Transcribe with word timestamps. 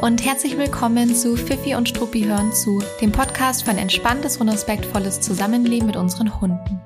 und 0.00 0.24
herzlich 0.24 0.56
willkommen 0.56 1.14
zu 1.14 1.36
Fifi 1.36 1.74
und 1.74 1.86
Struppi 1.86 2.22
hören 2.22 2.54
zu, 2.54 2.82
dem 3.02 3.12
Podcast 3.12 3.64
für 3.64 3.70
ein 3.70 3.76
entspanntes 3.76 4.38
und 4.38 4.48
respektvolles 4.48 5.20
Zusammenleben 5.20 5.86
mit 5.86 5.96
unseren 5.96 6.40
Hunden. 6.40 6.80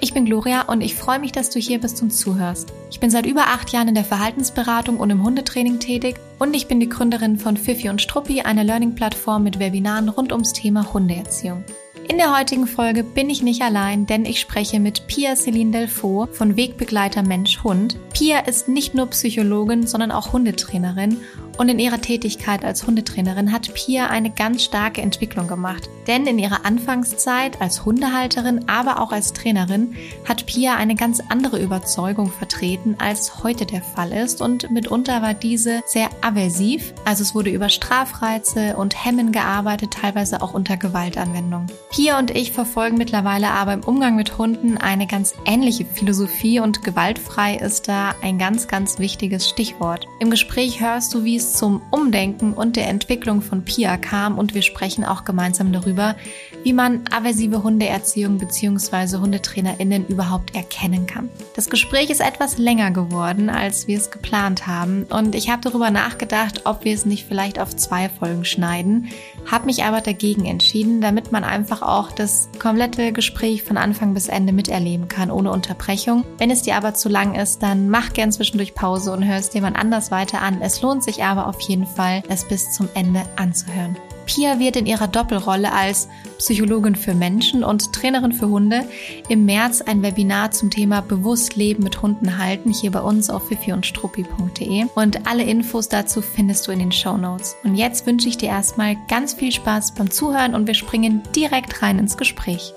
Ich 0.00 0.14
bin 0.14 0.24
Gloria 0.24 0.62
und 0.62 0.80
ich 0.80 0.94
freue 0.94 1.18
mich, 1.18 1.32
dass 1.32 1.50
du 1.50 1.58
hier 1.58 1.78
bist 1.78 2.00
und 2.00 2.10
zuhörst. 2.10 2.72
Ich 2.90 3.00
bin 3.00 3.10
seit 3.10 3.26
über 3.26 3.48
acht 3.48 3.70
Jahren 3.70 3.88
in 3.88 3.94
der 3.94 4.04
Verhaltensberatung 4.04 4.98
und 4.98 5.10
im 5.10 5.22
Hundetraining 5.22 5.78
tätig 5.78 6.16
und 6.38 6.56
ich 6.56 6.68
bin 6.68 6.80
die 6.80 6.88
Gründerin 6.88 7.36
von 7.36 7.58
Fifi 7.58 7.90
und 7.90 8.00
Struppi, 8.00 8.40
einer 8.40 8.64
Learning-Plattform 8.64 9.42
mit 9.42 9.58
Webinaren 9.58 10.08
rund 10.08 10.32
ums 10.32 10.54
Thema 10.54 10.94
Hundeerziehung. 10.94 11.64
In 12.10 12.16
der 12.16 12.36
heutigen 12.36 12.66
Folge 12.66 13.04
bin 13.04 13.28
ich 13.28 13.42
nicht 13.42 13.60
allein, 13.60 14.06
denn 14.06 14.24
ich 14.24 14.40
spreche 14.40 14.80
mit 14.80 15.06
Pia 15.08 15.36
Celine 15.36 15.72
Delfaux 15.72 16.26
von 16.32 16.56
Wegbegleiter 16.56 17.22
Mensch 17.22 17.62
Hund. 17.62 17.98
Pia 18.14 18.38
ist 18.38 18.66
nicht 18.66 18.94
nur 18.94 19.08
Psychologin, 19.08 19.86
sondern 19.86 20.10
auch 20.10 20.32
Hundetrainerin 20.32 21.18
und 21.58 21.68
in 21.68 21.78
ihrer 21.80 22.00
Tätigkeit 22.00 22.64
als 22.64 22.86
Hundetrainerin 22.86 23.52
hat 23.52 23.74
Pia 23.74 24.06
eine 24.06 24.30
ganz 24.30 24.62
starke 24.62 25.02
Entwicklung 25.02 25.48
gemacht. 25.48 25.90
Denn 26.06 26.26
in 26.26 26.38
ihrer 26.38 26.64
Anfangszeit 26.64 27.60
als 27.60 27.84
Hundehalterin, 27.84 28.68
aber 28.68 29.02
auch 29.02 29.12
als 29.12 29.32
Trainerin 29.32 29.94
hat 30.26 30.46
Pia 30.46 30.76
eine 30.76 30.94
ganz 30.94 31.20
andere 31.28 31.60
Überzeugung 31.60 32.30
vertreten, 32.30 32.96
als 32.98 33.42
heute 33.42 33.66
der 33.66 33.82
Fall 33.82 34.12
ist. 34.12 34.40
Und 34.40 34.70
mitunter 34.70 35.20
war 35.20 35.34
diese 35.34 35.82
sehr 35.84 36.08
aversiv. 36.20 36.94
Also 37.04 37.22
es 37.22 37.34
wurde 37.34 37.50
über 37.50 37.68
Strafreize 37.68 38.76
und 38.76 39.04
Hemmen 39.04 39.32
gearbeitet, 39.32 39.94
teilweise 40.00 40.40
auch 40.40 40.54
unter 40.54 40.76
Gewaltanwendung. 40.76 41.66
Pia 41.90 42.18
und 42.18 42.30
ich 42.30 42.52
verfolgen 42.52 42.96
mittlerweile 42.96 43.50
aber 43.50 43.72
im 43.72 43.82
Umgang 43.82 44.14
mit 44.14 44.38
Hunden 44.38 44.78
eine 44.78 45.06
ganz 45.06 45.34
ähnliche 45.44 45.84
Philosophie 45.84 46.60
und 46.60 46.84
gewaltfrei 46.84 47.56
ist 47.56 47.88
da 47.88 48.14
ein 48.22 48.38
ganz, 48.38 48.68
ganz 48.68 49.00
wichtiges 49.00 49.48
Stichwort. 49.48 50.06
Im 50.20 50.30
Gespräch 50.30 50.80
hörst 50.80 51.12
du, 51.14 51.24
wie 51.24 51.36
es 51.36 51.47
zum 51.52 51.82
Umdenken 51.90 52.52
und 52.52 52.76
der 52.76 52.88
Entwicklung 52.88 53.42
von 53.42 53.64
Pia 53.64 53.96
kam 53.96 54.38
und 54.38 54.54
wir 54.54 54.62
sprechen 54.62 55.04
auch 55.04 55.24
gemeinsam 55.24 55.72
darüber, 55.72 56.16
wie 56.64 56.72
man 56.72 57.02
aversive 57.10 57.62
Hundeerziehung 57.62 58.38
bzw. 58.38 59.18
HundetrainerInnen 59.18 60.06
überhaupt 60.06 60.54
erkennen 60.54 61.06
kann. 61.06 61.28
Das 61.54 61.70
Gespräch 61.70 62.10
ist 62.10 62.20
etwas 62.20 62.58
länger 62.58 62.90
geworden, 62.90 63.50
als 63.50 63.86
wir 63.86 63.98
es 63.98 64.10
geplant 64.10 64.66
haben 64.66 65.04
und 65.04 65.34
ich 65.34 65.50
habe 65.50 65.62
darüber 65.62 65.90
nachgedacht, 65.90 66.62
ob 66.64 66.84
wir 66.84 66.94
es 66.94 67.06
nicht 67.06 67.26
vielleicht 67.26 67.58
auf 67.58 67.76
zwei 67.76 68.08
Folgen 68.08 68.44
schneiden, 68.44 69.08
habe 69.50 69.66
mich 69.66 69.84
aber 69.84 70.00
dagegen 70.00 70.44
entschieden, 70.44 71.00
damit 71.00 71.32
man 71.32 71.44
einfach 71.44 71.82
auch 71.82 72.10
das 72.12 72.48
komplette 72.58 73.12
Gespräch 73.12 73.62
von 73.62 73.76
Anfang 73.76 74.14
bis 74.14 74.28
Ende 74.28 74.52
miterleben 74.52 75.08
kann, 75.08 75.30
ohne 75.30 75.50
Unterbrechung. 75.50 76.24
Wenn 76.38 76.50
es 76.50 76.62
dir 76.62 76.76
aber 76.76 76.94
zu 76.94 77.08
lang 77.08 77.34
ist, 77.34 77.62
dann 77.62 77.90
mach 77.90 78.12
gern 78.12 78.32
zwischendurch 78.32 78.74
Pause 78.74 79.12
und 79.12 79.24
hör 79.24 79.36
es 79.36 79.54
mal 79.54 79.72
anders 79.74 80.10
weiter 80.10 80.42
an. 80.42 80.60
Es 80.62 80.82
lohnt 80.82 81.02
sich 81.02 81.24
aber 81.24 81.37
auf 81.46 81.60
jeden 81.60 81.86
Fall, 81.86 82.22
es 82.28 82.46
bis 82.46 82.72
zum 82.72 82.88
Ende 82.94 83.22
anzuhören. 83.36 83.96
Pia 84.28 84.58
wird 84.58 84.76
in 84.76 84.84
ihrer 84.84 85.08
Doppelrolle 85.08 85.72
als 85.72 86.06
Psychologin 86.36 86.94
für 86.94 87.14
Menschen 87.14 87.64
und 87.64 87.94
Trainerin 87.94 88.32
für 88.32 88.48
Hunde 88.48 88.84
im 89.30 89.46
März 89.46 89.80
ein 89.80 90.02
Webinar 90.02 90.50
zum 90.50 90.70
Thema 90.70 91.00
Bewusst 91.00 91.56
Leben 91.56 91.82
mit 91.82 92.02
Hunden 92.02 92.36
halten, 92.36 92.70
hier 92.70 92.90
bei 92.90 93.00
uns 93.00 93.30
auf 93.30 93.48
fifi 93.48 93.72
und 93.72 93.86
struppi.de. 93.86 94.84
Und 94.94 95.26
alle 95.26 95.44
Infos 95.44 95.88
dazu 95.88 96.20
findest 96.20 96.68
du 96.68 96.72
in 96.72 96.78
den 96.78 96.92
Show 96.92 97.16
Notes. 97.16 97.56
Und 97.64 97.76
jetzt 97.76 98.06
wünsche 98.06 98.28
ich 98.28 98.36
dir 98.36 98.50
erstmal 98.50 98.96
ganz 99.08 99.32
viel 99.32 99.50
Spaß 99.50 99.94
beim 99.94 100.10
Zuhören 100.10 100.54
und 100.54 100.66
wir 100.66 100.74
springen 100.74 101.22
direkt 101.34 101.80
rein 101.80 101.98
ins 101.98 102.18
Gespräch. 102.18 102.74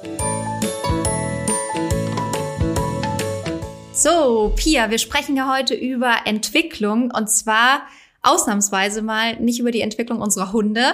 So, 3.93 4.53
Pia, 4.55 4.89
wir 4.89 4.97
sprechen 4.97 5.35
ja 5.35 5.53
heute 5.53 5.75
über 5.75 6.21
Entwicklung 6.25 7.11
und 7.11 7.29
zwar 7.29 7.81
ausnahmsweise 8.21 9.01
mal 9.01 9.39
nicht 9.39 9.59
über 9.59 9.71
die 9.71 9.81
Entwicklung 9.81 10.21
unserer 10.21 10.53
Hunde, 10.53 10.93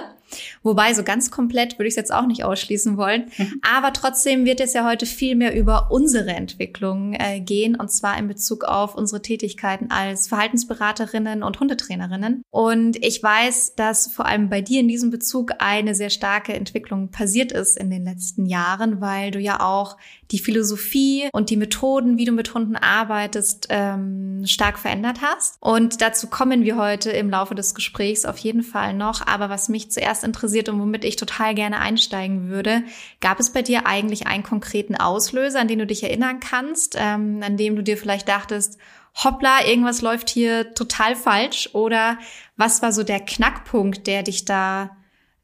Wobei 0.62 0.94
so 0.94 1.02
ganz 1.02 1.30
komplett 1.30 1.78
würde 1.78 1.88
ich 1.88 1.92
es 1.92 1.96
jetzt 1.96 2.12
auch 2.12 2.26
nicht 2.26 2.44
ausschließen 2.44 2.96
wollen. 2.96 3.30
Mhm. 3.36 3.60
Aber 3.62 3.92
trotzdem 3.92 4.44
wird 4.44 4.60
es 4.60 4.74
ja 4.74 4.86
heute 4.86 5.06
viel 5.06 5.34
mehr 5.34 5.54
über 5.54 5.90
unsere 5.90 6.30
Entwicklung 6.30 7.14
äh, 7.14 7.40
gehen 7.40 7.76
und 7.76 7.90
zwar 7.90 8.18
in 8.18 8.28
Bezug 8.28 8.64
auf 8.64 8.94
unsere 8.94 9.22
Tätigkeiten 9.22 9.90
als 9.90 10.28
Verhaltensberaterinnen 10.28 11.42
und 11.42 11.60
Hundetrainerinnen. 11.60 12.42
Und 12.50 13.04
ich 13.04 13.22
weiß, 13.22 13.74
dass 13.76 14.08
vor 14.12 14.26
allem 14.26 14.48
bei 14.48 14.60
dir 14.60 14.80
in 14.80 14.88
diesem 14.88 15.10
Bezug 15.10 15.52
eine 15.58 15.94
sehr 15.94 16.10
starke 16.10 16.54
Entwicklung 16.54 17.10
passiert 17.10 17.52
ist 17.52 17.76
in 17.76 17.90
den 17.90 18.04
letzten 18.04 18.46
Jahren, 18.46 19.00
weil 19.00 19.30
du 19.30 19.38
ja 19.38 19.60
auch 19.60 19.96
die 20.30 20.38
Philosophie 20.38 21.28
und 21.32 21.50
die 21.50 21.56
Methoden, 21.56 22.18
wie 22.18 22.24
du 22.24 22.32
mit 22.32 22.52
Hunden 22.52 22.76
arbeitest, 22.76 23.68
ähm, 23.70 24.44
stark 24.46 24.78
verändert 24.78 25.18
hast. 25.22 25.56
Und 25.60 26.02
dazu 26.02 26.26
kommen 26.26 26.64
wir 26.64 26.76
heute 26.76 27.10
im 27.10 27.30
Laufe 27.30 27.54
des 27.54 27.74
Gesprächs 27.74 28.24
auf 28.24 28.36
jeden 28.38 28.62
Fall 28.62 28.92
noch. 28.92 29.26
Aber 29.26 29.48
was 29.48 29.68
mich 29.68 29.90
zuerst 29.90 30.17
zuerst 30.18 30.24
interessiert 30.24 30.68
und 30.68 30.80
womit 30.80 31.04
ich 31.04 31.16
total 31.16 31.54
gerne 31.54 31.78
einsteigen 31.78 32.48
würde. 32.48 32.82
Gab 33.20 33.40
es 33.40 33.52
bei 33.52 33.62
dir 33.62 33.86
eigentlich 33.86 34.26
einen 34.26 34.42
konkreten 34.42 34.96
Auslöser, 34.96 35.60
an 35.60 35.68
den 35.68 35.78
du 35.78 35.86
dich 35.86 36.02
erinnern 36.02 36.40
kannst, 36.40 36.96
ähm, 36.98 37.40
an 37.42 37.56
dem 37.56 37.76
du 37.76 37.82
dir 37.82 37.96
vielleicht 37.96 38.28
dachtest, 38.28 38.78
hoppla, 39.24 39.66
irgendwas 39.66 40.02
läuft 40.02 40.30
hier 40.30 40.74
total 40.74 41.16
falsch? 41.16 41.70
Oder 41.72 42.18
was 42.56 42.82
war 42.82 42.92
so 42.92 43.02
der 43.02 43.20
Knackpunkt, 43.20 44.06
der 44.06 44.22
dich 44.22 44.44
da 44.44 44.96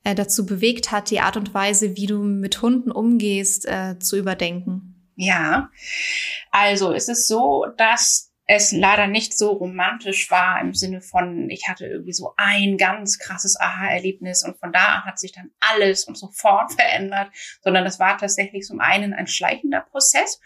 äh, 0.05 0.15
dazu 0.15 0.47
bewegt 0.47 0.93
hat, 0.93 1.11
die 1.11 1.21
Art 1.21 1.37
und 1.37 1.55
Weise, 1.55 1.97
wie 1.97 2.07
du 2.07 2.19
mit 2.19 2.63
Hunden 2.63 2.91
umgehst, 2.91 3.67
äh, 3.67 3.99
zu 3.99 4.17
überdenken? 4.17 4.91
Ja, 5.17 5.71
also 6.51 6.93
es 6.93 7.09
ist 7.09 7.29
so, 7.29 7.67
dass 7.77 8.33
es 8.47 8.73
leider 8.73 9.07
nicht 9.07 9.37
so 9.37 9.53
romantisch 9.53 10.31
war 10.31 10.61
im 10.61 10.75
Sinne 10.75 11.01
von, 11.01 11.49
ich 11.49 11.67
hatte 11.69 11.87
irgendwie 11.87 12.13
so 12.13 12.35
ein 12.37 12.77
ganz 12.77 13.19
krasses 13.19 13.59
Aha-Erlebnis 13.59 14.45
und 14.45 14.59
von 14.59 14.73
da 14.73 14.97
an 14.97 15.05
hat 15.05 15.19
sich 15.19 15.33
dann 15.33 15.51
alles 15.61 16.05
und 16.05 16.19
sofort 16.19 16.73
verändert, 16.79 17.31
sondern 17.63 17.85
das 17.85 17.99
war 17.99 18.19
tatsächlich 18.19 18.65
zum 18.65 18.81
einen 18.81 19.15
ein 19.15 19.27
schleichender 19.27 19.81
Prozess. 19.81 20.41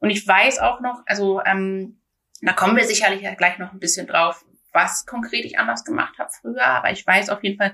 Und 0.00 0.10
ich 0.10 0.26
weiß 0.26 0.58
auch 0.58 0.80
noch, 0.80 1.02
also 1.06 1.40
ähm, 1.44 2.00
da 2.42 2.52
kommen 2.52 2.76
wir 2.76 2.84
sicherlich 2.84 3.22
ja 3.22 3.34
gleich 3.34 3.58
noch 3.58 3.72
ein 3.72 3.78
bisschen 3.78 4.06
drauf, 4.06 4.44
was 4.72 5.06
konkret 5.06 5.44
ich 5.44 5.58
anders 5.58 5.84
gemacht 5.84 6.18
habe 6.18 6.30
früher, 6.32 6.66
aber 6.66 6.90
ich 6.90 7.06
weiß 7.06 7.30
auf 7.30 7.44
jeden 7.44 7.58
Fall, 7.58 7.72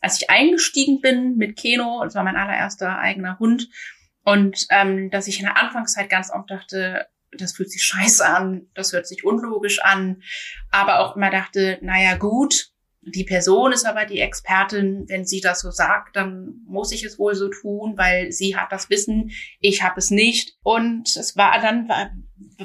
als 0.00 0.20
ich 0.20 0.28
eingestiegen 0.28 1.00
bin 1.00 1.36
mit 1.36 1.56
Keno, 1.56 2.02
das 2.02 2.14
war 2.14 2.24
mein 2.24 2.36
allererster 2.36 2.98
eigener 2.98 3.38
Hund, 3.38 3.68
und 4.24 4.66
ähm, 4.70 5.10
dass 5.10 5.28
ich 5.28 5.38
in 5.40 5.46
der 5.46 5.56
Anfangszeit 5.56 6.10
ganz 6.10 6.30
oft 6.30 6.50
dachte, 6.50 7.06
das 7.36 7.52
fühlt 7.52 7.70
sich 7.70 7.82
scheiße 7.82 8.26
an, 8.26 8.66
das 8.74 8.92
hört 8.92 9.06
sich 9.06 9.24
unlogisch 9.24 9.80
an, 9.82 10.22
aber 10.70 11.00
auch 11.00 11.16
immer 11.16 11.30
dachte, 11.30 11.78
naja 11.82 12.16
gut, 12.16 12.70
die 13.02 13.24
Person 13.24 13.72
ist 13.72 13.86
aber 13.86 14.04
die 14.04 14.20
Expertin, 14.20 15.06
wenn 15.08 15.24
sie 15.24 15.40
das 15.40 15.60
so 15.60 15.70
sagt, 15.70 16.16
dann 16.16 16.60
muss 16.66 16.92
ich 16.92 17.02
es 17.02 17.18
wohl 17.18 17.34
so 17.34 17.48
tun, 17.48 17.94
weil 17.96 18.30
sie 18.30 18.56
hat 18.56 18.72
das 18.72 18.90
Wissen, 18.90 19.30
ich 19.58 19.82
habe 19.82 19.98
es 19.98 20.10
nicht. 20.10 20.58
Und 20.62 21.16
es 21.16 21.34
war 21.34 21.60
dann 21.62 21.88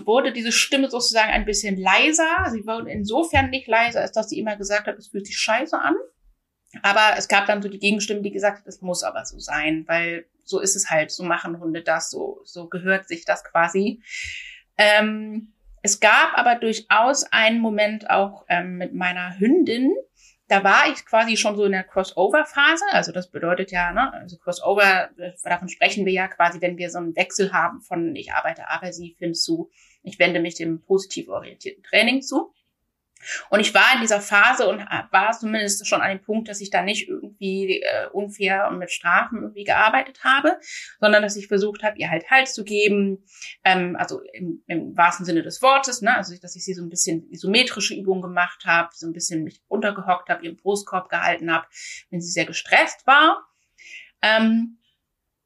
wurde 0.05 0.33
diese 0.33 0.51
Stimme 0.51 0.89
sozusagen 0.89 1.31
ein 1.31 1.45
bisschen 1.45 1.77
leiser. 1.77 2.49
Sie 2.51 2.65
wurde 2.67 2.91
insofern 2.91 3.49
nicht 3.49 3.67
leiser, 3.67 4.01
als 4.01 4.11
dass 4.11 4.29
sie 4.29 4.37
immer 4.37 4.57
gesagt 4.57 4.87
hat, 4.87 4.97
es 4.97 5.07
fühlt 5.07 5.25
sich 5.25 5.37
scheiße 5.37 5.79
an. 5.79 5.95
Aber 6.81 7.17
es 7.17 7.29
gab 7.29 7.45
dann 7.45 7.61
so 7.61 7.69
die 7.69 7.79
Gegenstimme, 7.79 8.21
die 8.21 8.31
gesagt 8.31 8.59
hat, 8.59 8.67
es 8.67 8.81
muss 8.81 9.03
aber 9.03 9.23
so 9.25 9.39
sein, 9.39 9.85
weil 9.87 10.25
so 10.43 10.59
ist 10.59 10.75
es 10.75 10.89
halt, 10.89 11.11
so 11.11 11.23
machen 11.23 11.59
Hunde 11.59 11.81
das, 11.81 12.09
so, 12.09 12.41
so 12.43 12.67
gehört 12.67 13.07
sich 13.07 13.23
das 13.23 13.43
quasi. 13.45 14.01
Ähm, 14.77 15.53
es 15.81 15.99
gab 15.99 16.37
aber 16.37 16.55
durchaus 16.55 17.23
einen 17.31 17.59
Moment 17.59 18.09
auch 18.09 18.45
ähm, 18.49 18.77
mit 18.77 18.93
meiner 18.93 19.39
Hündin. 19.39 19.93
Da 20.47 20.63
war 20.63 20.89
ich 20.91 21.05
quasi 21.05 21.37
schon 21.37 21.55
so 21.55 21.65
in 21.65 21.71
der 21.71 21.83
Crossover-Phase. 21.83 22.85
Also 22.91 23.11
das 23.11 23.31
bedeutet 23.31 23.71
ja, 23.71 23.91
ne, 23.91 24.13
also 24.13 24.37
Crossover, 24.37 25.09
davon 25.43 25.69
sprechen 25.69 26.05
wir 26.05 26.13
ja 26.13 26.27
quasi, 26.27 26.61
wenn 26.61 26.77
wir 26.77 26.89
so 26.89 26.99
einen 26.99 27.15
Wechsel 27.15 27.51
haben 27.51 27.81
von 27.81 28.15
ich 28.15 28.33
arbeite 28.33 28.69
aversiv 28.69 29.17
hin 29.17 29.33
zu 29.33 29.69
ich 30.05 30.19
wende 30.19 30.39
mich 30.39 30.55
dem 30.55 30.81
positiv 30.81 31.27
orientierten 31.29 31.83
Training 31.83 32.21
zu. 32.21 32.53
Und 33.49 33.59
ich 33.59 33.73
war 33.73 33.93
in 33.95 34.01
dieser 34.01 34.21
Phase 34.21 34.67
und 34.67 34.79
war 35.11 35.31
zumindest 35.31 35.87
schon 35.87 36.01
an 36.01 36.09
dem 36.09 36.21
Punkt, 36.21 36.49
dass 36.49 36.61
ich 36.61 36.69
da 36.69 36.81
nicht 36.81 37.07
irgendwie 37.07 37.81
äh, 37.81 38.07
unfair 38.11 38.67
und 38.69 38.77
mit 38.77 38.91
Strafen 38.91 39.41
irgendwie 39.41 39.63
gearbeitet 39.63 40.23
habe, 40.23 40.59
sondern 40.99 41.23
dass 41.23 41.35
ich 41.35 41.47
versucht 41.47 41.83
habe, 41.83 41.97
ihr 41.97 42.09
halt 42.09 42.25
Halt 42.29 42.47
zu 42.47 42.63
geben, 42.63 43.23
ähm, 43.63 43.95
also 43.95 44.21
im, 44.33 44.63
im 44.67 44.97
wahrsten 44.97 45.25
Sinne 45.25 45.43
des 45.43 45.61
Wortes, 45.61 46.01
ne? 46.01 46.15
also 46.15 46.35
dass 46.37 46.55
ich 46.55 46.65
sie 46.65 46.73
so 46.73 46.83
ein 46.83 46.89
bisschen 46.89 47.29
isometrische 47.31 47.95
Übungen 47.95 48.21
gemacht 48.21 48.65
habe, 48.65 48.89
so 48.93 49.07
ein 49.07 49.13
bisschen 49.13 49.43
mich 49.43 49.61
untergehockt 49.67 50.29
habe, 50.29 50.43
ihren 50.43 50.57
Brustkorb 50.57 51.09
gehalten 51.09 51.51
habe, 51.51 51.67
wenn 52.09 52.21
sie 52.21 52.31
sehr 52.31 52.45
gestresst 52.45 53.05
war. 53.05 53.47
Ähm, 54.21 54.79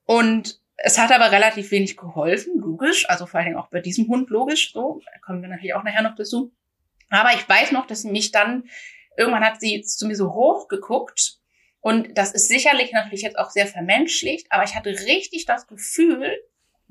und 0.05 0.59
es 0.77 0.97
hat 0.97 1.11
aber 1.11 1.31
relativ 1.31 1.71
wenig 1.71 1.97
geholfen, 1.97 2.57
logisch, 2.57 3.07
also 3.09 3.25
vor 3.25 3.39
allen 3.39 3.49
Dingen 3.49 3.59
auch 3.59 3.69
bei 3.69 3.81
diesem 3.81 4.07
Hund 4.07 4.29
logisch, 4.29 4.71
so, 4.71 5.01
da 5.05 5.19
kommen 5.19 5.41
wir 5.41 5.49
natürlich 5.49 5.75
auch 5.75 5.83
nachher 5.83 6.03
noch 6.03 6.15
dazu. 6.15 6.53
Aber 7.09 7.33
ich 7.33 7.47
weiß 7.47 7.71
noch, 7.71 7.87
dass 7.87 8.01
sie 8.03 8.11
mich 8.11 8.31
dann, 8.31 8.69
irgendwann 9.17 9.43
hat 9.43 9.59
sie 9.59 9.81
zu 9.81 10.07
mir 10.07 10.15
so 10.15 10.33
hoch 10.33 10.67
geguckt 10.67 11.39
und 11.81 12.17
das 12.17 12.31
ist 12.31 12.47
sicherlich 12.47 12.91
natürlich 12.91 13.21
jetzt 13.21 13.37
auch 13.37 13.51
sehr 13.51 13.67
vermenschlicht, 13.67 14.47
aber 14.51 14.63
ich 14.63 14.75
hatte 14.75 14.89
richtig 14.89 15.45
das 15.45 15.67
Gefühl 15.67 16.37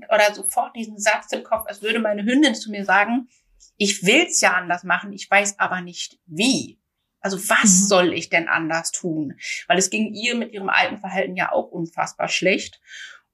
oder 0.08 0.32
sofort 0.34 0.74
diesen 0.76 0.98
Satz 0.98 1.32
im 1.32 1.42
Kopf, 1.42 1.66
als 1.66 1.82
würde 1.82 1.98
meine 1.98 2.24
Hündin 2.24 2.54
zu 2.54 2.70
mir 2.70 2.84
sagen, 2.84 3.28
ich 3.76 4.04
will's 4.04 4.40
ja 4.40 4.52
anders 4.52 4.84
machen, 4.84 5.12
ich 5.12 5.30
weiß 5.30 5.58
aber 5.58 5.80
nicht 5.80 6.18
wie. 6.26 6.78
Also 7.20 7.36
was 7.48 7.64
mhm. 7.64 7.86
soll 7.86 8.12
ich 8.12 8.28
denn 8.28 8.48
anders 8.48 8.92
tun? 8.92 9.38
Weil 9.66 9.78
es 9.78 9.90
ging 9.90 10.14
ihr 10.14 10.36
mit 10.36 10.52
ihrem 10.52 10.68
alten 10.68 10.98
Verhalten 10.98 11.36
ja 11.36 11.52
auch 11.52 11.68
unfassbar 11.70 12.28
schlecht. 12.28 12.80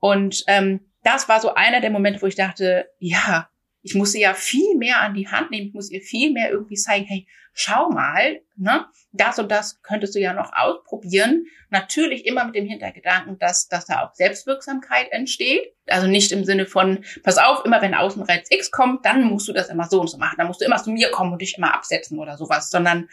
Und 0.00 0.42
ähm, 0.46 0.90
das 1.02 1.28
war 1.28 1.40
so 1.40 1.54
einer 1.54 1.80
der 1.80 1.90
Momente, 1.90 2.22
wo 2.22 2.26
ich 2.26 2.34
dachte, 2.34 2.90
ja, 2.98 3.48
ich 3.84 3.94
muss 3.94 4.12
sie 4.12 4.20
ja 4.22 4.32
viel 4.32 4.76
mehr 4.76 5.02
an 5.02 5.14
die 5.14 5.28
Hand 5.28 5.50
nehmen, 5.50 5.68
ich 5.68 5.74
muss 5.74 5.90
ihr 5.90 6.00
viel 6.00 6.32
mehr 6.32 6.50
irgendwie 6.50 6.74
zeigen, 6.74 7.04
hey, 7.04 7.26
schau 7.52 7.90
mal, 7.90 8.40
ne, 8.56 8.86
das 9.12 9.38
und 9.38 9.50
das 9.50 9.80
könntest 9.82 10.14
du 10.14 10.20
ja 10.20 10.32
noch 10.32 10.52
ausprobieren. 10.54 11.46
Natürlich 11.68 12.26
immer 12.26 12.46
mit 12.46 12.56
dem 12.56 12.66
Hintergedanken, 12.66 13.38
dass, 13.38 13.68
dass 13.68 13.84
da 13.84 14.02
auch 14.02 14.14
Selbstwirksamkeit 14.14 15.12
entsteht. 15.12 15.74
Also 15.86 16.06
nicht 16.06 16.32
im 16.32 16.44
Sinne 16.44 16.66
von, 16.66 17.04
pass 17.22 17.36
auf, 17.36 17.64
immer 17.64 17.82
wenn 17.82 17.94
Außenreiz 17.94 18.48
X 18.50 18.70
kommt, 18.70 19.04
dann 19.04 19.24
musst 19.24 19.46
du 19.48 19.52
das 19.52 19.68
immer 19.68 19.84
so 19.84 20.00
und 20.00 20.08
so 20.08 20.16
machen. 20.16 20.36
Dann 20.38 20.46
musst 20.46 20.62
du 20.62 20.64
immer 20.64 20.82
zu 20.82 20.90
mir 20.90 21.10
kommen 21.10 21.32
und 21.32 21.42
dich 21.42 21.56
immer 21.56 21.74
absetzen 21.74 22.18
oder 22.18 22.38
sowas, 22.38 22.70
sondern 22.70 23.08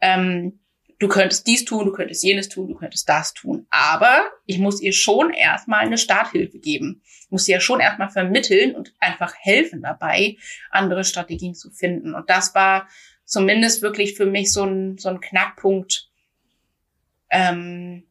ähm, 0.00 0.58
du 0.98 1.08
könntest 1.08 1.46
dies 1.46 1.64
tun, 1.64 1.86
du 1.86 1.92
könntest 1.92 2.24
jenes 2.24 2.48
tun, 2.48 2.68
du 2.68 2.74
könntest 2.74 3.08
das 3.08 3.34
tun. 3.34 3.66
Aber 3.70 4.24
ich 4.46 4.58
muss 4.58 4.80
ihr 4.80 4.92
schon 4.92 5.30
erstmal 5.30 5.80
eine 5.80 5.98
Starthilfe 5.98 6.58
geben. 6.58 7.02
Ich 7.04 7.30
muss 7.30 7.46
ihr 7.48 7.56
ja 7.56 7.60
schon 7.60 7.80
erstmal 7.80 8.10
vermitteln 8.10 8.74
und 8.74 8.94
einfach 8.98 9.34
helfen 9.38 9.82
dabei, 9.82 10.36
andere 10.70 11.04
Strategien 11.04 11.54
zu 11.54 11.70
finden. 11.70 12.14
Und 12.14 12.28
das 12.28 12.54
war 12.54 12.88
zumindest 13.24 13.82
wirklich 13.82 14.16
für 14.16 14.26
mich 14.26 14.52
so 14.52 14.64
ein, 14.64 14.98
so 14.98 15.08
ein 15.08 15.20
Knackpunkt, 15.20 16.10
ähm, 17.30 18.04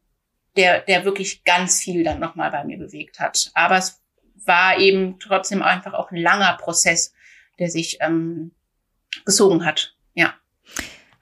der, 0.56 0.80
der 0.80 1.04
wirklich 1.04 1.44
ganz 1.44 1.80
viel 1.80 2.04
dann 2.04 2.20
nochmal 2.20 2.50
bei 2.50 2.64
mir 2.64 2.78
bewegt 2.78 3.20
hat. 3.20 3.50
Aber 3.54 3.76
es 3.76 4.00
war 4.44 4.78
eben 4.78 5.18
trotzdem 5.18 5.62
einfach 5.62 5.92
auch 5.92 6.10
ein 6.10 6.16
langer 6.16 6.56
Prozess, 6.56 7.12
der 7.58 7.70
sich 7.70 7.98
ähm, 8.00 8.52
gesogen 9.24 9.64
hat. 9.64 9.97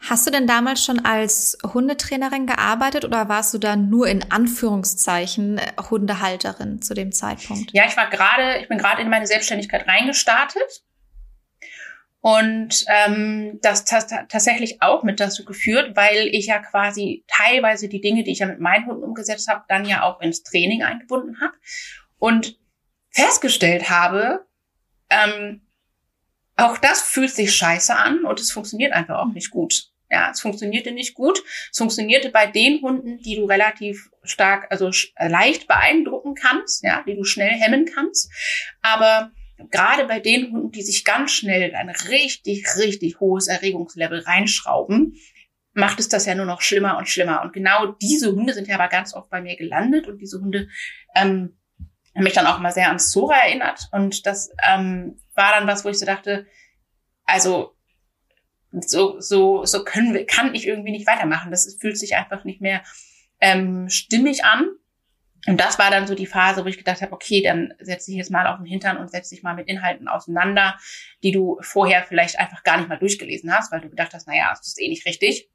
Hast 0.08 0.24
du 0.24 0.30
denn 0.30 0.46
damals 0.46 0.84
schon 0.84 1.04
als 1.04 1.58
Hundetrainerin 1.64 2.46
gearbeitet 2.46 3.04
oder 3.04 3.28
warst 3.28 3.52
du 3.54 3.58
dann 3.58 3.90
nur 3.90 4.06
in 4.06 4.30
Anführungszeichen 4.30 5.58
äh, 5.58 5.72
Hundehalterin 5.90 6.80
zu 6.80 6.94
dem 6.94 7.10
Zeitpunkt? 7.10 7.72
Ja, 7.72 7.86
ich 7.86 7.96
war 7.96 8.08
gerade, 8.08 8.60
ich 8.60 8.68
bin 8.68 8.78
gerade 8.78 9.02
in 9.02 9.10
meine 9.10 9.26
Selbstständigkeit 9.26 9.88
reingestartet 9.88 10.84
und 12.20 12.84
ähm, 12.88 13.58
das 13.62 13.84
tatsächlich 13.84 14.80
auch 14.80 15.02
mit 15.02 15.18
dazu 15.18 15.44
geführt, 15.44 15.96
weil 15.96 16.28
ich 16.28 16.46
ja 16.46 16.60
quasi 16.60 17.24
teilweise 17.26 17.88
die 17.88 18.00
Dinge, 18.00 18.22
die 18.22 18.30
ich 18.30 18.38
ja 18.38 18.46
mit 18.46 18.60
meinen 18.60 18.86
Hunden 18.86 19.02
umgesetzt 19.02 19.48
habe, 19.48 19.64
dann 19.68 19.84
ja 19.84 20.04
auch 20.04 20.20
ins 20.20 20.44
Training 20.44 20.84
eingebunden 20.84 21.40
habe 21.40 21.54
und 22.18 22.58
festgestellt 23.10 23.90
habe, 23.90 24.46
ähm, 25.10 25.62
auch 26.54 26.78
das 26.78 27.02
fühlt 27.02 27.30
sich 27.30 27.54
scheiße 27.54 27.94
an 27.94 28.24
und 28.24 28.38
es 28.38 28.52
funktioniert 28.52 28.92
einfach 28.92 29.18
auch 29.18 29.32
nicht 29.32 29.50
gut. 29.50 29.90
Ja, 30.10 30.30
es 30.30 30.40
funktionierte 30.40 30.92
nicht 30.92 31.14
gut. 31.14 31.42
Es 31.70 31.78
funktionierte 31.78 32.30
bei 32.30 32.46
den 32.46 32.80
Hunden, 32.80 33.18
die 33.18 33.36
du 33.36 33.44
relativ 33.46 34.10
stark, 34.22 34.66
also 34.70 34.90
äh, 35.16 35.28
leicht 35.28 35.66
beeindrucken 35.66 36.34
kannst, 36.34 36.84
ja, 36.84 37.02
die 37.06 37.16
du 37.16 37.24
schnell 37.24 37.50
hemmen 37.50 37.86
kannst. 37.86 38.30
Aber 38.82 39.32
gerade 39.70 40.04
bei 40.06 40.20
den 40.20 40.52
Hunden, 40.52 40.70
die 40.70 40.82
sich 40.82 41.04
ganz 41.04 41.32
schnell 41.32 41.74
ein 41.74 41.88
richtig, 41.88 42.66
richtig 42.76 43.20
hohes 43.20 43.48
Erregungslevel 43.48 44.20
reinschrauben, 44.20 45.16
macht 45.72 46.00
es 46.00 46.08
das 46.08 46.24
ja 46.24 46.34
nur 46.34 46.46
noch 46.46 46.62
schlimmer 46.62 46.96
und 46.98 47.08
schlimmer. 47.08 47.42
Und 47.42 47.52
genau 47.52 47.86
diese 47.86 48.32
Hunde 48.32 48.54
sind 48.54 48.68
ja 48.68 48.76
aber 48.76 48.88
ganz 48.88 49.12
oft 49.12 49.28
bei 49.28 49.40
mir 49.40 49.56
gelandet 49.56 50.06
und 50.06 50.18
diese 50.18 50.40
Hunde 50.40 50.68
ähm, 51.14 51.58
haben 52.14 52.24
mich 52.24 52.32
dann 52.32 52.46
auch 52.46 52.58
mal 52.58 52.72
sehr 52.72 52.88
ans 52.88 53.10
Zora 53.10 53.36
erinnert. 53.36 53.88
Und 53.92 54.24
das 54.24 54.50
ähm, 54.66 55.20
war 55.34 55.52
dann 55.52 55.66
was, 55.66 55.84
wo 55.84 55.90
ich 55.90 55.98
so 55.98 56.06
dachte, 56.06 56.46
also 57.24 57.75
so, 58.84 59.20
so, 59.20 59.64
so 59.64 59.84
können 59.84 60.14
wir, 60.14 60.26
kann 60.26 60.54
ich 60.54 60.66
irgendwie 60.66 60.90
nicht 60.90 61.06
weitermachen. 61.06 61.50
Das 61.50 61.76
fühlt 61.80 61.98
sich 61.98 62.16
einfach 62.16 62.44
nicht 62.44 62.60
mehr 62.60 62.82
ähm, 63.40 63.88
stimmig 63.88 64.44
an. 64.44 64.68
Und 65.46 65.60
das 65.60 65.78
war 65.78 65.90
dann 65.90 66.06
so 66.06 66.14
die 66.14 66.26
Phase, 66.26 66.64
wo 66.64 66.68
ich 66.68 66.78
gedacht 66.78 67.02
habe, 67.02 67.12
okay, 67.12 67.40
dann 67.40 67.72
setz 67.78 68.06
dich 68.06 68.16
jetzt 68.16 68.30
mal 68.30 68.46
auf 68.48 68.56
den 68.56 68.66
Hintern 68.66 68.96
und 68.96 69.10
setz 69.10 69.28
dich 69.28 69.42
mal 69.42 69.54
mit 69.54 69.68
Inhalten 69.68 70.08
auseinander, 70.08 70.76
die 71.22 71.30
du 71.30 71.58
vorher 71.60 72.02
vielleicht 72.02 72.38
einfach 72.38 72.64
gar 72.64 72.78
nicht 72.78 72.88
mal 72.88 72.98
durchgelesen 72.98 73.54
hast, 73.54 73.70
weil 73.70 73.80
du 73.80 73.88
gedacht 73.88 74.12
hast, 74.12 74.26
naja, 74.26 74.50
das 74.50 74.66
ist 74.66 74.80
eh 74.80 74.88
nicht 74.88 75.06
richtig. 75.06 75.48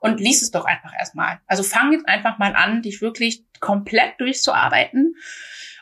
Und 0.00 0.20
lies 0.20 0.42
es 0.42 0.50
doch 0.50 0.66
einfach 0.66 0.92
erstmal. 0.96 1.40
Also 1.46 1.62
fang 1.62 1.92
jetzt 1.92 2.06
einfach 2.06 2.38
mal 2.38 2.54
an, 2.54 2.82
dich 2.82 3.00
wirklich 3.00 3.44
komplett 3.58 4.20
durchzuarbeiten. 4.20 5.16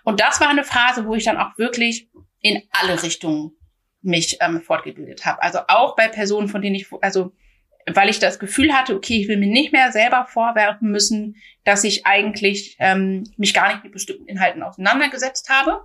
Und 0.04 0.20
das 0.20 0.40
war 0.40 0.48
eine 0.48 0.64
Phase, 0.64 1.06
wo 1.06 1.14
ich 1.14 1.24
dann 1.24 1.36
auch 1.36 1.58
wirklich 1.58 2.08
in 2.40 2.62
alle 2.70 3.02
Richtungen 3.02 3.52
mich 4.02 4.38
ähm, 4.40 4.60
fortgebildet 4.60 5.24
habe. 5.24 5.42
Also 5.42 5.60
auch 5.68 5.96
bei 5.96 6.08
Personen, 6.08 6.48
von 6.48 6.60
denen 6.62 6.76
ich, 6.76 6.88
also 7.00 7.32
weil 7.86 8.08
ich 8.08 8.18
das 8.18 8.38
Gefühl 8.38 8.72
hatte, 8.72 8.94
okay, 8.94 9.20
ich 9.20 9.28
will 9.28 9.38
mir 9.38 9.48
nicht 9.48 9.72
mehr 9.72 9.90
selber 9.90 10.26
vorwerfen 10.28 10.90
müssen, 10.90 11.36
dass 11.64 11.84
ich 11.84 12.06
eigentlich 12.06 12.76
ähm, 12.78 13.24
mich 13.36 13.54
gar 13.54 13.72
nicht 13.72 13.84
mit 13.84 13.92
bestimmten 13.92 14.26
Inhalten 14.26 14.62
auseinandergesetzt 14.62 15.48
habe 15.48 15.84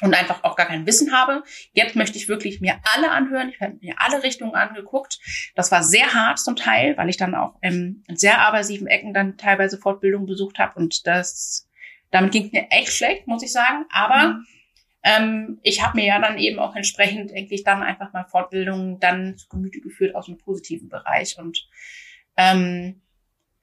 und 0.00 0.14
einfach 0.14 0.44
auch 0.44 0.56
gar 0.56 0.66
kein 0.66 0.86
Wissen 0.86 1.12
habe. 1.12 1.42
Jetzt 1.72 1.94
möchte 1.94 2.16
ich 2.16 2.28
wirklich 2.28 2.60
mir 2.60 2.78
alle 2.94 3.10
anhören. 3.10 3.50
Ich 3.50 3.60
habe 3.60 3.76
mir 3.80 3.96
alle 3.98 4.22
Richtungen 4.22 4.54
angeguckt. 4.54 5.18
Das 5.54 5.70
war 5.70 5.82
sehr 5.82 6.14
hart 6.14 6.38
zum 6.38 6.56
Teil, 6.56 6.96
weil 6.96 7.10
ich 7.10 7.18
dann 7.18 7.34
auch 7.34 7.56
ähm, 7.60 8.02
in 8.08 8.16
sehr 8.16 8.40
aversiven 8.40 8.86
Ecken 8.86 9.12
dann 9.12 9.36
teilweise 9.36 9.76
Fortbildung 9.76 10.26
besucht 10.26 10.58
habe 10.58 10.78
und 10.78 11.06
das 11.06 11.66
damit 12.10 12.32
ging 12.32 12.50
mir 12.52 12.66
echt 12.70 12.92
schlecht, 12.92 13.28
muss 13.28 13.42
ich 13.42 13.52
sagen. 13.52 13.84
Aber 13.90 14.28
mhm 14.28 14.46
ähm, 15.02 15.58
ich 15.62 15.82
habe 15.82 15.98
mir 15.98 16.06
ja 16.06 16.20
dann 16.20 16.38
eben 16.38 16.58
auch 16.58 16.76
entsprechend 16.76 17.32
eigentlich 17.32 17.64
dann 17.64 17.82
einfach 17.82 18.12
mal 18.12 18.24
Fortbildungen 18.24 19.00
dann 19.00 19.36
zu 19.36 19.48
Gemüte 19.48 19.80
geführt 19.80 20.14
aus 20.14 20.26
dem 20.26 20.38
positiven 20.38 20.88
Bereich 20.88 21.38
und 21.38 21.68
ähm, 22.36 23.00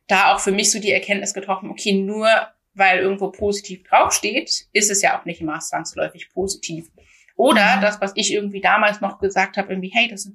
da 0.07 0.33
auch 0.33 0.39
für 0.39 0.51
mich 0.51 0.71
so 0.71 0.79
die 0.79 0.91
Erkenntnis 0.91 1.33
getroffen, 1.33 1.69
okay, 1.69 1.93
nur 1.93 2.29
weil 2.73 2.99
irgendwo 2.99 3.31
positiv 3.31 3.83
draufsteht, 3.83 4.67
ist 4.71 4.91
es 4.91 5.01
ja 5.01 5.19
auch 5.19 5.25
nicht 5.25 5.41
immer 5.41 5.59
zwangsläufig 5.59 6.29
positiv. 6.29 6.89
Oder 7.35 7.77
mhm. 7.77 7.81
das, 7.81 8.01
was 8.01 8.13
ich 8.15 8.33
irgendwie 8.33 8.61
damals 8.61 9.01
noch 9.01 9.19
gesagt 9.19 9.57
habe, 9.57 9.69
irgendwie, 9.69 9.91
hey, 9.93 10.07
das, 10.07 10.31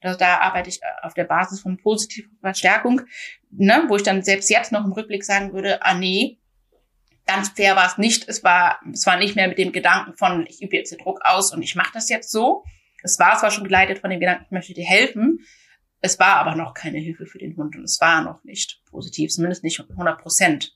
das, 0.00 0.16
da 0.18 0.38
arbeite 0.38 0.68
ich 0.68 0.80
auf 1.02 1.14
der 1.14 1.24
Basis 1.24 1.60
von 1.60 1.76
positiver 1.76 2.28
Verstärkung, 2.40 3.02
ne, 3.50 3.84
wo 3.88 3.96
ich 3.96 4.02
dann 4.02 4.22
selbst 4.22 4.50
jetzt 4.50 4.72
noch 4.72 4.84
im 4.84 4.92
Rückblick 4.92 5.24
sagen 5.24 5.52
würde, 5.52 5.84
ah 5.84 5.94
nee, 5.94 6.38
Ganz 7.26 7.50
fair 7.50 7.74
war 7.76 7.86
es 7.86 7.98
nicht. 7.98 8.28
Es 8.28 8.44
war, 8.44 8.80
es 8.92 9.06
war 9.06 9.16
nicht 9.16 9.34
mehr 9.36 9.48
mit 9.48 9.58
dem 9.58 9.72
Gedanken 9.72 10.14
von, 10.14 10.46
ich 10.46 10.62
übe 10.62 10.76
jetzt 10.76 10.92
den 10.92 10.98
Druck 10.98 11.20
aus 11.24 11.52
und 11.52 11.62
ich 11.62 11.74
mache 11.74 11.92
das 11.94 12.08
jetzt 12.08 12.30
so. 12.30 12.64
Es 13.02 13.18
war 13.18 13.38
zwar 13.38 13.50
schon 13.50 13.64
geleitet 13.64 13.98
von 13.98 14.10
dem 14.10 14.20
Gedanken, 14.20 14.44
ich 14.46 14.50
möchte 14.50 14.74
dir 14.74 14.84
helfen. 14.84 15.40
Es 16.00 16.18
war 16.18 16.36
aber 16.36 16.54
noch 16.54 16.74
keine 16.74 16.98
Hilfe 16.98 17.26
für 17.26 17.38
den 17.38 17.56
Hund 17.56 17.76
und 17.76 17.84
es 17.84 18.00
war 18.00 18.22
noch 18.22 18.44
nicht 18.44 18.82
positiv, 18.90 19.30
zumindest 19.30 19.64
nicht 19.64 19.80
100 19.80 20.20
Prozent. 20.20 20.74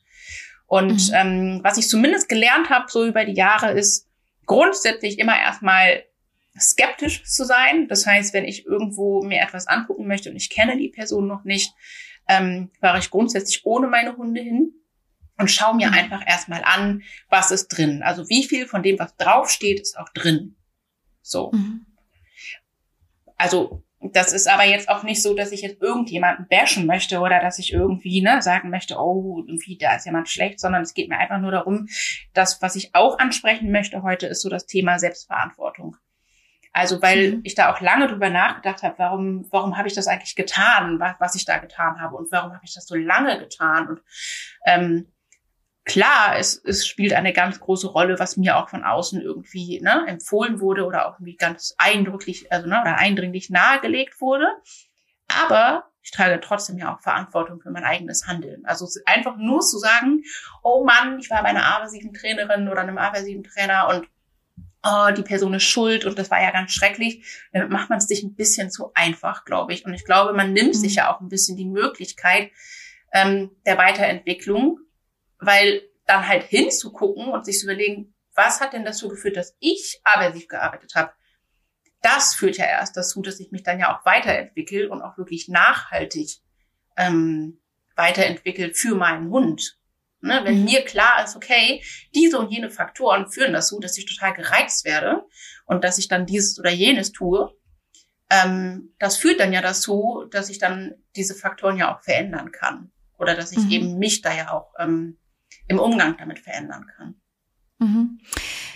Und 0.66 1.08
mhm. 1.08 1.14
ähm, 1.14 1.60
was 1.62 1.78
ich 1.78 1.88
zumindest 1.88 2.28
gelernt 2.28 2.70
habe 2.70 2.90
so 2.90 3.06
über 3.06 3.24
die 3.24 3.34
Jahre 3.34 3.72
ist, 3.72 4.08
grundsätzlich 4.46 5.18
immer 5.18 5.38
erstmal 5.38 6.04
skeptisch 6.58 7.24
zu 7.24 7.44
sein. 7.44 7.88
Das 7.88 8.06
heißt, 8.06 8.34
wenn 8.34 8.44
ich 8.44 8.66
irgendwo 8.66 9.22
mir 9.22 9.40
etwas 9.40 9.66
angucken 9.66 10.06
möchte 10.06 10.30
und 10.30 10.36
ich 10.36 10.50
kenne 10.50 10.76
die 10.76 10.88
Person 10.88 11.26
noch 11.26 11.44
nicht, 11.44 11.72
ähm, 12.28 12.70
fahre 12.80 12.98
ich 12.98 13.10
grundsätzlich 13.10 13.64
ohne 13.64 13.86
meine 13.86 14.16
Hunde 14.16 14.40
hin 14.40 14.74
und 15.38 15.50
schau 15.50 15.72
mir 15.72 15.88
mhm. 15.88 15.94
einfach 15.94 16.26
erstmal 16.26 16.62
an, 16.64 17.02
was 17.28 17.50
ist 17.50 17.68
drin. 17.68 18.02
Also 18.02 18.28
wie 18.28 18.44
viel 18.44 18.66
von 18.66 18.82
dem, 18.82 18.98
was 18.98 19.16
draufsteht, 19.16 19.80
ist 19.80 19.96
auch 19.98 20.08
drin. 20.10 20.56
So. 21.22 21.52
Mhm. 21.52 21.86
Also 23.36 23.84
das 24.00 24.32
ist 24.32 24.48
aber 24.48 24.64
jetzt 24.64 24.88
auch 24.88 25.02
nicht 25.02 25.22
so, 25.22 25.34
dass 25.34 25.50
ich 25.50 25.62
jetzt 25.62 25.82
irgendjemanden 25.82 26.46
bashen 26.48 26.86
möchte 26.86 27.18
oder 27.18 27.40
dass 27.40 27.58
ich 27.58 27.72
irgendwie 27.72 28.20
ne, 28.20 28.42
sagen 28.42 28.70
möchte, 28.70 28.96
oh, 28.96 29.42
irgendwie 29.46 29.76
da 29.76 29.96
ist 29.96 30.06
jemand 30.06 30.28
schlecht, 30.28 30.60
sondern 30.60 30.82
es 30.82 30.94
geht 30.94 31.08
mir 31.08 31.18
einfach 31.18 31.40
nur 31.40 31.50
darum, 31.50 31.88
dass 32.32 32.62
was 32.62 32.76
ich 32.76 32.94
auch 32.94 33.18
ansprechen 33.18 33.72
möchte 33.72 34.02
heute 34.02 34.26
ist 34.26 34.42
so 34.42 34.48
das 34.48 34.66
Thema 34.66 34.98
Selbstverantwortung. 34.98 35.96
Also 36.72 37.02
weil 37.02 37.32
mhm. 37.32 37.40
ich 37.44 37.54
da 37.54 37.72
auch 37.72 37.80
lange 37.80 38.06
drüber 38.06 38.30
nachgedacht 38.30 38.82
habe, 38.82 38.94
warum, 38.98 39.46
warum 39.50 39.76
habe 39.76 39.88
ich 39.88 39.94
das 39.94 40.06
eigentlich 40.06 40.36
getan, 40.36 41.00
was, 41.00 41.16
was 41.18 41.34
ich 41.34 41.44
da 41.44 41.58
getan 41.58 42.00
habe 42.00 42.16
und 42.16 42.30
warum 42.30 42.52
habe 42.52 42.64
ich 42.64 42.74
das 42.74 42.86
so 42.86 42.94
lange 42.94 43.38
getan 43.38 43.88
und 43.88 44.02
ähm, 44.64 45.06
klar, 45.88 46.36
es, 46.38 46.62
es 46.64 46.86
spielt 46.86 47.12
eine 47.14 47.32
ganz 47.32 47.58
große 47.58 47.88
Rolle, 47.88 48.18
was 48.20 48.36
mir 48.36 48.56
auch 48.56 48.68
von 48.68 48.84
außen 48.84 49.20
irgendwie 49.20 49.80
ne, 49.80 50.04
empfohlen 50.06 50.60
wurde 50.60 50.84
oder 50.84 51.08
auch 51.08 51.14
irgendwie 51.14 51.36
ganz 51.36 51.74
eindrücklich, 51.78 52.52
also 52.52 52.68
ne, 52.68 52.80
oder 52.80 52.96
eindringlich 52.96 53.50
nahegelegt 53.50 54.20
wurde. 54.20 54.46
Aber 55.28 55.90
ich 56.02 56.12
trage 56.12 56.40
trotzdem 56.40 56.78
ja 56.78 56.94
auch 56.94 57.00
Verantwortung 57.00 57.60
für 57.60 57.70
mein 57.70 57.84
eigenes 57.84 58.26
Handeln. 58.26 58.64
Also 58.64 58.88
einfach 59.06 59.36
nur 59.36 59.60
zu 59.60 59.78
sagen, 59.78 60.22
oh 60.62 60.84
Mann, 60.84 61.18
ich 61.18 61.30
war 61.30 61.42
bei 61.42 61.48
einer 61.48 61.66
aversiven 61.66 62.12
Trainerin 62.12 62.68
oder 62.68 62.82
einem 62.82 62.98
aversiven 62.98 63.42
Trainer 63.42 63.88
und 63.88 64.06
oh, 64.84 65.10
die 65.14 65.22
Person 65.22 65.54
ist 65.54 65.64
schuld 65.64 66.04
und 66.04 66.18
das 66.18 66.30
war 66.30 66.40
ja 66.40 66.50
ganz 66.50 66.72
schrecklich. 66.72 67.24
Damit 67.52 67.70
macht 67.70 67.90
man 67.90 67.98
es 67.98 68.06
sich 68.06 68.22
ein 68.22 68.34
bisschen 68.34 68.70
zu 68.70 68.92
einfach, 68.94 69.44
glaube 69.44 69.72
ich. 69.72 69.84
Und 69.84 69.94
ich 69.94 70.04
glaube, 70.04 70.32
man 70.34 70.52
nimmt 70.52 70.74
mhm. 70.74 70.78
sich 70.78 70.96
ja 70.96 71.12
auch 71.12 71.20
ein 71.20 71.28
bisschen 71.28 71.56
die 71.56 71.66
Möglichkeit 71.66 72.52
ähm, 73.12 73.50
der 73.66 73.78
Weiterentwicklung 73.78 74.80
weil 75.38 75.82
dann 76.06 76.26
halt 76.26 76.44
hinzugucken 76.44 77.28
und 77.28 77.44
sich 77.44 77.58
zu 77.58 77.66
überlegen, 77.66 78.14
was 78.34 78.60
hat 78.60 78.72
denn 78.72 78.84
dazu 78.84 79.08
geführt, 79.08 79.36
dass 79.36 79.56
ich 79.58 80.00
aversiv 80.04 80.48
gearbeitet 80.48 80.94
habe? 80.94 81.12
Das 82.02 82.34
führt 82.34 82.56
ja 82.56 82.66
erst 82.66 82.96
dazu, 82.96 83.20
dass 83.22 83.40
ich 83.40 83.50
mich 83.50 83.64
dann 83.64 83.80
ja 83.80 83.96
auch 83.96 84.06
weiterentwickle 84.06 84.88
und 84.88 85.02
auch 85.02 85.18
wirklich 85.18 85.48
nachhaltig 85.48 86.38
ähm, 86.96 87.60
weiterentwickelt 87.96 88.76
für 88.76 88.94
meinen 88.94 89.30
Hund. 89.30 89.76
Ne, 90.20 90.40
wenn 90.42 90.60
mhm. 90.60 90.64
mir 90.64 90.84
klar 90.84 91.22
ist, 91.22 91.36
okay, 91.36 91.80
diese 92.12 92.40
und 92.40 92.50
jene 92.50 92.70
Faktoren 92.70 93.30
führen 93.30 93.52
dazu, 93.52 93.78
dass 93.78 93.96
ich 93.98 94.04
total 94.04 94.34
gereizt 94.34 94.84
werde 94.84 95.24
und 95.64 95.84
dass 95.84 95.98
ich 95.98 96.08
dann 96.08 96.26
dieses 96.26 96.58
oder 96.58 96.70
jenes 96.70 97.12
tue, 97.12 97.54
ähm, 98.28 98.94
das 98.98 99.16
führt 99.16 99.38
dann 99.38 99.52
ja 99.52 99.62
dazu, 99.62 100.26
dass 100.30 100.50
ich 100.50 100.58
dann 100.58 100.94
diese 101.14 101.36
Faktoren 101.36 101.76
ja 101.76 101.94
auch 101.94 102.02
verändern 102.02 102.50
kann. 102.50 102.90
Oder 103.16 103.34
dass 103.34 103.52
ich 103.52 103.58
mhm. 103.58 103.70
eben 103.70 103.98
mich 103.98 104.20
da 104.20 104.34
ja 104.34 104.52
auch 104.52 104.72
ähm, 104.78 105.18
im 105.68 105.78
Umgang 105.78 106.16
damit 106.18 106.38
verändern 106.38 106.86
kann. 106.96 107.14
Mhm. 107.78 108.18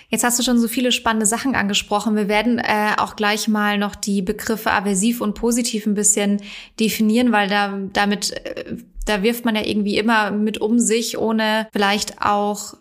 Jetzt 0.08 0.24
hast 0.24 0.38
du 0.38 0.42
schon 0.42 0.58
so 0.58 0.68
viele 0.68 0.92
spannende 0.92 1.26
Sachen 1.26 1.54
angesprochen. 1.54 2.16
Wir 2.16 2.28
werden 2.28 2.58
äh, 2.58 2.92
auch 2.98 3.16
gleich 3.16 3.48
mal 3.48 3.78
noch 3.78 3.96
die 3.96 4.22
Begriffe 4.22 4.70
aversiv 4.70 5.20
und 5.20 5.34
positiv 5.34 5.86
ein 5.86 5.94
bisschen 5.94 6.42
definieren, 6.78 7.32
weil 7.32 7.48
da 7.48 7.78
damit 7.92 8.32
äh, 8.32 8.76
da 9.06 9.22
wirft 9.22 9.44
man 9.44 9.56
ja 9.56 9.64
irgendwie 9.64 9.98
immer 9.98 10.30
mit 10.30 10.58
um 10.58 10.78
sich, 10.78 11.18
ohne 11.18 11.66
vielleicht 11.72 12.22
auch 12.22 12.74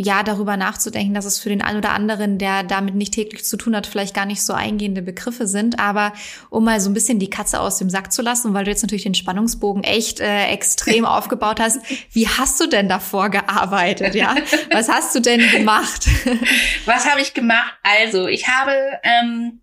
ja, 0.00 0.22
darüber 0.22 0.56
nachzudenken, 0.56 1.12
dass 1.12 1.24
es 1.24 1.40
für 1.40 1.48
den 1.48 1.60
einen 1.60 1.78
oder 1.78 1.90
anderen, 1.90 2.38
der 2.38 2.62
damit 2.62 2.94
nicht 2.94 3.14
täglich 3.14 3.44
zu 3.44 3.56
tun 3.56 3.74
hat, 3.74 3.88
vielleicht 3.88 4.14
gar 4.14 4.26
nicht 4.26 4.42
so 4.42 4.52
eingehende 4.52 5.02
Begriffe 5.02 5.48
sind. 5.48 5.80
Aber 5.80 6.12
um 6.50 6.64
mal 6.64 6.80
so 6.80 6.88
ein 6.88 6.94
bisschen 6.94 7.18
die 7.18 7.30
Katze 7.30 7.58
aus 7.58 7.78
dem 7.78 7.90
Sack 7.90 8.12
zu 8.12 8.22
lassen, 8.22 8.54
weil 8.54 8.64
du 8.64 8.70
jetzt 8.70 8.82
natürlich 8.82 9.02
den 9.02 9.16
Spannungsbogen 9.16 9.82
echt 9.82 10.20
äh, 10.20 10.46
extrem 10.46 11.04
aufgebaut 11.04 11.58
hast, 11.58 11.80
wie 12.12 12.28
hast 12.28 12.60
du 12.60 12.68
denn 12.68 12.88
davor 12.88 13.28
gearbeitet? 13.28 14.14
Ja, 14.14 14.36
was 14.70 14.88
hast 14.88 15.16
du 15.16 15.20
denn 15.20 15.40
gemacht? 15.50 16.06
Was 16.84 17.06
habe 17.08 17.20
ich 17.20 17.34
gemacht? 17.34 17.74
Also 17.82 18.26
ich 18.28 18.48
habe 18.48 18.72
ähm, 19.02 19.60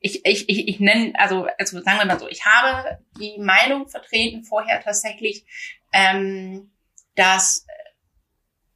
ich, 0.00 0.24
ich, 0.24 0.48
ich, 0.48 0.68
ich 0.68 0.80
nenne, 0.80 1.12
also, 1.16 1.46
also 1.58 1.80
sagen 1.80 1.98
wir 1.98 2.06
mal 2.06 2.20
so, 2.20 2.28
ich 2.28 2.44
habe 2.44 2.98
die 3.18 3.36
Meinung 3.38 3.88
vertreten 3.88 4.44
vorher 4.44 4.82
tatsächlich, 4.82 5.44
ähm, 5.92 6.70
dass 7.16 7.66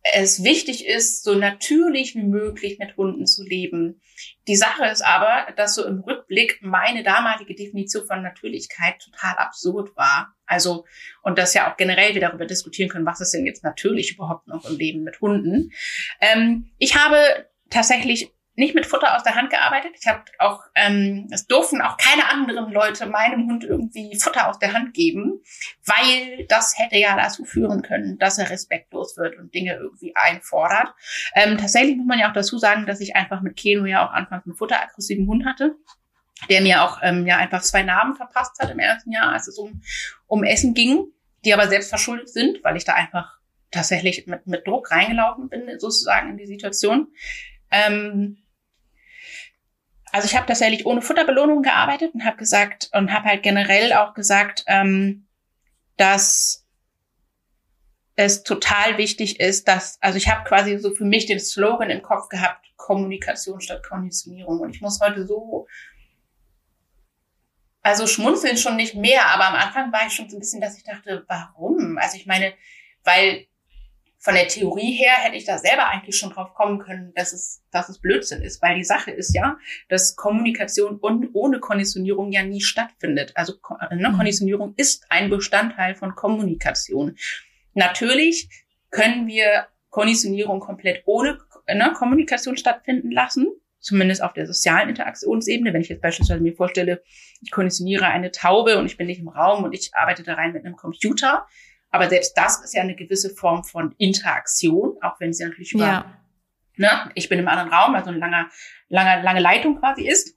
es 0.02 0.42
wichtig 0.42 0.86
ist, 0.86 1.22
so 1.22 1.34
natürlich 1.34 2.14
wie 2.16 2.24
möglich 2.24 2.78
mit 2.78 2.96
Hunden 2.96 3.26
zu 3.26 3.44
leben. 3.44 4.00
Die 4.48 4.56
Sache 4.56 4.84
ist 4.86 5.02
aber, 5.02 5.52
dass 5.52 5.76
so 5.76 5.84
im 5.86 6.00
Rückblick 6.00 6.58
meine 6.60 7.04
damalige 7.04 7.54
Definition 7.54 8.06
von 8.06 8.22
Natürlichkeit 8.22 8.98
total 8.98 9.36
absurd 9.36 9.96
war. 9.96 10.34
Also, 10.44 10.84
und 11.22 11.38
dass 11.38 11.54
ja 11.54 11.70
auch 11.70 11.76
generell 11.76 12.14
wir 12.14 12.20
darüber 12.20 12.46
diskutieren 12.46 12.88
können, 12.88 13.06
was 13.06 13.20
ist 13.20 13.32
denn 13.32 13.46
jetzt 13.46 13.62
natürlich 13.62 14.14
überhaupt 14.14 14.48
noch 14.48 14.68
im 14.68 14.76
Leben 14.76 15.04
mit 15.04 15.20
Hunden. 15.20 15.70
Ähm, 16.20 16.70
ich 16.78 16.96
habe 16.96 17.16
tatsächlich 17.70 18.32
nicht 18.54 18.74
mit 18.74 18.86
Futter 18.86 19.16
aus 19.16 19.22
der 19.22 19.34
Hand 19.34 19.50
gearbeitet. 19.50 19.92
Ich 19.98 20.06
habe 20.06 20.22
auch, 20.38 20.60
ähm, 20.74 21.28
es 21.30 21.46
durften 21.46 21.80
auch 21.80 21.96
keine 21.96 22.28
anderen 22.28 22.70
Leute 22.70 23.06
meinem 23.06 23.48
Hund 23.48 23.64
irgendwie 23.64 24.18
Futter 24.18 24.48
aus 24.48 24.58
der 24.58 24.72
Hand 24.74 24.94
geben, 24.94 25.40
weil 25.86 26.46
das 26.48 26.78
hätte 26.78 26.96
ja 26.96 27.16
dazu 27.16 27.44
führen 27.44 27.82
können, 27.82 28.18
dass 28.18 28.38
er 28.38 28.50
respektlos 28.50 29.16
wird 29.16 29.38
und 29.38 29.54
Dinge 29.54 29.74
irgendwie 29.74 30.14
einfordert. 30.14 30.94
Ähm, 31.34 31.56
tatsächlich 31.56 31.96
muss 31.96 32.06
man 32.06 32.18
ja 32.18 32.28
auch 32.28 32.34
dazu 32.34 32.58
sagen, 32.58 32.86
dass 32.86 33.00
ich 33.00 33.16
einfach 33.16 33.40
mit 33.40 33.56
Keno 33.56 33.86
ja 33.86 34.06
auch 34.06 34.12
anfangs 34.12 34.46
einen 34.46 34.56
futteraggressiven 34.56 35.26
Hund 35.26 35.46
hatte 35.46 35.74
der 36.48 36.60
mir 36.60 36.82
auch 36.82 36.98
ähm, 37.02 37.24
ja 37.26 37.36
einfach 37.36 37.62
zwei 37.62 37.82
Narben 37.82 38.16
verpasst 38.16 38.58
hat 38.58 38.70
im 38.70 38.78
ersten 38.80 39.12
Jahr, 39.12 39.32
als 39.32 39.46
es 39.46 39.58
um, 39.58 39.80
um 40.26 40.42
Essen 40.42 40.74
ging, 40.74 41.06
die 41.44 41.54
aber 41.54 41.68
selbst 41.68 41.88
verschuldet 41.88 42.28
sind, 42.28 42.62
weil 42.64 42.76
ich 42.76 42.84
da 42.84 42.94
einfach 42.94 43.38
tatsächlich 43.70 44.26
mit, 44.26 44.46
mit 44.46 44.66
Druck 44.66 44.90
reingelaufen 44.90 45.48
bin, 45.48 45.78
sozusagen 45.78 46.30
in 46.30 46.36
die 46.36 46.46
Situation. 46.46 47.08
Ähm, 47.70 48.41
also 50.12 50.26
ich 50.26 50.36
habe 50.36 50.46
tatsächlich 50.46 50.84
ohne 50.84 51.00
Futterbelohnung 51.00 51.62
gearbeitet 51.62 52.12
und 52.14 52.24
habe 52.24 52.36
gesagt 52.36 52.90
und 52.92 53.12
habe 53.12 53.24
halt 53.24 53.42
generell 53.42 53.94
auch 53.94 54.12
gesagt, 54.12 54.62
ähm, 54.66 55.26
dass 55.96 56.66
es 58.14 58.42
total 58.42 58.98
wichtig 58.98 59.40
ist, 59.40 59.68
dass, 59.68 59.96
also 60.02 60.18
ich 60.18 60.28
habe 60.28 60.46
quasi 60.46 60.78
so 60.78 60.94
für 60.94 61.06
mich 61.06 61.24
den 61.24 61.40
Slogan 61.40 61.88
im 61.88 62.02
Kopf 62.02 62.28
gehabt, 62.28 62.66
Kommunikation 62.76 63.62
statt 63.62 63.82
Konditionierung. 63.88 64.60
Und 64.60 64.76
ich 64.76 64.82
muss 64.82 65.00
heute 65.00 65.26
so, 65.26 65.66
also 67.80 68.06
schmunzeln 68.06 68.58
schon 68.58 68.76
nicht 68.76 68.94
mehr, 68.94 69.26
aber 69.28 69.48
am 69.48 69.54
Anfang 69.54 69.92
war 69.92 70.06
ich 70.06 70.12
schon 70.12 70.28
so 70.28 70.36
ein 70.36 70.40
bisschen, 70.40 70.60
dass 70.60 70.76
ich 70.76 70.84
dachte, 70.84 71.24
warum? 71.26 71.96
Also 71.98 72.18
ich 72.18 72.26
meine, 72.26 72.52
weil 73.02 73.46
von 74.22 74.34
der 74.34 74.46
Theorie 74.46 74.92
her 74.92 75.14
hätte 75.18 75.36
ich 75.36 75.44
da 75.44 75.58
selber 75.58 75.88
eigentlich 75.88 76.16
schon 76.16 76.30
drauf 76.30 76.54
kommen 76.54 76.78
können, 76.78 77.12
dass 77.16 77.32
es, 77.32 77.64
dass 77.72 77.88
es 77.88 77.98
Blödsinn 78.00 78.40
ist, 78.40 78.62
weil 78.62 78.76
die 78.76 78.84
Sache 78.84 79.10
ist 79.10 79.34
ja, 79.34 79.58
dass 79.88 80.14
Kommunikation 80.14 80.98
und 80.98 81.30
ohne 81.32 81.58
Konditionierung 81.58 82.30
ja 82.30 82.44
nie 82.44 82.60
stattfindet. 82.60 83.32
Also 83.34 83.54
ne, 83.90 84.10
mhm. 84.10 84.16
Konditionierung 84.16 84.74
ist 84.76 85.06
ein 85.08 85.28
Bestandteil 85.28 85.96
von 85.96 86.14
Kommunikation. 86.14 87.16
Natürlich 87.74 88.48
können 88.90 89.26
wir 89.26 89.66
Konditionierung 89.90 90.60
komplett 90.60 91.02
ohne 91.04 91.38
ne, 91.66 91.92
Kommunikation 91.92 92.56
stattfinden 92.56 93.10
lassen, 93.10 93.48
zumindest 93.80 94.22
auf 94.22 94.34
der 94.34 94.46
sozialen 94.46 94.90
Interaktionsebene. 94.90 95.72
Wenn 95.72 95.80
ich 95.80 95.88
jetzt 95.88 96.00
beispielsweise 96.00 96.40
mir 96.40 96.54
vorstelle, 96.54 97.02
ich 97.40 97.50
konditioniere 97.50 98.06
eine 98.06 98.30
Taube 98.30 98.78
und 98.78 98.86
ich 98.86 98.96
bin 98.96 99.08
nicht 99.08 99.18
im 99.20 99.28
Raum 99.28 99.64
und 99.64 99.72
ich 99.72 99.90
arbeite 99.94 100.22
da 100.22 100.34
rein 100.34 100.52
mit 100.52 100.64
einem 100.64 100.76
Computer, 100.76 101.48
aber 101.92 102.08
selbst 102.08 102.36
das 102.36 102.64
ist 102.64 102.74
ja 102.74 102.82
eine 102.82 102.96
gewisse 102.96 103.30
Form 103.30 103.62
von 103.62 103.94
Interaktion, 103.98 104.96
auch 105.02 105.20
wenn 105.20 105.32
sie 105.32 105.44
natürlich 105.44 105.74
über, 105.74 105.86
ja. 105.86 106.18
ne, 106.76 107.10
ich 107.14 107.28
bin 107.28 107.38
im 107.38 107.46
anderen 107.46 107.70
Raum, 107.70 107.94
also 107.94 108.08
eine 108.08 108.18
lange, 108.18 108.48
lange, 108.88 109.22
lange 109.22 109.40
Leitung 109.40 109.78
quasi 109.78 110.08
ist. 110.08 110.36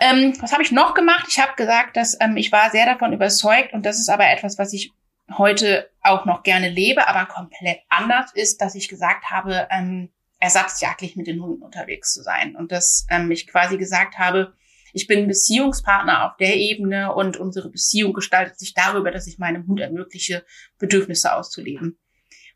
Ähm, 0.00 0.36
was 0.40 0.52
habe 0.52 0.62
ich 0.62 0.70
noch 0.70 0.94
gemacht? 0.94 1.26
Ich 1.28 1.40
habe 1.40 1.54
gesagt, 1.56 1.96
dass 1.96 2.16
ähm, 2.20 2.36
ich 2.36 2.52
war 2.52 2.70
sehr 2.70 2.86
davon 2.86 3.12
überzeugt 3.12 3.72
und 3.72 3.84
das 3.84 3.98
ist 3.98 4.10
aber 4.10 4.28
etwas, 4.28 4.58
was 4.58 4.72
ich 4.72 4.92
heute 5.36 5.90
auch 6.02 6.26
noch 6.26 6.42
gerne 6.42 6.68
lebe, 6.68 7.08
aber 7.08 7.26
komplett 7.26 7.80
anders 7.88 8.30
ist, 8.32 8.60
dass 8.60 8.74
ich 8.74 8.88
gesagt 8.88 9.30
habe, 9.30 9.66
ähm, 9.70 10.10
ersatzjagdlich 10.40 11.16
mit 11.16 11.26
den 11.26 11.42
Hunden 11.42 11.62
unterwegs 11.62 12.12
zu 12.12 12.22
sein 12.22 12.54
und 12.54 12.70
dass 12.70 13.06
ähm, 13.10 13.30
ich 13.30 13.46
quasi 13.46 13.78
gesagt 13.78 14.18
habe, 14.18 14.54
ich 14.92 15.06
bin 15.06 15.28
Beziehungspartner 15.28 16.26
auf 16.26 16.36
der 16.36 16.56
Ebene 16.56 17.14
und 17.14 17.36
unsere 17.36 17.70
Beziehung 17.70 18.12
gestaltet 18.12 18.58
sich 18.58 18.74
darüber, 18.74 19.10
dass 19.10 19.26
ich 19.26 19.38
meinem 19.38 19.66
Hund 19.66 19.80
ermögliche, 19.80 20.44
Bedürfnisse 20.78 21.34
auszuleben. 21.34 21.98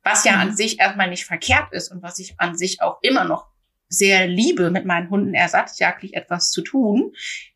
Was 0.02 0.24
ja 0.24 0.32
mhm. 0.32 0.40
an 0.40 0.56
sich 0.56 0.80
erstmal 0.80 1.10
nicht 1.10 1.24
verkehrt 1.24 1.72
ist 1.72 1.90
und 1.90 2.02
was 2.02 2.18
ich 2.18 2.34
an 2.38 2.56
sich 2.56 2.82
auch 2.82 2.98
immer 3.02 3.24
noch 3.24 3.46
sehr 3.88 4.26
liebe, 4.26 4.70
mit 4.70 4.86
meinen 4.86 5.10
Hunden 5.10 5.34
ersatzjagdlich 5.34 6.14
etwas 6.14 6.50
zu 6.50 6.62
tun. 6.62 7.12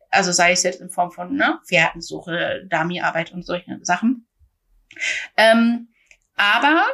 Also 0.09 0.31
sei 0.31 0.51
es 0.51 0.63
jetzt 0.63 0.81
in 0.81 0.89
Form 0.89 1.11
von 1.11 1.35
ne, 1.35 1.59
Pferdensuche, 1.67 2.65
Dummy-Arbeit 2.69 3.33
und 3.33 3.45
solche 3.45 3.77
Sachen. 3.81 4.27
Ähm, 5.35 5.89
aber 6.35 6.85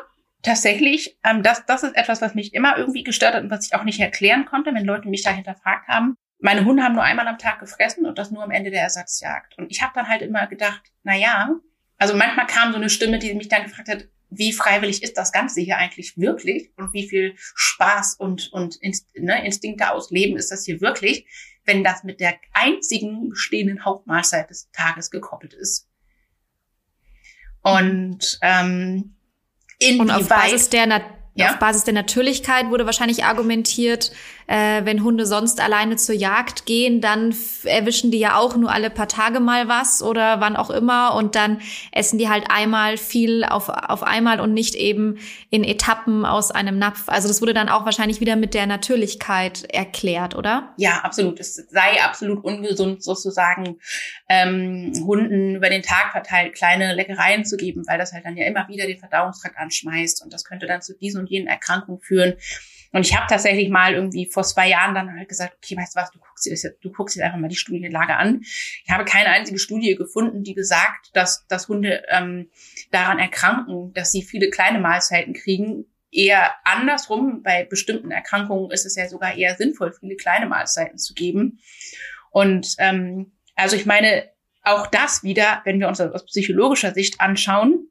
tatsächlich, 0.42 1.18
ähm, 1.24 1.44
das, 1.44 1.66
das 1.66 1.84
ist 1.84 1.96
etwas, 1.96 2.22
was 2.22 2.36
mich 2.36 2.54
immer 2.54 2.78
irgendwie 2.78 3.04
gestört 3.04 3.36
hat 3.36 3.44
und 3.44 3.52
was 3.52 3.66
ich 3.66 3.76
auch 3.76 3.84
nicht 3.84 4.00
erklären 4.00 4.46
konnte, 4.46 4.74
wenn 4.74 4.86
Leute 4.86 5.10
mich 5.10 5.24
da 5.24 5.32
hinterfragt 5.32 5.88
haben. 5.88 6.18
Meine 6.44 6.66
Hunde 6.66 6.84
haben 6.84 6.96
nur 6.96 7.04
einmal 7.04 7.26
am 7.30 7.38
Tag 7.38 7.62
gefressen 7.62 8.06
und 8.06 8.18
das 8.18 8.30
nur 8.30 8.44
am 8.44 8.52
Ende 8.52 8.70
der 8.70 8.82
Ersatzjagd. 8.82 9.58
Und 9.58 9.72
ich 9.72 9.82
habe 9.82 9.94
dann 9.96 10.10
halt 10.10 10.22
immer 10.22 10.46
gedacht, 10.48 10.82
na 11.04 11.16
ja, 11.16 11.56
also 11.98 12.18
manchmal 12.18 12.48
kam 12.48 12.74
so 12.74 12.78
eine 12.78 12.90
Stimme, 12.90 13.18
die 13.18 13.34
mich 13.34 13.48
dann 13.48 13.64
gefragt 13.64 13.88
hat, 13.88 14.10
wie 14.30 14.52
freiwillig 14.52 15.04
ist 15.04 15.18
das 15.18 15.32
Ganze 15.32 15.62
hier 15.62 15.78
eigentlich 15.78 16.18
wirklich 16.18 16.70
und 16.76 16.92
wie 16.92 17.08
viel 17.08 17.36
Spaß 17.38 18.16
und, 18.16 18.52
und 18.52 18.76
Inst 18.82 19.08
ne, 19.16 19.46
Instinkte 19.46 19.90
ausleben 19.90 20.36
ist 20.36 20.52
das 20.52 20.66
hier 20.66 20.82
wirklich, 20.82 21.26
wenn 21.64 21.82
das 21.82 22.04
mit 22.04 22.20
der 22.20 22.36
einzigen 22.52 23.30
bestehenden 23.30 23.86
Hauptmahlzeit 23.86 24.50
des 24.50 24.70
Tages 24.72 25.12
gekoppelt 25.12 25.54
ist. 25.54 25.88
Und 27.62 28.38
ähm, 28.42 29.16
inwieweit... 29.80 30.00
Und 30.02 30.12
auf 30.12 30.28
Basis 30.28 30.70
der 30.70 30.88
ja? 31.36 31.52
Auf 31.52 31.60
Basis 31.60 31.84
der 31.84 31.96
Natürlichkeit 31.96 32.70
wurde 32.70 32.86
wahrscheinlich 32.86 33.24
argumentiert, 33.24 34.12
äh, 34.46 34.86
wenn 34.86 35.04
Hunde 35.04 35.26
sonst 35.26 35.62
alleine 35.62 35.96
zur 35.96 36.14
Jagd 36.14 36.66
gehen, 36.66 37.02
dann 37.02 37.34
erwischen 37.64 38.12
die 38.12 38.20
ja 38.20 38.38
auch 38.38 38.56
nur 38.56 38.72
alle 38.72 38.92
paar 38.92 39.08
Tage 39.08 39.40
mal 39.40 39.68
was 39.68 40.04
oder 40.04 40.42
wann 40.42 40.56
auch 40.56 40.70
immer 40.70 41.16
und 41.16 41.36
dann 41.36 41.60
essen 41.92 42.20
die 42.20 42.30
halt 42.30 42.46
einmal 42.50 42.98
viel 42.98 43.44
auf, 43.46 43.70
auf 43.70 44.04
einmal 44.04 44.40
und 44.40 44.54
nicht 44.54 44.76
eben 44.76 45.18
in 45.50 45.64
Etappen 45.64 46.24
aus 46.24 46.52
einem 46.52 46.78
Napf. 46.78 47.04
Also 47.08 47.28
das 47.28 47.42
wurde 47.42 47.56
dann 47.56 47.70
auch 47.70 47.86
wahrscheinlich 47.86 48.20
wieder 48.20 48.36
mit 48.36 48.54
der 48.54 48.68
Natürlichkeit 48.68 49.64
erklärt, 49.74 50.36
oder? 50.36 50.74
Ja, 50.78 51.00
absolut. 51.00 51.40
Es 51.40 51.56
sei 51.56 52.04
absolut 52.04 52.44
ungesund 52.44 53.04
sozusagen 53.04 53.80
ähm, 54.30 54.94
Hunden 55.04 55.56
über 55.56 55.70
den 55.70 55.82
Tag 55.82 56.12
verteilt 56.12 56.54
kleine 56.54 56.94
Leckereien 56.94 57.44
zu 57.44 57.58
geben, 57.58 57.84
weil 57.88 57.98
das 57.98 58.14
halt 58.14 58.26
dann 58.26 58.38
ja 58.38 58.46
immer 58.46 58.68
wieder 58.68 58.86
den 58.86 59.00
Verdauungstrakt 59.00 59.58
anschmeißt 59.58 60.24
und 60.24 60.32
das 60.32 60.44
könnte 60.44 60.68
dann 60.68 60.82
zu 60.82 60.96
diesen 60.96 61.23
und 61.24 61.30
jenen 61.30 61.48
Erkrankungen 61.48 62.02
führen. 62.02 62.36
Und 62.94 63.08
ich 63.08 63.18
habe 63.18 63.26
tatsächlich 63.28 63.70
mal 63.70 63.96
irgendwie 63.96 64.28
vor 64.28 64.44
zwei 64.44 64.70
Jahren 64.70 64.94
dann 64.94 65.18
halt 65.18 65.28
gesagt, 65.28 65.56
okay, 65.58 65.76
weißt 65.76 65.96
du 65.96 66.00
was, 66.00 66.12
du 66.12 66.20
guckst 66.20 66.46
jetzt, 66.46 66.68
du 66.82 66.92
guckst 66.92 67.16
dir 67.16 67.26
einfach 67.26 67.40
mal 67.40 67.48
die 67.48 67.56
Studienlage 67.56 68.16
an. 68.16 68.42
Ich 68.44 68.90
habe 68.90 69.04
keine 69.04 69.30
einzige 69.30 69.58
Studie 69.58 69.96
gefunden, 69.96 70.44
die 70.44 70.54
besagt, 70.54 71.10
dass, 71.14 71.48
dass 71.48 71.68
Hunde 71.68 72.04
ähm, 72.10 72.50
daran 72.92 73.18
erkranken, 73.18 73.94
dass 73.94 74.12
sie 74.12 74.22
viele 74.22 74.52
kleine 74.52 74.80
Mahlzeiten 74.80 75.34
kriegen. 75.34 75.86
Eher 76.12 76.52
andersrum, 76.66 77.42
bei 77.42 77.66
bestimmten 77.66 78.12
Erkrankungen 78.12 78.70
ist 78.70 78.86
es 78.86 78.96
ja 78.96 79.10
sogar 79.10 79.36
eher 79.36 79.56
sinnvoll, 79.56 79.92
viele 80.00 80.16
kleine 80.16 80.46
Mahlzeiten 80.46 81.00
zu 81.00 81.16
geben. 81.16 81.60
Und 82.30 82.76
ähm, 82.78 83.32
also 83.56 83.76
ich 83.76 83.88
meine, 83.88 84.30
auch 84.62 84.86
das 84.86 85.24
wieder, 85.24 85.62
wenn 85.66 85.80
wir 85.80 85.88
uns 85.88 85.98
das 85.98 86.14
aus 86.14 86.28
psychologischer 86.28 86.94
Sicht 86.94 87.20
anschauen, 87.20 87.88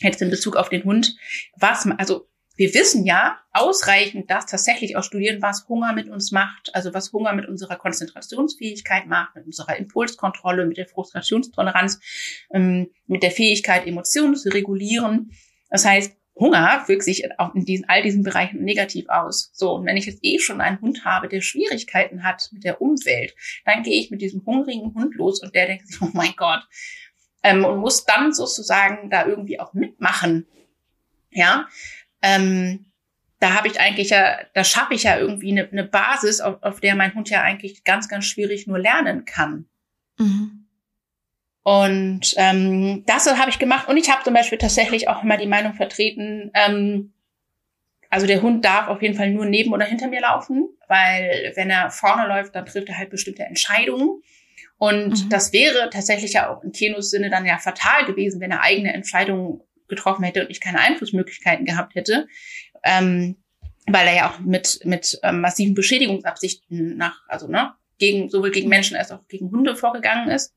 jetzt 0.00 0.20
in 0.20 0.30
Bezug 0.30 0.56
auf 0.56 0.68
den 0.68 0.82
Hund, 0.82 1.16
was, 1.56 1.86
also 1.98 2.28
wir 2.56 2.72
wissen 2.74 3.04
ja 3.04 3.38
ausreichend, 3.52 4.30
dass 4.30 4.46
tatsächlich 4.46 4.96
auch 4.96 5.02
studieren, 5.02 5.42
was 5.42 5.68
Hunger 5.68 5.92
mit 5.92 6.08
uns 6.08 6.30
macht, 6.30 6.74
also 6.74 6.94
was 6.94 7.12
Hunger 7.12 7.32
mit 7.32 7.48
unserer 7.48 7.76
Konzentrationsfähigkeit 7.76 9.06
macht, 9.06 9.34
mit 9.34 9.46
unserer 9.46 9.76
Impulskontrolle, 9.76 10.66
mit 10.66 10.76
der 10.76 10.86
Frustrationstoleranz, 10.86 12.00
ähm, 12.52 12.90
mit 13.06 13.22
der 13.22 13.32
Fähigkeit, 13.32 13.86
Emotionen 13.86 14.36
zu 14.36 14.50
regulieren. 14.50 15.32
Das 15.68 15.84
heißt, 15.84 16.16
Hunger 16.36 16.82
wirkt 16.86 17.04
sich 17.04 17.24
auch 17.38 17.54
in 17.54 17.64
diesen, 17.64 17.88
all 17.88 18.02
diesen 18.02 18.24
Bereichen 18.24 18.64
negativ 18.64 19.08
aus. 19.08 19.50
So, 19.52 19.74
und 19.74 19.86
wenn 19.86 19.96
ich 19.96 20.06
jetzt 20.06 20.20
eh 20.22 20.38
schon 20.38 20.60
einen 20.60 20.80
Hund 20.80 21.04
habe, 21.04 21.28
der 21.28 21.40
Schwierigkeiten 21.40 22.24
hat 22.24 22.50
mit 22.52 22.64
der 22.64 22.80
Umwelt, 22.80 23.34
dann 23.64 23.82
gehe 23.82 24.00
ich 24.00 24.10
mit 24.10 24.20
diesem 24.20 24.44
hungrigen 24.44 24.94
Hund 24.94 25.14
los 25.14 25.42
und 25.42 25.54
der 25.54 25.66
denkt 25.66 25.86
sich, 25.86 26.00
oh 26.02 26.10
mein 26.12 26.34
Gott, 26.36 26.66
ähm, 27.42 27.64
und 27.64 27.78
muss 27.78 28.04
dann 28.04 28.32
sozusagen 28.32 29.10
da 29.10 29.26
irgendwie 29.26 29.60
auch 29.60 29.74
mitmachen. 29.74 30.46
Ja, 31.30 31.68
ähm, 32.24 32.86
da 33.38 33.54
habe 33.54 33.68
ich 33.68 33.78
eigentlich 33.78 34.10
ja, 34.10 34.38
da 34.54 34.64
schaffe 34.64 34.94
ich 34.94 35.02
ja 35.02 35.18
irgendwie 35.18 35.50
eine, 35.50 35.68
eine 35.70 35.84
Basis, 35.84 36.40
auf, 36.40 36.62
auf, 36.62 36.80
der 36.80 36.96
mein 36.96 37.14
Hund 37.14 37.28
ja 37.28 37.42
eigentlich 37.42 37.84
ganz, 37.84 38.08
ganz 38.08 38.24
schwierig 38.24 38.66
nur 38.66 38.78
lernen 38.78 39.26
kann. 39.26 39.66
Mhm. 40.18 40.66
Und 41.62 42.34
ähm, 42.36 43.04
das 43.06 43.26
habe 43.26 43.50
ich 43.50 43.58
gemacht. 43.58 43.88
Und 43.88 43.98
ich 43.98 44.10
habe 44.10 44.24
zum 44.24 44.32
Beispiel 44.32 44.58
tatsächlich 44.58 45.08
auch 45.08 45.22
immer 45.22 45.36
die 45.36 45.46
Meinung 45.46 45.74
vertreten, 45.74 46.50
ähm, 46.54 47.12
also 48.08 48.26
der 48.26 48.42
Hund 48.42 48.64
darf 48.64 48.88
auf 48.88 49.02
jeden 49.02 49.16
Fall 49.16 49.30
nur 49.30 49.44
neben 49.44 49.72
oder 49.72 49.84
hinter 49.84 50.06
mir 50.06 50.20
laufen, 50.20 50.68
weil 50.88 51.52
wenn 51.56 51.68
er 51.68 51.90
vorne 51.90 52.28
läuft, 52.28 52.54
dann 52.54 52.64
trifft 52.64 52.88
er 52.88 52.96
halt 52.96 53.10
bestimmte 53.10 53.42
Entscheidungen. 53.42 54.22
Und 54.78 55.24
mhm. 55.24 55.28
das 55.30 55.52
wäre 55.52 55.90
tatsächlich 55.90 56.34
ja 56.34 56.48
auch 56.48 56.62
in 56.62 56.72
Kenos 56.72 57.10
Sinne 57.10 57.28
dann 57.28 57.44
ja 57.44 57.58
fatal 57.58 58.06
gewesen, 58.06 58.40
wenn 58.40 58.52
er 58.52 58.62
eigene 58.62 58.94
Entscheidungen 58.94 59.60
getroffen 59.88 60.24
hätte 60.24 60.42
und 60.42 60.50
ich 60.50 60.60
keine 60.60 60.80
Einflussmöglichkeiten 60.80 61.66
gehabt 61.66 61.94
hätte, 61.94 62.26
ähm, 62.82 63.36
weil 63.86 64.06
er 64.06 64.14
ja 64.14 64.30
auch 64.30 64.38
mit 64.40 64.80
mit 64.84 65.18
ähm, 65.22 65.40
massiven 65.40 65.74
Beschädigungsabsichten 65.74 66.96
nach, 66.96 67.20
also 67.28 67.48
ne, 67.48 67.74
gegen 67.98 68.28
sowohl 68.30 68.50
gegen 68.50 68.68
Menschen 68.68 68.96
als 68.96 69.10
auch 69.10 69.26
gegen 69.28 69.50
Hunde 69.50 69.76
vorgegangen 69.76 70.30
ist. 70.30 70.54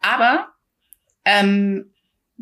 Aber 0.00 0.48
ähm, 1.24 1.92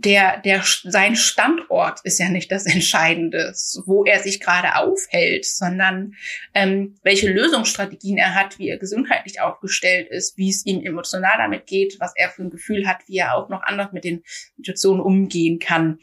der, 0.05 0.41
der, 0.43 0.63
sein 0.85 1.17
Standort 1.17 2.01
ist 2.05 2.21
ja 2.21 2.29
nicht 2.29 2.53
das 2.53 2.67
Entscheidende, 2.67 3.53
wo 3.85 4.05
er 4.05 4.21
sich 4.21 4.39
gerade 4.39 4.77
aufhält, 4.77 5.45
sondern 5.45 6.15
ähm, 6.55 6.97
welche 7.03 7.29
Lösungsstrategien 7.29 8.17
er 8.17 8.37
hat, 8.37 8.61
wie 8.61 8.69
er 8.69 8.79
gesundheitlich 8.79 9.41
aufgestellt 9.41 10.09
ist, 10.09 10.39
wie 10.39 10.51
es 10.51 10.65
ihm 10.65 10.85
emotional 10.85 11.37
damit 11.37 11.67
geht, 11.67 11.97
was 11.99 12.13
er 12.15 12.31
für 12.31 12.43
ein 12.43 12.51
Gefühl 12.51 12.87
hat, 12.87 12.99
wie 13.09 13.17
er 13.17 13.35
auch 13.35 13.49
noch 13.49 13.63
anders 13.65 13.93
mit 13.93 14.05
den 14.05 14.23
Situationen 14.57 15.03
umgehen 15.03 15.59
kann. 15.59 15.99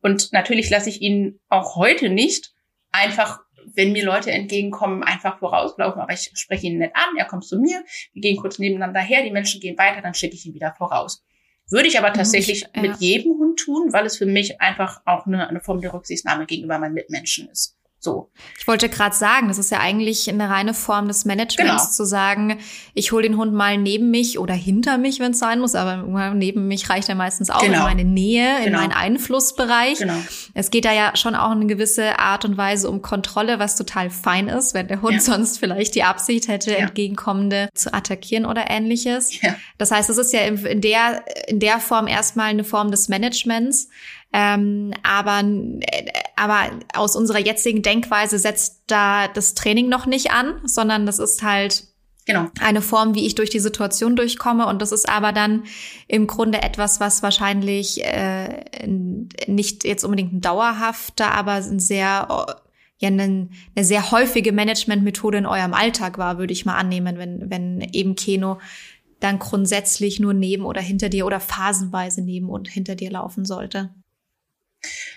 Und 0.00 0.32
natürlich 0.32 0.70
lasse 0.70 0.88
ich 0.88 1.02
ihn 1.02 1.40
auch 1.48 1.74
heute 1.74 2.08
nicht 2.08 2.52
einfach 2.92 3.40
wenn 3.74 3.92
mir 3.92 4.04
Leute 4.04 4.32
entgegenkommen, 4.32 5.04
einfach 5.04 5.38
vorauslaufen, 5.38 6.00
aber 6.00 6.12
ich 6.12 6.32
spreche 6.34 6.66
ihn 6.66 6.78
nicht 6.78 6.96
an, 6.96 7.16
er 7.16 7.26
kommt 7.26 7.44
zu 7.44 7.58
mir, 7.58 7.84
wir 8.12 8.22
gehen 8.22 8.36
kurz 8.36 8.58
nebeneinander 8.58 9.00
her, 9.00 9.22
die 9.22 9.30
Menschen 9.30 9.60
gehen 9.60 9.78
weiter, 9.78 10.00
dann 10.00 10.14
schicke 10.14 10.34
ich 10.34 10.46
ihn 10.46 10.54
wieder 10.54 10.74
voraus. 10.76 11.22
Würde 11.70 11.88
ich 11.88 11.98
aber 11.98 12.12
tatsächlich 12.12 12.66
ja. 12.74 12.82
mit 12.82 12.96
jedem 12.98 13.38
Hund 13.38 13.60
tun, 13.60 13.92
weil 13.92 14.06
es 14.06 14.18
für 14.18 14.26
mich 14.26 14.60
einfach 14.60 15.00
auch 15.04 15.26
eine, 15.26 15.48
eine 15.48 15.60
Form 15.60 15.80
der 15.80 15.92
Rücksichtnahme 15.94 16.46
gegenüber 16.46 16.78
meinen 16.78 16.94
Mitmenschen 16.94 17.48
ist. 17.48 17.76
So. 18.02 18.30
Ich 18.58 18.66
wollte 18.66 18.88
gerade 18.88 19.14
sagen, 19.14 19.48
das 19.48 19.58
ist 19.58 19.70
ja 19.70 19.78
eigentlich 19.78 20.26
eine 20.26 20.48
reine 20.48 20.72
Form 20.72 21.06
des 21.06 21.26
Managements, 21.26 21.82
genau. 21.82 21.90
zu 21.90 22.06
sagen, 22.06 22.56
ich 22.94 23.12
hole 23.12 23.24
den 23.24 23.36
Hund 23.36 23.52
mal 23.52 23.76
neben 23.76 24.10
mich 24.10 24.38
oder 24.38 24.54
hinter 24.54 24.96
mich, 24.96 25.20
wenn 25.20 25.32
es 25.32 25.38
sein 25.38 25.60
muss, 25.60 25.74
aber 25.74 26.32
neben 26.32 26.66
mich 26.66 26.88
reicht 26.88 27.10
er 27.10 27.14
meistens 27.14 27.50
auch 27.50 27.60
genau. 27.60 27.76
in 27.76 27.82
meine 27.82 28.04
Nähe, 28.04 28.54
genau. 28.56 28.66
in 28.66 28.72
meinen 28.72 28.92
Einflussbereich. 28.92 29.98
Genau. 29.98 30.16
Es 30.54 30.70
geht 30.70 30.86
da 30.86 30.94
ja 30.94 31.14
schon 31.14 31.34
auch 31.34 31.50
eine 31.50 31.66
gewisse 31.66 32.18
Art 32.18 32.46
und 32.46 32.56
Weise 32.56 32.88
um 32.88 33.02
Kontrolle, 33.02 33.58
was 33.58 33.76
total 33.76 34.08
fein 34.08 34.48
ist, 34.48 34.72
wenn 34.72 34.88
der 34.88 35.02
Hund 35.02 35.16
ja. 35.16 35.20
sonst 35.20 35.58
vielleicht 35.58 35.94
die 35.94 36.02
Absicht 36.02 36.48
hätte, 36.48 36.70
ja. 36.70 36.78
entgegenkommende 36.78 37.68
zu 37.74 37.92
attackieren 37.92 38.46
oder 38.46 38.70
ähnliches. 38.70 39.42
Ja. 39.42 39.56
Das 39.76 39.90
heißt, 39.90 40.08
es 40.08 40.16
ist 40.16 40.32
ja 40.32 40.40
in 40.40 40.80
der, 40.80 41.22
in 41.48 41.60
der 41.60 41.78
Form 41.78 42.06
erstmal 42.06 42.46
eine 42.46 42.64
Form 42.64 42.90
des 42.90 43.10
Managements. 43.10 43.88
Ähm, 44.32 44.92
aber, 45.02 45.42
aber 46.36 46.70
aus 46.94 47.16
unserer 47.16 47.40
jetzigen 47.40 47.82
Denkweise 47.82 48.38
setzt 48.38 48.82
da 48.86 49.26
das 49.28 49.54
Training 49.54 49.88
noch 49.88 50.06
nicht 50.06 50.30
an, 50.30 50.60
sondern 50.64 51.06
das 51.06 51.18
ist 51.18 51.42
halt 51.42 51.84
Genau. 52.26 52.48
Eine 52.60 52.82
Form, 52.82 53.16
wie 53.16 53.26
ich 53.26 53.34
durch 53.34 53.50
die 53.50 53.58
Situation 53.58 54.14
durchkomme. 54.14 54.66
Und 54.66 54.82
das 54.82 54.92
ist 54.92 55.08
aber 55.08 55.32
dann 55.32 55.64
im 56.06 56.28
Grunde 56.28 56.62
etwas, 56.62 57.00
was 57.00 57.24
wahrscheinlich 57.24 58.04
äh, 58.04 58.62
nicht 58.86 59.84
jetzt 59.84 60.04
unbedingt 60.04 60.34
ein 60.34 60.40
dauerhafter, 60.40 61.32
aber 61.32 61.54
ein 61.54 61.80
sehr 61.80 62.28
ja 63.00 63.08
eine, 63.08 63.48
eine 63.74 63.84
sehr 63.84 64.10
häufige 64.10 64.52
Managementmethode 64.52 65.38
in 65.38 65.46
eurem 65.46 65.74
Alltag 65.74 66.18
war, 66.18 66.38
würde 66.38 66.52
ich 66.52 66.66
mal 66.66 66.76
annehmen, 66.76 67.18
wenn, 67.18 67.50
wenn 67.50 67.80
eben 67.80 68.14
Keno 68.14 68.58
dann 69.20 69.38
grundsätzlich 69.38 70.20
nur 70.20 70.34
neben 70.34 70.64
oder 70.64 70.80
hinter 70.80 71.08
dir 71.08 71.26
oder 71.26 71.40
phasenweise 71.40 72.22
neben 72.22 72.48
und 72.48 72.68
hinter 72.68 72.94
dir 72.94 73.10
laufen 73.10 73.44
sollte. 73.44 73.90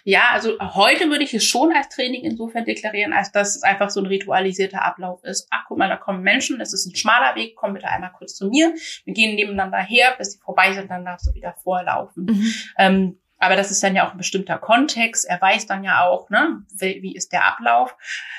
Ja, 0.04 0.30
also 0.32 0.58
heute 0.60 1.10
würde 1.10 1.24
ich 1.24 1.34
es 1.34 1.46
schon 1.46 1.74
als 1.74 1.90
Training 1.90 2.24
insofern 2.24 2.66
deklarieren, 2.66 3.14
als 3.14 3.32
dass 3.32 3.56
es 3.56 3.64
einfach 3.64 3.90
so 3.90 4.02
ein 4.02 4.06
ritualisierter 4.06 4.84
Ablauf 4.84 5.24
ist. 5.24 5.48
Ach, 5.52 5.64
guck 5.68 5.78
mal, 5.78 5.90
da 5.90 5.98
kommen 5.98 6.22
Menschen, 6.22 6.60
es 6.60 6.74
ist 6.74 6.86
ein 6.86 6.96
schmaler 6.96 7.36
Weg, 7.36 7.56
komm 7.56 7.74
bitte 7.74 7.88
einmal 7.88 8.12
kurz 8.12 8.36
zu 8.36 8.50
mir. 8.50 8.74
Wir 9.06 9.14
gehen 9.14 9.36
nebeneinander 9.36 9.80
her, 9.80 10.16
bis 10.18 10.34
sie 10.34 10.40
vorbei 10.40 10.74
sind, 10.74 10.90
dann 10.92 11.06
darfst 11.06 11.28
du 11.28 11.34
wieder 11.34 11.54
vorlaufen. 11.64 12.26
Mhm. 12.26 12.54
Ähm, 12.78 13.20
aber 13.40 13.56
das 13.58 13.72
ist 13.72 13.84
dann 13.84 13.96
ja 13.96 14.08
auch 14.08 14.12
ein 14.12 14.18
bestimmter 14.18 14.58
Kontext. 14.58 15.26
Er 15.26 15.42
weiß 15.42 15.66
dann 15.68 15.84
ja 15.84 16.06
auch, 16.06 16.30
ne, 16.30 16.64
wie, 16.78 17.02
wie 17.02 17.16
ist 17.16 17.34
der 17.34 17.46
Ablauf. 17.46 17.96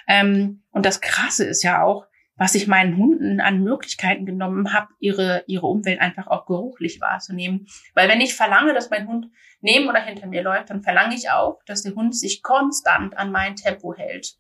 Ähm, 0.07 0.63
und 0.71 0.87
das 0.87 1.01
Krasse 1.01 1.45
ist 1.45 1.63
ja 1.63 1.83
auch, 1.83 2.07
was 2.37 2.55
ich 2.55 2.67
meinen 2.67 2.97
Hunden 2.97 3.41
an 3.41 3.63
Möglichkeiten 3.63 4.27
genommen 4.27 4.73
habe, 4.73 4.89
ihre, 4.99 5.45
ihre 5.47 5.67
Umwelt 5.67 6.01
einfach 6.01 6.27
auch 6.27 6.47
geruchlich 6.47 7.01
wahrzunehmen. 7.01 7.67
Weil 7.95 8.09
wenn 8.09 8.21
ich 8.21 8.35
verlange, 8.35 8.75
dass 8.75 8.91
mein 8.91 9.07
Hund 9.07 9.27
neben 9.65 9.89
oder 9.89 10.01
hinter 10.01 10.27
mir 10.27 10.43
läuft, 10.43 10.71
dann 10.71 10.83
verlange 10.83 11.15
ich 11.15 11.31
auch, 11.31 11.61
dass 11.65 11.83
der 11.83 11.95
Hund 11.95 12.17
sich 12.17 12.43
konstant 12.43 13.17
an 13.17 13.33
mein 13.33 13.57
Tempo 13.57 13.95
hält. 13.95 14.35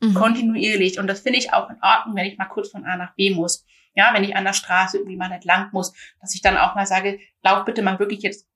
Mhm. 0.00 0.14
Kontinuierlich. 0.14 0.98
Und 0.98 1.06
das 1.06 1.20
finde 1.20 1.38
ich 1.38 1.52
auch 1.52 1.70
in 1.70 1.76
Ordnung, 1.82 2.16
wenn 2.16 2.26
ich 2.26 2.38
mal 2.38 2.46
kurz 2.46 2.70
von 2.70 2.84
A 2.84 2.96
nach 2.96 3.14
B 3.14 3.30
muss. 3.30 3.64
Ja, 3.94 4.12
wenn 4.12 4.24
ich 4.24 4.34
an 4.34 4.44
der 4.44 4.54
Straße 4.54 4.96
irgendwie 4.96 5.16
mal 5.16 5.28
nicht 5.28 5.44
lang 5.44 5.68
muss, 5.72 5.92
dass 6.20 6.34
ich 6.34 6.42
dann 6.42 6.56
auch 6.56 6.74
mal 6.74 6.86
sage, 6.86 7.20
lauf 7.42 7.64
bitte 7.64 7.82
mal 7.82 7.98
wirklich 7.98 8.22
jetzt 8.22 8.48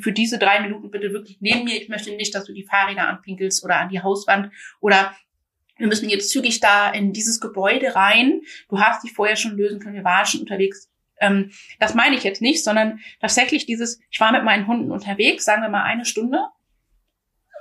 für 0.00 0.12
diese 0.12 0.38
drei 0.38 0.60
Minuten 0.60 0.90
bitte 0.90 1.12
wirklich 1.12 1.38
neben 1.40 1.64
mir. 1.64 1.80
Ich 1.80 1.88
möchte 1.88 2.14
nicht, 2.14 2.34
dass 2.34 2.44
du 2.44 2.52
die 2.52 2.64
Fahrräder 2.64 3.08
anpinkelst 3.08 3.64
oder 3.64 3.76
an 3.76 3.88
die 3.88 4.02
Hauswand 4.02 4.52
oder 4.80 5.14
wir 5.76 5.88
müssen 5.88 6.08
jetzt 6.08 6.30
zügig 6.30 6.60
da 6.60 6.90
in 6.90 7.12
dieses 7.12 7.40
Gebäude 7.40 7.96
rein. 7.96 8.42
Du 8.68 8.78
hast 8.78 9.02
dich 9.02 9.12
vorher 9.12 9.36
schon 9.36 9.56
lösen 9.56 9.80
können, 9.80 9.96
wir 9.96 10.04
waren 10.04 10.24
schon 10.24 10.40
unterwegs. 10.40 10.88
Ähm, 11.20 11.50
das 11.78 11.94
meine 11.94 12.16
ich 12.16 12.24
jetzt 12.24 12.42
nicht, 12.42 12.64
sondern 12.64 13.00
tatsächlich 13.20 13.66
dieses, 13.66 14.00
ich 14.10 14.20
war 14.20 14.32
mit 14.32 14.44
meinen 14.44 14.66
Hunden 14.66 14.90
unterwegs, 14.90 15.44
sagen 15.44 15.62
wir 15.62 15.68
mal 15.68 15.84
eine 15.84 16.04
Stunde. 16.04 16.40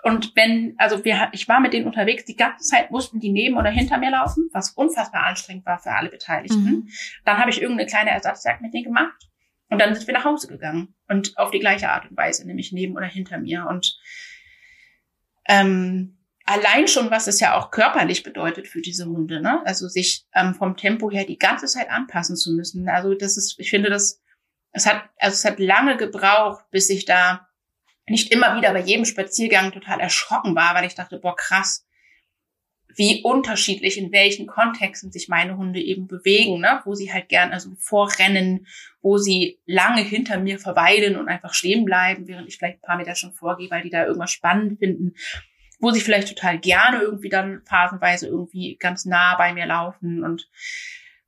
Und 0.03 0.35
wenn, 0.35 0.75
also 0.77 1.05
wir, 1.05 1.29
ich 1.31 1.47
war 1.47 1.61
mit 1.61 1.71
denen 1.71 1.85
unterwegs, 1.85 2.25
die 2.25 2.35
ganze 2.35 2.67
Zeit 2.67 2.91
mussten 2.91 3.21
die 3.21 3.31
neben 3.31 3.55
oder 3.55 3.69
hinter 3.69 3.97
mir 3.97 4.11
laufen, 4.11 4.49
was 4.51 4.71
unfassbar 4.71 5.23
anstrengend 5.23 5.65
war 5.65 5.79
für 5.79 5.91
alle 5.91 6.09
Beteiligten. 6.09 6.63
Mhm. 6.63 6.89
Dann 7.23 7.37
habe 7.37 7.49
ich 7.51 7.61
irgendeine 7.61 7.89
kleine 7.89 8.11
Ersatzjagd 8.11 8.61
mit 8.61 8.73
denen 8.73 8.83
gemacht. 8.83 9.29
Und 9.69 9.79
dann 9.79 9.95
sind 9.95 10.05
wir 10.05 10.13
nach 10.13 10.25
Hause 10.25 10.47
gegangen. 10.47 10.93
Und 11.07 11.37
auf 11.37 11.51
die 11.51 11.59
gleiche 11.59 11.89
Art 11.89 12.09
und 12.09 12.17
Weise, 12.17 12.45
nämlich 12.45 12.73
neben 12.73 12.97
oder 12.97 13.05
hinter 13.05 13.39
mir. 13.39 13.65
Und 13.65 13.97
ähm, 15.47 16.17
allein 16.53 16.87
schon, 16.87 17.11
was 17.11 17.27
es 17.27 17.39
ja 17.39 17.57
auch 17.57 17.71
körperlich 17.71 18.23
bedeutet 18.23 18.67
für 18.67 18.81
diese 18.81 19.05
Hunde, 19.05 19.41
ne? 19.41 19.61
Also 19.65 19.87
sich 19.87 20.25
ähm, 20.33 20.53
vom 20.53 20.77
Tempo 20.77 21.09
her 21.09 21.25
die 21.25 21.37
ganze 21.37 21.65
Zeit 21.65 21.89
anpassen 21.89 22.35
zu 22.35 22.53
müssen. 22.53 22.87
Also 22.87 23.13
das 23.15 23.37
ist, 23.37 23.59
ich 23.59 23.69
finde 23.69 23.89
das, 23.89 24.21
es 24.71 24.85
hat, 24.85 25.03
also 25.17 25.33
es 25.33 25.45
hat 25.45 25.59
lange 25.59 25.97
gebraucht, 25.97 26.65
bis 26.71 26.89
ich 26.89 27.05
da 27.05 27.47
nicht 28.07 28.31
immer 28.31 28.55
wieder 28.57 28.73
bei 28.73 28.81
jedem 28.81 29.05
Spaziergang 29.05 29.71
total 29.71 29.99
erschrocken 29.99 30.55
war, 30.55 30.75
weil 30.75 30.85
ich 30.85 30.95
dachte, 30.95 31.19
boah, 31.19 31.35
krass, 31.35 31.85
wie 32.95 33.23
unterschiedlich 33.23 33.97
in 33.97 34.11
welchen 34.11 34.45
Kontexten 34.45 35.11
sich 35.11 35.27
meine 35.27 35.57
Hunde 35.57 35.79
eben 35.79 36.07
bewegen, 36.07 36.59
ne? 36.59 36.81
wo 36.85 36.93
sie 36.93 37.11
halt 37.11 37.29
gern 37.29 37.51
also 37.51 37.71
vorrennen, 37.79 38.67
wo 39.01 39.17
sie 39.17 39.59
lange 39.65 40.01
hinter 40.01 40.39
mir 40.39 40.59
verweilen 40.59 41.15
und 41.15 41.27
einfach 41.27 41.53
stehen 41.53 41.85
bleiben, 41.85 42.27
während 42.27 42.47
ich 42.47 42.57
vielleicht 42.57 42.77
ein 42.77 42.87
paar 42.87 42.97
Meter 42.97 43.15
schon 43.15 43.33
vorgehe, 43.33 43.71
weil 43.71 43.81
die 43.81 43.89
da 43.89 44.05
irgendwas 44.05 44.31
spannend 44.31 44.77
finden 44.77 45.15
wo 45.83 45.91
sie 45.91 45.99
vielleicht 45.99 46.29
total 46.29 46.57
gerne 46.59 47.01
irgendwie 47.01 47.29
dann 47.29 47.61
phasenweise 47.65 48.27
irgendwie 48.27 48.77
ganz 48.79 49.03
nah 49.03 49.35
bei 49.35 49.53
mir 49.53 49.65
laufen. 49.65 50.23
Und 50.23 50.49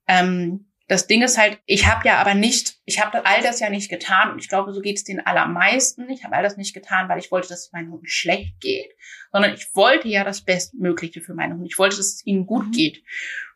ähm, 0.07 0.67
das 0.87 1.07
Ding 1.07 1.21
ist 1.23 1.37
halt, 1.37 1.59
ich 1.65 1.87
habe 1.87 2.07
ja 2.07 2.19
aber 2.19 2.35
nicht, 2.35 2.77
ich 2.85 3.03
habe 3.03 3.25
all 3.25 3.41
das 3.41 3.59
ja 3.59 3.69
nicht 3.69 3.89
getan 3.89 4.31
und 4.31 4.39
ich 4.39 4.47
glaube, 4.47 4.73
so 4.73 4.79
geht 4.79 4.95
es 4.95 5.03
den 5.03 5.25
allermeisten. 5.25 6.09
Ich 6.09 6.23
habe 6.23 6.35
all 6.35 6.43
das 6.43 6.55
nicht 6.55 6.73
getan, 6.73 7.09
weil 7.09 7.19
ich 7.19 7.31
wollte, 7.31 7.49
dass 7.49 7.65
es 7.65 7.71
meinen 7.73 7.91
Hunden 7.91 8.07
schlecht 8.07 8.61
geht, 8.61 8.93
sondern 9.31 9.53
ich 9.53 9.67
wollte 9.73 10.07
ja 10.07 10.23
das 10.23 10.41
Bestmögliche 10.41 11.19
für 11.19 11.33
meine 11.33 11.55
Hunde. 11.55 11.67
Ich 11.67 11.77
wollte, 11.77 11.97
dass 11.97 12.05
es 12.05 12.25
ihnen 12.25 12.45
gut 12.45 12.67
mhm. 12.67 12.71
geht. 12.71 13.03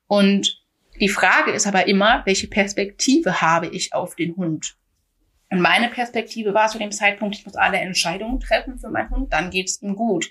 Und 0.08 0.62
die 1.00 1.08
Frage 1.08 1.52
ist 1.52 1.66
aber 1.66 1.88
immer, 1.88 2.24
welche 2.26 2.48
Perspektive 2.48 3.42
habe 3.42 3.68
ich 3.68 3.94
auf 3.94 4.16
den 4.16 4.36
Hund? 4.36 4.76
Und 5.50 5.62
meine 5.62 5.88
Perspektive 5.88 6.54
war 6.54 6.68
zu 6.68 6.78
dem 6.78 6.92
Zeitpunkt, 6.92 7.36
ich 7.36 7.46
muss 7.46 7.56
alle 7.56 7.78
Entscheidungen 7.78 8.40
treffen 8.40 8.80
für 8.80 8.90
meinen 8.90 9.10
Hund, 9.10 9.32
dann 9.32 9.50
geht's 9.50 9.82
ihm 9.82 9.96
gut. 9.96 10.30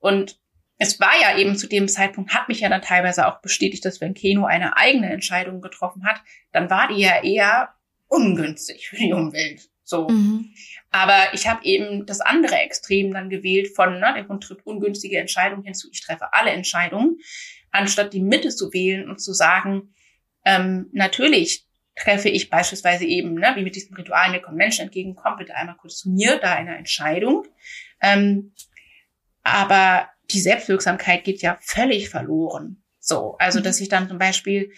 Und 0.00 0.38
es 0.78 0.98
war 0.98 1.12
ja 1.20 1.38
eben 1.38 1.56
zu 1.56 1.68
dem 1.68 1.88
Zeitpunkt, 1.88 2.34
hat 2.34 2.48
mich 2.48 2.60
ja 2.60 2.68
dann 2.68 2.82
teilweise 2.82 3.26
auch 3.26 3.40
bestätigt, 3.42 3.84
dass 3.84 4.00
wenn 4.00 4.14
Keno 4.14 4.46
eine 4.46 4.76
eigene 4.76 5.10
Entscheidung 5.10 5.60
getroffen 5.60 6.04
hat, 6.04 6.20
dann 6.52 6.70
war 6.70 6.88
die 6.88 7.00
ja 7.00 7.22
eher 7.22 7.74
ungünstig 8.08 8.88
für 8.88 8.96
die 8.96 9.12
Umwelt. 9.12 9.68
So. 9.84 10.08
Mhm. 10.08 10.54
Aber 10.90 11.34
ich 11.34 11.46
habe 11.46 11.64
eben 11.64 12.06
das 12.06 12.20
andere 12.20 12.56
Extrem 12.56 13.12
dann 13.12 13.28
gewählt 13.28 13.74
von, 13.74 14.00
ne, 14.00 14.14
der 14.16 14.28
Hund 14.28 14.42
trifft 14.42 14.64
ungünstige 14.64 15.18
Entscheidungen 15.18 15.64
hinzu, 15.64 15.88
ich 15.92 16.00
treffe 16.00 16.32
alle 16.32 16.50
Entscheidungen, 16.50 17.18
anstatt 17.70 18.12
die 18.14 18.22
Mitte 18.22 18.48
zu 18.48 18.72
wählen 18.72 19.08
und 19.10 19.20
zu 19.20 19.32
sagen, 19.32 19.94
ähm, 20.44 20.88
natürlich 20.92 21.66
treffe 21.96 22.28
ich 22.28 22.48
beispielsweise 22.48 23.04
eben, 23.04 23.34
ne, 23.34 23.52
wie 23.56 23.62
mit 23.62 23.76
diesem 23.76 23.94
Ritual, 23.96 24.30
mir 24.30 24.40
kommen 24.40 24.56
Menschen 24.56 24.86
entgegen, 24.86 25.14
komm 25.14 25.36
bitte 25.36 25.54
einmal 25.54 25.76
kurz 25.76 25.98
zu 25.98 26.10
mir, 26.10 26.38
da 26.38 26.54
eine 26.54 26.76
Entscheidung. 26.76 27.46
Ähm, 28.00 28.52
aber 29.52 30.08
die 30.30 30.40
Selbstwirksamkeit 30.40 31.24
geht 31.24 31.42
ja 31.42 31.58
völlig 31.60 32.08
verloren. 32.08 32.82
So, 32.98 33.36
also 33.38 33.58
mhm. 33.60 33.64
dass 33.64 33.80
ich 33.80 33.88
dann 33.88 34.08
zum 34.08 34.18
Beispiel, 34.18 34.72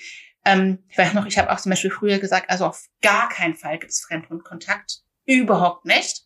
ähm, 0.44 0.78
ich 0.88 0.98
weiß 0.98 1.14
noch, 1.14 1.26
ich 1.26 1.38
habe 1.38 1.50
auch 1.50 1.60
zum 1.60 1.70
Beispiel 1.70 1.90
früher 1.90 2.18
gesagt, 2.18 2.50
also 2.50 2.66
auf 2.66 2.86
gar 3.00 3.28
keinen 3.28 3.54
Fall 3.54 3.78
gibt 3.78 3.92
es 3.92 4.00
Fremdhundkontakt, 4.00 5.00
überhaupt 5.26 5.84
nicht. 5.84 6.22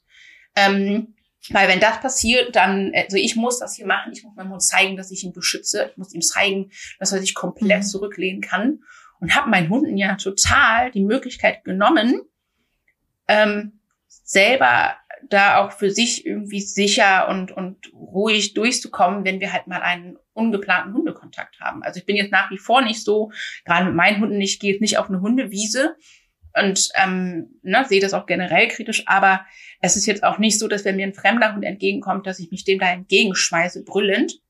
Ähm, 0.55 1.15
weil 1.51 1.69
wenn 1.69 1.81
das 1.81 2.01
passiert, 2.01 2.57
dann, 2.57 2.93
also 2.95 3.17
ich 3.17 3.37
muss 3.37 3.61
das 3.61 3.77
hier 3.77 3.87
machen, 3.87 4.13
ich 4.13 4.25
muss 4.25 4.35
meinem 4.35 4.51
Hund 4.51 4.63
zeigen, 4.63 4.97
dass 4.97 5.11
ich 5.11 5.23
ihn 5.23 5.33
beschütze, 5.33 5.91
ich 5.91 5.97
muss 5.97 6.13
ihm 6.13 6.23
zeigen, 6.23 6.71
dass 6.99 7.13
er 7.13 7.21
sich 7.21 7.35
komplett 7.35 7.83
mhm. 7.83 7.87
zurücklehnen 7.87 8.41
kann 8.41 8.81
und 9.21 9.35
habe 9.35 9.51
meinen 9.51 9.69
Hunden 9.69 9.97
ja 9.97 10.17
total 10.17 10.91
die 10.91 11.05
Möglichkeit 11.05 11.65
genommen, 11.65 12.21
ähm, 13.29 13.81
selber 14.09 14.97
da 15.29 15.59
auch 15.59 15.73
für 15.73 15.91
sich 15.91 16.27
irgendwie 16.27 16.61
sicher 16.61 17.29
und, 17.29 17.53
und 17.53 17.93
ruhig 17.93 18.55
durchzukommen, 18.55 19.25
wenn 19.25 19.41
wir 19.41 19.53
halt 19.53 19.67
mal 19.67 19.83
einen 19.83 20.19
ungeplanten 20.33 20.95
Hundekontakt 20.95 21.61
haben. 21.61 21.83
Also 21.83 21.99
ich 21.99 22.07
bin 22.07 22.17
jetzt 22.17 22.33
nach 22.33 22.51
wie 22.51 22.59
vor 22.59 22.83
nicht 22.83 23.03
so, 23.03 23.33
gerade 23.65 23.87
mit 23.87 23.95
meinen 23.95 24.21
Hunden, 24.21 24.41
ich 24.41 24.61
gehe 24.61 24.73
jetzt 24.73 24.81
nicht 24.81 24.99
auf 24.99 25.09
eine 25.09 25.21
Hundewiese 25.21 25.97
und 26.59 26.89
ähm, 26.95 27.59
ne, 27.63 27.85
sehe 27.89 28.01
das 28.01 28.15
auch 28.15 28.27
generell 28.27 28.69
kritisch, 28.69 29.03
aber 29.07 29.45
es 29.81 29.97
ist 29.97 30.07
jetzt 30.07 30.25
auch 30.25 30.39
nicht 30.39 30.59
so, 30.59 30.69
dass 30.69 30.85
wenn 30.85 30.97
mir 30.97 31.07
ein 31.07 31.15
fremder 31.15 31.55
Hund 31.55 31.65
entgegenkommt, 31.65 32.27
dass 32.27 32.39
ich 32.39 32.51
mich 32.51 32.65
dem 32.65 32.79
da 32.79 32.91
entgegenschmeiße, 32.91 33.85
brüllend. 33.85 34.41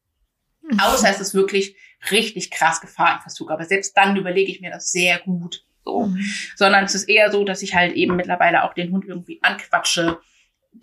Mhm. 0.62 0.80
Außer 0.80 1.10
es 1.10 1.20
ist 1.20 1.34
wirklich 1.34 1.76
richtig 2.10 2.50
krass 2.50 2.80
Gefahrenverzug. 2.80 3.50
Aber 3.50 3.64
selbst 3.64 3.96
dann 3.96 4.16
überlege 4.16 4.50
ich 4.50 4.60
mir 4.60 4.70
das 4.70 4.90
sehr 4.90 5.18
gut. 5.18 5.64
So. 5.84 6.06
Mhm. 6.06 6.24
Sondern 6.54 6.84
es 6.84 6.94
ist 6.94 7.08
eher 7.08 7.30
so, 7.30 7.44
dass 7.44 7.62
ich 7.62 7.74
halt 7.74 7.94
eben 7.94 8.16
mittlerweile 8.16 8.64
auch 8.64 8.74
den 8.74 8.92
Hund 8.92 9.04
irgendwie 9.06 9.40
anquatsche, 9.42 10.18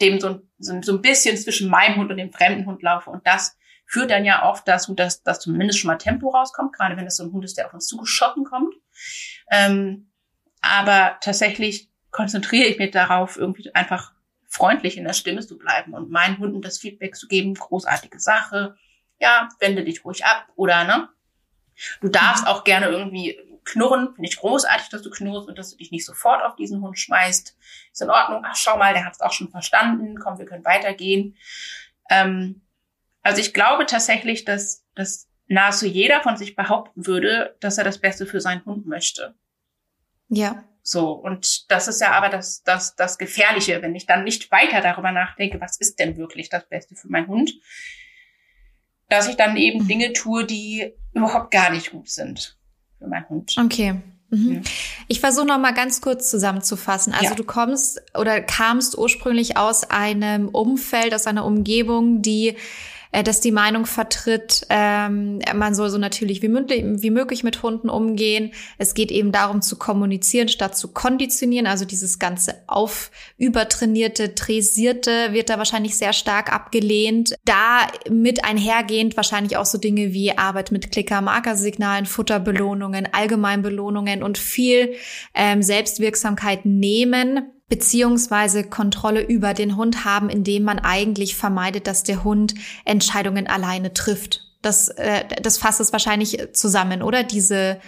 dem 0.02 0.20
so, 0.20 0.42
so, 0.58 0.82
so 0.82 0.94
ein 0.94 1.02
bisschen 1.02 1.38
zwischen 1.38 1.70
meinem 1.70 1.98
Hund 1.98 2.12
und 2.12 2.18
dem 2.18 2.32
fremden 2.32 2.66
Hund 2.66 2.82
laufe. 2.82 3.10
Und 3.10 3.26
das 3.26 3.58
führt 3.86 4.12
dann 4.12 4.26
ja 4.26 4.50
oft 4.50 4.68
dazu, 4.68 4.94
dass, 4.94 5.24
dass 5.24 5.40
zumindest 5.40 5.80
schon 5.80 5.90
mal 5.90 5.98
Tempo 5.98 6.30
rauskommt, 6.30 6.74
gerade 6.74 6.98
wenn 6.98 7.06
es 7.06 7.18
so 7.18 7.24
ein 7.24 7.32
Hund 7.32 7.46
ist, 7.46 7.58
der 7.58 7.68
auf 7.68 7.74
uns 7.74 7.88
zugeschossen 7.88 8.44
kommt. 8.44 8.74
Ähm, 9.52 10.10
aber 10.62 11.18
tatsächlich 11.22 11.90
konzentriere 12.12 12.70
ich 12.70 12.78
mich 12.78 12.92
darauf, 12.92 13.38
irgendwie 13.38 13.74
einfach 13.76 14.14
freundlich 14.48 14.98
in 14.98 15.04
der 15.04 15.14
Stimme 15.14 15.42
zu 15.42 15.58
bleiben 15.58 15.94
und 15.94 16.12
meinen 16.12 16.38
Hunden 16.38 16.62
das 16.62 16.78
Feedback 16.78 17.16
zu 17.16 17.28
geben, 17.28 17.56
großartige 17.56 18.20
Sache, 18.20 18.76
ja, 19.20 19.50
wende 19.60 19.84
dich 19.84 20.06
ruhig 20.06 20.26
ab 20.26 20.48
oder 20.56 20.84
ne? 20.84 21.10
Du 22.02 22.08
darfst 22.10 22.44
mhm. 22.44 22.50
auch 22.50 22.64
gerne 22.64 22.88
irgendwie 22.88 23.38
knurren. 23.66 24.14
Finde 24.14 24.30
ich 24.30 24.38
großartig, 24.38 24.90
dass 24.90 25.02
du 25.02 25.10
knurrst 25.10 25.48
und 25.48 25.58
dass 25.58 25.72
du 25.72 25.78
dich 25.78 25.92
nicht 25.92 26.06
sofort 26.06 26.44
auf 26.44 26.56
diesen 26.56 26.82
Hund 26.82 26.98
schmeißt. 26.98 27.58
Ist 27.92 28.02
in 28.02 28.10
Ordnung. 28.10 28.44
Ach, 28.46 28.56
schau 28.56 28.78
mal, 28.78 28.94
der 28.94 29.06
hat 29.06 29.14
es 29.14 29.22
auch 29.22 29.34
schon 29.34 29.50
verstanden. 29.50 30.18
Komm, 30.20 30.38
wir 30.38 30.46
können 30.46 30.66
weitergehen. 30.66 31.36
Ähm, 32.10 32.62
also 33.22 33.40
ich 33.40 33.54
glaube 33.54 33.86
tatsächlich, 33.86 34.46
dass, 34.46 34.86
dass 34.96 35.30
nahezu 35.48 35.86
jeder 35.86 36.22
von 36.22 36.38
sich 36.38 36.56
behaupten 36.56 37.06
würde, 37.08 37.56
dass 37.60 37.78
er 37.78 37.84
das 37.84 38.00
Beste 38.00 38.26
für 38.26 38.42
seinen 38.42 38.66
Hund 38.66 38.86
möchte. 38.86 39.36
Ja. 40.30 40.64
So, 40.82 41.12
und 41.12 41.72
das 41.72 41.88
ist 41.88 42.02
ja 42.02 42.12
aber 42.12 42.28
das, 42.28 42.62
das, 42.64 42.96
das 42.96 43.18
Gefährliche, 43.18 43.82
wenn 43.82 43.96
ich 43.96 44.06
dann 44.06 44.26
nicht 44.26 44.52
weiter 44.52 44.82
darüber 44.82 45.14
nachdenke, 45.14 45.62
was 45.62 45.78
ist 45.78 45.98
denn 45.98 46.18
wirklich 46.18 46.50
das 46.50 46.68
Beste 46.68 46.96
für 46.96 47.08
meinen 47.08 47.28
Hund, 47.28 47.54
dass 49.08 49.30
ich 49.30 49.38
dann 49.38 49.56
eben 49.56 49.84
mhm. 49.84 49.88
Dinge 49.88 50.14
tue, 50.14 50.46
die 50.46 50.94
überhaupt 51.14 51.52
gar 51.52 51.70
nicht 51.70 51.92
gut 51.92 52.10
sind 52.10 52.58
für 53.04 53.10
meinen 53.10 53.30
Hund. 53.30 53.56
Okay. 53.60 53.96
Mhm. 54.30 54.62
Ich 55.08 55.20
versuche 55.20 55.46
noch 55.46 55.60
mal 55.60 55.74
ganz 55.74 56.02
kurz 56.02 56.30
zusammenzufassen. 56.30 57.14
Also 57.14 57.26
ja. 57.26 57.36
du 57.36 57.44
kommst 57.44 58.02
oder 58.18 58.42
kamst 58.42 58.98
ursprünglich 58.98 59.58
aus 59.58 59.84
einem 59.84 60.50
Umfeld, 60.50 61.14
aus 61.14 61.28
einer 61.28 61.46
Umgebung, 61.46 62.22
die 62.22 62.56
äh, 63.14 63.24
dass 63.24 63.40
die 63.40 63.52
Meinung 63.52 63.86
vertritt, 63.86 64.66
ähm, 64.70 65.40
man 65.54 65.76
soll 65.76 65.90
so 65.90 66.00
natürlich 66.00 66.42
wie, 66.42 66.50
wie 66.50 67.10
möglich 67.12 67.44
mit 67.44 67.62
Hunden 67.62 67.90
umgehen. 67.90 68.52
Es 68.80 68.96
geht 68.96 69.12
eben 69.12 69.32
darum 69.32 69.62
zu 69.62 69.78
kommunizieren 69.78 70.50
statt 70.50 70.76
zu 70.76 70.92
konditionieren. 70.92 71.68
Also 71.68 71.86
dieses 71.86 72.18
ganze 72.18 72.56
auf 72.66 73.12
übertrainierte, 73.38 74.34
tresierte 74.34 75.32
wird 75.32 75.50
da 75.50 75.60
wahrscheinlich 75.60 75.96
sehr 75.96 76.12
stark 76.12 76.52
abgelehnt. 76.52 77.36
Da 77.46 77.88
mit 78.10 78.44
einhergehend 78.44 79.16
wahrscheinlich 79.16 79.58
auch 79.58 79.66
so 79.66 79.78
Dinge 79.78 80.12
wie 80.14 80.36
Arbeit 80.36 80.72
mit 80.72 80.92
Klicker, 80.92 81.22
Markersignalen, 81.22 82.08
Futterbelohnungen, 82.08 83.08
Allgemeinbelohnungen 83.12 84.24
und 84.24 84.40
viel 84.40 84.96
ähm, 85.36 85.62
Selbstwirksamkeit 85.62 86.66
nehmen 86.66 87.54
beziehungsweise 87.74 88.64
Kontrolle 88.64 89.24
über 89.24 89.56
den 89.56 89.76
Hund 89.76 90.06
haben, 90.06 90.30
indem 90.30 90.62
man 90.62 90.78
eigentlich 90.78 91.36
vermeidet, 91.36 91.88
dass 91.88 92.04
der 92.04 92.24
Hund 92.24 92.54
Entscheidungen 92.86 93.48
alleine 93.48 93.94
trifft. 93.94 94.42
Das, 94.62 94.90
äh, 94.90 95.26
das 95.42 95.58
fasst 95.58 95.82
es 95.82 95.92
wahrscheinlich 95.92 96.38
zusammen, 96.54 97.02
oder? 97.02 97.24
Diese, 97.24 97.82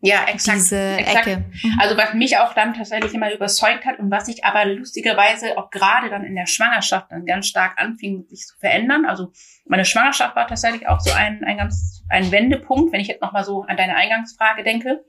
ja, 0.00 0.26
exakt, 0.28 0.58
diese 0.58 0.78
exakt. 0.78 1.26
Ecke. 1.26 1.44
Mhm. 1.60 1.80
Also 1.80 1.96
was 1.96 2.14
mich 2.14 2.38
auch 2.38 2.54
dann 2.54 2.72
tatsächlich 2.72 3.14
immer 3.14 3.34
überzeugt 3.34 3.84
hat 3.84 3.98
und 3.98 4.12
was 4.12 4.26
sich 4.26 4.44
aber 4.44 4.64
lustigerweise 4.64 5.58
auch 5.58 5.70
gerade 5.70 6.08
dann 6.08 6.22
in 6.22 6.36
der 6.36 6.46
Schwangerschaft 6.46 7.10
dann 7.10 7.26
ganz 7.26 7.48
stark 7.48 7.80
anfing, 7.80 8.24
sich 8.28 8.46
zu 8.46 8.56
verändern. 8.60 9.06
Also 9.06 9.32
meine 9.66 9.84
Schwangerschaft 9.84 10.36
war 10.36 10.46
tatsächlich 10.46 10.86
auch 10.86 11.00
so 11.00 11.10
ein, 11.10 11.42
ein 11.42 11.56
ganz 11.56 12.04
ein 12.08 12.30
Wendepunkt, 12.30 12.92
wenn 12.92 13.00
ich 13.00 13.08
jetzt 13.08 13.22
nochmal 13.22 13.42
so 13.42 13.62
an 13.62 13.76
deine 13.76 13.96
Eingangsfrage 13.96 14.62
denke. 14.62 15.04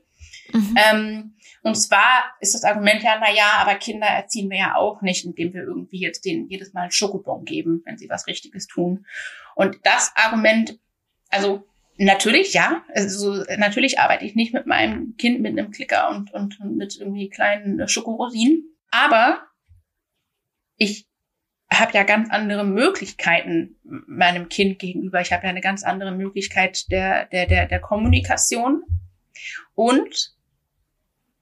Mhm. 0.52 0.74
Ähm, 0.90 1.34
und 1.64 1.76
zwar 1.76 2.36
ist 2.40 2.54
das 2.54 2.62
Argument 2.62 3.02
ja, 3.02 3.16
na 3.18 3.32
ja, 3.32 3.52
aber 3.56 3.76
Kinder 3.76 4.06
erziehen 4.06 4.50
wir 4.50 4.58
ja 4.58 4.74
auch 4.76 5.00
nicht, 5.00 5.24
indem 5.24 5.54
wir 5.54 5.62
irgendwie 5.62 5.98
jetzt 5.98 6.26
denen 6.26 6.46
jedes 6.50 6.74
Mal 6.74 6.82
einen 6.82 6.90
Schokobon 6.90 7.46
geben, 7.46 7.80
wenn 7.86 7.96
sie 7.96 8.10
was 8.10 8.26
Richtiges 8.26 8.66
tun. 8.66 9.06
Und 9.54 9.78
das 9.82 10.12
Argument, 10.14 10.78
also 11.30 11.66
natürlich, 11.96 12.52
ja, 12.52 12.84
also 12.94 13.42
natürlich 13.56 13.98
arbeite 13.98 14.26
ich 14.26 14.34
nicht 14.34 14.52
mit 14.52 14.66
meinem 14.66 15.16
Kind 15.16 15.40
mit 15.40 15.58
einem 15.58 15.70
Klicker 15.70 16.10
und, 16.10 16.34
und, 16.34 16.60
mit 16.76 16.98
irgendwie 17.00 17.30
kleinen 17.30 17.88
Schokorosinen, 17.88 18.76
aber 18.90 19.46
ich 20.76 21.06
habe 21.72 21.92
ja 21.94 22.02
ganz 22.02 22.28
andere 22.28 22.64
Möglichkeiten 22.64 23.76
meinem 23.84 24.50
Kind 24.50 24.78
gegenüber. 24.78 25.22
Ich 25.22 25.32
habe 25.32 25.44
ja 25.44 25.48
eine 25.48 25.62
ganz 25.62 25.82
andere 25.82 26.12
Möglichkeit 26.12 26.90
der, 26.90 27.24
der, 27.24 27.46
der, 27.46 27.66
der 27.66 27.80
Kommunikation. 27.80 28.84
Und 29.74 30.34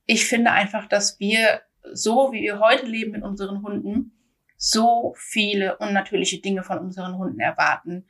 ich 0.07 0.27
finde 0.27 0.53
einfach, 0.53 0.87
dass 0.89 1.19
wir 1.21 1.63
so, 1.93 2.33
wie 2.33 2.43
wir 2.43 2.61
heute 2.61 2.87
leben 2.87 3.13
mit 3.13 3.23
unseren 3.23 3.63
Hunden, 3.63 4.13
so 4.57 5.15
viele 5.17 5.77
unnatürliche 5.79 6.41
Dinge 6.41 6.63
von 6.63 6.79
unseren 6.79 7.19
Hunden 7.19 7.41
erwarten. 7.41 8.07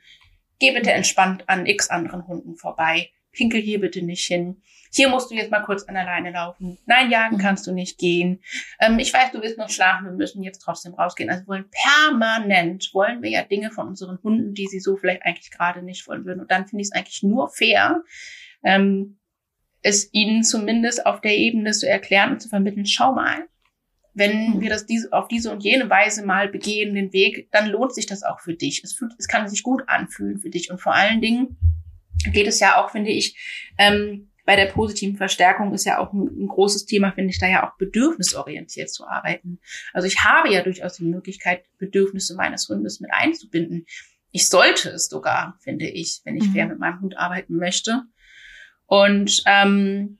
Geh 0.59 0.71
bitte 0.71 0.91
entspannt 0.91 1.49
an 1.49 1.65
x 1.65 1.89
anderen 1.89 2.27
Hunden 2.27 2.55
vorbei. 2.55 3.09
Pinkel 3.31 3.59
hier 3.59 3.79
bitte 3.79 4.03
nicht 4.03 4.27
hin. 4.27 4.61
Hier 4.91 5.09
musst 5.09 5.31
du 5.31 5.35
jetzt 5.35 5.49
mal 5.49 5.63
kurz 5.63 5.83
an 5.85 5.95
der 5.95 6.05
Leine 6.05 6.31
laufen. 6.31 6.77
Nein, 6.85 7.09
jagen 7.09 7.37
mhm. 7.37 7.41
kannst 7.41 7.65
du 7.65 7.71
nicht 7.71 7.97
gehen. 7.97 8.43
Ähm, 8.79 8.99
ich 8.99 9.11
weiß, 9.11 9.31
du 9.31 9.41
willst 9.41 9.57
noch 9.57 9.69
schlafen, 9.69 10.05
wir 10.05 10.13
müssen 10.13 10.43
jetzt 10.43 10.59
trotzdem 10.59 10.93
rausgehen. 10.93 11.31
Also 11.31 11.47
wollen 11.47 11.65
permanent, 11.71 12.91
wollen 12.93 13.23
wir 13.23 13.31
ja 13.31 13.41
Dinge 13.41 13.71
von 13.71 13.87
unseren 13.87 14.19
Hunden, 14.21 14.53
die 14.53 14.67
sie 14.67 14.79
so 14.79 14.95
vielleicht 14.95 15.23
eigentlich 15.25 15.49
gerade 15.49 15.81
nicht 15.81 16.07
wollen 16.07 16.25
würden. 16.25 16.41
Und 16.41 16.51
dann 16.51 16.67
finde 16.67 16.83
ich 16.83 16.89
es 16.89 16.95
eigentlich 16.95 17.23
nur 17.23 17.49
fair, 17.49 18.03
ähm, 18.63 19.17
es 19.83 20.09
ihnen 20.13 20.43
zumindest 20.43 21.05
auf 21.05 21.21
der 21.21 21.37
Ebene 21.37 21.71
zu 21.71 21.87
erklären 21.87 22.31
und 22.31 22.41
zu 22.41 22.49
vermitteln, 22.49 22.85
schau 22.85 23.13
mal, 23.13 23.47
wenn 24.15 24.61
wir 24.61 24.69
das 24.69 24.85
diese, 24.85 25.11
auf 25.11 25.27
diese 25.27 25.51
und 25.51 25.63
jene 25.63 25.89
Weise 25.89 26.25
mal 26.25 26.47
begehen, 26.47 26.93
den 26.93 27.13
Weg, 27.13 27.49
dann 27.51 27.69
lohnt 27.69 27.93
sich 27.93 28.05
das 28.05 28.23
auch 28.23 28.39
für 28.39 28.53
dich. 28.53 28.83
Es, 28.83 28.93
fühlt, 28.93 29.13
es 29.17 29.27
kann 29.27 29.47
sich 29.47 29.63
gut 29.63 29.83
anfühlen 29.87 30.39
für 30.39 30.49
dich. 30.49 30.71
Und 30.71 30.79
vor 30.79 30.93
allen 30.93 31.19
Dingen 31.19 31.57
geht 32.31 32.47
es 32.47 32.59
ja 32.59 32.81
auch, 32.81 32.91
finde 32.91 33.09
ich, 33.09 33.35
ähm, 33.77 34.29
bei 34.45 34.55
der 34.55 34.65
positiven 34.65 35.15
Verstärkung 35.15 35.73
ist 35.73 35.85
ja 35.85 35.99
auch 35.99 36.11
ein, 36.13 36.27
ein, 36.27 36.47
großes 36.47 36.85
Thema, 36.85 37.11
finde 37.13 37.31
ich, 37.31 37.39
da 37.39 37.47
ja 37.47 37.67
auch 37.67 37.77
bedürfnisorientiert 37.77 38.91
zu 38.91 39.07
arbeiten. 39.07 39.59
Also 39.93 40.07
ich 40.07 40.23
habe 40.23 40.51
ja 40.51 40.61
durchaus 40.61 40.97
die 40.97 41.05
Möglichkeit, 41.05 41.63
Bedürfnisse 41.77 42.35
meines 42.35 42.67
Hundes 42.67 42.99
mit 42.99 43.11
einzubinden. 43.13 43.85
Ich 44.31 44.49
sollte 44.49 44.89
es 44.89 45.07
sogar, 45.07 45.57
finde 45.61 45.87
ich, 45.87 46.21
wenn 46.25 46.35
ich 46.35 46.49
mhm. 46.49 46.53
fair 46.53 46.67
mit 46.67 46.79
meinem 46.79 47.01
Hund 47.01 47.17
arbeiten 47.17 47.55
möchte. 47.55 48.03
Und 48.85 49.43
ähm, 49.45 50.19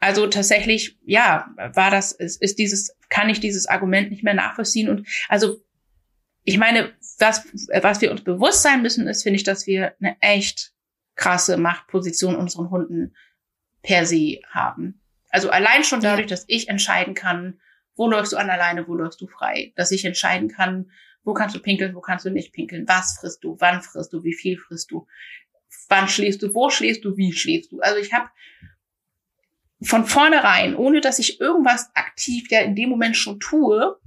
Also 0.00 0.26
tatsächlich, 0.26 0.98
ja, 1.04 1.46
war 1.74 1.92
das, 1.92 2.10
ist, 2.10 2.42
ist 2.42 2.58
dieses, 2.58 2.96
kann 3.08 3.30
ich 3.30 3.38
dieses 3.38 3.66
Argument 3.66 4.10
nicht 4.10 4.24
mehr 4.24 4.34
nachvollziehen. 4.34 4.88
Und 4.88 5.06
also, 5.28 5.62
ich 6.42 6.58
meine, 6.58 6.92
das, 7.20 7.46
was 7.82 8.00
wir 8.00 8.10
uns 8.10 8.24
bewusst 8.24 8.62
sein 8.62 8.82
müssen, 8.82 9.06
ist, 9.06 9.22
finde 9.22 9.36
ich, 9.36 9.44
dass 9.44 9.68
wir 9.68 9.94
eine 10.00 10.16
echt 10.20 10.72
krasse 11.14 11.56
Machtposition 11.56 12.34
unseren 12.34 12.70
Hunden 12.70 13.14
per 13.82 14.04
se 14.04 14.40
haben. 14.50 15.00
Also 15.30 15.50
allein 15.50 15.84
schon 15.84 16.00
dadurch, 16.00 16.26
dass 16.26 16.44
ich 16.48 16.68
entscheiden 16.68 17.14
kann, 17.14 17.60
wo 17.94 18.08
läufst 18.08 18.32
du 18.32 18.38
an 18.38 18.50
alleine, 18.50 18.88
wo 18.88 18.94
läufst 18.94 19.20
du 19.20 19.28
frei, 19.28 19.72
dass 19.76 19.92
ich 19.92 20.04
entscheiden 20.04 20.48
kann, 20.48 20.90
wo 21.22 21.32
kannst 21.32 21.54
du 21.54 21.60
pinkeln, 21.60 21.94
wo 21.94 22.00
kannst 22.00 22.24
du 22.24 22.30
nicht 22.30 22.52
pinkeln, 22.52 22.88
was 22.88 23.18
frisst 23.20 23.44
du, 23.44 23.56
wann 23.60 23.82
frisst 23.82 24.12
du, 24.12 24.24
wie 24.24 24.34
viel 24.34 24.58
frisst 24.58 24.90
du, 24.90 25.06
wann 25.88 26.08
schläfst 26.08 26.42
du, 26.42 26.54
wo 26.54 26.70
schläfst 26.70 27.04
du, 27.04 27.16
wie 27.16 27.32
schläfst 27.32 27.72
du. 27.72 27.80
Also 27.80 27.98
ich 28.00 28.12
habe 28.12 28.28
von 29.82 30.06
vornherein, 30.06 30.76
ohne 30.76 31.00
dass 31.00 31.18
ich 31.18 31.40
irgendwas 31.40 31.90
aktiv 31.94 32.50
ja 32.50 32.60
in 32.60 32.76
dem 32.76 32.88
Moment 32.88 33.16
schon 33.16 33.40
tue, 33.40 33.98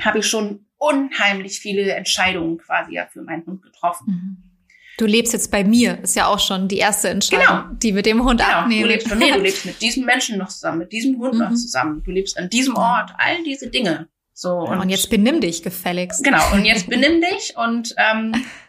habe 0.00 0.18
ich 0.18 0.26
schon 0.26 0.66
unheimlich 0.76 1.60
viele 1.60 1.92
Entscheidungen 1.92 2.58
quasi 2.58 2.94
ja 2.94 3.06
für 3.06 3.22
meinen 3.22 3.46
Hund 3.46 3.62
getroffen. 3.62 4.06
Mhm. 4.06 4.50
Du 4.96 5.06
lebst 5.06 5.32
jetzt 5.32 5.50
bei 5.50 5.64
mir, 5.64 6.00
ist 6.02 6.14
ja 6.14 6.26
auch 6.28 6.38
schon 6.38 6.68
die 6.68 6.78
erste 6.78 7.08
Entscheidung, 7.08 7.46
genau. 7.46 7.74
die 7.82 7.94
wir 7.96 8.02
dem 8.02 8.24
Hund 8.24 8.40
genau. 8.40 8.52
abnehmen. 8.52 8.82
Du 8.82 8.88
lebst, 8.88 9.14
nee, 9.16 9.32
du 9.32 9.40
lebst 9.40 9.66
mit 9.66 9.82
diesem 9.82 10.04
Menschen 10.04 10.38
noch 10.38 10.48
zusammen, 10.48 10.78
mit 10.78 10.92
diesem 10.92 11.18
Hund 11.18 11.34
mhm. 11.34 11.40
noch 11.40 11.54
zusammen. 11.54 12.02
Du 12.04 12.12
lebst 12.12 12.38
an 12.38 12.48
diesem 12.48 12.76
Ort, 12.76 13.10
all 13.18 13.42
diese 13.42 13.68
Dinge. 13.68 14.08
So 14.32 14.58
und, 14.58 14.78
und 14.78 14.90
jetzt 14.90 15.10
benimm 15.10 15.40
dich 15.40 15.62
gefälligst. 15.62 16.22
Genau. 16.22 16.52
Und 16.52 16.64
jetzt 16.64 16.88
benimm 16.90 17.20
dich 17.20 17.56
und 17.56 17.94
ähm, 17.96 18.32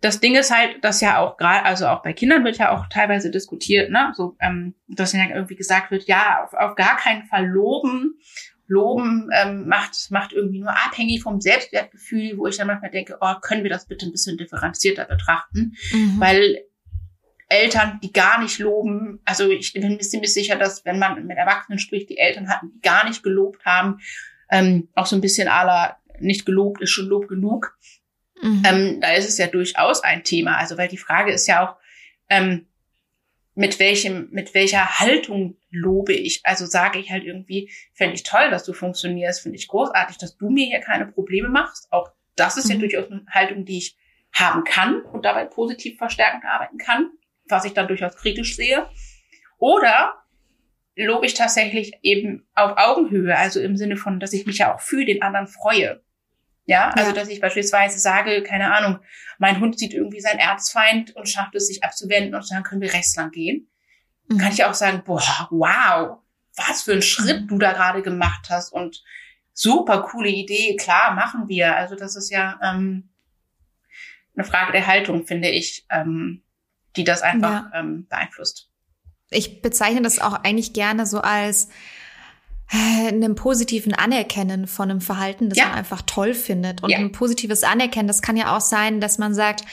das 0.00 0.20
Ding 0.20 0.36
ist 0.36 0.54
halt, 0.54 0.82
dass 0.84 1.00
ja 1.00 1.18
auch 1.18 1.36
gerade, 1.36 1.64
also 1.64 1.86
auch 1.88 2.02
bei 2.02 2.12
Kindern 2.12 2.44
wird 2.44 2.58
ja 2.58 2.70
auch 2.70 2.86
teilweise 2.88 3.30
diskutiert, 3.30 3.90
ne, 3.90 4.12
so, 4.14 4.36
ähm, 4.40 4.74
dass 4.86 5.12
ja 5.12 5.28
irgendwie 5.28 5.56
gesagt 5.56 5.90
wird, 5.90 6.04
ja, 6.06 6.44
auf, 6.44 6.54
auf 6.54 6.76
gar 6.76 6.96
keinen 6.96 7.24
Fall 7.24 7.46
loben. 7.46 8.18
Loben 8.70 9.30
ähm, 9.34 9.66
macht, 9.66 10.10
macht 10.10 10.34
irgendwie 10.34 10.60
nur 10.60 10.70
abhängig 10.70 11.22
vom 11.22 11.40
Selbstwertgefühl, 11.40 12.36
wo 12.36 12.46
ich 12.46 12.58
dann 12.58 12.66
manchmal 12.66 12.90
denke, 12.90 13.16
oh, 13.18 13.34
können 13.40 13.62
wir 13.62 13.70
das 13.70 13.86
bitte 13.86 14.04
ein 14.04 14.12
bisschen 14.12 14.36
differenzierter 14.36 15.06
betrachten? 15.06 15.74
Mhm. 15.90 16.16
Weil 16.20 16.58
Eltern, 17.48 17.98
die 18.02 18.12
gar 18.12 18.42
nicht 18.42 18.58
loben, 18.58 19.20
also 19.24 19.48
ich 19.48 19.72
bin 19.72 19.88
mir 19.88 19.98
ziemlich 20.00 20.34
sicher, 20.34 20.56
dass 20.56 20.84
wenn 20.84 20.98
man 20.98 21.26
mit 21.26 21.38
Erwachsenen 21.38 21.78
spricht, 21.78 22.10
die 22.10 22.18
Eltern 22.18 22.50
hatten, 22.50 22.70
die 22.74 22.80
gar 22.82 23.08
nicht 23.08 23.22
gelobt 23.22 23.64
haben, 23.64 24.00
ähm, 24.50 24.88
auch 24.94 25.06
so 25.06 25.16
ein 25.16 25.22
bisschen 25.22 25.48
aller 25.48 25.96
nicht 26.20 26.44
gelobt 26.44 26.82
ist 26.82 26.90
schon 26.90 27.06
Lob 27.06 27.28
genug, 27.28 27.78
Mhm. 28.42 28.62
Ähm, 28.66 29.00
da 29.00 29.12
ist 29.12 29.28
es 29.28 29.38
ja 29.38 29.46
durchaus 29.46 30.02
ein 30.02 30.24
Thema. 30.24 30.58
Also, 30.58 30.78
weil 30.78 30.88
die 30.88 30.98
Frage 30.98 31.32
ist 31.32 31.46
ja 31.46 31.66
auch, 31.66 31.76
ähm, 32.28 32.66
mit 33.54 33.80
welchem, 33.80 34.28
mit 34.30 34.54
welcher 34.54 35.00
Haltung 35.00 35.56
lobe 35.70 36.12
ich? 36.12 36.42
Also 36.44 36.64
sage 36.64 37.00
ich 37.00 37.10
halt 37.10 37.24
irgendwie, 37.24 37.72
fände 37.92 38.14
ich 38.14 38.22
toll, 38.22 38.50
dass 38.50 38.62
du 38.62 38.72
funktionierst, 38.72 39.40
finde 39.40 39.58
ich 39.58 39.66
großartig, 39.66 40.16
dass 40.16 40.36
du 40.36 40.48
mir 40.48 40.66
hier 40.66 40.78
keine 40.78 41.06
Probleme 41.06 41.48
machst. 41.48 41.92
Auch 41.92 42.12
das 42.36 42.56
ist 42.56 42.66
mhm. 42.66 42.74
ja 42.74 42.78
durchaus 42.78 43.10
eine 43.10 43.26
Haltung, 43.28 43.64
die 43.64 43.78
ich 43.78 43.96
haben 44.32 44.62
kann 44.62 45.00
und 45.00 45.24
dabei 45.24 45.44
positiv 45.44 45.98
verstärkend 45.98 46.44
arbeiten 46.44 46.78
kann, 46.78 47.10
was 47.48 47.64
ich 47.64 47.72
dann 47.72 47.88
durchaus 47.88 48.14
kritisch 48.16 48.54
sehe. 48.54 48.88
Oder 49.58 50.14
lobe 50.94 51.26
ich 51.26 51.34
tatsächlich 51.34 51.98
eben 52.02 52.46
auf 52.54 52.76
Augenhöhe, 52.76 53.36
also 53.36 53.60
im 53.60 53.76
Sinne 53.76 53.96
von, 53.96 54.20
dass 54.20 54.32
ich 54.32 54.46
mich 54.46 54.58
ja 54.58 54.74
auch 54.74 54.80
für 54.80 55.04
den 55.04 55.22
anderen 55.22 55.48
freue. 55.48 56.00
Ja, 56.68 56.90
also 56.90 57.10
ja. 57.10 57.14
dass 57.14 57.28
ich 57.28 57.40
beispielsweise 57.40 57.98
sage, 57.98 58.42
keine 58.42 58.74
Ahnung, 58.74 58.98
mein 59.38 59.58
Hund 59.58 59.78
sieht 59.78 59.94
irgendwie 59.94 60.20
seinen 60.20 60.38
Erzfeind 60.38 61.16
und 61.16 61.26
schafft 61.26 61.54
es, 61.54 61.66
sich 61.66 61.82
abzuwenden 61.82 62.34
und 62.34 62.50
dann 62.50 62.62
können 62.62 62.82
wir 62.82 62.92
rechts 62.92 63.16
lang 63.16 63.30
gehen. 63.30 63.70
Mhm. 64.28 64.36
Kann 64.36 64.52
ich 64.52 64.62
auch 64.64 64.74
sagen, 64.74 65.02
boah, 65.02 65.48
wow, 65.50 66.18
was 66.56 66.82
für 66.82 66.92
ein 66.92 67.00
Schritt 67.00 67.44
mhm. 67.44 67.48
du 67.48 67.58
da 67.58 67.72
gerade 67.72 68.02
gemacht 68.02 68.48
hast 68.50 68.70
und 68.70 69.02
super 69.54 70.02
coole 70.02 70.28
Idee, 70.28 70.76
klar, 70.76 71.14
machen 71.14 71.48
wir. 71.48 71.74
Also 71.74 71.96
das 71.96 72.16
ist 72.16 72.30
ja 72.30 72.60
ähm, 72.62 73.08
eine 74.36 74.44
Frage 74.44 74.72
der 74.72 74.86
Haltung, 74.86 75.26
finde 75.26 75.48
ich, 75.48 75.86
ähm, 75.88 76.42
die 76.96 77.04
das 77.04 77.22
einfach 77.22 77.72
ja. 77.72 77.80
ähm, 77.80 78.06
beeinflusst. 78.10 78.68
Ich 79.30 79.62
bezeichne 79.62 80.02
das 80.02 80.18
auch 80.18 80.34
eigentlich 80.44 80.74
gerne 80.74 81.06
so 81.06 81.22
als 81.22 81.70
einem 82.70 83.34
positiven 83.34 83.94
Anerkennen 83.94 84.66
von 84.66 84.90
einem 84.90 85.00
Verhalten, 85.00 85.48
das 85.48 85.58
ja. 85.58 85.68
man 85.68 85.78
einfach 85.78 86.02
toll 86.02 86.34
findet. 86.34 86.82
Und 86.82 86.90
ja. 86.90 86.98
ein 86.98 87.12
positives 87.12 87.64
Anerkennen, 87.64 88.08
das 88.08 88.20
kann 88.22 88.36
ja 88.36 88.56
auch 88.56 88.60
sein, 88.60 89.00
dass 89.00 89.18
man 89.18 89.34
sagt, 89.34 89.64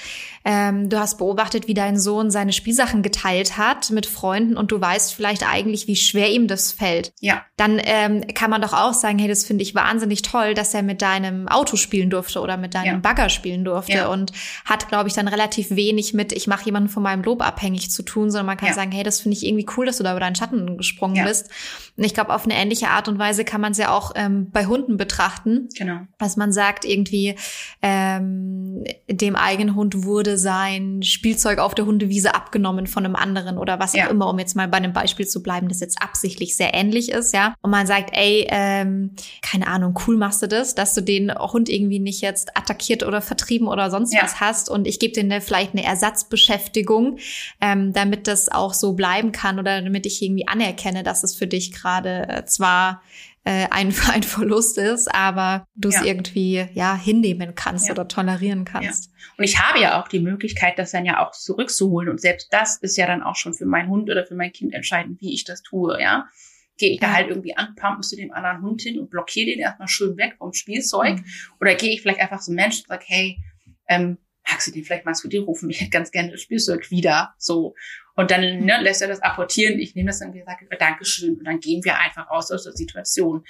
ähm, 0.47 0.89
du 0.89 0.99
hast 0.99 1.17
beobachtet, 1.17 1.67
wie 1.67 1.73
dein 1.73 1.99
Sohn 1.99 2.29
seine 2.29 2.53
Spielsachen 2.53 3.01
geteilt 3.01 3.57
hat 3.57 3.89
mit 3.89 4.05
Freunden 4.05 4.57
und 4.57 4.71
du 4.71 4.79
weißt 4.79 5.13
vielleicht 5.13 5.47
eigentlich, 5.47 5.87
wie 5.87 5.95
schwer 5.95 6.31
ihm 6.31 6.47
das 6.47 6.71
fällt. 6.71 7.13
Ja. 7.19 7.43
Dann 7.57 7.81
ähm, 7.83 8.27
kann 8.35 8.51
man 8.51 8.61
doch 8.61 8.73
auch 8.73 8.93
sagen, 8.93 9.17
hey, 9.17 9.27
das 9.27 9.43
finde 9.43 9.63
ich 9.63 9.73
wahnsinnig 9.73 10.21
toll, 10.21 10.53
dass 10.53 10.75
er 10.75 10.83
mit 10.83 11.01
deinem 11.01 11.47
Auto 11.47 11.77
spielen 11.77 12.11
durfte 12.11 12.41
oder 12.41 12.57
mit 12.57 12.75
deinem 12.75 12.85
ja. 12.85 12.97
Bagger 12.99 13.29
spielen 13.29 13.65
durfte 13.65 13.93
ja. 13.93 14.07
und 14.07 14.33
hat, 14.65 14.87
glaube 14.87 15.09
ich, 15.09 15.15
dann 15.15 15.27
relativ 15.27 15.71
wenig 15.71 16.13
mit, 16.13 16.31
ich 16.31 16.45
mache 16.45 16.65
jemanden 16.65 16.89
von 16.89 17.01
meinem 17.01 17.23
Lob 17.23 17.41
abhängig 17.41 17.89
zu 17.89 18.03
tun, 18.03 18.29
sondern 18.29 18.45
man 18.45 18.57
kann 18.57 18.73
sagen, 18.75 18.91
hey, 18.91 19.03
das 19.03 19.21
finde 19.21 19.37
ich 19.37 19.45
irgendwie 19.45 19.65
cool, 19.77 19.87
dass 19.87 19.97
du 19.97 20.03
da 20.03 20.11
über 20.11 20.19
deinen 20.19 20.35
Schatten 20.35 20.77
gesprungen 20.77 21.23
bist. 21.25 21.49
Und 21.97 22.03
ich 22.03 22.13
glaube, 22.13 22.31
auf 22.31 22.45
eine 22.45 22.53
ähnliche 22.53 22.89
Art 22.89 23.07
und 23.07 23.17
Weise 23.17 23.45
kann 23.45 23.61
man 23.61 23.71
es 23.71 23.79
ja 23.79 23.89
auch 23.89 24.11
ähm, 24.15 24.51
bei 24.51 24.67
Hunden 24.67 24.97
betrachten. 24.97 25.69
Genau. 25.75 26.01
Dass 26.19 26.37
man 26.37 26.53
sagt, 26.53 26.85
irgendwie, 26.85 27.35
ähm, 27.81 28.83
dem 29.09 29.35
eigenen 29.35 29.73
Hund 29.73 30.03
wurde 30.03 30.34
sein 30.37 31.01
Spielzeug 31.03 31.59
auf 31.59 31.75
der 31.75 31.85
Hundewiese 31.85 32.35
abgenommen 32.35 32.87
von 32.87 33.05
einem 33.05 33.15
anderen 33.15 33.57
oder 33.57 33.79
was 33.79 33.93
ja. 33.93 34.05
auch 34.05 34.09
immer, 34.11 34.29
um 34.29 34.39
jetzt 34.39 34.55
mal 34.55 34.67
bei 34.67 34.77
einem 34.77 34.93
Beispiel 34.93 35.27
zu 35.27 35.41
bleiben, 35.41 35.67
das 35.67 35.79
jetzt 35.79 36.01
absichtlich 36.01 36.55
sehr 36.55 36.73
ähnlich 36.73 37.11
ist, 37.11 37.33
ja. 37.33 37.55
Und 37.61 37.71
man 37.71 37.87
sagt, 37.87 38.11
ey, 38.13 38.47
ähm, 38.49 39.11
keine 39.41 39.67
Ahnung, 39.67 39.99
cool 40.07 40.17
machst 40.17 40.41
du 40.41 40.47
das, 40.47 40.75
dass 40.75 40.93
du 40.93 41.01
den 41.01 41.33
Hund 41.33 41.69
irgendwie 41.69 41.99
nicht 41.99 42.21
jetzt 42.21 42.57
attackiert 42.57 43.03
oder 43.03 43.21
vertrieben 43.21 43.67
oder 43.67 43.89
sonst 43.89 44.13
ja. 44.13 44.23
was 44.23 44.39
hast 44.39 44.69
und 44.69 44.87
ich 44.87 44.99
gebe 44.99 45.13
dir 45.13 45.41
vielleicht 45.41 45.73
eine 45.73 45.83
Ersatzbeschäftigung, 45.83 47.17
ähm, 47.61 47.93
damit 47.93 48.27
das 48.27 48.49
auch 48.49 48.73
so 48.73 48.93
bleiben 48.93 49.31
kann 49.31 49.59
oder 49.59 49.81
damit 49.81 50.05
ich 50.05 50.21
irgendwie 50.21 50.47
anerkenne, 50.47 51.03
dass 51.03 51.23
es 51.23 51.35
für 51.35 51.47
dich 51.47 51.71
gerade 51.71 52.27
äh, 52.29 52.45
zwar 52.45 53.01
äh, 53.45 53.67
ein, 53.69 53.93
ein 54.11 54.23
Verlust 54.23 54.77
ist, 54.77 55.07
aber 55.13 55.67
du 55.75 55.89
es 55.89 55.95
ja. 55.95 56.03
irgendwie 56.03 56.67
ja 56.73 56.95
hinnehmen 56.95 57.55
kannst 57.55 57.87
ja. 57.87 57.93
oder 57.93 58.07
tolerieren 58.07 58.65
kannst. 58.65 59.05
Ja. 59.05 59.11
Und 59.37 59.43
ich 59.43 59.59
habe 59.59 59.79
ja 59.79 60.01
auch 60.01 60.07
die 60.07 60.19
Möglichkeit, 60.19 60.77
das 60.77 60.91
dann 60.91 61.05
ja 61.05 61.25
auch 61.25 61.31
zurückzuholen. 61.31 62.09
Und 62.09 62.19
selbst 62.19 62.51
das 62.51 62.77
ist 62.77 62.97
ja 62.97 63.07
dann 63.07 63.23
auch 63.23 63.35
schon 63.35 63.53
für 63.53 63.65
meinen 63.65 63.89
Hund 63.89 64.09
oder 64.09 64.25
für 64.25 64.35
mein 64.35 64.51
Kind 64.51 64.73
entscheidend, 64.73 65.21
wie 65.21 65.33
ich 65.33 65.45
das 65.45 65.61
tue, 65.61 65.99
ja. 66.01 66.27
Gehe 66.77 66.91
ich 66.91 66.99
da 66.99 67.13
halt 67.13 67.29
irgendwie 67.29 67.55
anpumpen 67.55 68.03
zu 68.03 68.17
dem 68.17 68.33
anderen 68.33 68.61
Hund 68.61 68.81
hin 68.81 68.99
und 68.99 69.09
blockiere 69.09 69.45
den 69.45 69.59
erstmal 69.59 69.87
schön 69.87 70.17
weg 70.17 70.35
vom 70.37 70.51
Spielzeug? 70.51 71.19
Mhm. 71.19 71.25
Oder 71.61 71.75
gehe 71.75 71.93
ich 71.93 72.01
vielleicht 72.01 72.19
einfach 72.19 72.41
so 72.41 72.51
Mensch 72.51 72.79
und 72.79 72.87
sag, 72.89 73.03
hey, 73.07 73.37
ähm, 73.87 74.17
magst 74.49 74.67
du 74.67 74.71
den 74.71 74.83
vielleicht 74.83 75.05
mal 75.05 75.13
zu 75.13 75.29
dir 75.29 75.43
rufen? 75.43 75.69
Ich 75.69 75.79
hätte 75.79 75.91
ganz 75.91 76.11
gerne 76.11 76.31
das 76.31 76.41
Spielzeug 76.41 76.91
wieder. 76.91 77.33
So. 77.37 77.75
Und 78.15 78.31
dann 78.31 78.41
ne, 78.41 78.81
lässt 78.81 79.01
er 79.01 79.07
das 79.07 79.21
apportieren. 79.21 79.79
Ich 79.79 79.93
nehme 79.93 80.07
das 80.07 80.19
dann 80.19 80.31
gesagt, 80.31 80.63
Dankeschön. 80.79 81.37
Und 81.37 81.45
dann 81.45 81.59
gehen 81.59 81.83
wir 81.83 81.99
einfach 81.99 82.29
raus 82.29 82.51
aus 82.51 82.63
der 82.63 82.73
Situation. 82.73 83.43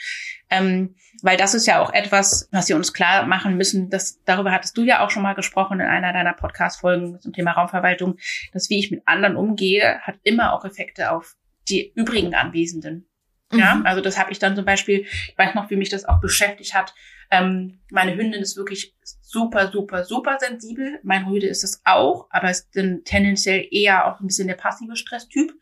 Ähm, 0.50 0.96
weil 1.22 1.38
das 1.38 1.54
ist 1.54 1.68
ja 1.68 1.80
auch 1.82 1.94
etwas, 1.94 2.50
was 2.52 2.68
wir 2.68 2.76
uns 2.76 2.94
klar 2.94 3.26
machen 3.26 3.58
müssen. 3.58 3.90
Das, 3.90 4.22
darüber 4.24 4.52
hattest 4.52 4.76
du 4.78 4.84
ja 4.84 5.06
auch 5.06 5.12
schon 5.12 5.24
mal 5.24 5.34
gesprochen 5.34 5.80
in 5.80 5.86
einer 5.86 6.14
deiner 6.14 6.34
Podcast-Folgen 6.34 7.20
zum 7.20 7.34
Thema 7.34 7.52
Raumverwaltung, 7.52 8.18
dass 8.54 8.70
wie 8.70 8.80
ich 8.80 8.92
mit 8.92 9.04
anderen 9.06 9.36
umgehe, 9.36 10.00
hat 10.02 10.16
immer 10.24 10.54
auch 10.54 10.66
Effekte 10.66 11.12
auf 11.12 11.36
die 11.70 11.92
übrigen 11.96 12.34
Anwesenden. 12.34 13.08
Ja, 13.52 13.76
mhm. 13.76 13.86
also 13.86 14.02
das 14.02 14.18
habe 14.18 14.32
ich 14.32 14.40
dann 14.40 14.56
zum 14.56 14.66
Beispiel, 14.66 15.02
ich 15.02 15.36
weiß 15.38 15.54
noch, 15.56 15.70
wie 15.70 15.76
mich 15.76 15.90
das 15.90 16.06
auch 16.06 16.20
beschäftigt 16.20 16.74
hat. 16.74 16.94
Ähm, 17.32 17.80
meine 17.90 18.16
Hündin 18.16 18.42
ist 18.42 18.58
wirklich 18.58 18.96
super, 19.22 19.72
super, 19.72 20.06
super 20.06 20.38
sensibel. 20.40 21.00
Mein 21.04 21.26
Rüde 21.26 21.48
ist 21.48 21.64
es 21.64 21.82
auch, 21.84 22.28
aber 22.30 22.50
ist 22.50 22.70
dann 22.76 23.04
tendenziell 23.04 23.68
eher 23.72 24.08
auch 24.08 24.20
ein 24.20 24.28
bisschen 24.28 24.48
der 24.48 24.56
passive 24.56 24.96
Stresstyp. 24.96 25.54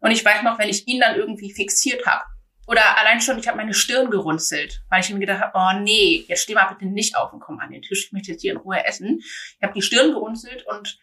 Und 0.00 0.10
ich 0.10 0.24
weiß 0.24 0.42
noch, 0.42 0.58
wenn 0.58 0.68
ich 0.68 0.86
ihn 0.88 1.00
dann 1.00 1.16
irgendwie 1.16 1.52
fixiert 1.52 2.06
habe, 2.06 2.24
oder 2.66 2.96
allein 2.98 3.20
schon, 3.20 3.36
ich 3.36 3.48
habe 3.48 3.56
meine 3.56 3.74
Stirn 3.74 4.10
gerunzelt, 4.10 4.84
weil 4.88 5.00
ich 5.00 5.10
mir 5.10 5.18
gedacht 5.18 5.40
habe, 5.40 5.58
oh 5.58 5.82
nee, 5.82 6.24
jetzt 6.28 6.44
steh 6.44 6.54
mal 6.54 6.72
bitte 6.72 6.86
nicht 6.86 7.16
auf 7.16 7.32
und 7.32 7.40
komm 7.40 7.58
an 7.58 7.72
den 7.72 7.82
Tisch, 7.82 8.06
ich 8.06 8.12
möchte 8.12 8.30
jetzt 8.30 8.42
hier 8.42 8.52
in 8.52 8.58
Ruhe 8.58 8.84
essen. 8.84 9.18
Ich 9.18 9.58
habe 9.60 9.72
die 9.74 9.82
Stirn 9.82 10.12
gerunzelt 10.12 10.64
und 10.66 11.00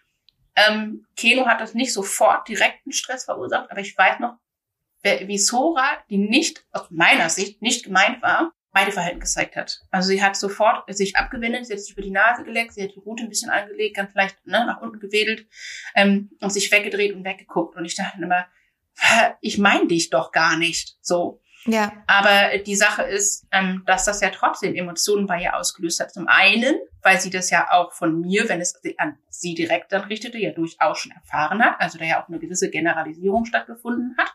ähm, 0.55 1.05
Keno 1.17 1.45
hat 1.45 1.59
das 1.59 1.73
nicht 1.73 1.91
sofort 1.91 2.47
direkten 2.47 2.93
Stress 2.93 3.25
verursacht, 3.25 3.69
aber 3.69 3.81
ich 3.81 3.97
weiß 3.97 4.19
noch, 4.19 4.37
wie 5.03 5.37
Sora, 5.37 6.03
die 6.09 6.17
nicht, 6.17 6.65
aus 6.71 6.89
meiner 6.89 7.29
Sicht, 7.29 7.61
nicht 7.61 7.83
gemeint 7.83 8.21
war, 8.21 8.53
Verhalten 8.91 9.19
gezeigt 9.19 9.55
hat. 9.55 9.81
Also 9.91 10.09
sie 10.09 10.21
hat 10.21 10.35
sofort 10.35 10.83
sich 10.95 11.15
abgewendet, 11.15 11.65
sie 11.65 11.73
hat 11.73 11.79
sich 11.79 11.93
über 11.93 12.01
die 12.01 12.11
Nase 12.11 12.43
geleckt, 12.43 12.73
sie 12.73 12.83
hat 12.83 12.91
die 12.95 12.99
Rute 12.99 13.23
ein 13.23 13.29
bisschen 13.29 13.49
angelegt, 13.49 13.97
dann 13.97 14.09
vielleicht 14.09 14.45
ne, 14.45 14.65
nach 14.65 14.81
unten 14.81 14.99
gewedelt 14.99 15.47
ähm, 15.95 16.29
und 16.41 16.51
sich 16.51 16.71
weggedreht 16.71 17.13
und 17.13 17.25
weggeguckt. 17.25 17.75
Und 17.75 17.85
ich 17.85 17.95
dachte 17.95 18.21
immer, 18.21 18.45
ich 19.41 19.57
meine 19.57 19.87
dich 19.87 20.09
doch 20.09 20.31
gar 20.31 20.57
nicht. 20.57 20.97
So. 21.01 21.41
Ja. 21.65 21.91
Aber 22.07 22.57
die 22.59 22.75
Sache 22.75 23.03
ist, 23.03 23.45
ähm, 23.51 23.83
dass 23.85 24.05
das 24.05 24.21
ja 24.21 24.29
trotzdem 24.29 24.73
Emotionen 24.75 25.27
bei 25.27 25.41
ihr 25.41 25.55
ausgelöst 25.55 25.99
hat. 25.99 26.13
Zum 26.13 26.27
einen, 26.27 26.75
weil 27.01 27.19
sie 27.19 27.29
das 27.29 27.49
ja 27.49 27.71
auch 27.71 27.91
von 27.93 28.21
mir, 28.21 28.47
wenn 28.47 28.61
es 28.61 28.79
an 28.97 29.17
sie 29.29 29.53
direkt 29.53 29.91
dann 29.91 30.03
richtete, 30.03 30.37
ja 30.37 30.51
durchaus 30.51 30.99
schon 30.99 31.11
erfahren 31.11 31.61
hat, 31.63 31.75
also 31.79 31.97
da 31.97 32.05
ja 32.05 32.23
auch 32.23 32.29
eine 32.29 32.39
gewisse 32.39 32.69
Generalisierung 32.69 33.45
stattgefunden 33.45 34.15
hat. 34.17 34.33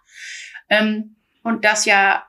Ähm, 0.68 1.16
und 1.42 1.64
dass 1.64 1.87
ja, 1.87 2.25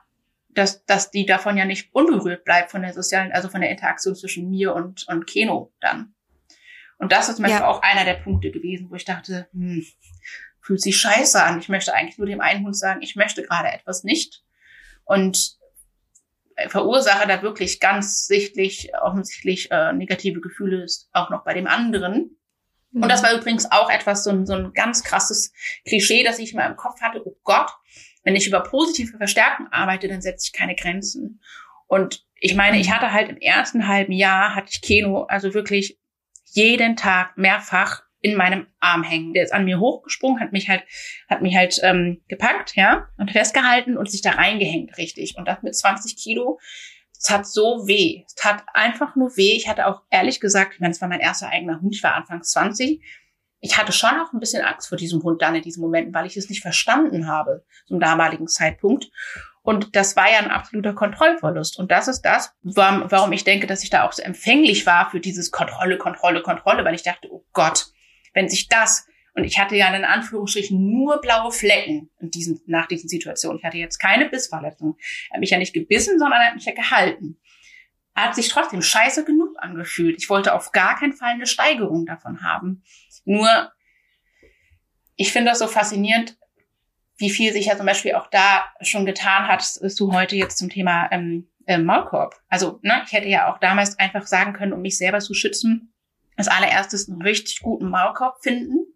dass, 0.54 0.84
dass 0.86 1.10
die 1.10 1.26
davon 1.26 1.56
ja 1.56 1.64
nicht 1.64 1.94
unberührt 1.94 2.44
bleibt 2.44 2.70
von 2.70 2.82
der 2.82 2.92
sozialen, 2.92 3.32
also 3.32 3.48
von 3.48 3.60
der 3.60 3.70
Interaktion 3.70 4.14
zwischen 4.14 4.50
mir 4.50 4.74
und, 4.74 5.06
und 5.08 5.26
Keno 5.26 5.72
dann. 5.80 6.14
Und 6.98 7.12
das 7.12 7.28
ist 7.28 7.36
zum 7.36 7.42
Beispiel 7.42 7.60
ja. 7.60 7.68
auch 7.68 7.82
einer 7.82 8.04
der 8.04 8.14
Punkte 8.14 8.50
gewesen, 8.50 8.88
wo 8.90 8.94
ich 8.94 9.04
dachte, 9.04 9.48
hm, 9.52 9.84
fühlt 10.60 10.80
sich 10.80 10.96
scheiße 10.96 11.42
an. 11.42 11.58
Ich 11.58 11.68
möchte 11.68 11.94
eigentlich 11.94 12.18
nur 12.18 12.26
dem 12.26 12.40
einen 12.40 12.64
Hund 12.64 12.76
sagen, 12.76 13.02
ich 13.02 13.16
möchte 13.16 13.42
gerade 13.42 13.68
etwas 13.68 14.04
nicht 14.04 14.42
und 15.04 15.58
verursache 16.68 17.26
da 17.26 17.42
wirklich 17.42 17.80
ganz 17.80 18.26
sichtlich, 18.26 18.92
offensichtlich 19.02 19.70
äh, 19.70 19.92
negative 19.92 20.40
Gefühle 20.40 20.86
auch 21.12 21.30
noch 21.30 21.44
bei 21.44 21.54
dem 21.54 21.66
anderen. 21.66 22.38
Mhm. 22.92 23.02
Und 23.02 23.08
das 23.08 23.22
war 23.22 23.34
übrigens 23.34 23.70
auch 23.70 23.90
etwas, 23.90 24.24
so 24.24 24.30
ein, 24.30 24.46
so 24.46 24.54
ein 24.54 24.72
ganz 24.72 25.02
krasses 25.02 25.52
Klischee, 25.84 26.22
das 26.22 26.38
ich 26.38 26.54
mal 26.54 26.70
im 26.70 26.76
Kopf 26.76 27.00
hatte. 27.00 27.22
Oh 27.24 27.36
Gott, 27.42 27.70
wenn 28.24 28.36
ich 28.36 28.48
über 28.48 28.62
positive 28.62 29.16
Verstärkung 29.16 29.68
arbeite, 29.70 30.08
dann 30.08 30.22
setze 30.22 30.48
ich 30.48 30.58
keine 30.58 30.74
Grenzen. 30.74 31.40
Und 31.86 32.24
ich 32.40 32.54
meine, 32.54 32.78
ich 32.78 32.90
hatte 32.90 33.12
halt 33.12 33.28
im 33.28 33.38
ersten 33.38 33.86
halben 33.86 34.12
Jahr, 34.12 34.54
hatte 34.54 34.70
ich 34.70 34.82
Keno, 34.82 35.24
also 35.24 35.54
wirklich 35.54 35.98
jeden 36.44 36.96
Tag 36.96 37.36
mehrfach 37.36 38.02
in 38.20 38.36
meinem 38.36 38.66
Arm 38.80 39.02
hängen. 39.02 39.34
Der 39.34 39.44
ist 39.44 39.52
an 39.52 39.66
mir 39.66 39.78
hochgesprungen, 39.78 40.40
hat 40.40 40.52
mich 40.52 40.68
halt, 40.70 40.82
hat 41.28 41.42
mich 41.42 41.54
halt 41.54 41.78
ähm, 41.82 42.22
gepackt, 42.26 42.74
ja, 42.74 43.08
und 43.18 43.30
festgehalten 43.30 43.98
und 43.98 44.10
sich 44.10 44.22
da 44.22 44.30
reingehängt, 44.30 44.96
richtig. 44.96 45.36
Und 45.36 45.46
das 45.46 45.62
mit 45.62 45.76
20 45.76 46.16
Kilo. 46.16 46.58
Es 47.18 47.30
hat 47.30 47.46
so 47.46 47.86
weh. 47.86 48.22
Es 48.26 48.34
tat 48.34 48.64
einfach 48.72 49.14
nur 49.14 49.36
weh. 49.36 49.52
Ich 49.52 49.68
hatte 49.68 49.86
auch 49.86 50.02
ehrlich 50.10 50.40
gesagt, 50.40 50.74
ich 50.74 50.80
meine, 50.80 50.92
es 50.92 51.00
war 51.00 51.08
mein 51.08 51.20
erster 51.20 51.48
eigener 51.48 51.80
Hund, 51.80 51.94
ich 51.94 52.02
war 52.02 52.14
Anfangs 52.14 52.50
20. 52.50 53.02
Ich 53.64 53.78
hatte 53.78 53.92
schon 53.92 54.10
auch 54.20 54.30
ein 54.34 54.40
bisschen 54.40 54.62
Angst 54.62 54.90
vor 54.90 54.98
diesem 54.98 55.22
Hund 55.22 55.40
dann 55.40 55.54
in 55.54 55.62
diesen 55.62 55.80
Momenten, 55.80 56.12
weil 56.12 56.26
ich 56.26 56.36
es 56.36 56.50
nicht 56.50 56.60
verstanden 56.60 57.28
habe 57.28 57.64
zum 57.86 57.98
damaligen 57.98 58.46
Zeitpunkt. 58.46 59.10
Und 59.62 59.96
das 59.96 60.16
war 60.16 60.30
ja 60.30 60.40
ein 60.40 60.50
absoluter 60.50 60.92
Kontrollverlust. 60.92 61.78
Und 61.78 61.90
das 61.90 62.06
ist 62.06 62.20
das, 62.20 62.52
warum 62.62 63.32
ich 63.32 63.42
denke, 63.42 63.66
dass 63.66 63.82
ich 63.82 63.88
da 63.88 64.06
auch 64.06 64.12
so 64.12 64.22
empfänglich 64.22 64.84
war 64.84 65.10
für 65.10 65.18
dieses 65.18 65.50
Kontrolle, 65.50 65.96
Kontrolle, 65.96 66.42
Kontrolle, 66.42 66.84
weil 66.84 66.94
ich 66.94 67.04
dachte, 67.04 67.32
oh 67.32 67.46
Gott, 67.54 67.86
wenn 68.34 68.50
sich 68.50 68.68
das, 68.68 69.06
und 69.32 69.44
ich 69.44 69.58
hatte 69.58 69.76
ja 69.76 69.88
in 69.96 70.04
Anführungsstrichen 70.04 70.78
nur 70.92 71.22
blaue 71.22 71.50
Flecken 71.50 72.10
in 72.20 72.30
diesen, 72.30 72.60
nach 72.66 72.86
diesen 72.86 73.08
Situationen. 73.08 73.60
Ich 73.60 73.64
hatte 73.64 73.78
jetzt 73.78 73.98
keine 73.98 74.28
Bissverletzung. 74.28 74.98
Er 75.30 75.36
hat 75.36 75.40
mich 75.40 75.50
ja 75.50 75.58
nicht 75.58 75.72
gebissen, 75.72 76.18
sondern 76.18 76.42
er 76.42 76.48
hat 76.48 76.54
mich 76.54 76.66
ja 76.66 76.74
gehalten. 76.74 77.38
Hat 78.14 78.34
sich 78.34 78.48
trotzdem 78.48 78.82
scheiße 78.82 79.24
genug 79.24 79.56
angefühlt. 79.58 80.16
Ich 80.18 80.30
wollte 80.30 80.54
auf 80.54 80.72
gar 80.72 80.98
keinen 80.98 81.14
Fall 81.14 81.32
eine 81.32 81.46
Steigerung 81.46 82.06
davon 82.06 82.42
haben. 82.42 82.82
Nur, 83.24 83.72
ich 85.16 85.32
finde 85.32 85.50
das 85.50 85.58
so 85.58 85.66
faszinierend, 85.66 86.36
wie 87.16 87.30
viel 87.30 87.52
sich 87.52 87.66
ja 87.66 87.76
zum 87.76 87.86
Beispiel 87.86 88.14
auch 88.14 88.28
da 88.28 88.64
schon 88.80 89.06
getan 89.06 89.48
hat, 89.48 89.64
du 89.98 90.12
heute 90.12 90.36
jetzt 90.36 90.58
zum 90.58 90.68
Thema 90.68 91.08
ähm, 91.12 91.48
äh, 91.66 91.78
Maulkorb. 91.78 92.40
Also, 92.48 92.80
ne, 92.82 93.02
ich 93.06 93.12
hätte 93.12 93.28
ja 93.28 93.52
auch 93.52 93.58
damals 93.58 93.98
einfach 93.98 94.26
sagen 94.26 94.52
können, 94.52 94.72
um 94.72 94.82
mich 94.82 94.98
selber 94.98 95.20
zu 95.20 95.34
schützen, 95.34 95.92
als 96.36 96.48
allererstes 96.48 97.08
einen 97.08 97.22
richtig 97.22 97.60
guten 97.60 97.88
Maulkorb 97.88 98.42
finden, 98.42 98.86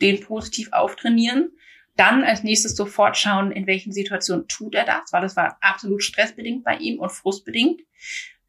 den 0.00 0.20
positiv 0.20 0.72
auftrainieren, 0.72 1.50
dann 1.96 2.24
als 2.24 2.42
nächstes 2.42 2.76
sofort 2.76 3.16
schauen, 3.16 3.50
in 3.50 3.66
welchen 3.66 3.92
Situationen 3.92 4.46
tut 4.48 4.74
er 4.74 4.84
das, 4.84 5.12
weil 5.12 5.22
das 5.22 5.36
war 5.36 5.56
absolut 5.60 6.02
stressbedingt 6.02 6.62
bei 6.62 6.76
ihm 6.76 7.00
und 7.00 7.10
frustbedingt. 7.10 7.80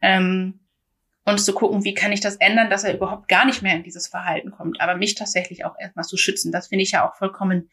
Ähm, 0.02 0.60
und 1.26 1.40
zu 1.40 1.54
gucken, 1.54 1.84
wie 1.84 1.94
kann 1.94 2.14
ich 2.14 2.22
das 2.22 2.38
ändern, 2.38 2.70
dass 2.70 2.86
er 2.86 2.94
überhaupt 2.94 3.28
gar 3.28 3.46
nicht 3.46 3.62
mehr 3.62 3.76
in 3.76 3.84
dieses 3.84 4.08
Verhalten 4.08 4.52
kommt, 4.52 4.80
aber 4.80 4.96
mich 4.96 5.16
tatsächlich 5.16 5.66
auch 5.66 5.76
erstmal 5.78 6.06
zu 6.06 6.16
schützen. 6.16 6.54
Das 6.54 6.68
finde 6.68 6.84
ich 6.84 6.92
ja 6.92 7.08
auch 7.08 7.16
vollkommen, 7.16 7.70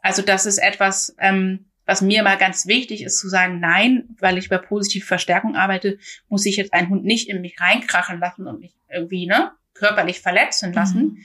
also 0.00 0.20
das 0.20 0.44
ist 0.44 0.58
etwas, 0.58 1.16
ähm, 1.18 1.70
was 1.86 2.02
mir 2.02 2.22
mal 2.22 2.36
ganz 2.36 2.66
wichtig 2.66 3.02
ist 3.02 3.18
zu 3.18 3.28
sagen, 3.28 3.60
nein, 3.60 4.08
weil 4.18 4.36
ich 4.36 4.48
bei 4.48 4.58
positiv 4.58 5.06
Verstärkung 5.06 5.56
arbeite, 5.56 5.98
muss 6.28 6.44
ich 6.44 6.56
jetzt 6.56 6.74
einen 6.74 6.90
Hund 6.90 7.04
nicht 7.04 7.28
in 7.28 7.40
mich 7.40 7.60
reinkrachen 7.60 8.18
lassen 8.18 8.46
und 8.46 8.60
mich 8.60 8.74
irgendwie, 8.90 9.26
ne, 9.26 9.52
körperlich 9.72 10.20
verletzen 10.20 10.72
lassen. 10.72 11.00
Mhm. 11.00 11.18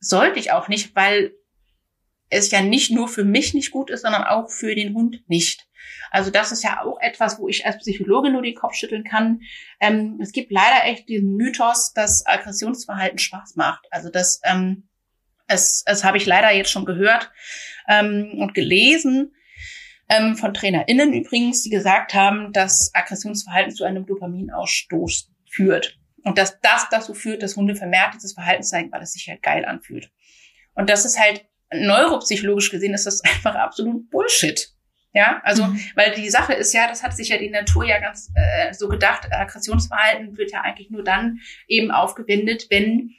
Sollte 0.00 0.38
ich 0.38 0.52
auch 0.52 0.68
nicht, 0.68 0.94
weil 0.96 1.32
es 2.28 2.50
ja 2.50 2.60
nicht 2.60 2.90
nur 2.90 3.08
für 3.08 3.24
mich 3.24 3.54
nicht 3.54 3.70
gut 3.70 3.90
ist, 3.90 4.02
sondern 4.02 4.24
auch 4.24 4.50
für 4.50 4.74
den 4.74 4.94
Hund 4.94 5.22
nicht. 5.28 5.67
Also 6.10 6.30
das 6.30 6.52
ist 6.52 6.64
ja 6.64 6.82
auch 6.82 6.98
etwas, 7.00 7.38
wo 7.38 7.48
ich 7.48 7.66
als 7.66 7.78
Psychologin 7.78 8.32
nur 8.32 8.42
den 8.42 8.54
Kopf 8.54 8.74
schütteln 8.74 9.04
kann. 9.04 9.40
Ähm, 9.80 10.18
es 10.20 10.32
gibt 10.32 10.50
leider 10.50 10.84
echt 10.84 11.08
diesen 11.08 11.36
Mythos, 11.36 11.92
dass 11.92 12.26
Aggressionsverhalten 12.26 13.18
Spaß 13.18 13.56
macht. 13.56 13.86
Also 13.90 14.10
das, 14.10 14.40
ähm, 14.44 14.88
es, 15.46 15.82
es 15.86 16.04
habe 16.04 16.16
ich 16.16 16.26
leider 16.26 16.52
jetzt 16.52 16.70
schon 16.70 16.84
gehört 16.84 17.30
ähm, 17.88 18.36
und 18.38 18.54
gelesen 18.54 19.34
ähm, 20.08 20.36
von 20.36 20.54
TrainerInnen 20.54 21.12
übrigens, 21.12 21.62
die 21.62 21.70
gesagt 21.70 22.14
haben, 22.14 22.52
dass 22.52 22.90
Aggressionsverhalten 22.94 23.74
zu 23.74 23.84
einem 23.84 24.06
Dopaminausstoß 24.06 25.30
führt. 25.50 25.98
Und 26.24 26.38
dass 26.38 26.60
das 26.60 26.88
dazu 26.90 27.14
führt, 27.14 27.42
dass 27.42 27.56
Hunde 27.56 27.74
vermehrt 27.74 28.14
dieses 28.14 28.34
Verhalten 28.34 28.62
zeigen, 28.62 28.90
weil 28.92 29.02
es 29.02 29.12
sich 29.12 29.28
halt 29.28 29.42
geil 29.42 29.64
anfühlt. 29.64 30.10
Und 30.74 30.90
das 30.90 31.04
ist 31.04 31.18
halt 31.18 31.44
neuropsychologisch 31.72 32.70
gesehen 32.70 32.94
ist 32.94 33.06
das 33.06 33.20
einfach 33.24 33.54
absolut 33.54 34.10
Bullshit. 34.10 34.72
Ja, 35.12 35.40
also, 35.42 35.64
mhm. 35.64 35.80
weil 35.94 36.14
die 36.14 36.28
Sache 36.28 36.52
ist 36.52 36.72
ja, 36.74 36.86
das 36.86 37.02
hat 37.02 37.16
sich 37.16 37.30
ja 37.30 37.38
die 37.38 37.50
Natur 37.50 37.84
ja 37.84 37.98
ganz 37.98 38.30
äh, 38.34 38.72
so 38.74 38.88
gedacht, 38.88 39.28
Aggressionsverhalten 39.30 40.36
wird 40.36 40.52
ja 40.52 40.60
eigentlich 40.60 40.90
nur 40.90 41.02
dann 41.02 41.38
eben 41.66 41.90
aufgewendet, 41.90 42.66
wenn 42.70 43.14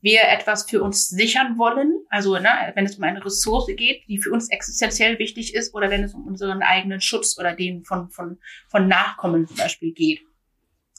wir 0.00 0.22
etwas 0.24 0.68
für 0.68 0.82
uns 0.82 1.08
sichern 1.08 1.56
wollen, 1.56 1.94
also 2.10 2.36
ne, 2.38 2.72
wenn 2.74 2.84
es 2.84 2.96
um 2.96 3.04
eine 3.04 3.24
Ressource 3.24 3.68
geht, 3.76 4.02
die 4.08 4.20
für 4.20 4.32
uns 4.32 4.50
existenziell 4.50 5.18
wichtig 5.20 5.54
ist, 5.54 5.72
oder 5.72 5.88
wenn 5.90 6.02
es 6.02 6.12
um 6.12 6.26
unseren 6.26 6.62
eigenen 6.62 7.00
Schutz 7.00 7.38
oder 7.38 7.54
den 7.54 7.84
von, 7.84 8.10
von, 8.10 8.38
von 8.68 8.88
Nachkommen 8.88 9.46
zum 9.46 9.56
Beispiel 9.56 9.92
geht 9.92 10.20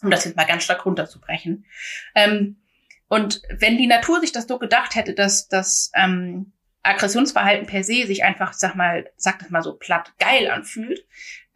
um 0.04 0.12
das 0.12 0.26
jetzt 0.26 0.38
mal 0.38 0.46
ganz 0.46 0.64
stark 0.64 0.86
runterzubrechen. 0.86 1.66
Ähm, 2.16 2.58
und 3.08 3.42
wenn 3.58 3.78
die 3.78 3.88
Natur 3.88 4.22
sich 4.22 4.32
das 4.32 4.48
so 4.48 4.60
gedacht 4.60 4.96
hätte, 4.96 5.14
dass 5.14 5.48
das 5.48 5.92
ähm, 5.96 6.54
Aggressionsverhalten 6.84 7.68
per 7.68 7.84
se 7.84 8.08
sich 8.08 8.24
einfach, 8.24 8.54
sag 8.54 8.76
mal, 8.76 9.12
sag 9.18 9.40
das 9.40 9.50
mal 9.50 9.62
so 9.62 9.76
platt 9.76 10.14
geil 10.18 10.50
anfühlt, 10.50 11.06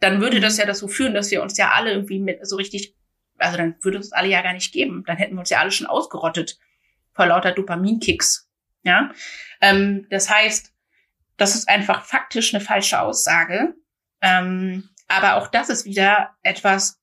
dann 0.00 0.20
würde 0.20 0.40
das 0.40 0.58
ja 0.58 0.66
dazu 0.66 0.88
führen, 0.88 1.14
dass 1.14 1.30
wir 1.30 1.42
uns 1.42 1.56
ja 1.56 1.70
alle 1.70 1.92
irgendwie 1.92 2.18
mit 2.18 2.46
so 2.46 2.56
richtig, 2.56 2.94
also 3.38 3.56
dann 3.56 3.76
würde 3.82 3.98
es 3.98 4.12
alle 4.12 4.28
ja 4.28 4.42
gar 4.42 4.52
nicht 4.52 4.72
geben. 4.72 5.02
Dann 5.06 5.16
hätten 5.16 5.34
wir 5.34 5.40
uns 5.40 5.50
ja 5.50 5.60
alle 5.60 5.70
schon 5.70 5.86
ausgerottet 5.86 6.58
vor 7.12 7.26
lauter 7.26 7.52
Dopaminkicks. 7.52 8.50
Ja, 8.82 9.12
ähm, 9.62 10.06
das 10.10 10.28
heißt, 10.28 10.72
das 11.38 11.54
ist 11.54 11.68
einfach 11.68 12.04
faktisch 12.04 12.54
eine 12.54 12.62
falsche 12.62 13.00
Aussage. 13.00 13.74
Ähm, 14.20 14.90
aber 15.08 15.36
auch 15.36 15.48
das 15.48 15.70
ist 15.70 15.84
wieder 15.84 16.36
etwas, 16.42 17.00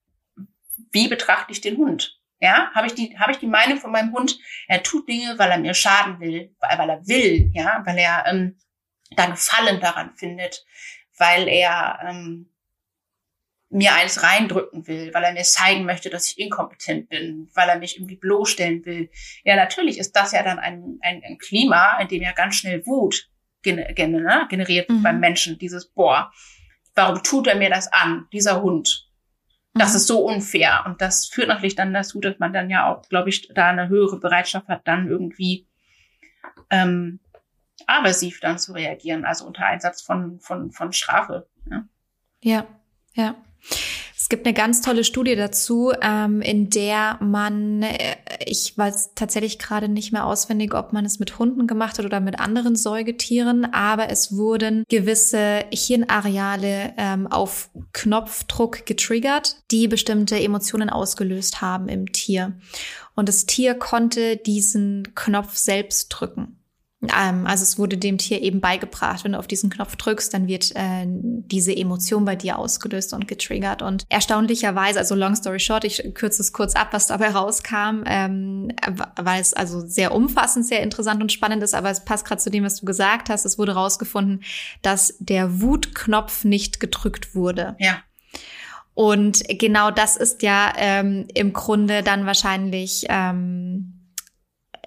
wie 0.92 1.08
betrachte 1.08 1.52
ich 1.52 1.62
den 1.62 1.78
Hund? 1.78 2.21
Ja, 2.42 2.72
habe 2.74 2.88
ich 2.88 2.96
die, 2.96 3.18
habe 3.20 3.32
ich 3.32 3.38
die 3.38 3.48
Meinung 3.48 3.78
von 3.78 3.92
meinem 3.92 4.12
Hund, 4.14 4.38
er 4.68 4.82
tut 4.82 5.08
Dinge, 5.08 5.36
weil 5.38 5.52
er 5.52 5.60
mir 5.60 5.76
schaden 5.76 6.20
will, 6.20 6.56
weil, 6.60 6.78
weil 6.80 6.90
er 6.90 7.08
will, 7.08 7.52
ja, 7.54 7.84
weil 7.86 7.98
er 8.00 8.26
ähm, 8.28 8.58
da 9.12 9.28
Gefallen 9.28 9.80
daran 9.80 10.16
findet, 10.16 10.66
weil 11.18 11.48
er 11.48 12.00
ähm, 12.04 12.50
mir 13.70 13.94
eines 13.94 14.24
reindrücken 14.24 14.88
will, 14.88 15.14
weil 15.14 15.24
er 15.24 15.34
mir 15.34 15.44
zeigen 15.44 15.86
möchte, 15.86 16.10
dass 16.10 16.32
ich 16.32 16.40
inkompetent 16.40 17.10
bin, 17.10 17.50
weil 17.54 17.70
er 17.70 17.78
mich 17.78 17.98
irgendwie 17.98 18.18
bloßstellen 18.18 18.86
will. 18.86 19.12
Ja, 19.44 19.56
natürlich 19.56 20.00
ist 20.00 20.16
das 20.16 20.32
ja 20.32 20.42
dann 20.42 20.58
ein, 20.58 20.98
ein, 21.02 21.22
ein 21.24 21.38
Klima, 21.38 22.00
in 22.00 22.08
dem 22.08 22.24
ja 22.24 22.32
ganz 22.34 22.56
schnell 22.56 22.86
Wut 22.86 23.30
gener 23.62 23.94
gener 23.94 24.48
generiert 24.50 24.90
mhm. 24.90 25.04
beim 25.04 25.20
Menschen. 25.20 25.60
Dieses, 25.60 25.88
boah, 25.88 26.32
warum 26.96 27.22
tut 27.24 27.48
er 27.48 27.56
mir 27.56 27.70
das 27.70 27.92
an, 27.94 28.28
dieser 28.34 28.62
Hund? 28.62 29.11
Das 29.74 29.92
mhm. 29.92 29.98
ist 29.98 30.08
so 30.08 30.26
unfair. 30.26 30.84
Und 30.86 31.02
das 31.02 31.28
führt 31.28 31.48
natürlich 31.48 31.76
dann 31.76 31.94
dazu, 31.94 32.20
dass 32.20 32.40
man 32.40 32.54
dann 32.54 32.70
ja 32.70 32.92
auch, 32.92 33.08
glaube 33.08 33.30
ich, 33.30 33.48
da 33.54 33.68
eine 33.68 33.90
höhere 33.90 34.20
Bereitschaft 34.20 34.68
hat, 34.68 34.88
dann 34.88 35.08
irgendwie 35.08 35.68
ähm, 36.70 37.20
aversiv 37.88 38.40
dann 38.40 38.58
zu 38.58 38.74
reagieren, 38.74 39.26
also 39.26 39.46
unter 39.46 39.66
Einsatz 39.66 40.02
von, 40.02 40.40
von, 40.40 40.72
von 40.72 40.94
Strafe. 40.94 41.48
Ja, 41.70 41.86
ja. 42.44 42.68
ja. 43.14 43.36
Es 44.22 44.30
gibt 44.30 44.46
eine 44.46 44.54
ganz 44.54 44.82
tolle 44.82 45.04
Studie 45.04 45.36
dazu, 45.36 45.92
ähm, 46.00 46.44
in 46.44 46.70
der 46.70 47.18
man, 47.22 47.82
äh, 47.82 48.18
ich 48.46 48.78
weiß 48.78 49.16
tatsächlich 49.16 49.58
gerade 49.58 49.90
nicht 49.90 50.14
mehr 50.14 50.28
auswendig, 50.28 50.76
ob 50.76 50.94
man 50.94 51.06
es 51.06 51.18
mit 51.18 51.40
Hunden 51.40 51.66
gemacht 51.66 51.98
hat 51.98 52.06
oder 52.06 52.20
mit 52.20 52.40
anderen 52.40 52.76
Säugetieren, 52.76 53.66
aber 53.74 54.12
es 54.12 54.38
wurden 54.38 54.84
gewisse 54.90 55.66
Hirnareale 55.74 56.94
ähm, 56.98 57.26
auf 57.26 57.72
Knopfdruck 57.94 58.86
getriggert, 58.86 59.56
die 59.72 59.88
bestimmte 59.88 60.40
Emotionen 60.40 60.92
ausgelöst 60.92 61.62
haben 61.62 61.90
im 61.90 62.12
Tier. 62.12 62.54
Und 63.16 63.28
das 63.28 63.48
Tier 63.48 63.74
konnte 63.74 64.38
diesen 64.38 65.16
Knopf 65.16 65.58
selbst 65.58 66.10
drücken. 66.10 66.61
Ähm, 67.04 67.48
also 67.48 67.64
es 67.64 67.80
wurde 67.80 67.98
dem 67.98 68.18
Tier 68.18 68.42
eben 68.42 68.62
beigebracht, 68.62 69.24
wenn 69.24 69.32
du 69.32 69.40
auf 69.40 69.48
diesen 69.48 69.70
Knopf 69.70 69.96
drückst, 69.96 70.34
dann 70.34 70.48
wird 70.48 70.72
äh, 70.76 71.06
diese 71.08 71.76
Emotion 71.76 72.26
bei 72.26 72.36
dir 72.36 72.60
ausgelöst 72.60 73.14
und 73.14 73.28
getriggert. 73.28 73.82
Und 73.82 74.06
erstaunlicherweise, 74.10 75.00
also 75.00 75.16
long 75.16 75.36
story 75.36 75.60
short, 75.60 75.84
ich 75.84 76.14
kürze 76.14 76.42
es 76.42 76.54
kurz 76.54 76.76
ab, 76.76 76.90
was 76.92 77.08
dabei 77.08 77.30
rauskam, 77.30 78.04
ähm, 78.06 78.72
weil 79.20 79.42
es 79.42 79.54
also 79.54 79.86
sehr 79.86 80.14
umfassend, 80.14 80.68
sehr 80.68 80.84
interessant 80.84 81.22
und 81.22 81.32
spannend 81.32 81.64
ist, 81.64 81.74
aber 81.74 81.90
es 81.90 82.06
passt 82.06 82.26
gerade 82.26 82.42
zu 82.42 82.52
dem, 82.52 82.64
was 82.64 82.80
du 82.80 82.86
gesagt 82.86 83.30
hast. 83.30 83.46
Es 83.46 83.58
wurde 83.58 83.74
rausgefunden, 83.74 84.44
dass 84.84 85.16
der 85.20 85.62
Wutknopf 85.62 86.44
nicht 86.44 86.80
gedrückt 86.80 87.34
wurde. 87.34 87.76
Ja. 87.80 87.98
Und 88.94 89.44
genau 89.48 89.90
das 89.90 90.18
ist 90.18 90.44
ja 90.44 90.74
ähm, 90.76 91.28
im 91.34 91.54
Grunde 91.54 92.04
dann 92.04 92.26
wahrscheinlich 92.28 93.06
ähm, 93.10 94.01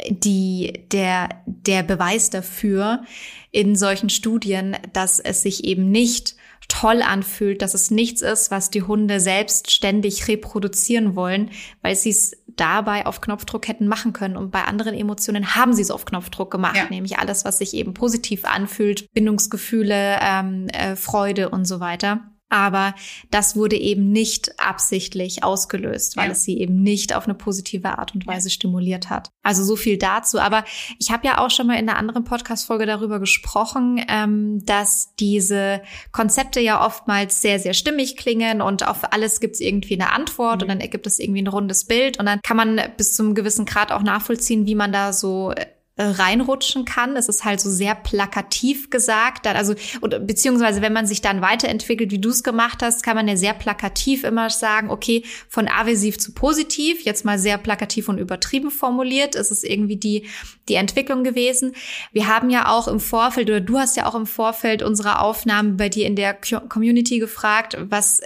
die, 0.09 0.84
der, 0.90 1.28
der 1.47 1.82
Beweis 1.82 2.30
dafür 2.30 3.05
in 3.51 3.76
solchen 3.76 4.11
Studien, 4.11 4.76
dass 4.92 5.20
es 5.20 5.42
sich 5.42 5.64
eben 5.64 5.90
nicht 5.90 6.34
toll 6.68 7.03
anfühlt, 7.03 7.62
dass 7.62 7.74
es 7.74 7.90
nichts 7.90 8.22
ist, 8.22 8.51
was 8.51 8.70
die 8.70 8.82
Hunde 8.82 9.20
selbst 9.20 9.70
ständig 9.70 10.28
reproduzieren 10.28 11.14
wollen, 11.14 11.51
weil 11.82 11.95
sie 11.95 12.11
es 12.11 12.36
dabei 12.57 13.07
auf 13.07 13.20
Knopfdruck 13.20 13.68
hätten 13.68 13.86
machen 13.86 14.12
können. 14.12 14.36
Und 14.36 14.51
bei 14.51 14.64
anderen 14.64 14.95
Emotionen 14.95 15.55
haben 15.55 15.74
sie 15.74 15.82
es 15.82 15.90
auf 15.90 16.05
Knopfdruck 16.05 16.51
gemacht, 16.51 16.76
ja. 16.76 16.88
nämlich 16.88 17.18
alles, 17.18 17.45
was 17.45 17.59
sich 17.59 17.74
eben 17.74 17.95
positiv 17.95 18.45
anfühlt, 18.45 19.12
Bindungsgefühle, 19.12 20.18
ähm, 20.20 20.68
äh, 20.68 20.97
Freude 20.97 21.51
und 21.51 21.66
so 21.66 21.80
weiter 21.80 22.20
aber 22.55 22.94
das 23.32 23.57
wurde 23.57 23.76
eben 23.76 24.12
nicht 24.12 24.61
absichtlich 24.61 25.42
ausgelöst, 25.42 26.16
weil 26.16 26.26
ja. 26.26 26.32
es 26.32 26.44
sie 26.44 26.61
eben 26.61 26.84
nicht 26.84 27.12
auf 27.12 27.24
eine 27.24 27.34
positive 27.34 27.98
Art 27.98 28.14
und 28.14 28.28
Weise 28.28 28.48
stimuliert 28.48 29.11
hat. 29.11 29.28
Also 29.42 29.64
so 29.64 29.74
viel 29.74 29.98
dazu. 29.98 30.38
Aber 30.38 30.64
ich 31.00 31.11
habe 31.11 31.26
ja 31.26 31.38
auch 31.38 31.50
schon 31.50 31.66
mal 31.66 31.74
in 31.74 31.88
einer 31.88 31.98
anderen 31.98 32.22
Podcast-Folge 32.22 32.86
darüber 32.86 33.18
gesprochen, 33.18 34.00
ähm, 34.09 34.64
dass 34.64 35.16
diese 35.18 35.82
Konzepte 36.12 36.61
ja 36.61 36.86
oftmals 36.86 37.42
sehr, 37.42 37.59
sehr 37.59 37.74
stimmig 37.74 38.16
klingen 38.16 38.62
und 38.62 38.86
auf 38.86 39.12
alles 39.12 39.40
gibt 39.40 39.57
es 39.57 39.61
irgendwie 39.61 39.94
eine 39.94 40.12
Antwort 40.12 40.59
mhm. 40.59 40.62
und 40.62 40.68
dann 40.68 40.80
ergibt 40.80 41.09
es 41.09 41.18
irgendwie 41.18 41.42
ein 41.42 41.48
rundes 41.48 41.86
Bild 41.86 42.20
und 42.20 42.26
dann 42.26 42.40
kann 42.42 42.57
man 42.57 42.80
bis 42.96 43.16
zum 43.16 43.34
gewissen 43.34 43.64
Grad 43.64 43.90
auch 43.90 44.02
nachvollziehen, 44.02 44.64
wie 44.64 44.76
man 44.76 44.92
da 44.92 45.12
so 45.12 45.50
äh, 45.50 45.66
reinrutschen 45.97 46.84
kann. 46.84 47.16
Es 47.16 47.28
ist 47.28 47.45
halt 47.45 47.61
so 47.61 47.70
sehr 47.70 47.95
plakativ 47.95 48.90
gesagt. 48.90 49.47
Also, 49.47 49.74
oder, 50.01 50.18
beziehungsweise 50.18 50.82
wenn 50.82 50.92
man 50.92 51.07
sich 51.07 51.20
dann 51.20 51.40
weiterentwickelt, 51.40 52.11
wie 52.11 52.18
du 52.18 52.30
es 52.30 52.42
gemacht 52.42 52.82
hast, 52.82 53.05
kann 53.05 53.16
man 53.16 53.28
ja 53.28 53.36
sehr 53.36 53.55
plakativ 53.55 54.24
immer 54.24 54.51
sagen, 54.51 54.90
okay, 54.90 55.24
von 55.49 55.68
aversiv 55.68 56.18
zu 56.18 56.32
positiv, 56.32 57.03
jetzt 57.03 57.24
mal 57.24 57.38
sehr 57.38 57.59
plakativ 57.59 58.09
und 58.09 58.18
übertrieben 58.18 58.72
formuliert, 58.72 59.36
ist 59.36 59.53
es 59.53 59.62
irgendwie 59.62 59.97
die, 59.97 60.26
die 60.68 60.74
Entwicklung 60.74 61.22
gewesen. 61.22 61.74
Wir 62.12 62.26
haben 62.26 62.51
ja 62.51 62.68
auch 62.68 62.88
im 62.88 62.99
Vorfeld, 62.99 63.49
oder 63.49 63.61
du 63.61 63.78
hast 63.78 63.97
ja 63.97 64.07
auch 64.07 64.16
im 64.16 64.26
Vorfeld 64.26 64.82
unserer 64.82 65.22
Aufnahmen 65.22 65.76
bei 65.76 65.88
dir 65.88 66.07
in 66.07 66.16
der 66.16 66.34
Community 66.34 67.20
gefragt, 67.20 67.76
was 67.80 68.20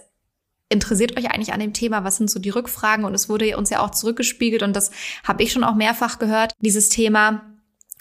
interessiert 0.71 1.19
euch 1.19 1.31
eigentlich 1.31 1.53
an 1.53 1.61
dem 1.61 1.73
Thema? 1.73 2.05
Was 2.05 2.17
sind 2.17 2.31
so 2.31 2.39
die 2.39 2.51
Rückfragen? 2.51 3.05
Und 3.05 3.15
es 3.15 3.29
wurde 3.29 3.57
uns 3.57 3.71
ja 3.71 3.81
auch 3.81 3.91
zurückgespiegelt 3.91 4.63
und 4.63 4.75
das 4.75 4.91
habe 5.25 5.43
ich 5.43 5.53
schon 5.53 5.65
auch 5.65 5.75
mehrfach 5.75 6.19
gehört, 6.19 6.53
dieses 6.61 6.89
Thema, 6.89 7.43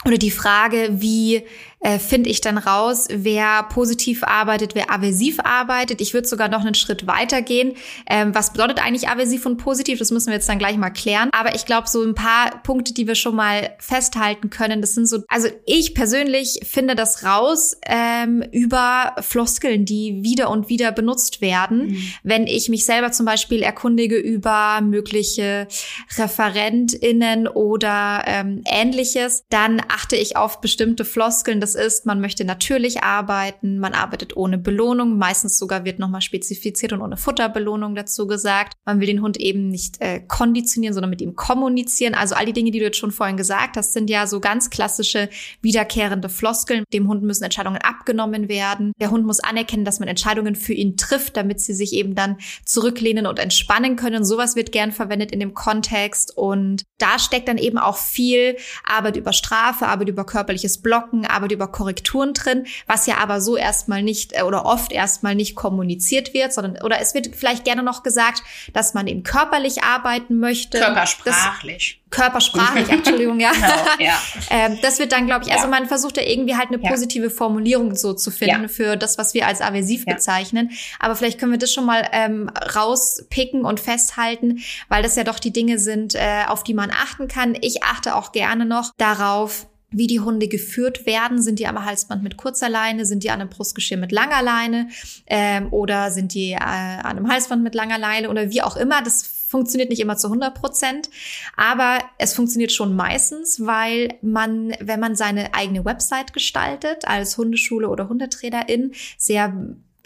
oder 0.06 0.18
die 0.18 0.32
Frage, 0.32 0.90
wie 0.92 1.44
äh, 1.88 2.00
finde 2.00 2.30
ich 2.30 2.42
dann 2.42 2.58
raus, 2.58 3.06
wer 3.10 3.64
positiv 3.64 4.24
arbeitet, 4.24 4.76
wer 4.76 4.92
aversiv 4.92 5.40
arbeitet. 5.40 6.02
Ich 6.02 6.14
würde 6.14 6.28
sogar 6.28 6.50
noch 6.50 6.60
einen 6.60 6.76
Schritt 6.76 7.08
weiter 7.08 7.42
gehen. 7.42 7.76
Ähm, 8.10 8.36
was 8.36 8.52
bedeutet 8.52 8.84
eigentlich 8.84 9.08
aversiv 9.08 9.46
und 9.46 9.56
positiv? 9.56 9.98
Das 9.98 10.12
müssen 10.12 10.28
wir 10.28 10.34
jetzt 10.34 10.50
dann 10.50 10.60
gleich 10.60 10.76
mal 10.76 10.90
klären. 10.90 11.30
Aber 11.32 11.56
ich 11.56 11.66
glaube, 11.66 11.88
so 11.88 12.04
ein 12.04 12.14
paar 12.14 12.62
Punkte, 12.64 12.94
die 12.94 13.08
wir 13.08 13.16
schon 13.16 13.36
mal 13.36 13.70
festhalten 13.80 14.50
können, 14.50 14.82
das 14.82 14.96
sind 14.96 15.08
so, 15.08 15.20
also 15.30 15.48
ich 15.66 15.96
persönlich 15.96 16.60
finde 16.70 16.94
das 16.96 17.24
raus 17.24 17.78
ähm, 17.86 18.44
über 18.52 19.16
Floskeln, 19.22 19.86
die 19.86 20.24
wieder 20.24 20.50
und 20.50 20.68
wieder 20.68 20.92
benutzt 20.92 21.40
werden. 21.40 21.92
Mhm. 21.92 22.02
Wenn 22.24 22.48
ich 22.48 22.68
mich 22.68 22.84
selber 22.84 23.14
zum 23.14 23.26
Beispiel 23.26 23.62
erkundige 23.62 24.18
über 24.18 24.82
mögliche 24.82 25.70
ReferentInnen 26.18 27.48
oder 27.48 28.24
ähm, 28.28 28.62
ähnliches, 28.66 29.46
dann 29.50 29.82
achte 29.88 30.18
ich 30.18 30.36
auf 30.36 30.60
bestimmte 30.60 31.06
Floskeln. 31.06 31.62
Das 31.62 31.77
ist, 31.78 32.06
man 32.06 32.20
möchte 32.20 32.44
natürlich 32.44 33.04
arbeiten, 33.04 33.80
man 33.80 33.94
arbeitet 33.94 34.36
ohne 34.36 34.58
Belohnung, 34.58 35.18
meistens 35.18 35.58
sogar 35.58 35.86
wird 35.86 36.00
nochmal 36.00 36.22
spezifiziert 36.22 36.94
und 36.94 37.02
ohne 37.02 37.18
Futterbelohnung 37.18 37.96
dazu 37.96 38.28
gesagt. 38.28 38.74
Man 38.86 39.00
will 39.00 39.08
den 39.08 39.22
Hund 39.22 39.38
eben 39.38 39.70
nicht 39.70 40.02
äh, 40.02 40.20
konditionieren, 40.28 40.94
sondern 40.94 41.10
mit 41.10 41.22
ihm 41.22 41.36
kommunizieren. 41.36 42.14
Also 42.14 42.36
all 42.36 42.46
die 42.46 42.54
Dinge, 42.54 42.72
die 42.72 42.80
du 42.80 42.86
jetzt 42.86 42.98
schon 42.98 43.12
vorhin 43.12 43.38
gesagt 43.38 43.78
hast, 43.78 43.94
sind 43.94 44.10
ja 44.10 44.28
so 44.28 44.40
ganz 44.40 44.70
klassische 44.70 45.30
wiederkehrende 45.62 46.30
Floskeln. 46.30 46.84
Dem 46.94 47.08
Hund 47.08 47.24
müssen 47.24 47.44
Entscheidungen 47.44 47.82
abgenommen 47.82 48.50
werden. 48.50 48.92
Der 49.00 49.12
Hund 49.12 49.26
muss 49.26 49.40
anerkennen, 49.40 49.86
dass 49.86 50.00
man 50.00 50.10
Entscheidungen 50.10 50.56
für 50.56 50.74
ihn 50.74 50.98
trifft, 50.98 51.38
damit 51.38 51.62
sie 51.62 51.74
sich 51.74 51.94
eben 51.94 52.16
dann 52.16 52.38
zurücklehnen 52.66 53.26
und 53.26 53.40
entspannen 53.40 53.96
können. 53.96 54.26
Sowas 54.26 54.56
wird 54.56 54.72
gern 54.72 54.92
verwendet 54.92 55.32
in 55.32 55.40
dem 55.40 55.54
Kontext 55.54 56.36
und 56.36 56.84
da 56.98 57.20
steckt 57.20 57.48
dann 57.48 57.58
eben 57.58 57.78
auch 57.78 57.98
viel 57.98 58.58
Arbeit 58.84 59.18
über 59.18 59.34
Strafe, 59.34 59.88
Arbeit 59.88 60.10
über 60.10 60.26
körperliches 60.26 60.82
Blocken, 60.82 61.26
Arbeit 61.26 61.52
über 61.52 61.57
Korrekturen 61.66 62.36
drin, 62.36 62.68
was 62.86 63.08
ja 63.08 63.18
aber 63.18 63.42
so 63.42 63.58
erstmal 63.58 64.04
nicht 64.04 64.34
äh, 64.34 64.44
oder 64.44 64.66
oft 64.66 64.92
erstmal 64.92 65.34
nicht 65.34 65.56
kommuniziert 65.56 66.36
wird, 66.36 66.54
sondern 66.54 66.84
oder 66.84 67.02
es 67.02 67.16
wird 67.16 67.36
vielleicht 67.36 67.66
gerne 67.66 67.82
noch 67.82 68.04
gesagt, 68.04 68.44
dass 68.74 68.94
man 68.94 69.08
eben 69.08 69.24
körperlich 69.24 69.84
arbeiten 69.84 70.38
möchte. 70.38 70.78
Körpersprachlich. 70.78 72.00
Das, 72.04 72.08
körpersprachlich, 72.10 72.90
Entschuldigung, 72.90 73.40
ja. 73.40 73.52
Genau, 73.52 73.68
ja. 74.00 74.22
ähm, 74.50 74.78
das 74.82 75.00
wird 75.00 75.12
dann, 75.12 75.26
glaube 75.26 75.46
ich, 75.46 75.54
also 75.54 75.68
man 75.68 75.88
versucht 75.88 76.18
ja 76.18 76.24
irgendwie 76.24 76.56
halt 76.56 76.70
eine 76.70 76.82
ja. 76.82 76.90
positive 76.90 77.30
Formulierung 77.30 77.96
so 77.96 78.14
zu 78.14 78.32
finden 78.32 78.64
ja. 78.64 78.68
für 78.68 78.96
das, 78.96 79.18
was 79.18 79.34
wir 79.34 79.48
als 79.48 79.62
aversiv 79.62 80.06
bezeichnen. 80.06 80.72
Aber 81.00 81.16
vielleicht 81.16 81.40
können 81.40 81.52
wir 81.52 81.60
das 81.60 81.74
schon 81.74 81.86
mal 81.86 82.08
ähm, 82.12 82.50
rauspicken 82.76 83.66
und 83.66 83.80
festhalten, 83.80 84.60
weil 84.90 85.04
das 85.04 85.16
ja 85.16 85.24
doch 85.24 85.40
die 85.40 85.52
Dinge 85.52 85.80
sind, 85.80 86.16
äh, 86.16 86.44
auf 86.48 86.64
die 86.64 86.74
man 86.74 86.92
achten 86.92 87.28
kann. 87.28 87.58
Ich 87.62 87.84
achte 87.84 88.16
auch 88.16 88.32
gerne 88.32 88.66
noch 88.66 88.92
darauf, 88.98 89.68
wie 89.90 90.08
die 90.08 90.20
Hunde 90.20 90.48
geführt 90.48 91.06
werden. 91.06 91.42
Sind 91.42 91.60
die 91.60 91.68
am 91.68 91.84
Halsband 91.84 92.24
mit 92.24 92.38
kurzer 92.38 92.70
Leine? 92.70 93.06
Sind 93.06 93.24
die 93.24 93.32
an 93.32 93.42
einem 93.42 93.50
Brustgeschirr 93.50 93.98
mit 93.98 94.12
langer 94.12 94.42
Leine? 94.42 94.90
Ähm, 95.28 95.72
oder 95.72 96.12
sind 96.12 96.34
die 96.34 96.52
äh, 96.52 96.58
an 96.58 97.18
einem 97.18 97.30
Halsband 97.30 97.64
mit 97.64 97.76
langer 97.76 97.98
Leine? 97.98 98.30
Oder 98.30 98.52
wie 98.52 98.62
auch 98.62 98.76
immer. 98.76 99.02
Das 99.02 99.24
funktioniert 99.48 99.90
nicht 99.90 100.02
immer 100.02 100.18
zu 100.18 100.28
100 100.28 100.54
Prozent, 100.56 101.10
aber 101.56 102.00
es 102.18 102.34
funktioniert 102.34 102.74
schon 102.74 102.96
meistens, 102.96 103.66
weil 103.66 104.16
man, 104.22 104.74
wenn 104.82 105.00
man 105.00 105.16
seine 105.16 105.54
eigene 105.54 105.86
Website 105.86 106.34
gestaltet, 106.34 107.08
als 107.08 107.38
Hundeschule 107.38 107.88
oder 107.88 108.10
Hundetrainerin, 108.10 108.92
sehr 109.18 109.54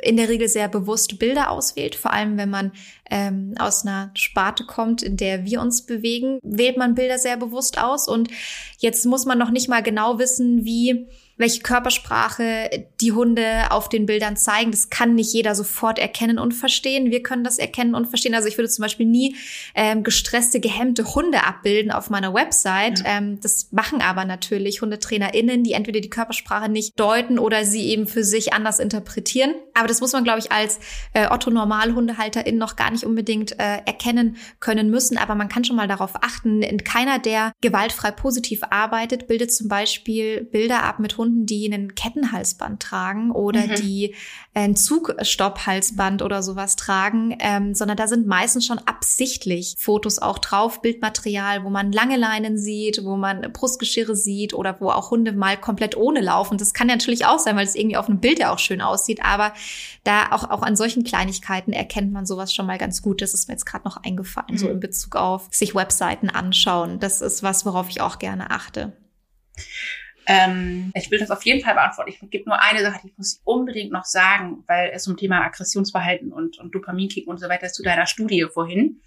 in 0.01 0.17
der 0.17 0.29
Regel 0.29 0.47
sehr 0.47 0.67
bewusst 0.67 1.19
Bilder 1.19 1.49
auswählt, 1.49 1.95
vor 1.95 2.11
allem 2.11 2.37
wenn 2.37 2.49
man 2.49 2.71
ähm, 3.09 3.53
aus 3.59 3.85
einer 3.85 4.11
Sparte 4.13 4.65
kommt, 4.65 5.03
in 5.03 5.17
der 5.17 5.45
wir 5.45 5.61
uns 5.61 5.85
bewegen, 5.85 6.39
wählt 6.43 6.77
man 6.77 6.95
Bilder 6.95 7.17
sehr 7.17 7.37
bewusst 7.37 7.81
aus. 7.81 8.07
Und 8.07 8.29
jetzt 8.79 9.05
muss 9.05 9.25
man 9.25 9.37
noch 9.37 9.51
nicht 9.51 9.69
mal 9.69 9.83
genau 9.83 10.17
wissen, 10.19 10.65
wie 10.65 11.07
welche 11.41 11.61
Körpersprache 11.61 12.87
die 13.01 13.11
Hunde 13.11 13.71
auf 13.71 13.89
den 13.89 14.05
Bildern 14.05 14.37
zeigen. 14.37 14.71
Das 14.71 14.89
kann 14.89 15.15
nicht 15.15 15.33
jeder 15.33 15.55
sofort 15.55 15.99
erkennen 15.99 16.39
und 16.39 16.53
verstehen. 16.53 17.11
Wir 17.11 17.23
können 17.23 17.43
das 17.43 17.57
erkennen 17.57 17.95
und 17.95 18.07
verstehen. 18.07 18.35
Also 18.35 18.47
ich 18.47 18.57
würde 18.57 18.69
zum 18.69 18.83
Beispiel 18.83 19.05
nie 19.05 19.35
ähm, 19.75 20.03
gestresste, 20.03 20.59
gehemmte 20.59 21.13
Hunde 21.15 21.43
abbilden 21.43 21.91
auf 21.91 22.09
meiner 22.09 22.33
Website. 22.33 22.99
Ja. 22.99 23.17
Ähm, 23.17 23.39
das 23.41 23.69
machen 23.71 24.01
aber 24.01 24.25
natürlich 24.25 24.81
HundetrainerInnen, 24.81 25.63
die 25.63 25.73
entweder 25.73 25.99
die 25.99 26.09
Körpersprache 26.09 26.69
nicht 26.69 26.99
deuten 26.99 27.39
oder 27.39 27.65
sie 27.65 27.89
eben 27.89 28.07
für 28.07 28.23
sich 28.23 28.53
anders 28.53 28.79
interpretieren. 28.79 29.55
Aber 29.73 29.87
das 29.87 30.01
muss 30.01 30.13
man, 30.13 30.23
glaube 30.23 30.39
ich, 30.39 30.51
als 30.51 30.79
äh, 31.13 31.27
Otto-Normal-HundehalterIn 31.27 32.57
noch 32.57 32.75
gar 32.75 32.91
nicht 32.91 33.03
unbedingt 33.03 33.53
äh, 33.53 33.79
erkennen 33.85 34.37
können 34.59 34.89
müssen. 34.89 35.17
Aber 35.17 35.35
man 35.35 35.49
kann 35.49 35.63
schon 35.63 35.75
mal 35.75 35.87
darauf 35.87 36.23
achten, 36.23 36.61
in 36.61 36.83
keiner, 36.83 37.19
der 37.19 37.51
gewaltfrei 37.61 38.11
positiv 38.11 38.61
arbeitet, 38.69 39.27
bildet 39.27 39.51
zum 39.53 39.67
Beispiel 39.67 40.43
Bilder 40.43 40.83
ab 40.83 40.99
mit 40.99 41.17
Hunden, 41.17 41.30
Kunden, 41.31 41.45
die 41.45 41.71
einen 41.71 41.95
Kettenhalsband 41.95 42.81
tragen 42.81 43.31
oder 43.31 43.67
mhm. 43.67 43.75
die 43.75 44.15
ein 44.53 44.75
Zugstopphalsband 44.75 46.21
oder 46.21 46.43
sowas 46.43 46.75
tragen, 46.75 47.37
ähm, 47.39 47.73
sondern 47.73 47.97
da 47.97 48.07
sind 48.07 48.27
meistens 48.27 48.65
schon 48.65 48.79
absichtlich 48.79 49.75
Fotos 49.77 50.19
auch 50.19 50.39
drauf, 50.39 50.81
Bildmaterial, 50.81 51.63
wo 51.63 51.69
man 51.69 51.91
lange 51.91 52.17
Leinen 52.17 52.57
sieht, 52.57 53.03
wo 53.05 53.15
man 53.15 53.53
Brustgeschirre 53.53 54.15
sieht 54.15 54.53
oder 54.53 54.79
wo 54.81 54.89
auch 54.89 55.11
Hunde 55.11 55.31
mal 55.31 55.57
komplett 55.57 55.95
ohne 55.95 56.21
laufen. 56.21 56.57
Das 56.57 56.73
kann 56.73 56.89
ja 56.89 56.95
natürlich 56.95 57.25
auch 57.25 57.39
sein, 57.39 57.55
weil 57.55 57.65
es 57.65 57.75
irgendwie 57.75 57.97
auf 57.97 58.09
einem 58.09 58.19
Bild 58.19 58.39
ja 58.39 58.53
auch 58.53 58.59
schön 58.59 58.81
aussieht, 58.81 59.23
aber 59.23 59.53
da 60.03 60.31
auch, 60.31 60.49
auch 60.49 60.63
an 60.63 60.75
solchen 60.75 61.03
Kleinigkeiten 61.03 61.71
erkennt 61.71 62.11
man 62.11 62.25
sowas 62.25 62.53
schon 62.53 62.65
mal 62.65 62.77
ganz 62.77 63.01
gut. 63.01 63.21
Das 63.21 63.33
ist 63.33 63.47
mir 63.47 63.53
jetzt 63.53 63.65
gerade 63.65 63.85
noch 63.85 63.97
eingefallen, 64.03 64.51
mhm. 64.51 64.57
so 64.57 64.67
in 64.67 64.79
Bezug 64.79 65.15
auf 65.15 65.47
sich 65.51 65.75
Webseiten 65.75 66.29
anschauen. 66.29 66.99
Das 66.99 67.21
ist 67.21 67.43
was, 67.43 67.65
worauf 67.65 67.89
ich 67.89 68.01
auch 68.01 68.19
gerne 68.19 68.51
achte. 68.51 68.93
Ähm, 70.27 70.91
ich 70.95 71.09
will 71.09 71.19
das 71.19 71.31
auf 71.31 71.43
jeden 71.43 71.63
Fall 71.63 71.73
beantworten. 71.73 72.11
Ich 72.11 72.29
gibt 72.29 72.45
nur 72.45 72.61
eine 72.61 72.81
Sache, 72.81 72.99
die 73.03 73.13
muss 73.17 73.35
ich 73.35 73.41
unbedingt 73.43 73.91
noch 73.91 74.05
sagen, 74.05 74.63
weil 74.67 74.91
es 74.93 75.07
um 75.07 75.17
Thema 75.17 75.43
Aggressionsverhalten 75.43 76.31
und, 76.31 76.59
und 76.59 76.75
Dopaminkick 76.75 77.27
und 77.27 77.39
so 77.39 77.49
weiter 77.49 77.69
zu 77.69 77.83
deiner 77.83 78.05
Studie 78.05 78.45
vorhin. 78.51 79.01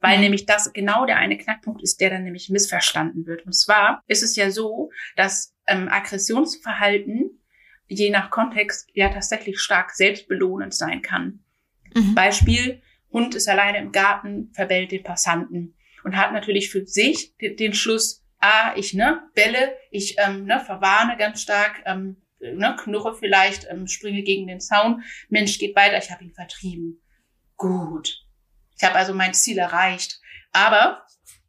Weil 0.00 0.16
mhm. 0.16 0.24
nämlich 0.24 0.46
das 0.46 0.72
genau 0.72 1.06
der 1.06 1.18
eine 1.18 1.36
Knackpunkt 1.36 1.82
ist, 1.82 2.00
der 2.00 2.10
dann 2.10 2.24
nämlich 2.24 2.48
missverstanden 2.48 3.26
wird. 3.26 3.44
Und 3.46 3.52
zwar 3.52 4.02
ist 4.06 4.22
es 4.22 4.36
ja 4.36 4.50
so, 4.50 4.90
dass 5.16 5.54
ähm, 5.66 5.88
Aggressionsverhalten 5.88 7.38
je 7.86 8.10
nach 8.10 8.30
Kontext 8.30 8.90
ja 8.92 9.08
tatsächlich 9.08 9.60
stark 9.60 9.92
selbstbelohnend 9.92 10.74
sein 10.74 11.02
kann. 11.02 11.40
Mhm. 11.94 12.14
Beispiel, 12.14 12.82
Hund 13.12 13.34
ist 13.34 13.48
alleine 13.48 13.78
im 13.78 13.92
Garten, 13.92 14.50
verbellt 14.52 14.92
den 14.92 15.02
Passanten 15.02 15.74
und 16.04 16.16
hat 16.16 16.32
natürlich 16.32 16.70
für 16.70 16.86
sich 16.86 17.36
den, 17.38 17.56
den 17.56 17.74
Schluss, 17.74 18.24
ah, 18.40 18.72
ich 18.76 18.94
ne, 18.94 19.22
belle, 19.34 19.76
ich 19.90 20.16
ähm, 20.18 20.44
ne, 20.44 20.60
verwarne 20.60 21.16
ganz 21.16 21.42
stark, 21.42 21.82
ähm, 21.86 22.16
ne, 22.40 22.76
knurre 22.78 23.14
vielleicht, 23.14 23.66
ähm, 23.70 23.86
springe 23.86 24.22
gegen 24.22 24.46
den 24.46 24.60
Zaun, 24.60 25.02
Mensch 25.28 25.58
geht 25.58 25.76
weiter, 25.76 25.98
ich 25.98 26.10
habe 26.10 26.24
ihn 26.24 26.34
vertrieben. 26.34 27.00
Gut. 27.56 28.24
Ich 28.76 28.84
habe 28.84 28.96
also 28.96 29.14
mein 29.14 29.34
Ziel 29.34 29.58
erreicht. 29.58 30.20
Aber 30.52 31.04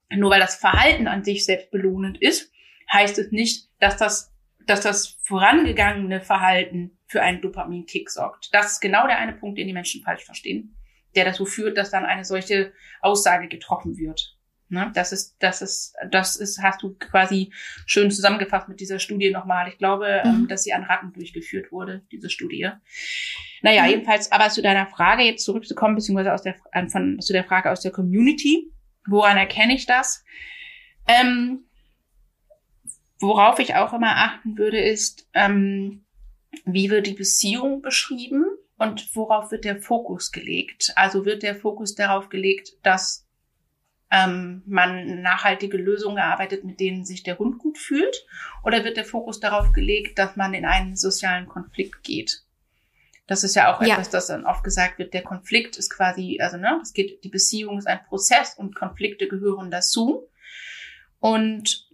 nur 0.10 0.32
weil 0.32 0.40
das 0.40 0.56
Verhalten 0.56 1.08
an 1.08 1.24
sich 1.24 1.46
selbst 1.46 1.72
belohnend 1.72 2.22
ist, 2.22 2.52
heißt 2.92 3.20
es 3.20 3.32
nicht, 3.32 3.70
dass 3.80 3.98
das, 3.98 4.34
dass 4.66 4.82
das 4.82 5.20
vorangegangene 5.24 6.22
Verhalten 6.22 6.98
für 7.08 7.22
einen 7.22 7.42
Dopaminkick 7.42 8.10
sorgt. 8.10 8.50
Das 8.54 8.74
ist 8.74 8.80
genau 8.80 9.08
der 9.08 9.20
eine 9.20 9.34
Punkt, 9.34 9.58
den 9.58 9.68
die 9.68 9.74
Menschen 9.74 10.04
falsch 10.04 10.26
verstehen, 10.26 10.76
der 11.16 11.26
dazu 11.26 11.46
führt, 11.46 11.78
dass 11.78 11.92
dann 11.92 12.06
eine 12.06 12.26
solche 12.26 12.74
Aussage 13.02 13.48
getroffen 13.48 13.98
wird. 13.98 14.39
Ne? 14.70 14.92
Das 14.94 15.12
ist, 15.12 15.36
das 15.40 15.62
ist, 15.62 15.96
das 16.12 16.36
ist, 16.36 16.62
hast 16.62 16.84
du 16.84 16.96
quasi 17.00 17.52
schön 17.86 18.12
zusammengefasst 18.12 18.70
mit 18.70 18.80
dieser 18.80 19.00
Studie 19.00 19.32
nochmal. 19.32 19.68
Ich 19.68 19.78
glaube, 19.78 20.22
ähm, 20.24 20.42
mhm. 20.42 20.48
dass 20.48 20.64
sie 20.64 20.74
an 20.74 20.84
Ratten 20.84 21.12
durchgeführt 21.14 21.72
wurde, 21.72 22.04
diese 22.12 22.30
Studie. 22.30 22.70
Naja, 23.62 23.84
mhm. 23.84 23.90
jedenfalls, 23.90 24.32
aber 24.32 24.50
zu 24.50 24.62
deiner 24.62 24.86
Frage 24.86 25.24
jetzt 25.24 25.44
zurückzukommen, 25.44 25.96
beziehungsweise 25.96 26.34
aus 26.34 26.44
der, 26.44 26.56
von, 26.90 27.20
zu 27.20 27.34
der 27.34 27.44
Frage 27.44 27.72
aus 27.72 27.82
der 27.82 27.92
Community. 27.92 28.72
Woran 29.08 29.38
erkenne 29.38 29.74
ich 29.74 29.88
das? 29.88 30.24
Ähm, 31.08 31.66
worauf 33.20 33.58
ich 33.60 33.76
auch 33.76 33.94
immer 33.94 34.18
achten 34.18 34.58
würde, 34.58 34.80
ist, 34.80 35.28
ähm, 35.34 36.06
wie 36.66 36.92
wird 36.92 37.08
die 37.08 37.14
Beziehung 37.14 37.82
beschrieben 37.82 38.46
und 38.78 39.16
worauf 39.16 39.52
wird 39.52 39.66
der 39.66 39.82
Fokus 39.82 40.32
gelegt? 40.32 40.94
Also 40.96 41.26
wird 41.26 41.42
der 41.42 41.56
Fokus 41.56 41.96
darauf 41.96 42.30
gelegt, 42.30 42.74
dass 42.84 43.29
ähm, 44.12 44.64
man 44.66 45.22
nachhaltige 45.22 45.78
Lösungen 45.78 46.18
erarbeitet, 46.18 46.64
mit 46.64 46.80
denen 46.80 47.06
sich 47.06 47.24
der 47.24 47.38
Hund 47.38 47.60
gut 47.60 47.78
fühlt? 47.78 48.26
Oder 48.64 48.84
wird 48.84 48.98
der 48.98 49.06
Fokus 49.06 49.40
darauf 49.40 49.72
gelegt, 49.72 50.18
dass 50.18 50.36
man 50.36 50.54
in 50.54 50.66
einen 50.66 50.96
sozialen 50.96 51.48
Konflikt 51.48 52.04
geht? 52.04 52.44
Das 53.28 53.44
ist 53.44 53.56
ja 53.56 53.72
auch 53.72 53.82
ja. 53.82 53.94
etwas, 53.94 54.10
das 54.10 54.28
dann 54.28 54.46
oft 54.46 54.64
gesagt 54.64 54.98
wird. 54.98 55.14
Der 55.14 55.22
Konflikt 55.22 55.78
ist 55.78 55.92
quasi, 55.92 56.40
also 56.42 56.58
ne, 56.58 56.80
es 56.82 56.94
geht, 56.94 57.24
die 57.24 57.30
Beziehung 57.30 57.78
ist 57.78 57.88
ein 57.88 58.04
Prozess 58.08 58.56
und 58.56 58.76
Konflikte 58.76 59.28
gehören 59.28 59.70
dazu. 59.70 60.28
Und 61.20 61.88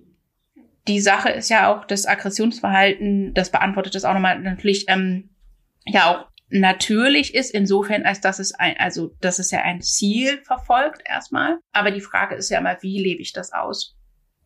die 0.87 1.01
Sache 1.01 1.29
ist 1.29 1.49
ja 1.49 1.73
auch, 1.73 1.83
das 1.85 2.05
Aggressionsverhalten, 2.05 3.33
das 3.33 3.51
beantwortet 3.51 3.95
das 3.95 4.05
auch 4.05 4.13
nochmal 4.13 4.39
natürlich 4.39 4.85
ähm, 4.87 5.29
ja 5.85 6.09
auch 6.09 6.27
natürlich 6.49 7.33
ist, 7.35 7.51
insofern, 7.51 8.03
als 8.03 8.21
dass 8.21 8.39
es 8.39 8.53
ein, 8.53 8.77
also, 8.77 9.15
dass 9.21 9.39
es 9.39 9.51
ja 9.51 9.61
ein 9.61 9.81
Ziel 9.81 10.41
verfolgt 10.43 11.01
erstmal. 11.05 11.59
Aber 11.71 11.91
die 11.91 12.01
Frage 12.01 12.35
ist 12.35 12.49
ja 12.49 12.59
immer, 12.59 12.77
wie 12.81 13.01
lebe 13.01 13.21
ich 13.21 13.33
das 13.33 13.51
aus? 13.51 13.95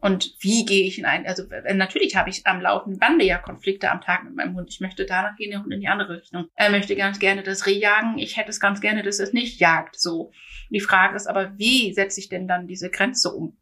Und 0.01 0.33
wie 0.39 0.65
gehe 0.65 0.85
ich 0.85 0.97
in 0.97 1.05
ein, 1.05 1.27
also 1.27 1.43
natürlich 1.73 2.15
habe 2.15 2.29
ich 2.29 2.47
am 2.47 2.61
laufenden 2.61 2.99
Bande 2.99 3.25
ja 3.25 3.37
Konflikte 3.37 3.91
am 3.91 3.99
Tag 3.99 4.23
mit 4.23 4.33
meinem 4.33 4.55
Hund. 4.55 4.69
Ich 4.69 4.79
möchte 4.79 5.05
danach 5.05 5.35
gehen, 5.35 5.51
der 5.51 5.61
Hund 5.61 5.73
in 5.73 5.81
die 5.81 5.89
andere 5.89 6.21
Richtung. 6.21 6.45
Er 6.55 6.69
möchte 6.69 6.95
ganz 6.95 7.19
gerne 7.19 7.43
das 7.43 7.65
Reh 7.65 7.77
jagen. 7.77 8.17
Ich 8.17 8.37
hätte 8.37 8.49
es 8.49 8.61
ganz 8.61 8.79
gerne, 8.79 9.03
dass 9.03 9.19
es 9.19 9.33
nicht 9.33 9.59
jagt. 9.59 9.99
So. 9.99 10.31
Die 10.69 10.79
Frage 10.79 11.17
ist 11.17 11.27
aber, 11.27 11.57
wie 11.57 11.93
setze 11.93 12.21
ich 12.21 12.29
denn 12.29 12.47
dann 12.47 12.65
diese 12.65 12.89
Grenze 12.89 13.33
um? 13.33 13.57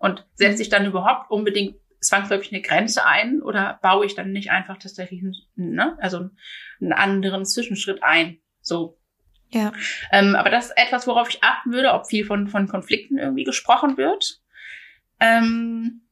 Und 0.00 0.26
setze 0.34 0.62
ich 0.62 0.68
dann 0.68 0.86
überhaupt 0.86 1.30
unbedingt 1.30 1.76
zwangsläufig 2.06 2.52
eine 2.52 2.62
Grenze 2.62 3.04
ein 3.04 3.42
oder 3.42 3.78
baue 3.82 4.06
ich 4.06 4.14
dann 4.14 4.32
nicht 4.32 4.50
einfach 4.50 4.78
tatsächlich 4.78 5.22
einen, 5.22 5.34
ne, 5.56 5.96
also 6.00 6.30
einen 6.80 6.92
anderen 6.92 7.44
Zwischenschritt 7.44 8.02
ein? 8.02 8.38
So. 8.60 8.98
Ja. 9.50 9.72
Ähm, 10.10 10.34
aber 10.34 10.50
das 10.50 10.66
ist 10.66 10.76
etwas, 10.76 11.06
worauf 11.06 11.28
ich 11.28 11.42
achten 11.42 11.72
würde, 11.72 11.92
ob 11.92 12.06
viel 12.06 12.24
von, 12.24 12.48
von 12.48 12.68
Konflikten 12.68 13.18
irgendwie 13.18 13.44
gesprochen 13.44 13.96
wird. 13.96 14.40
Ähm, 15.20 16.02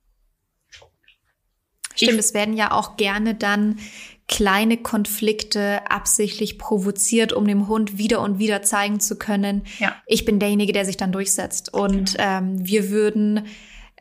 Stimmt, 1.94 2.18
es 2.18 2.34
werden 2.34 2.56
ja 2.56 2.72
auch 2.72 2.96
gerne 2.96 3.34
dann 3.34 3.78
kleine 4.26 4.78
Konflikte 4.78 5.88
absichtlich 5.90 6.58
provoziert, 6.58 7.32
um 7.32 7.46
dem 7.46 7.68
Hund 7.68 7.98
wieder 7.98 8.20
und 8.20 8.38
wieder 8.38 8.62
zeigen 8.62 8.98
zu 8.98 9.18
können, 9.18 9.64
ja. 9.78 9.94
ich 10.06 10.24
bin 10.24 10.38
derjenige, 10.38 10.72
der 10.72 10.84
sich 10.84 10.96
dann 10.96 11.12
durchsetzt. 11.12 11.72
Und 11.72 12.16
genau. 12.16 12.38
ähm, 12.38 12.66
wir 12.66 12.90
würden 12.90 13.46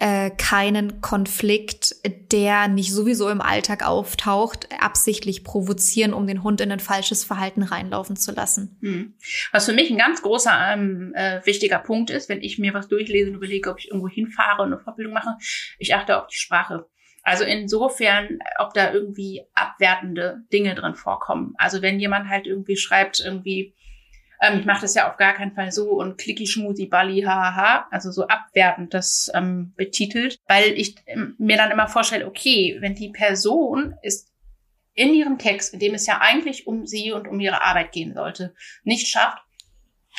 äh, 0.04 0.32
keinen 0.32 1.00
Konflikt, 1.00 1.96
der 2.30 2.68
nicht 2.68 2.92
sowieso 2.92 3.30
im 3.30 3.40
Alltag 3.40 3.88
auftaucht, 3.88 4.68
absichtlich 4.78 5.46
provozieren, 5.46 6.14
um 6.14 6.28
den 6.28 6.44
Hund 6.44 6.60
in 6.60 6.74
ein 6.74 6.82
falsches 6.82 7.24
Verhalten 7.24 7.64
reinlaufen 7.64 8.18
zu 8.18 8.34
lassen. 8.34 8.78
Hm. 8.82 9.14
Was 9.54 9.66
für 9.66 9.72
mich 9.72 9.90
ein 9.90 9.98
ganz 9.98 10.22
großer 10.22 10.74
ähm, 10.74 11.14
äh, 11.16 11.40
wichtiger 11.46 11.80
Punkt 11.80 12.10
ist, 12.10 12.28
wenn 12.28 12.42
ich 12.42 12.60
mir 12.60 12.74
was 12.74 12.90
durchlese 12.90 13.30
und 13.30 13.38
überlege, 13.38 13.72
ob 13.72 13.80
ich 13.80 13.88
irgendwo 13.88 14.10
hinfahre 14.10 14.64
und 14.64 14.74
eine 14.74 14.82
Fortbildung 14.82 15.14
mache, 15.14 15.38
ich 15.80 15.96
achte 15.96 16.22
auf 16.22 16.28
die 16.28 16.36
Sprache. 16.36 16.86
Also 17.22 17.46
insofern, 17.46 18.40
ob 18.60 18.74
da 18.74 18.92
irgendwie 18.92 19.44
abwertende 19.54 20.44
Dinge 20.52 20.76
drin 20.76 20.96
vorkommen. 20.96 21.54
Also 21.58 21.82
wenn 21.82 22.02
jemand 22.02 22.28
halt 22.28 22.46
irgendwie 22.46 22.76
schreibt, 22.76 23.22
irgendwie, 23.22 23.74
ähm, 24.44 24.60
ich 24.60 24.66
mache 24.66 24.82
das 24.82 24.94
ja 24.94 25.10
auf 25.10 25.18
gar 25.18 25.34
keinen 25.34 25.54
Fall 25.54 25.72
so 25.72 25.92
und 25.92 26.18
klicki 26.18 26.46
schmusi 26.46 26.88
balli 26.88 27.22
hahaha, 27.22 27.88
also 27.92 28.12
so 28.12 28.28
abwertend 28.28 28.94
das 28.94 29.32
ähm, 29.34 29.74
betitelt, 29.78 30.40
weil 30.48 30.74
ich 30.74 30.96
ähm, 31.06 31.36
mir 31.38 31.56
dann 31.56 31.72
immer 31.72 31.88
vorstelle, 31.88 32.28
okay, 32.28 32.78
wenn 32.82 32.94
die 32.94 33.10
Person 33.10 33.96
ist 34.02 34.32
in 34.96 35.14
ihrem 35.14 35.38
Text, 35.38 35.74
in 35.74 35.80
dem 35.80 35.94
es 35.94 36.06
ja 36.06 36.20
eigentlich 36.20 36.68
um 36.68 36.86
sie 36.86 37.14
und 37.14 37.28
um 37.28 37.40
ihre 37.40 37.64
Arbeit 37.64 37.94
gehen 37.94 38.14
sollte, 38.14 38.54
nicht 38.84 39.08
schafft, 39.08 39.42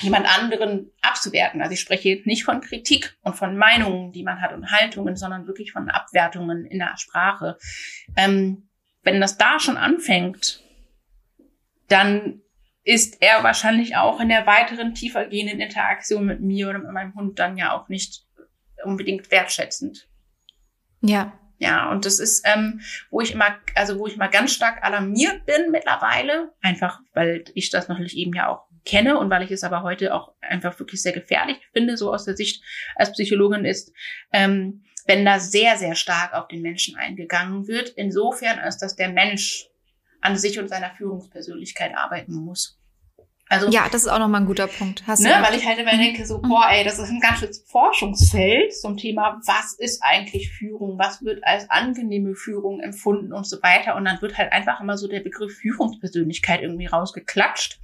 jemand 0.01 0.27
anderen 0.27 0.91
abzuwerten. 1.03 1.61
Also 1.61 1.75
ich 1.75 1.81
spreche 1.81 2.21
nicht 2.25 2.45
von 2.45 2.61
Kritik 2.61 3.17
und 3.23 3.37
von 3.37 3.57
Meinungen, 3.57 4.11
die 4.11 4.25
man 4.25 4.41
hat 4.41 4.53
und 4.53 4.73
Haltungen, 4.73 5.17
sondern 5.17 5.47
wirklich 5.47 5.71
von 5.71 5.91
Abwertungen 5.91 6.65
in 6.65 6.79
der 6.79 6.97
Sprache. 6.97 7.59
Ähm, 8.17 8.69
wenn 9.03 9.21
das 9.21 9.37
da 9.37 9.61
schon 9.61 9.77
anfängt, 9.77 10.65
dann 11.89 12.41
ist 12.85 13.21
er 13.21 13.43
wahrscheinlich 13.43 13.97
auch 13.97 14.21
in 14.21 14.29
der 14.29 14.47
weiteren 14.47 14.95
tiefer 14.95 15.27
gehenden 15.27 15.61
Interaktion 15.61 16.27
mit 16.27 16.41
mir 16.41 16.69
oder 16.69 16.79
mit 16.79 16.93
meinem 16.93 17.15
Hund 17.15 17.39
dann 17.39 17.57
ja 17.57 17.73
auch 17.73 17.89
nicht 17.89 18.27
unbedingt 18.85 19.31
wertschätzend. 19.31 20.07
Ja. 21.01 21.39
Ja, 21.59 21.91
und 21.91 22.05
das 22.05 22.19
ist, 22.19 22.45
ähm, 22.47 22.81
wo 23.11 23.21
ich 23.21 23.33
immer, 23.33 23.57
also 23.75 23.99
wo 23.99 24.07
ich 24.07 24.17
mal 24.17 24.29
ganz 24.29 24.53
stark 24.53 24.85
alarmiert 24.85 25.47
bin 25.47 25.71
mittlerweile, 25.71 26.53
einfach 26.61 27.01
weil 27.15 27.45
ich 27.55 27.71
das 27.71 27.89
natürlich 27.89 28.17
eben 28.17 28.35
ja 28.35 28.49
auch 28.49 28.67
kenne 28.85 29.19
und 29.19 29.31
weil 29.31 29.45
ich 29.45 29.51
es 29.51 29.65
aber 29.65 29.83
heute 29.83 30.15
auch 30.15 30.35
einfach 30.41 30.79
wirklich 30.79 31.01
sehr 31.01 31.13
gefährlich 31.13 31.57
finde, 31.73 31.97
so 31.97 32.13
aus 32.13 32.25
der 32.25 32.37
Sicht 32.37 32.63
als 32.97 33.13
Psychologin 33.13 33.65
ist, 33.65 33.93
ähm, 34.33 34.85
wenn 35.07 35.25
da 35.25 35.39
sehr, 35.39 35.77
sehr 35.77 35.95
stark 35.95 36.35
auf 36.35 36.49
den 36.49 36.61
Menschen 36.61 36.97
eingegangen 36.97 37.67
wird, 37.67 37.91
insofern 37.91 38.59
als 38.59 38.79
dass 38.79 38.97
der 38.97 39.11
Mensch 39.11 39.69
an 40.25 40.37
sich 40.37 40.59
und 40.59 40.69
seiner 40.69 40.91
Führungspersönlichkeit 40.91 41.97
arbeiten 41.97 42.35
muss. 42.35 42.79
Also, 43.47 43.69
ja, 43.69 43.89
das 43.93 44.03
ist 44.03 44.09
auch 44.09 44.19
nochmal 44.19 44.41
ein 44.41 44.47
guter 44.47 44.67
Punkt. 44.67 45.07
Hast 45.07 45.21
ne, 45.21 45.29
du 45.29 45.43
weil 45.43 45.55
ich 45.55 45.67
halt 45.67 45.79
immer 45.79 45.91
denke, 45.91 46.25
so, 46.25 46.41
boah, 46.41 46.67
ey, 46.71 46.83
das 46.83 46.99
ist 46.99 47.11
ein 47.11 47.21
ganzes 47.21 47.63
Forschungsfeld 47.69 48.75
zum 48.75 48.97
Thema, 48.97 49.39
was 49.47 49.75
ist 49.75 50.03
eigentlich 50.03 50.51
Führung, 50.51 50.99
was 50.99 51.23
wird 51.23 51.45
als 51.45 51.69
angenehme 51.69 52.35
Führung 52.35 52.81
empfunden 52.81 53.35
und 53.35 53.47
so 53.47 53.63
weiter. 53.63 53.97
Und 53.97 54.07
dann 54.07 54.23
wird 54.23 54.39
halt 54.39 54.51
einfach 54.53 54.81
immer 54.81 54.97
so 54.97 55.09
der 55.09 55.21
Begriff 55.21 55.55
Führungspersönlichkeit 55.59 56.63
irgendwie 56.63 56.87
rausgeklatscht. 56.87 57.81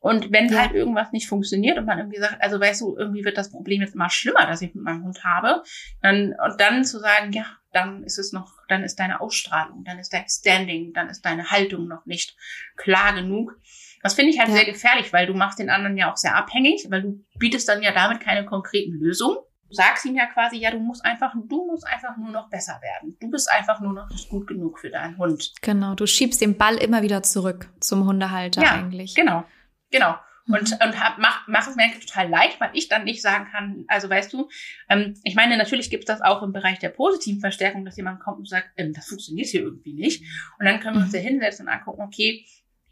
Und 0.00 0.32
wenn 0.32 0.48
ja. 0.48 0.60
halt 0.60 0.72
irgendwas 0.72 1.12
nicht 1.12 1.28
funktioniert 1.28 1.76
und 1.76 1.84
man 1.84 1.98
irgendwie 1.98 2.18
sagt, 2.18 2.42
also 2.42 2.58
weißt 2.58 2.80
du, 2.80 2.96
irgendwie 2.96 3.24
wird 3.24 3.36
das 3.36 3.50
Problem 3.50 3.82
jetzt 3.82 3.94
immer 3.94 4.08
schlimmer, 4.08 4.46
das 4.46 4.62
ich 4.62 4.74
mit 4.74 4.82
meinem 4.82 5.04
Hund 5.04 5.22
habe, 5.24 5.62
dann, 6.00 6.34
und 6.42 6.58
dann 6.58 6.84
zu 6.84 6.98
sagen, 6.98 7.32
ja, 7.32 7.44
dann 7.72 8.04
ist 8.04 8.18
es 8.18 8.32
noch, 8.32 8.52
dann 8.68 8.82
ist 8.82 8.96
deine 8.96 9.20
Ausstrahlung, 9.20 9.84
dann 9.84 9.98
ist 9.98 10.12
dein 10.12 10.28
Standing, 10.28 10.92
dann 10.92 11.08
ist 11.08 11.22
deine 11.22 11.50
Haltung 11.50 11.88
noch 11.88 12.06
nicht 12.06 12.36
klar 12.76 13.14
genug. 13.14 13.58
Das 14.02 14.14
finde 14.14 14.32
ich 14.32 14.38
halt 14.38 14.48
ja. 14.48 14.56
sehr 14.56 14.64
gefährlich, 14.64 15.12
weil 15.12 15.26
du 15.26 15.34
machst 15.34 15.58
den 15.58 15.70
anderen 15.70 15.96
ja 15.96 16.10
auch 16.10 16.16
sehr 16.16 16.36
abhängig, 16.36 16.86
weil 16.90 17.02
du 17.02 17.24
bietest 17.38 17.68
dann 17.68 17.82
ja 17.82 17.92
damit 17.92 18.20
keine 18.20 18.44
konkreten 18.44 18.92
Lösungen. 18.92 19.36
Du 19.68 19.76
sagst 19.76 20.04
ihm 20.04 20.16
ja 20.16 20.26
quasi, 20.26 20.56
ja, 20.56 20.70
du 20.70 20.78
musst 20.78 21.02
einfach, 21.04 21.32
du 21.34 21.66
musst 21.66 21.86
einfach 21.86 22.16
nur 22.18 22.30
noch 22.30 22.50
besser 22.50 22.78
werden. 22.82 23.16
Du 23.20 23.30
bist 23.30 23.50
einfach 23.50 23.80
nur 23.80 23.94
noch 23.94 24.10
nicht 24.10 24.28
gut 24.28 24.46
genug 24.46 24.78
für 24.78 24.90
deinen 24.90 25.16
Hund. 25.16 25.52
Genau, 25.62 25.94
du 25.94 26.06
schiebst 26.06 26.42
den 26.42 26.58
Ball 26.58 26.76
immer 26.76 27.00
wieder 27.00 27.22
zurück 27.22 27.70
zum 27.80 28.04
Hundehalter 28.04 28.60
ja, 28.60 28.72
eigentlich. 28.72 29.14
Genau. 29.14 29.44
Genau. 29.90 30.16
Mhm. 30.46 30.54
Und, 30.54 30.72
und 30.72 31.00
hab, 31.00 31.18
mach, 31.18 31.46
mach 31.48 31.66
es 31.66 31.76
mir 31.76 31.84
total 32.00 32.28
leicht, 32.28 32.60
weil 32.60 32.70
ich 32.74 32.88
dann 32.88 33.04
nicht 33.04 33.22
sagen 33.22 33.48
kann, 33.50 33.84
also 33.88 34.08
weißt 34.08 34.32
du, 34.32 34.48
ähm, 34.88 35.14
ich 35.24 35.34
meine, 35.34 35.56
natürlich 35.56 35.90
gibt 35.90 36.04
es 36.04 36.08
das 36.08 36.22
auch 36.22 36.42
im 36.42 36.52
Bereich 36.52 36.78
der 36.78 36.90
positiven 36.90 37.40
Verstärkung, 37.40 37.84
dass 37.84 37.96
jemand 37.96 38.20
kommt 38.20 38.38
und 38.38 38.48
sagt, 38.48 38.70
ähm, 38.76 38.92
das 38.92 39.06
funktioniert 39.06 39.48
hier 39.48 39.62
irgendwie 39.62 39.94
nicht. 39.94 40.22
Und 40.58 40.66
dann 40.66 40.80
können 40.80 40.96
wir 40.96 41.02
uns 41.02 41.12
mhm. 41.12 41.16
da 41.16 41.22
hinsetzen 41.22 41.66
und 41.66 41.72
angucken, 41.72 42.02
okay, 42.02 42.44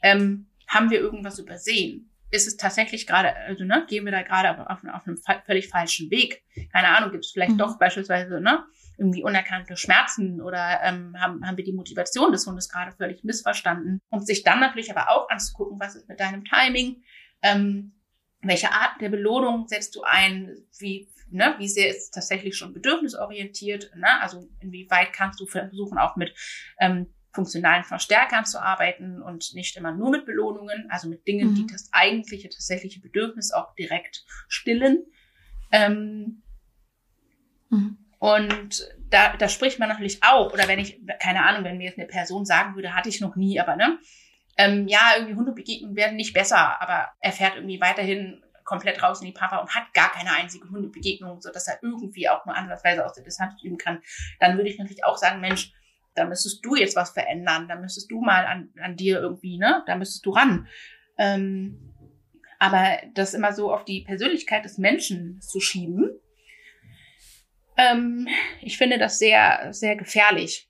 ähm, 0.03 0.47
haben 0.67 0.91
wir 0.91 1.01
irgendwas 1.01 1.39
übersehen? 1.39 2.11
ist 2.31 2.47
es 2.47 2.57
tatsächlich 2.57 3.07
gerade, 3.07 3.35
also 3.37 3.65
ne, 3.65 3.85
gehen 3.89 4.05
wir 4.05 4.13
da 4.13 4.23
gerade 4.23 4.51
auf, 4.71 4.85
auf 4.85 5.07
einem 5.07 5.19
völlig 5.45 5.69
falschen 5.69 6.11
Weg. 6.11 6.45
Keine 6.73 6.89
Ahnung, 6.89 7.11
gibt 7.11 7.25
es 7.25 7.33
vielleicht 7.33 7.53
mhm. 7.53 7.59
doch 7.59 7.79
beispielsweise 7.79 8.41
ne, 8.41 8.65
irgendwie 8.99 9.23
unerkannte 9.23 9.77
Schmerzen 9.77 10.41
oder 10.41 10.81
ähm, 10.83 11.17
haben, 11.19 11.45
haben 11.45 11.57
wir 11.57 11.65
die 11.65 11.73
Motivation 11.73 12.33
des 12.33 12.47
Hundes 12.47 12.69
gerade 12.69 12.93
völlig 12.93 13.25
missverstanden. 13.25 14.01
Und 14.11 14.27
sich 14.27 14.45
dann 14.45 14.61
natürlich 14.61 14.91
aber 14.95 15.11
auch 15.11 15.29
anzugucken, 15.29 15.81
was 15.81 15.97
ist 15.97 16.09
mit 16.09 16.21
deinem 16.21 16.45
Timing, 16.45 17.03
ähm, 17.43 17.93
welche 18.43 18.73
Art 18.73 19.01
der 19.01 19.11
Belohnung 19.11 19.69
setzt 19.69 19.95
du 19.97 20.03
ein, 20.03 20.57
wie, 20.79 21.09
ne, 21.31 21.55
wie 21.59 21.69
sehr 21.69 21.91
ist 21.91 22.05
es 22.05 22.11
tatsächlich 22.11 22.57
schon 22.57 22.73
bedürfnisorientiert, 22.73 23.95
ne? 23.97 24.21
also 24.21 24.49
inwieweit 24.61 25.13
kannst 25.13 25.41
du 25.41 25.47
versuchen, 25.47 25.99
auch 25.99 26.17
mit 26.17 26.35
ähm, 26.81 27.07
funktionalen 27.33 27.85
Verstärkern 27.85 28.45
zu 28.45 28.61
arbeiten 28.61 29.23
und 29.23 29.55
nicht 29.55 29.77
immer 29.77 29.93
nur 29.93 30.11
mit 30.11 30.27
Belohnungen, 30.27 30.87
also 30.91 31.09
mit 31.09 31.27
Dingen, 31.29 31.51
mhm. 31.51 31.55
die 31.55 31.67
das 31.67 31.89
eigentliche, 31.93 32.49
tatsächliche 32.49 33.01
Bedürfnis 33.01 33.53
auch 33.53 33.75
direkt 33.75 34.25
stillen. 34.49 35.05
Ähm, 35.71 36.43
mhm. 37.69 37.99
Und 38.19 38.89
da, 39.09 39.37
da 39.37 39.49
spricht 39.49 39.79
man 39.79 39.89
natürlich 39.89 40.23
auch, 40.23 40.53
oder 40.53 40.69
wenn 40.69 40.79
ich, 40.79 41.01
keine 41.21 41.45
Ahnung, 41.45 41.65
wenn 41.65 41.79
mir 41.79 41.85
jetzt 41.87 41.99
eine 41.99 42.09
Person 42.09 42.45
sagen 42.45 42.75
würde, 42.75 42.95
hatte 42.95 43.09
ich 43.09 43.21
noch 43.21 43.37
nie, 43.37 43.61
aber 43.61 43.77
ne, 43.77 43.99
ähm, 44.61 44.89
ja, 44.89 45.13
irgendwie 45.17 45.37
Hundebegegnungen 45.37 45.97
werden 45.97 46.17
nicht 46.17 46.35
besser, 46.35 46.81
aber 46.83 47.09
er 47.21 47.33
fährt 47.33 47.55
irgendwie 47.55 47.81
weiterhin 47.81 48.43
komplett 48.65 49.03
raus 49.03 49.21
in 49.21 49.27
die 49.27 49.33
Papa 49.33 49.57
und 49.57 49.75
hat 49.75 49.95
gar 49.95 50.13
keine 50.13 50.33
einzige 50.33 50.69
Hundebegegnung, 50.69 51.41
so 51.41 51.51
dass 51.51 51.67
er 51.67 51.79
irgendwie 51.83 52.29
auch 52.29 52.45
nur 52.45 52.55
ansatzweise 52.55 53.07
aus 53.07 53.15
der 53.15 53.25
Distanz 53.25 53.55
üben 53.63 53.79
kann, 53.79 54.03
dann 54.39 54.59
würde 54.59 54.69
ich 54.69 54.79
natürlich 54.79 55.03
auch 55.05 55.17
sagen, 55.17 55.41
Mensch, 55.41 55.73
da 56.15 56.27
müsstest 56.27 56.63
du 56.63 56.77
jetzt 56.77 56.95
was 56.95 57.11
verändern, 57.11 57.69
da 57.69 57.77
müsstest 57.77 58.11
du 58.11 58.21
mal 58.21 58.45
an, 58.45 58.69
an 58.83 58.97
dir 58.97 59.21
irgendwie, 59.21 59.57
ne, 59.57 59.83
da 59.87 59.97
müsstest 59.97 60.27
du 60.27 60.31
ran. 60.31 60.69
Ähm, 61.17 61.95
aber 62.59 62.99
das 63.15 63.33
immer 63.33 63.55
so 63.55 63.73
auf 63.73 63.87
die 63.87 64.03
Persönlichkeit 64.03 64.67
des 64.67 64.77
Menschen 64.77 65.41
zu 65.41 65.59
schieben, 65.61 66.11
ähm, 67.79 68.29
ich 68.61 68.77
finde 68.77 68.99
das 68.99 69.19
sehr, 69.19 69.73
sehr 69.73 69.97
gefährlich. 69.97 70.70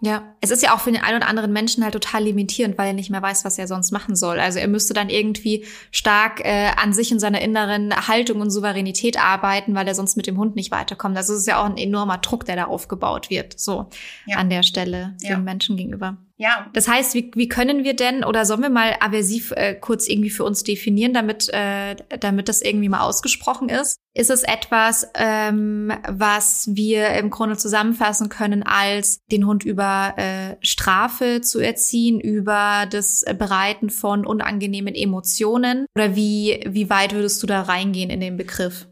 Ja, 0.00 0.34
es 0.40 0.52
ist 0.52 0.62
ja 0.62 0.74
auch 0.74 0.80
für 0.80 0.92
den 0.92 1.02
einen 1.02 1.16
oder 1.16 1.28
anderen 1.28 1.52
Menschen 1.52 1.82
halt 1.82 1.92
total 1.92 2.22
limitierend, 2.22 2.78
weil 2.78 2.88
er 2.88 2.92
nicht 2.92 3.10
mehr 3.10 3.22
weiß, 3.22 3.44
was 3.44 3.58
er 3.58 3.66
sonst 3.66 3.90
machen 3.90 4.14
soll. 4.14 4.38
Also 4.38 4.60
er 4.60 4.68
müsste 4.68 4.94
dann 4.94 5.08
irgendwie 5.10 5.64
stark 5.90 6.40
äh, 6.44 6.70
an 6.76 6.92
sich 6.92 7.12
und 7.12 7.18
seiner 7.18 7.40
inneren 7.40 7.92
Haltung 8.06 8.40
und 8.40 8.50
Souveränität 8.50 9.18
arbeiten, 9.18 9.74
weil 9.74 9.88
er 9.88 9.96
sonst 9.96 10.16
mit 10.16 10.28
dem 10.28 10.38
Hund 10.38 10.54
nicht 10.54 10.70
weiterkommt. 10.70 11.16
Also 11.16 11.32
es 11.32 11.40
ist 11.40 11.46
ja 11.46 11.60
auch 11.60 11.66
ein 11.66 11.76
enormer 11.76 12.18
Druck, 12.18 12.44
der 12.44 12.54
da 12.54 12.64
aufgebaut 12.66 13.28
wird, 13.28 13.58
so 13.58 13.86
ja. 14.26 14.36
an 14.36 14.50
der 14.50 14.62
Stelle 14.62 15.16
ja. 15.20 15.34
dem 15.34 15.42
Menschen 15.42 15.76
gegenüber. 15.76 16.16
Ja. 16.38 16.70
Das 16.72 16.86
heißt, 16.88 17.14
wie, 17.14 17.30
wie 17.34 17.48
können 17.48 17.84
wir 17.84 17.94
denn 17.94 18.24
oder 18.24 18.44
sollen 18.46 18.62
wir 18.62 18.70
mal 18.70 18.94
aversiv 19.00 19.50
äh, 19.52 19.74
kurz 19.74 20.08
irgendwie 20.08 20.30
für 20.30 20.44
uns 20.44 20.62
definieren, 20.62 21.12
damit, 21.12 21.48
äh, 21.52 21.96
damit 22.20 22.48
das 22.48 22.62
irgendwie 22.62 22.88
mal 22.88 23.00
ausgesprochen 23.00 23.68
ist? 23.68 23.98
Ist 24.14 24.30
es 24.30 24.44
etwas, 24.44 25.08
ähm, 25.14 25.92
was 26.08 26.70
wir 26.72 27.10
im 27.10 27.30
Grunde 27.30 27.56
zusammenfassen 27.56 28.28
können 28.28 28.62
als 28.62 29.20
den 29.30 29.46
Hund 29.46 29.64
über 29.64 30.14
äh, 30.16 30.56
Strafe 30.60 31.40
zu 31.40 31.58
erziehen, 31.58 32.20
über 32.20 32.86
das 32.88 33.24
Bereiten 33.36 33.90
von 33.90 34.24
unangenehmen 34.24 34.94
Emotionen? 34.94 35.86
Oder 35.96 36.16
wie, 36.16 36.64
wie 36.68 36.88
weit 36.88 37.14
würdest 37.14 37.42
du 37.42 37.46
da 37.46 37.62
reingehen 37.62 38.10
in 38.10 38.20
den 38.20 38.36
Begriff? 38.36 38.87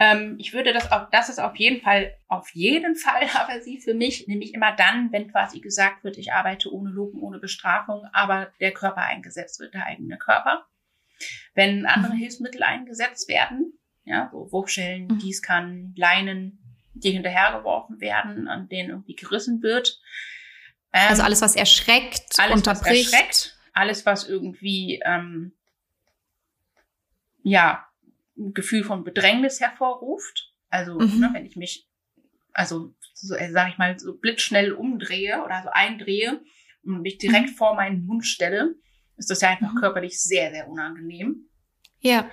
Ähm, 0.00 0.36
ich 0.38 0.52
würde 0.52 0.72
das 0.72 0.92
auch, 0.92 1.10
das 1.10 1.28
ist 1.28 1.40
auf 1.40 1.56
jeden 1.56 1.82
Fall, 1.82 2.14
auf 2.28 2.50
jeden 2.50 2.94
Fall 2.94 3.28
aber 3.34 3.60
sie 3.60 3.80
für 3.80 3.94
mich, 3.94 4.28
nämlich 4.28 4.54
immer 4.54 4.74
dann, 4.74 5.10
wenn 5.12 5.30
quasi 5.30 5.60
gesagt 5.60 6.04
wird, 6.04 6.18
ich 6.18 6.32
arbeite 6.32 6.72
ohne 6.72 6.90
Lupen, 6.90 7.20
ohne 7.20 7.38
Bestrafung, 7.38 8.06
aber 8.12 8.52
der 8.60 8.72
Körper 8.72 9.02
eingesetzt 9.02 9.58
wird, 9.60 9.74
der 9.74 9.86
eigene 9.86 10.18
Körper. 10.18 10.66
Wenn 11.54 11.86
andere 11.86 12.14
mhm. 12.14 12.18
Hilfsmittel 12.18 12.62
eingesetzt 12.62 13.28
werden, 13.28 13.72
ja, 14.04 14.28
so 14.30 14.50
Wurfschellen, 14.52 15.08
mhm. 15.08 15.18
Gießkannen, 15.18 15.94
Leinen, 15.96 16.58
die 16.94 17.10
hinterhergeworfen 17.10 18.00
werden, 18.00 18.48
an 18.48 18.68
denen 18.68 18.90
irgendwie 18.90 19.16
gerissen 19.16 19.62
wird. 19.62 20.00
Ähm, 20.92 21.08
also 21.08 21.22
alles, 21.22 21.42
was 21.42 21.56
erschreckt, 21.56 22.38
alles, 22.38 22.56
unterbricht. 22.56 23.12
Was 23.12 23.12
erschreckt, 23.12 23.58
alles, 23.72 24.06
was 24.06 24.28
irgendwie, 24.28 25.00
ähm, 25.04 25.52
ja, 27.42 27.87
ein 28.38 28.54
Gefühl 28.54 28.84
von 28.84 29.04
Bedrängnis 29.04 29.60
hervorruft. 29.60 30.52
Also, 30.70 30.98
mhm. 30.98 31.20
ne, 31.20 31.30
wenn 31.32 31.46
ich 31.46 31.56
mich, 31.56 31.88
also, 32.52 32.94
so, 33.14 33.34
äh, 33.34 33.50
sag 33.50 33.70
ich 33.70 33.78
mal, 33.78 33.98
so 33.98 34.16
blitzschnell 34.16 34.72
umdrehe 34.72 35.42
oder 35.44 35.62
so 35.62 35.70
eindrehe 35.72 36.40
und 36.84 37.02
mich 37.02 37.18
direkt 37.18 37.50
mhm. 37.50 37.54
vor 37.54 37.74
meinen 37.74 38.04
Mund 38.06 38.26
stelle, 38.26 38.76
ist 39.16 39.30
das 39.30 39.40
ja 39.40 39.50
einfach 39.50 39.72
mhm. 39.72 39.78
körperlich 39.78 40.22
sehr, 40.22 40.52
sehr 40.52 40.68
unangenehm. 40.68 41.48
Ja. 42.00 42.30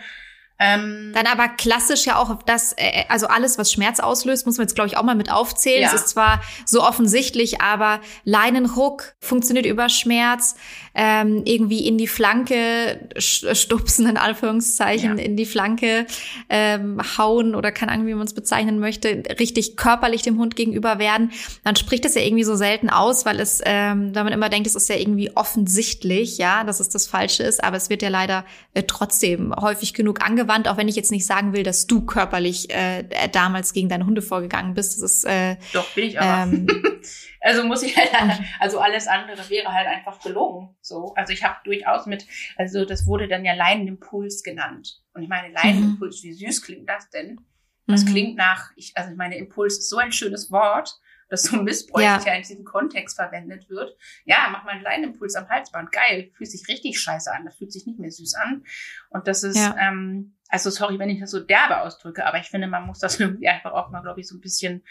Ähm, 0.58 1.12
Dann 1.14 1.28
aber 1.28 1.50
klassisch 1.50 2.06
ja 2.06 2.18
auch 2.18 2.42
das, 2.44 2.74
äh, 2.78 3.04
also 3.10 3.28
alles, 3.28 3.58
was 3.58 3.74
Schmerz 3.74 4.00
auslöst, 4.00 4.46
muss 4.46 4.58
man 4.58 4.66
jetzt, 4.66 4.76
glaube 4.76 4.88
ich, 4.88 4.96
auch 4.96 5.04
mal 5.04 5.16
mit 5.16 5.30
aufzählen. 5.30 5.82
Ja. 5.82 5.90
Es 5.90 5.94
ist 5.94 6.10
zwar 6.10 6.42
so 6.66 6.82
offensichtlich, 6.82 7.60
aber 7.60 8.00
Leinenruck 8.24 9.16
funktioniert 9.20 9.66
über 9.66 9.90
Schmerz, 9.90 10.56
ähm, 10.94 11.42
irgendwie 11.44 11.86
in 11.86 11.98
die 11.98 12.08
Flanke 12.08 13.10
stupsen, 13.18 14.08
in 14.08 14.16
Anführungszeichen, 14.16 15.18
ja. 15.18 15.24
in 15.24 15.36
die 15.36 15.46
Flanke 15.46 16.06
ähm, 16.48 17.02
hauen 17.18 17.54
oder 17.54 17.74
keine 17.74 17.92
Ahnung, 17.92 18.08
wie 18.08 18.14
man 18.14 18.26
es 18.26 18.34
bezeichnen 18.34 18.80
möchte, 18.80 19.24
richtig 19.38 19.76
körperlich 19.76 20.22
dem 20.22 20.40
Hund 20.40 20.56
gegenüber 20.56 21.00
werden. 21.00 21.32
Dann 21.66 21.76
spricht 21.76 22.06
es 22.06 22.16
ja 22.16 22.22
irgendwie 22.22 22.46
so 22.46 22.56
selten 22.56 22.90
aus, 22.90 23.26
weil 23.26 23.42
es, 23.42 23.62
ähm, 23.66 24.16
weil 24.16 24.24
man 24.24 24.32
immer 24.32 24.48
denkt, 24.48 24.68
es 24.68 24.76
ist 24.76 24.88
ja 24.88 24.96
irgendwie 24.96 25.36
offensichtlich, 25.36 26.38
ja, 26.38 26.64
dass 26.64 26.80
es 26.80 26.88
das 26.88 27.08
Falsche 27.08 27.44
ist, 27.44 27.62
aber 27.62 27.76
es 27.76 27.90
wird 27.90 28.02
ja 28.02 28.10
leider 28.10 28.46
äh, 28.74 28.84
trotzdem 28.84 29.54
häufig 29.54 29.94
genug 29.94 30.26
angewandt 30.26 30.45
angewandt, 30.46 30.68
auch 30.68 30.78
wenn 30.78 30.88
ich 30.88 30.96
jetzt 30.96 31.12
nicht 31.12 31.26
sagen 31.26 31.54
will, 31.54 31.64
dass 31.64 31.88
du 31.88 32.06
körperlich 32.06 32.70
äh, 32.70 33.04
damals 33.32 33.74
gegen 33.74 33.90
deine 33.90 34.06
Hunde 34.06 34.22
vorgegangen 34.22 34.74
bist. 34.74 34.94
Das 34.94 35.12
ist, 35.12 35.26
äh, 35.26 35.58
Doch, 35.74 35.90
bin 35.94 36.06
ich 36.06 36.20
aber. 36.20 36.52
Ähm, 36.52 36.68
also 37.42 37.64
muss 37.64 37.84
ich 37.84 37.96
halt, 37.98 38.12
also 38.60 38.80
alles 38.80 39.08
andere 39.08 39.50
wäre 39.50 39.72
halt 39.72 39.88
einfach 39.88 40.20
gelogen. 40.22 40.76
So, 40.82 41.14
also 41.16 41.34
ich 41.34 41.44
habe 41.44 41.58
durchaus 41.64 42.06
mit, 42.06 42.26
also 42.58 42.86
das 42.86 43.06
wurde 43.06 43.28
dann 43.28 43.46
ja 43.46 43.54
Leinenimpuls 43.54 44.44
genannt. 44.44 45.02
Und 45.14 45.24
ich 45.24 45.30
meine, 45.30 45.54
Leinenimpuls, 45.54 46.24
mhm. 46.24 46.28
wie 46.28 46.34
süß 46.34 46.62
klingt 46.62 46.90
das 46.90 47.10
denn? 47.10 47.40
Das 47.88 48.04
mhm. 48.04 48.10
klingt 48.10 48.38
nach, 48.38 48.72
ich, 48.76 48.94
also 48.96 49.12
ich 49.12 49.18
meine, 49.18 49.38
Impuls 49.38 49.78
ist 49.78 49.90
so 49.90 49.98
ein 49.98 50.12
schönes 50.12 50.52
Wort 50.52 51.00
das 51.28 51.44
so 51.44 51.62
missbräuchlich 51.62 52.26
ja. 52.26 52.34
in 52.34 52.42
diesem 52.42 52.66
Kontext 52.66 53.16
verwendet 53.16 53.70
wird. 53.70 53.98
Ja, 54.26 54.48
mach 54.52 54.64
mal 54.64 54.72
einen 54.72 54.82
kleinen 54.82 55.04
Impuls 55.06 55.36
am 55.36 55.50
Halsband. 55.50 55.92
Geil, 55.92 56.32
fühlt 56.36 56.52
sich 56.52 56.68
richtig 56.68 57.00
scheiße 57.00 57.32
an. 57.32 57.46
Das 57.46 57.56
fühlt 57.56 57.72
sich 57.72 57.86
nicht 57.86 58.00
mehr 58.00 58.12
süß 58.12 58.36
an. 58.36 58.64
Und 59.10 59.28
das 59.28 59.44
ist, 59.44 59.58
ja. 59.58 59.76
ähm, 59.80 60.36
also 60.50 60.70
sorry, 60.70 61.00
wenn 61.00 61.10
ich 61.10 61.20
das 61.20 61.32
so 61.32 61.40
derbe 61.40 61.82
ausdrücke, 61.82 62.26
aber 62.26 62.40
ich 62.40 62.48
finde, 62.48 62.68
man 62.68 62.86
muss 62.86 63.00
das 63.00 63.20
irgendwie 63.20 63.48
einfach 63.48 63.74
auch 63.74 63.90
mal, 63.90 64.02
glaube 64.02 64.20
ich, 64.20 64.28
so 64.28 64.36
ein 64.36 64.42
bisschen, 64.42 64.84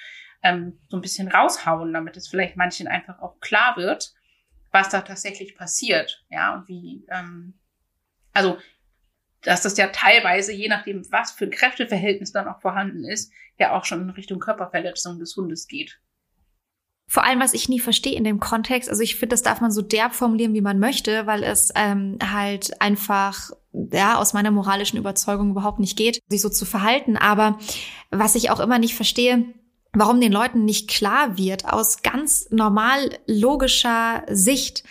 ähm, 0.42 0.78
so 0.88 0.96
ein 0.96 1.02
bisschen 1.02 1.28
raushauen, 1.28 1.92
damit 1.92 2.16
es 2.16 2.28
vielleicht 2.28 2.56
manchen 2.56 2.88
einfach 2.88 3.20
auch 3.20 3.38
klar 3.40 3.76
wird, 3.76 4.12
was 4.72 4.88
da 4.88 5.02
tatsächlich 5.02 5.56
passiert. 5.56 6.24
Ja, 6.30 6.54
und 6.54 6.68
wie, 6.68 7.06
ähm, 7.10 7.58
also 8.32 8.58
dass 9.44 9.62
das 9.62 9.76
ja 9.76 9.88
teilweise, 9.88 10.52
je 10.52 10.68
nachdem, 10.68 11.04
was 11.12 11.32
für 11.32 11.44
ein 11.44 11.50
Kräfteverhältnis 11.50 12.32
dann 12.32 12.48
auch 12.48 12.60
vorhanden 12.60 13.04
ist, 13.04 13.30
ja 13.58 13.72
auch 13.72 13.84
schon 13.84 14.00
in 14.00 14.10
Richtung 14.10 14.40
Körperverletzung 14.40 15.18
des 15.18 15.36
Hundes 15.36 15.68
geht. 15.68 16.00
Vor 17.14 17.22
allem, 17.24 17.38
was 17.38 17.54
ich 17.54 17.68
nie 17.68 17.78
verstehe 17.78 18.16
in 18.16 18.24
dem 18.24 18.40
Kontext, 18.40 18.90
also 18.90 19.00
ich 19.00 19.14
finde, 19.14 19.34
das 19.34 19.42
darf 19.42 19.60
man 19.60 19.70
so 19.70 19.82
derb 19.82 20.16
formulieren, 20.16 20.52
wie 20.52 20.60
man 20.60 20.80
möchte, 20.80 21.28
weil 21.28 21.44
es 21.44 21.70
ähm, 21.76 22.18
halt 22.20 22.80
einfach 22.82 23.52
ja 23.72 24.18
aus 24.18 24.32
meiner 24.32 24.50
moralischen 24.50 24.98
Überzeugung 24.98 25.50
überhaupt 25.50 25.78
nicht 25.78 25.96
geht, 25.96 26.20
sich 26.28 26.40
so 26.40 26.48
zu 26.48 26.64
verhalten. 26.64 27.16
Aber 27.16 27.60
was 28.10 28.34
ich 28.34 28.50
auch 28.50 28.58
immer 28.58 28.80
nicht 28.80 28.96
verstehe, 28.96 29.44
warum 29.92 30.20
den 30.20 30.32
Leuten 30.32 30.64
nicht 30.64 30.90
klar 30.90 31.38
wird, 31.38 31.72
aus 31.72 32.02
ganz 32.02 32.48
normal 32.50 33.16
logischer 33.28 34.24
Sicht, 34.28 34.82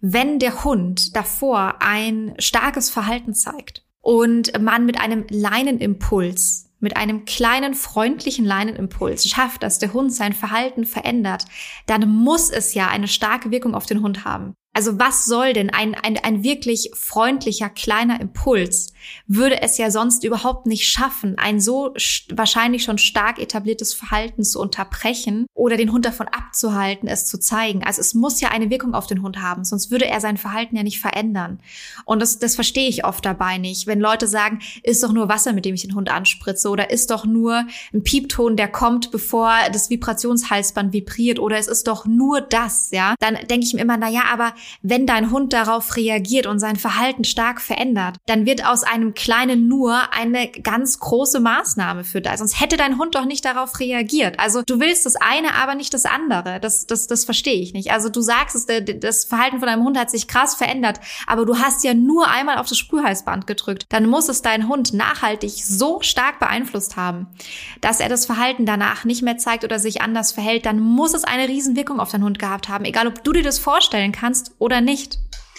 wenn 0.00 0.38
der 0.38 0.62
Hund 0.62 1.16
davor 1.16 1.78
ein 1.80 2.36
starkes 2.38 2.90
Verhalten 2.90 3.34
zeigt 3.34 3.84
und 4.00 4.56
man 4.62 4.86
mit 4.86 5.00
einem 5.00 5.26
Leinenimpuls 5.28 6.70
mit 6.82 6.96
einem 6.96 7.24
kleinen 7.24 7.74
freundlichen 7.74 8.44
Leinenimpuls 8.44 9.26
schafft, 9.28 9.62
dass 9.62 9.78
der 9.78 9.92
Hund 9.92 10.12
sein 10.12 10.32
Verhalten 10.32 10.84
verändert, 10.84 11.46
dann 11.86 12.08
muss 12.08 12.50
es 12.50 12.74
ja 12.74 12.88
eine 12.88 13.08
starke 13.08 13.50
Wirkung 13.50 13.74
auf 13.74 13.86
den 13.86 14.02
Hund 14.02 14.24
haben. 14.24 14.54
Also 14.74 14.98
was 14.98 15.26
soll 15.26 15.52
denn 15.52 15.70
ein, 15.70 15.94
ein, 15.94 16.16
ein 16.16 16.42
wirklich 16.42 16.90
freundlicher 16.94 17.68
kleiner 17.68 18.20
Impuls 18.20 18.92
würde 19.26 19.60
es 19.62 19.78
ja 19.78 19.90
sonst 19.90 20.24
überhaupt 20.24 20.66
nicht 20.66 20.88
schaffen, 20.88 21.36
ein 21.38 21.60
so 21.60 21.94
wahrscheinlich 22.30 22.84
schon 22.84 22.98
stark 22.98 23.38
etabliertes 23.38 23.92
Verhalten 23.92 24.44
zu 24.44 24.60
unterbrechen 24.60 25.46
oder 25.54 25.76
den 25.76 25.92
Hund 25.92 26.06
davon 26.06 26.28
abzuhalten, 26.28 27.08
es 27.08 27.26
zu 27.26 27.38
zeigen. 27.38 27.84
Also 27.84 28.00
es 28.00 28.14
muss 28.14 28.40
ja 28.40 28.48
eine 28.50 28.70
Wirkung 28.70 28.94
auf 28.94 29.06
den 29.06 29.22
Hund 29.22 29.40
haben, 29.40 29.64
sonst 29.64 29.90
würde 29.90 30.06
er 30.06 30.20
sein 30.20 30.36
Verhalten 30.36 30.76
ja 30.76 30.82
nicht 30.82 31.00
verändern. 31.00 31.60
Und 32.04 32.20
das, 32.20 32.38
das 32.38 32.54
verstehe 32.54 32.88
ich 32.88 33.04
oft 33.04 33.24
dabei 33.24 33.58
nicht, 33.58 33.86
wenn 33.86 34.00
Leute 34.00 34.26
sagen, 34.26 34.60
ist 34.82 35.02
doch 35.02 35.12
nur 35.12 35.28
Wasser, 35.28 35.52
mit 35.52 35.64
dem 35.64 35.74
ich 35.74 35.82
den 35.82 35.94
Hund 35.94 36.10
anspritze 36.10 36.68
oder 36.68 36.90
ist 36.90 37.10
doch 37.10 37.24
nur 37.24 37.66
ein 37.92 38.02
Piepton, 38.02 38.56
der 38.56 38.68
kommt, 38.68 39.10
bevor 39.10 39.52
das 39.72 39.90
Vibrationshalsband 39.90 40.92
vibriert 40.92 41.38
oder 41.38 41.58
es 41.58 41.68
ist 41.68 41.86
doch 41.86 42.06
nur 42.06 42.40
das, 42.40 42.90
ja. 42.90 43.14
Dann 43.20 43.34
denke 43.50 43.66
ich 43.66 43.74
mir 43.74 43.80
immer, 43.80 43.96
na 43.96 44.08
ja, 44.08 44.22
aber 44.32 44.54
wenn 44.82 45.06
dein 45.06 45.30
Hund 45.30 45.52
darauf 45.52 45.96
reagiert 45.96 46.46
und 46.46 46.58
sein 46.58 46.76
Verhalten 46.76 47.24
stark 47.24 47.60
verändert, 47.60 48.16
dann 48.26 48.46
wird 48.46 48.64
aus 48.66 48.82
einem 48.82 49.14
kleinen 49.14 49.68
nur 49.68 50.12
eine 50.12 50.48
ganz 50.48 50.98
große 50.98 51.40
Maßnahme 51.40 52.04
für 52.04 52.20
das. 52.20 52.38
Sonst 52.38 52.60
hätte 52.60 52.76
dein 52.76 52.98
Hund 52.98 53.14
doch 53.14 53.24
nicht 53.24 53.44
darauf 53.44 53.78
reagiert. 53.80 54.38
Also 54.38 54.62
du 54.62 54.80
willst 54.80 55.06
das 55.06 55.16
eine, 55.16 55.54
aber 55.54 55.74
nicht 55.74 55.94
das 55.94 56.04
andere. 56.04 56.60
Das, 56.60 56.86
das, 56.86 57.06
das 57.06 57.24
verstehe 57.24 57.60
ich 57.60 57.72
nicht. 57.72 57.92
Also 57.92 58.08
du 58.08 58.20
sagst, 58.20 58.56
es, 58.56 58.66
das 59.00 59.24
Verhalten 59.24 59.58
von 59.58 59.68
deinem 59.68 59.84
Hund 59.84 59.98
hat 59.98 60.10
sich 60.10 60.28
krass 60.28 60.54
verändert, 60.54 61.00
aber 61.26 61.44
du 61.44 61.58
hast 61.58 61.84
ja 61.84 61.94
nur 61.94 62.28
einmal 62.28 62.58
auf 62.58 62.68
das 62.68 62.78
Sprühhalsband 62.78 63.46
gedrückt. 63.46 63.86
Dann 63.88 64.06
muss 64.06 64.28
es 64.28 64.42
dein 64.42 64.68
Hund 64.68 64.92
nachhaltig 64.92 65.52
so 65.64 66.00
stark 66.00 66.38
beeinflusst 66.38 66.96
haben, 66.96 67.26
dass 67.80 68.00
er 68.00 68.08
das 68.08 68.26
Verhalten 68.26 68.66
danach 68.66 69.04
nicht 69.04 69.22
mehr 69.22 69.38
zeigt 69.38 69.64
oder 69.64 69.78
sich 69.78 70.02
anders 70.02 70.32
verhält, 70.32 70.66
dann 70.66 70.80
muss 70.80 71.14
es 71.14 71.24
eine 71.24 71.48
Riesenwirkung 71.48 72.00
auf 72.00 72.10
deinen 72.10 72.24
Hund 72.24 72.38
gehabt 72.38 72.68
haben, 72.68 72.84
egal 72.84 73.06
ob 73.06 73.24
du 73.24 73.32
dir 73.32 73.42
das 73.42 73.58
vorstellen 73.58 74.12
kannst 74.12 74.51
oder 74.62 74.80
nicht. 74.80 75.18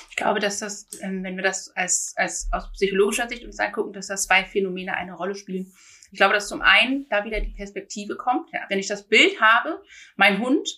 Ich 0.09 0.15
glaube, 0.15 0.39
dass 0.39 0.59
das, 0.59 0.87
ähm, 1.01 1.23
wenn 1.23 1.35
wir 1.35 1.43
das 1.43 1.75
als, 1.75 2.13
als 2.15 2.47
aus 2.53 2.71
psychologischer 2.71 3.27
Sicht 3.27 3.43
uns 3.43 3.59
angucken, 3.59 3.91
dass 3.91 4.07
das 4.07 4.23
zwei 4.23 4.45
Phänomene 4.45 4.95
eine 4.95 5.13
Rolle 5.13 5.35
spielen. 5.35 5.73
Ich 6.11 6.17
glaube, 6.17 6.33
dass 6.33 6.47
zum 6.47 6.61
einen 6.61 7.09
da 7.09 7.25
wieder 7.25 7.41
die 7.41 7.51
Perspektive 7.51 8.15
kommt. 8.15 8.49
Ja, 8.53 8.61
wenn 8.69 8.79
ich 8.79 8.87
das 8.87 9.07
Bild 9.07 9.41
habe, 9.41 9.83
mein 10.15 10.39
Hund 10.39 10.69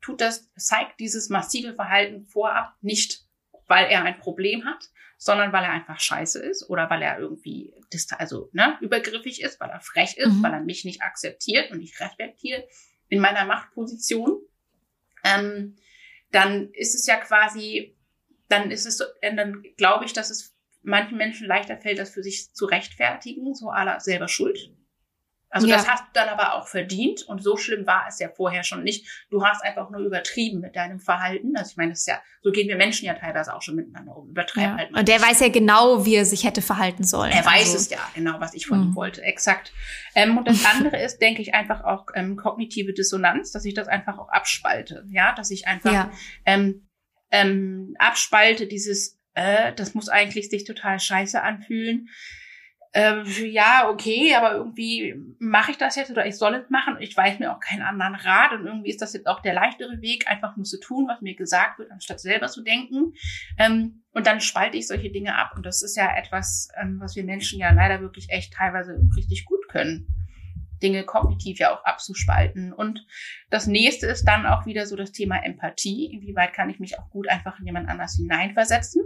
tut 0.00 0.20
das, 0.20 0.52
zeigt 0.54 1.00
dieses 1.00 1.28
massive 1.28 1.74
Verhalten 1.74 2.24
vorab 2.26 2.74
nicht, 2.82 3.24
weil 3.66 3.86
er 3.86 4.04
ein 4.04 4.18
Problem 4.18 4.64
hat, 4.64 4.90
sondern 5.16 5.52
weil 5.52 5.64
er 5.64 5.70
einfach 5.70 5.98
scheiße 5.98 6.38
ist 6.40 6.68
oder 6.70 6.88
weil 6.88 7.02
er 7.02 7.18
irgendwie 7.18 7.74
also 8.16 8.48
ne, 8.52 8.78
übergriffig 8.80 9.42
ist, 9.42 9.58
weil 9.58 9.70
er 9.70 9.80
frech 9.80 10.16
ist, 10.18 10.34
mhm. 10.34 10.42
weil 10.42 10.52
er 10.52 10.60
mich 10.60 10.84
nicht 10.84 11.02
akzeptiert 11.02 11.72
und 11.72 11.78
nicht 11.78 11.98
respektiert 11.98 12.68
in 13.08 13.20
meiner 13.20 13.44
Machtposition, 13.44 14.40
ähm, 15.24 15.76
dann 16.32 16.70
ist 16.72 16.94
es 16.94 17.06
ja 17.06 17.16
quasi, 17.18 17.96
dann 18.48 18.70
ist 18.70 18.86
es 18.86 19.00
äh, 19.20 19.34
dann 19.34 19.62
glaube 19.76 20.04
ich, 20.04 20.12
dass 20.12 20.30
es 20.30 20.54
manchen 20.82 21.16
Menschen 21.16 21.46
leichter 21.46 21.76
fällt, 21.76 21.98
das 21.98 22.10
für 22.10 22.22
sich 22.22 22.52
zu 22.52 22.66
rechtfertigen, 22.66 23.54
so 23.54 23.70
aller 23.70 24.00
selber 24.00 24.28
schuld. 24.28 24.74
Also 25.52 25.66
ja. 25.66 25.76
das 25.76 25.86
hast 25.86 26.04
du 26.04 26.08
dann 26.14 26.30
aber 26.30 26.54
auch 26.54 26.66
verdient 26.66 27.24
und 27.28 27.42
so 27.42 27.58
schlimm 27.58 27.86
war 27.86 28.06
es 28.08 28.18
ja 28.18 28.30
vorher 28.30 28.64
schon 28.64 28.82
nicht. 28.82 29.06
Du 29.30 29.44
hast 29.44 29.62
einfach 29.62 29.90
nur 29.90 30.00
übertrieben 30.00 30.60
mit 30.60 30.76
deinem 30.76 30.98
Verhalten. 30.98 31.54
Also 31.58 31.72
ich 31.72 31.76
meine, 31.76 31.90
das 31.90 32.00
ist 32.00 32.06
ja, 32.06 32.22
so 32.40 32.50
gehen 32.50 32.68
wir 32.68 32.76
Menschen 32.76 33.04
ja 33.04 33.12
teilweise 33.12 33.54
auch 33.54 33.60
schon 33.60 33.74
miteinander 33.74 34.16
um. 34.16 34.30
Übertreiben 34.30 34.70
ja. 34.70 34.76
halt. 34.78 34.96
Und 34.96 35.06
der 35.06 35.20
weiß 35.20 35.40
ja 35.40 35.50
genau, 35.50 36.06
wie 36.06 36.14
er 36.14 36.24
sich 36.24 36.44
hätte 36.44 36.62
verhalten 36.62 37.04
sollen. 37.04 37.32
Er 37.32 37.44
weiß 37.44 37.74
also. 37.74 37.76
es 37.76 37.90
ja 37.90 37.98
genau, 38.14 38.40
was 38.40 38.54
ich 38.54 38.66
von 38.66 38.78
mhm. 38.78 38.84
ihm 38.86 38.94
wollte, 38.94 39.22
exakt. 39.22 39.74
Ähm, 40.14 40.38
und 40.38 40.48
das 40.48 40.64
andere 40.64 41.02
ist, 41.02 41.18
denke 41.18 41.42
ich, 41.42 41.52
einfach 41.52 41.84
auch 41.84 42.06
ähm, 42.14 42.36
kognitive 42.36 42.94
Dissonanz, 42.94 43.52
dass 43.52 43.66
ich 43.66 43.74
das 43.74 43.88
einfach 43.88 44.16
auch 44.16 44.30
abspalte. 44.30 45.04
Ja, 45.10 45.34
dass 45.34 45.50
ich 45.50 45.66
einfach 45.68 45.92
ja. 45.92 46.10
ähm, 46.46 46.88
ähm, 47.30 47.94
abspalte 47.98 48.66
dieses, 48.66 49.20
äh, 49.34 49.74
das 49.74 49.92
muss 49.92 50.08
eigentlich 50.08 50.48
sich 50.48 50.64
total 50.64 50.98
scheiße 50.98 51.42
anfühlen 51.42 52.08
äh, 52.94 53.22
ja, 53.48 53.88
okay, 53.88 54.34
aber 54.34 54.52
irgendwie 54.52 55.14
mache 55.38 55.70
ich 55.70 55.78
das 55.78 55.96
jetzt 55.96 56.10
oder 56.10 56.26
ich 56.26 56.36
soll 56.36 56.54
es 56.54 56.68
machen 56.68 56.98
ich 57.00 57.16
weiß 57.16 57.38
mir 57.38 57.50
auch 57.50 57.60
keinen 57.60 57.80
anderen 57.80 58.14
Rat 58.14 58.52
und 58.52 58.66
irgendwie 58.66 58.90
ist 58.90 59.00
das 59.00 59.14
jetzt 59.14 59.26
auch 59.26 59.40
der 59.40 59.54
leichtere 59.54 60.02
Weg, 60.02 60.28
einfach 60.28 60.56
nur 60.56 60.64
zu 60.64 60.78
tun, 60.78 61.08
was 61.08 61.22
mir 61.22 61.34
gesagt 61.34 61.78
wird, 61.78 61.90
anstatt 61.90 62.20
selber 62.20 62.48
zu 62.48 62.62
denken. 62.62 63.14
Ähm, 63.58 64.02
und 64.12 64.26
dann 64.26 64.40
spalte 64.40 64.76
ich 64.76 64.86
solche 64.86 65.10
Dinge 65.10 65.36
ab 65.36 65.52
und 65.56 65.64
das 65.64 65.82
ist 65.82 65.96
ja 65.96 66.14
etwas, 66.14 66.68
ähm, 66.78 67.00
was 67.00 67.16
wir 67.16 67.24
Menschen 67.24 67.58
ja 67.58 67.72
leider 67.72 68.02
wirklich 68.02 68.28
echt 68.28 68.52
teilweise 68.52 69.00
richtig 69.16 69.46
gut 69.46 69.68
können. 69.68 70.06
Dinge 70.82 71.04
kognitiv 71.04 71.60
ja 71.60 71.74
auch 71.74 71.84
abzuspalten. 71.84 72.72
Und 72.72 73.06
das 73.50 73.66
nächste 73.66 74.06
ist 74.06 74.24
dann 74.24 74.44
auch 74.44 74.66
wieder 74.66 74.84
so 74.86 74.96
das 74.96 75.12
Thema 75.12 75.42
Empathie. 75.44 76.12
Inwieweit 76.12 76.52
kann 76.52 76.68
ich 76.68 76.80
mich 76.80 76.98
auch 76.98 77.08
gut 77.08 77.28
einfach 77.28 77.58
in 77.60 77.66
jemand 77.66 77.88
anders 77.88 78.16
hineinversetzen? 78.16 79.02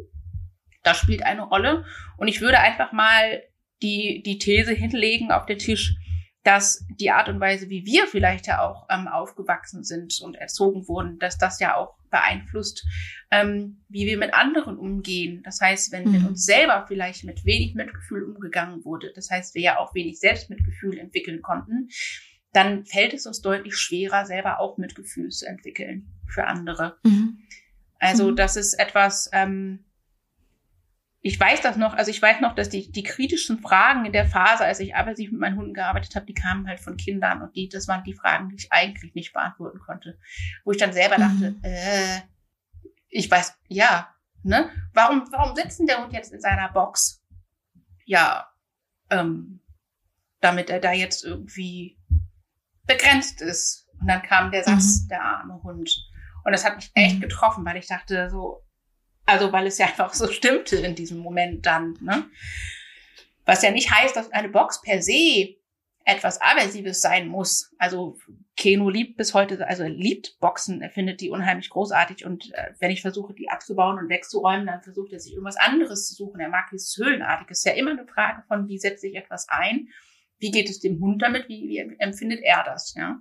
Das 0.83 0.97
spielt 0.97 1.23
eine 1.23 1.43
Rolle. 1.43 1.85
Und 2.17 2.29
ich 2.29 2.41
würde 2.41 2.59
einfach 2.59 2.93
mal 2.93 3.43
die, 3.83 4.23
die 4.25 4.39
These 4.39 4.73
hinlegen 4.73 5.31
auf 5.31 5.47
den 5.47 5.59
Tisch, 5.59 5.97
dass 6.43 6.87
die 7.01 7.11
Art 7.11 7.29
und 7.29 7.41
Weise, 7.41 7.69
wie 7.71 7.85
wir 7.85 8.07
vielleicht 8.07 8.47
ja 8.47 8.63
auch 8.63 8.87
ähm, 8.89 9.09
aufgewachsen 9.09 9.83
sind 9.83 10.21
und 10.23 10.37
erzogen 10.37 10.87
wurden, 10.87 11.19
dass 11.19 11.39
das 11.39 11.59
ja 11.59 11.75
auch 11.75 11.97
beeinflusst, 12.09 12.87
ähm, 13.33 13.83
wie 13.89 14.07
wir 14.07 14.17
mit 14.17 14.33
anderen 14.33 14.79
umgehen. 14.79 15.43
Das 15.45 15.61
heißt, 15.61 15.91
wenn 15.91 16.05
mhm. 16.05 16.13
mit 16.13 16.27
uns 16.29 16.45
selber 16.45 16.85
vielleicht 16.87 17.25
mit 17.25 17.45
wenig 17.45 17.75
Mitgefühl 17.75 18.23
umgegangen 18.23 18.85
wurde, 18.85 19.13
das 19.15 19.29
heißt, 19.29 19.57
wir 19.57 19.63
ja 19.63 19.79
auch 19.79 19.93
wenig 19.95 20.21
Selbstmitgefühl 20.21 20.99
entwickeln 20.99 21.43
konnten, 21.43 21.89
dann 22.53 22.87
fällt 22.87 23.13
es 23.13 23.27
uns 23.27 23.43
deutlich 23.43 23.77
schwerer, 23.77 24.25
selber 24.25 24.61
auch 24.61 24.79
Mitgefühl 24.79 25.31
zu 25.31 25.47
entwickeln 25.47 26.07
für 26.27 26.47
andere. 26.47 26.97
Mhm. 27.03 27.39
Also 27.99 28.31
mhm. 28.31 28.37
das 28.37 28.57
ist 28.57 28.75
etwas, 28.75 29.29
ähm, 29.33 29.85
ich 31.21 31.41
weiß 31.41 31.61
das 31.61 31.77
noch, 31.77 31.95
also 31.95 32.11
ich 32.11 32.23
weiß 32.23 32.41
noch, 32.41 32.55
dass 32.55 32.69
die, 32.69 32.91
die 32.93 33.03
kritischen 33.03 33.59
Fragen 33.59 34.05
in 34.05 34.13
der 34.13 34.27
Phase, 34.27 34.65
als 34.65 34.81
ich 34.81 34.95
arbeitsmäßig 34.95 35.33
mit 35.33 35.41
meinen 35.41 35.57
Hunden 35.57 35.75
gearbeitet 35.75 36.15
habe, 36.15 36.27
die 36.27 36.35
kamen 36.35 36.69
halt 36.69 36.81
von 36.81 36.97
Kindern 36.97 37.43
und 37.43 37.57
die, 37.57 37.69
das 37.69 37.89
waren 37.89 38.05
die 38.05 38.15
Fragen, 38.15 38.49
die 38.49 38.57
ich 38.57 38.73
eigentlich 38.73 39.15
nicht 39.15 39.33
beantworten 39.33 39.81
konnte. 39.81 40.19
Wo 40.65 40.71
ich 40.71 40.79
dann 40.79 40.93
selber 40.93 41.17
dachte, 41.17 41.53
mhm. 41.53 41.61
äh, 41.63 42.21
ich 43.09 43.31
weiß, 43.31 43.59
ja, 43.69 44.15
ne? 44.43 44.71
Warum, 44.93 45.27
warum 45.33 45.57
sitzt 45.57 45.81
denn 45.81 45.87
der 45.87 46.03
Hund 46.03 46.13
jetzt 46.13 46.33
in 46.33 46.41
seiner 46.41 46.69
Box? 46.69 47.25
Ja, 48.05 48.49
ähm, 49.11 49.61
damit 50.41 50.71
er 50.71 50.81
da 50.81 50.93
jetzt 50.93 51.25
irgendwie 51.25 51.99
begrenzt 52.87 53.41
ist. 53.41 53.89
Und 54.01 54.07
dann 54.09 54.23
kam 54.23 54.51
der 54.51 54.65
Satz, 54.65 55.03
mhm. 55.03 55.09
der 55.09 55.23
arme 55.23 55.63
Hund. 55.63 55.91
Und 56.45 56.53
das 56.53 56.65
hat 56.65 56.77
mich 56.77 56.91
echt 56.95 57.17
mhm. 57.17 57.23
getroffen, 57.23 57.65
weil 57.65 57.77
ich 57.77 57.89
dachte 57.89 58.31
so, 58.31 58.66
also 59.27 59.53
weil 59.53 59.67
es 59.67 59.79
ja 59.79 59.87
einfach 59.87 60.15
so 60.15 60.29
stimmte 60.29 60.77
in 60.77 60.95
diesem 60.95 61.19
Moment 61.19 61.67
dann. 61.67 61.99
Ne? 62.01 62.25
Was 63.45 63.63
ja 63.63 63.71
nicht 63.71 63.91
heißt, 63.91 64.17
dass 64.17 64.31
eine 64.33 64.49
Box 64.49 64.81
per 64.81 65.03
se 65.03 65.57
etwas 66.07 66.41
Aversives 66.41 67.01
sein 67.01 67.27
muss. 67.27 67.75
Also 67.79 68.17
Keno 68.57 68.89
liebt 68.89 69.17
bis 69.17 69.35
heute, 69.35 69.67
also 69.67 69.85
liebt 69.85 70.39
Boxen, 70.39 70.81
er 70.81 70.91
findet 70.91 71.21
die 71.21 71.31
unheimlich 71.31 71.69
großartig 71.69 72.25
und 72.25 72.55
äh, 72.55 72.73
wenn 72.79 72.93
ich 72.93 73.03
versuche, 73.03 73.35
die 73.35 73.51
abzubauen 73.51 73.99
und 73.99 74.09
wegzuräumen, 74.09 74.67
dann 74.67 74.83
versucht 74.83 75.13
er 75.13 75.19
sich 75.19 75.33
irgendwas 75.33 75.57
anderes 75.57 76.07
zu 76.07 76.15
suchen. 76.15 76.41
Er 76.41 76.49
mag 76.49 76.69
dieses 76.71 76.97
Höhlenartige. 76.97 77.51
Es 77.51 77.59
ist 77.59 77.67
ja 77.67 77.73
immer 77.73 77.91
eine 77.91 78.07
Frage 78.07 78.45
von, 78.47 78.69
wie 78.69 78.79
setze 78.79 79.09
ich 79.09 79.17
etwas 79.17 79.49
ein? 79.49 79.89
Wie 80.39 80.53
geht 80.53 80.71
es 80.71 80.79
dem 80.79 81.01
Hund 81.01 81.23
damit? 81.23 81.49
Wie, 81.49 81.69
wie 81.69 81.97
empfindet 81.99 82.41
er 82.43 82.63
das? 82.65 82.95
Ja. 82.97 83.21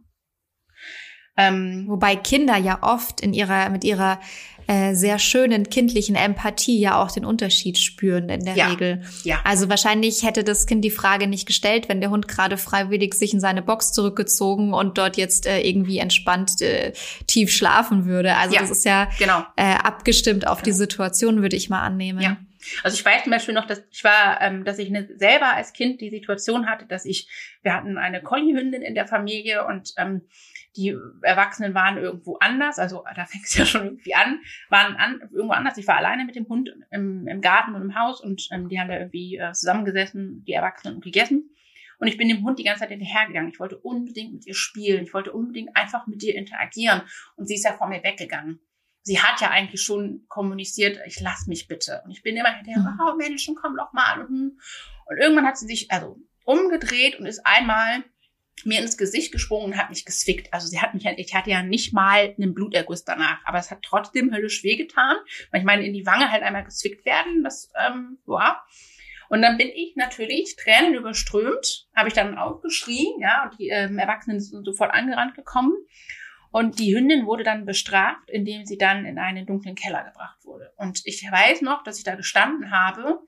Ähm, 1.37 1.85
Wobei 1.87 2.15
Kinder 2.15 2.57
ja 2.57 2.79
oft 2.81 3.21
in 3.21 3.33
ihrer, 3.33 3.69
mit 3.69 3.83
ihrer 3.83 4.19
äh, 4.67 4.95
sehr 4.95 5.19
schönen 5.19 5.69
kindlichen 5.69 6.15
Empathie 6.15 6.79
ja 6.79 6.99
auch 6.99 7.11
den 7.11 7.23
Unterschied 7.23 7.77
spüren 7.77 8.29
in 8.29 8.45
der 8.45 8.55
ja, 8.55 8.67
Regel. 8.67 9.03
Ja. 9.23 9.41
Also 9.43 9.69
wahrscheinlich 9.69 10.23
hätte 10.23 10.43
das 10.43 10.65
Kind 10.65 10.83
die 10.83 10.89
Frage 10.89 11.27
nicht 11.27 11.45
gestellt, 11.45 11.87
wenn 11.87 12.01
der 12.01 12.09
Hund 12.09 12.27
gerade 12.27 12.57
freiwillig 12.57 13.13
sich 13.13 13.33
in 13.33 13.39
seine 13.39 13.61
Box 13.61 13.91
zurückgezogen 13.91 14.73
und 14.73 14.97
dort 14.97 15.17
jetzt 15.17 15.45
äh, 15.45 15.61
irgendwie 15.61 15.99
entspannt 15.99 16.61
äh, 16.61 16.93
tief 17.27 17.51
schlafen 17.51 18.05
würde. 18.05 18.35
Also 18.37 18.55
ja, 18.55 18.61
das 18.61 18.71
ist 18.71 18.85
ja 18.85 19.07
genau. 19.19 19.45
äh, 19.55 19.75
abgestimmt 19.75 20.47
auf 20.47 20.59
genau. 20.59 20.65
die 20.65 20.71
Situation, 20.71 21.41
würde 21.43 21.55
ich 21.55 21.69
mal 21.69 21.81
annehmen. 21.81 22.21
Ja. 22.21 22.37
Also 22.81 22.95
ich 22.95 23.05
weiß 23.05 23.23
zum 23.23 23.31
Beispiel 23.31 23.53
noch, 23.53 23.67
dass 23.67 23.83
ich 23.91 24.03
war, 24.03 24.41
ähm, 24.41 24.65
dass 24.65 24.79
ich 24.79 24.87
eine, 24.89 25.07
selber 25.15 25.53
als 25.53 25.73
Kind 25.73 26.01
die 26.01 26.09
Situation 26.09 26.67
hatte, 26.67 26.85
dass 26.87 27.05
ich, 27.05 27.27
wir 27.61 27.73
hatten 27.73 27.99
eine 27.99 28.23
Collie-Hündin 28.23 28.81
in 28.81 28.95
der 28.95 29.05
Familie 29.05 29.67
und 29.67 29.93
ähm, 29.97 30.21
die 30.75 30.95
Erwachsenen 31.21 31.73
waren 31.73 31.97
irgendwo 31.97 32.37
anders, 32.37 32.79
also 32.79 33.03
da 33.15 33.25
fängt 33.25 33.45
es 33.45 33.55
ja 33.55 33.65
schon 33.65 33.85
irgendwie 33.85 34.15
an, 34.15 34.41
waren 34.69 34.95
an, 34.95 35.21
irgendwo 35.31 35.53
anders. 35.53 35.77
Ich 35.77 35.87
war 35.87 35.97
alleine 35.97 36.25
mit 36.25 36.35
dem 36.35 36.47
Hund 36.47 36.69
im, 36.91 37.27
im 37.27 37.41
Garten 37.41 37.75
und 37.75 37.81
im 37.81 37.95
Haus 37.95 38.21
und 38.21 38.47
ähm, 38.51 38.69
die 38.69 38.79
haben 38.79 38.89
da 38.89 38.97
irgendwie 38.97 39.37
äh, 39.37 39.51
zusammengesessen, 39.53 40.43
die 40.45 40.53
Erwachsenen, 40.53 40.95
und 40.95 41.03
gegessen. 41.03 41.49
Und 41.97 42.07
ich 42.07 42.17
bin 42.17 42.27
dem 42.27 42.43
Hund 42.43 42.59
die 42.59 42.63
ganze 42.63 42.81
Zeit 42.81 42.89
hinterhergegangen. 42.89 43.49
Ich 43.49 43.59
wollte 43.59 43.77
unbedingt 43.77 44.33
mit 44.33 44.45
ihr 44.45 44.53
spielen. 44.53 45.05
Ich 45.05 45.13
wollte 45.13 45.31
unbedingt 45.31 45.75
einfach 45.77 46.07
mit 46.07 46.21
ihr 46.23 46.35
interagieren. 46.35 47.01
Und 47.37 47.47
sie 47.47 47.55
ist 47.55 47.63
ja 47.63 47.73
vor 47.73 47.87
mir 47.87 48.03
weggegangen. 48.03 48.59
Sie 49.01 49.21
hat 49.21 49.39
ja 49.39 49.49
eigentlich 49.49 49.81
schon 49.81 50.25
kommuniziert, 50.27 50.99
ich 51.05 51.19
lass 51.21 51.47
mich 51.47 51.67
bitte. 51.67 52.01
Und 52.03 52.11
ich 52.11 52.23
bin 52.23 52.35
immer 52.35 52.53
hinterher, 52.53 52.81
mhm. 52.81 52.99
oh 52.99 53.15
Menschen, 53.15 53.55
komm 53.55 53.77
doch 53.77 53.93
mal. 53.93 54.25
Und 54.25 54.59
irgendwann 55.19 55.45
hat 55.45 55.57
sie 55.57 55.67
sich 55.67 55.91
also 55.91 56.19
umgedreht 56.43 57.19
und 57.19 57.27
ist 57.27 57.45
einmal 57.45 58.03
mir 58.63 58.79
ins 58.79 58.97
Gesicht 58.97 59.31
gesprungen 59.31 59.73
und 59.73 59.77
hat 59.77 59.89
mich 59.89 60.05
geswickt. 60.05 60.53
Also 60.53 60.67
sie 60.67 60.79
hat 60.79 60.93
mich, 60.93 61.05
ich 61.05 61.35
hatte 61.35 61.49
ja 61.49 61.61
nicht 61.61 61.93
mal 61.93 62.33
einen 62.37 62.53
Bluterguss 62.53 63.03
danach, 63.03 63.39
aber 63.45 63.57
es 63.57 63.69
hat 63.69 63.81
trotzdem 63.81 64.33
höllisch 64.33 64.63
wehgetan. 64.63 65.17
Weil 65.51 65.59
ich 65.59 65.65
meine, 65.65 65.85
in 65.85 65.93
die 65.93 66.05
Wange 66.05 66.31
halt 66.31 66.43
einmal 66.43 66.63
geswickt 66.63 67.05
werden, 67.05 67.43
das, 67.43 67.71
ähm, 67.77 68.17
ja. 68.27 68.63
Und 69.27 69.41
dann 69.41 69.57
bin 69.57 69.69
ich 69.69 69.95
natürlich 69.95 70.55
Tränen 70.55 70.93
überströmt, 70.93 71.87
habe 71.95 72.07
ich 72.07 72.13
dann 72.13 72.37
aufgeschrien, 72.37 73.19
ja, 73.19 73.45
und 73.45 73.59
die 73.59 73.69
ähm, 73.69 73.97
Erwachsenen 73.97 74.39
sind 74.39 74.63
sofort 74.63 74.93
angerannt 74.93 75.35
gekommen. 75.35 75.73
Und 76.51 76.79
die 76.79 76.95
Hündin 76.95 77.25
wurde 77.25 77.43
dann 77.43 77.65
bestraft, 77.65 78.29
indem 78.29 78.65
sie 78.65 78.77
dann 78.77 79.05
in 79.05 79.19
einen 79.19 79.45
dunklen 79.45 79.75
Keller 79.75 80.05
gebracht 80.05 80.45
wurde. 80.45 80.71
Und 80.77 81.01
ich 81.03 81.21
weiß 81.29 81.61
noch, 81.61 81.83
dass 81.83 81.97
ich 81.97 82.05
da 82.05 82.15
gestanden 82.15 82.71
habe, 82.71 83.19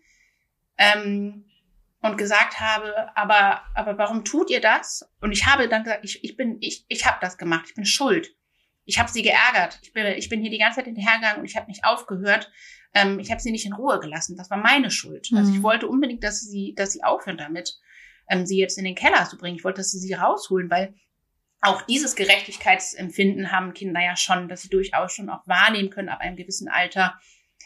ähm, 0.78 1.47
und 2.02 2.18
gesagt 2.18 2.60
habe, 2.60 3.16
aber, 3.16 3.64
aber 3.74 3.98
warum 3.98 4.24
tut 4.24 4.50
ihr 4.50 4.62
das? 4.62 5.10
Und 5.22 5.32
ich 5.32 5.45
habe 5.45 5.68
dann 5.68 5.84
gesagt, 5.84 6.06
ich, 6.06 6.24
ich 6.24 6.38
bin, 6.38 6.58
ich, 6.62 6.86
ich 6.88 7.06
habe 7.06 7.18
das 7.22 7.38
gemacht, 7.38 7.66
ich 7.68 7.76
bin 7.76 7.86
schuld. 7.86 8.30
Ich 8.86 9.00
habe 9.00 9.10
sie 9.10 9.22
geärgert. 9.22 9.80
Ich 9.82 9.91
bin, 9.91 10.06
ich 10.06 10.30
bin 10.30 10.41
hier 10.41 10.52
die 10.52 10.60
ganze 10.60 10.78
Zeit 10.78 10.86
hinterhergegangen 10.86 11.39
und 11.39 11.45
ich 11.45 11.58
habe 11.58 11.68
nicht 11.68 11.84
aufgehört. 11.84 12.50
Ähm, 12.93 13.20
ich 13.20 13.32
habe 13.32 13.41
sie 13.41 13.52
nicht 13.52 13.66
in 13.66 13.74
Ruhe 13.74 14.00
gelassen. 14.00 14.38
Das 14.38 14.50
war 14.50 14.58
meine 14.58 14.91
Schuld. 14.91 15.28
Mhm. 15.32 15.38
Also 15.38 15.52
ich 15.52 15.58
mhm. 15.58 15.64
wollte 15.64 15.88
unbedingt, 15.88 16.24
dass 16.24 16.41
sie, 16.41 16.74
dass 16.76 16.93
sie 16.93 17.04
aufhören 17.04 17.38
damit, 17.38 17.78
ähm, 18.30 18.45
sie 18.45 18.58
jetzt 18.58 18.78
in 18.78 18.86
den 18.86 18.95
Keller 18.95 19.26
zu 19.26 19.38
bringen. 19.38 19.58
Ich 19.58 19.66
wollte, 19.66 19.80
dass 19.82 19.91
sie 19.91 20.00
sie 20.00 20.14
rausholen, 20.14 20.70
weil 20.70 20.93
auch 21.60 21.82
dieses 21.82 22.16
Gerechtigkeitsempfinden 22.16 23.52
haben 23.52 23.74
Kinder 23.74 24.02
ja 24.02 24.16
schon, 24.16 24.48
dass 24.48 24.62
sie 24.62 24.70
durchaus 24.70 25.12
schon 25.12 25.30
auch 25.30 25.45
wahrnehmen 25.48 25.89
können 25.89 26.10
ab 26.10 26.22
einem 26.22 26.38
gewissen 26.38 26.70
Alter, 26.70 27.20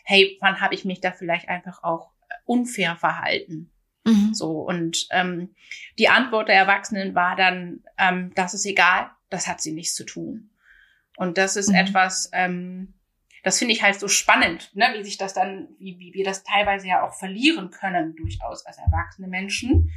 hey, 0.05 0.37
wann 0.41 0.61
habe 0.61 0.73
ich 0.73 0.85
mich 0.85 1.01
da 1.01 1.11
vielleicht 1.11 1.49
einfach 1.49 1.83
auch 1.83 2.11
unfair 2.45 2.95
verhalten? 2.95 3.71
Mhm. 4.03 4.33
So, 4.33 4.61
und 4.61 5.07
ähm, 5.11 5.53
die 5.99 6.09
Antwort 6.09 6.47
der 6.49 6.55
Erwachsenen 6.55 7.13
war 7.15 7.35
dann, 7.35 7.83
ähm, 7.97 8.31
das 8.35 8.53
ist 8.53 8.65
egal, 8.65 9.11
das 9.29 9.47
hat 9.47 9.61
sie 9.61 9.71
nichts 9.71 9.95
zu 9.95 10.05
tun. 10.05 10.49
Und 11.17 11.37
das 11.37 11.55
ist 11.55 11.69
mhm. 11.69 11.75
etwas, 11.75 12.29
ähm, 12.33 12.93
das 13.43 13.59
finde 13.59 13.73
ich 13.73 13.83
halt 13.83 13.99
so 13.99 14.07
spannend, 14.07 14.75
ne, 14.75 14.93
wie 14.95 15.03
sich 15.03 15.17
das 15.17 15.33
dann, 15.33 15.69
wie, 15.79 15.97
wie 15.99 16.13
wir 16.13 16.23
das 16.23 16.43
teilweise 16.43 16.87
ja 16.87 17.07
auch 17.07 17.13
verlieren 17.13 17.71
können, 17.71 18.15
durchaus 18.15 18.65
als 18.65 18.77
erwachsene 18.77 19.27
Menschen. 19.27 19.91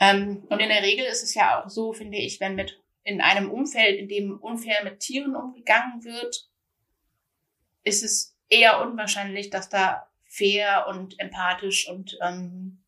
Ähm, 0.00 0.44
und 0.48 0.60
in 0.60 0.68
der 0.68 0.82
Regel 0.82 1.04
ist 1.06 1.22
es 1.22 1.34
ja 1.34 1.62
auch 1.62 1.68
so, 1.68 1.92
finde 1.92 2.18
ich, 2.18 2.40
wenn 2.40 2.54
mit 2.54 2.80
in 3.04 3.20
einem 3.20 3.50
Umfeld, 3.50 3.98
in 3.98 4.08
dem 4.08 4.38
unfair 4.38 4.82
mit 4.82 5.00
Tieren 5.00 5.36
umgegangen 5.36 6.04
wird, 6.04 6.48
ist 7.82 8.02
es 8.02 8.36
eher 8.48 8.80
unwahrscheinlich, 8.80 9.50
dass 9.50 9.68
da 9.68 10.08
fair 10.36 10.86
und 10.88 11.18
empathisch 11.20 11.88
und 11.88 12.16
ähm, 12.22 12.84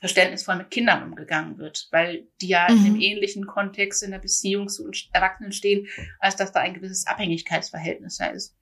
verständnisvoll 0.00 0.56
mit 0.56 0.70
Kindern 0.70 1.02
umgegangen 1.04 1.58
wird, 1.58 1.88
weil 1.92 2.26
die 2.40 2.48
ja 2.48 2.66
mhm. 2.68 2.76
in 2.76 2.84
einem 2.84 3.00
ähnlichen 3.00 3.46
Kontext 3.46 4.02
in 4.02 4.10
der 4.10 4.18
Beziehung 4.18 4.68
zu 4.68 4.90
Erwachsenen 5.12 5.52
stehen, 5.52 5.86
als 6.18 6.36
dass 6.36 6.52
da 6.52 6.60
ein 6.60 6.74
gewisses 6.74 7.06
Abhängigkeitsverhältnis 7.06 8.16
da 8.16 8.26
ist. 8.26 8.56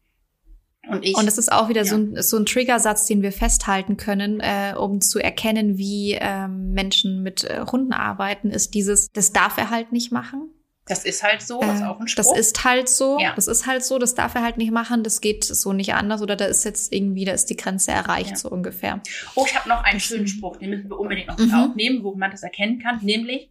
Und, 0.88 1.04
ich, 1.04 1.16
und 1.16 1.26
das 1.26 1.38
ist 1.38 1.52
auch 1.52 1.68
wieder 1.68 1.82
ja. 1.82 1.90
so, 1.90 1.96
ein, 1.96 2.22
so 2.22 2.36
ein 2.38 2.46
Triggersatz, 2.46 3.06
den 3.06 3.22
wir 3.22 3.32
festhalten 3.32 3.96
können, 3.96 4.40
äh, 4.40 4.74
um 4.76 5.00
zu 5.00 5.18
erkennen, 5.18 5.76
wie 5.76 6.16
ähm, 6.18 6.72
Menschen 6.72 7.22
mit 7.22 7.44
äh, 7.44 7.64
Hunden 7.70 7.92
arbeiten, 7.92 8.50
ist 8.50 8.74
dieses, 8.74 9.08
das 9.12 9.32
darf 9.32 9.58
er 9.58 9.70
halt 9.70 9.92
nicht 9.92 10.12
machen. 10.12 10.50
Das 10.88 11.04
ist 11.04 11.22
halt 11.22 11.42
so, 11.42 11.60
das 11.60 11.76
ist 11.76 11.82
auch 11.82 12.00
ein 12.00 12.08
Spruch. 12.08 12.24
Das 12.24 12.38
ist 12.38 12.64
halt 12.64 12.88
so, 12.88 13.18
ja. 13.18 13.34
das 13.34 13.46
ist 13.46 13.66
halt 13.66 13.84
so, 13.84 13.98
das 13.98 14.14
darf 14.14 14.34
er 14.34 14.42
halt 14.42 14.56
nicht 14.56 14.70
machen, 14.70 15.02
das 15.02 15.20
geht 15.20 15.44
so 15.44 15.72
nicht 15.72 15.94
anders 15.94 16.22
oder 16.22 16.36
da 16.36 16.46
ist 16.46 16.64
jetzt 16.64 16.92
irgendwie, 16.92 17.24
da 17.24 17.32
ist 17.32 17.46
die 17.46 17.56
Grenze 17.56 17.92
erreicht, 17.92 18.30
ja. 18.30 18.36
so 18.36 18.50
ungefähr. 18.50 19.00
Oh, 19.34 19.44
ich 19.46 19.56
habe 19.56 19.68
noch 19.68 19.84
einen 19.84 20.00
schönen 20.00 20.26
Spruch, 20.26 20.56
den 20.56 20.70
müssen 20.70 20.90
wir 20.90 20.98
unbedingt 20.98 21.28
noch 21.28 21.38
mhm. 21.38 21.54
aufnehmen, 21.54 22.04
wo 22.04 22.14
man 22.14 22.30
das 22.30 22.42
erkennen 22.42 22.78
kann, 22.78 23.00
nämlich 23.02 23.50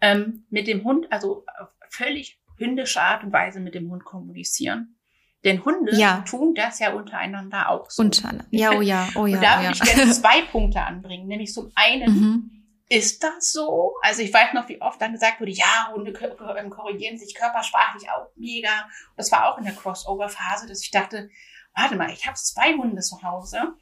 ähm, 0.00 0.44
mit 0.50 0.66
dem 0.66 0.84
Hund, 0.84 1.06
also 1.10 1.44
auf 1.58 1.68
völlig 1.90 2.38
hündische 2.56 3.00
Art 3.00 3.24
und 3.24 3.32
Weise 3.32 3.60
mit 3.60 3.74
dem 3.74 3.90
Hund 3.90 4.04
kommunizieren. 4.04 4.96
Denn 5.44 5.64
Hunde 5.64 5.94
ja. 5.94 6.22
tun 6.22 6.54
das 6.54 6.78
ja 6.78 6.94
untereinander 6.94 7.68
auch 7.68 7.90
so. 7.90 8.02
Untereinander. 8.02 8.46
Ja, 8.50 8.72
oh 8.72 8.80
ja, 8.80 9.08
oh 9.14 9.26
ja. 9.26 9.36
Und 9.36 9.42
da 9.42 9.58
oh 9.58 9.62
würde 9.62 9.72
ich 9.74 9.80
gerne 9.82 10.12
zwei 10.12 10.42
Punkte 10.42 10.80
anbringen. 10.80 11.26
Nämlich 11.26 11.52
zum 11.52 11.70
einen, 11.74 12.14
mhm. 12.14 12.53
Ist 12.88 13.22
das 13.22 13.52
so? 13.52 13.96
Also 14.02 14.22
ich 14.22 14.32
weiß 14.32 14.52
noch, 14.52 14.68
wie 14.68 14.80
oft 14.80 15.00
dann 15.00 15.12
gesagt 15.12 15.40
wurde, 15.40 15.52
ja, 15.52 15.90
Hunde 15.92 16.12
ähm, 16.58 16.70
korrigieren 16.70 17.18
sich 17.18 17.34
körpersprachlich 17.34 18.08
auch 18.10 18.28
mega. 18.36 18.88
Das 19.16 19.32
war 19.32 19.48
auch 19.48 19.58
in 19.58 19.64
der 19.64 19.74
Crossover-Phase, 19.74 20.66
dass 20.66 20.82
ich 20.82 20.90
dachte, 20.90 21.30
warte 21.74 21.96
mal, 21.96 22.10
ich 22.10 22.26
habe 22.26 22.36
zwei 22.36 22.74
Hunde 22.74 23.00
zu 23.00 23.22
Hause 23.22 23.74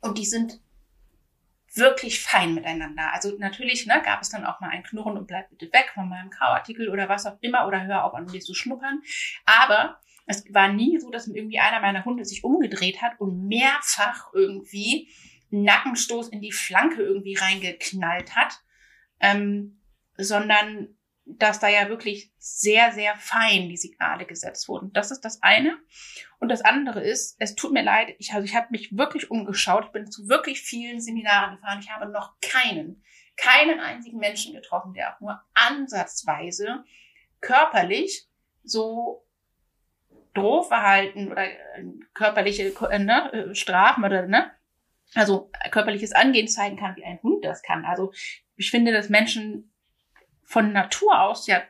und 0.00 0.18
die 0.18 0.26
sind 0.26 0.60
wirklich 1.74 2.22
fein 2.22 2.54
miteinander. 2.54 3.12
Also 3.12 3.36
natürlich 3.38 3.86
ne, 3.86 4.00
gab 4.04 4.22
es 4.22 4.30
dann 4.30 4.44
auch 4.44 4.60
mal 4.60 4.70
ein 4.70 4.82
Knurren 4.82 5.18
und 5.18 5.26
bleib 5.26 5.50
bitte 5.50 5.72
weg 5.72 5.90
von 5.94 6.08
meinem 6.08 6.30
Kauartikel 6.30 6.88
oder 6.88 7.08
was 7.08 7.26
auch 7.26 7.36
immer 7.40 7.66
oder 7.66 7.84
hör 7.84 8.04
auf 8.04 8.14
an 8.14 8.26
mich 8.26 8.44
zu 8.44 8.54
schnuppern. 8.54 9.02
Aber 9.44 10.00
es 10.26 10.44
war 10.52 10.68
nie 10.68 10.98
so, 10.98 11.10
dass 11.10 11.26
irgendwie 11.26 11.58
einer 11.58 11.80
meiner 11.80 12.04
Hunde 12.04 12.24
sich 12.24 12.44
umgedreht 12.44 13.02
hat 13.02 13.18
und 13.20 13.46
mehrfach 13.46 14.32
irgendwie 14.32 15.08
Nackenstoß 15.50 16.28
in 16.28 16.40
die 16.40 16.52
Flanke 16.52 17.02
irgendwie 17.02 17.34
reingeknallt 17.34 18.36
hat, 18.36 18.60
ähm, 19.20 19.80
sondern 20.16 20.98
dass 21.24 21.60
da 21.60 21.68
ja 21.68 21.88
wirklich 21.88 22.32
sehr, 22.38 22.92
sehr 22.92 23.14
fein 23.16 23.68
die 23.68 23.76
Signale 23.76 24.24
gesetzt 24.24 24.66
wurden. 24.68 24.92
Das 24.92 25.10
ist 25.10 25.20
das 25.20 25.42
eine. 25.42 25.76
Und 26.38 26.48
das 26.48 26.62
andere 26.62 27.04
ist, 27.04 27.36
es 27.38 27.54
tut 27.54 27.72
mir 27.72 27.82
leid, 27.82 28.14
ich, 28.18 28.32
also 28.32 28.44
ich 28.44 28.54
habe 28.54 28.68
mich 28.70 28.96
wirklich 28.96 29.30
umgeschaut, 29.30 29.86
ich 29.86 29.92
bin 29.92 30.10
zu 30.10 30.28
wirklich 30.28 30.62
vielen 30.62 31.00
Seminaren 31.00 31.56
gefahren, 31.56 31.80
ich 31.82 31.90
habe 31.90 32.10
noch 32.10 32.40
keinen, 32.40 33.04
keinen 33.36 33.78
einzigen 33.80 34.18
Menschen 34.18 34.54
getroffen, 34.54 34.94
der 34.94 35.14
auch 35.14 35.20
nur 35.20 35.42
ansatzweise 35.52 36.84
körperlich 37.40 38.26
so 38.62 39.26
Drohverhalten 40.34 41.30
oder 41.30 41.44
äh, 41.44 41.84
körperliche 42.14 42.72
äh, 42.90 42.98
ne, 42.98 43.32
äh, 43.32 43.54
Strafen 43.54 44.04
oder 44.04 44.26
ne, 44.26 44.50
also 45.14 45.50
körperliches 45.70 46.12
Angehen 46.12 46.48
zeigen 46.48 46.76
kann, 46.76 46.96
wie 46.96 47.04
ein 47.04 47.20
Hund 47.22 47.44
das 47.44 47.62
kann. 47.62 47.84
Also 47.84 48.12
ich 48.56 48.70
finde, 48.70 48.92
dass 48.92 49.08
Menschen 49.08 49.72
von 50.44 50.72
Natur 50.72 51.20
aus 51.20 51.46
ja 51.46 51.62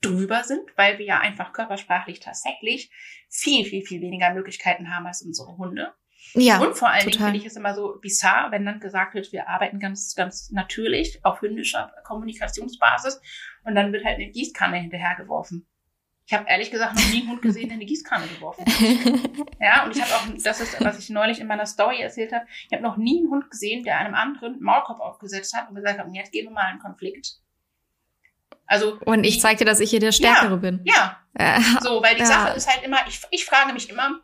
drüber 0.00 0.44
sind, 0.44 0.62
weil 0.76 0.98
wir 0.98 1.06
ja 1.06 1.20
einfach 1.20 1.52
körpersprachlich 1.52 2.20
tatsächlich 2.20 2.90
viel, 3.28 3.64
viel, 3.64 3.84
viel 3.84 4.00
weniger 4.00 4.32
Möglichkeiten 4.34 4.94
haben 4.94 5.06
als 5.06 5.22
unsere 5.22 5.56
Hunde. 5.56 5.92
Ja, 6.34 6.58
und 6.58 6.76
vor 6.76 6.88
allen 6.88 7.04
total. 7.04 7.12
Dingen 7.12 7.24
finde 7.24 7.38
ich 7.38 7.46
es 7.46 7.56
immer 7.56 7.74
so 7.74 7.98
bizarr, 8.00 8.50
wenn 8.50 8.64
dann 8.64 8.80
gesagt 8.80 9.14
wird, 9.14 9.32
wir 9.32 9.48
arbeiten 9.48 9.78
ganz, 9.78 10.14
ganz 10.14 10.50
natürlich 10.50 11.24
auf 11.24 11.40
hündischer 11.40 11.92
Kommunikationsbasis 12.04 13.20
und 13.64 13.74
dann 13.74 13.92
wird 13.92 14.04
halt 14.04 14.16
eine 14.16 14.30
Gießkanne 14.30 14.78
hinterhergeworfen. 14.78 15.66
Ich 16.26 16.32
habe 16.32 16.44
ehrlich 16.48 16.72
gesagt 16.72 16.96
noch 16.96 17.08
nie 17.10 17.20
einen 17.20 17.30
Hund 17.30 17.42
gesehen, 17.42 17.68
der 17.68 17.76
eine 17.76 17.84
Gießkanne 17.84 18.26
geworfen 18.26 18.64
hat. 18.66 18.80
ja, 19.60 19.84
und 19.84 19.96
ich 19.96 20.02
habe 20.02 20.12
auch, 20.12 20.42
das 20.42 20.60
ist, 20.60 20.84
was 20.84 20.98
ich 20.98 21.08
neulich 21.08 21.38
in 21.38 21.46
meiner 21.46 21.66
Story 21.66 22.00
erzählt 22.00 22.32
habe, 22.32 22.44
ich 22.66 22.72
habe 22.72 22.82
noch 22.82 22.96
nie 22.96 23.18
einen 23.18 23.30
Hund 23.30 23.48
gesehen, 23.48 23.84
der 23.84 23.98
einem 23.98 24.14
anderen 24.14 24.60
Maulkorb 24.60 24.98
aufgesetzt 24.98 25.56
hat 25.56 25.68
und 25.68 25.76
gesagt 25.76 26.00
hat, 26.00 26.06
jetzt 26.12 26.32
gehen 26.32 26.46
wir 26.46 26.50
mal 26.50 26.66
einen 26.66 26.80
Konflikt. 26.80 27.38
Also 28.66 28.98
und 29.04 29.22
ich 29.22 29.40
zeige 29.40 29.58
dir, 29.58 29.64
dass 29.66 29.78
ich 29.78 29.90
hier 29.90 30.00
der 30.00 30.10
Stärkere 30.10 30.50
ja, 30.50 30.56
bin. 30.56 30.80
Ja. 30.84 31.20
So, 31.80 32.02
weil 32.02 32.16
die 32.16 32.22
ja. 32.22 32.26
Sache 32.26 32.56
ist 32.56 32.68
halt 32.68 32.84
immer, 32.84 32.98
ich, 33.06 33.20
ich 33.30 33.44
frage 33.44 33.72
mich 33.72 33.88
immer, 33.88 34.20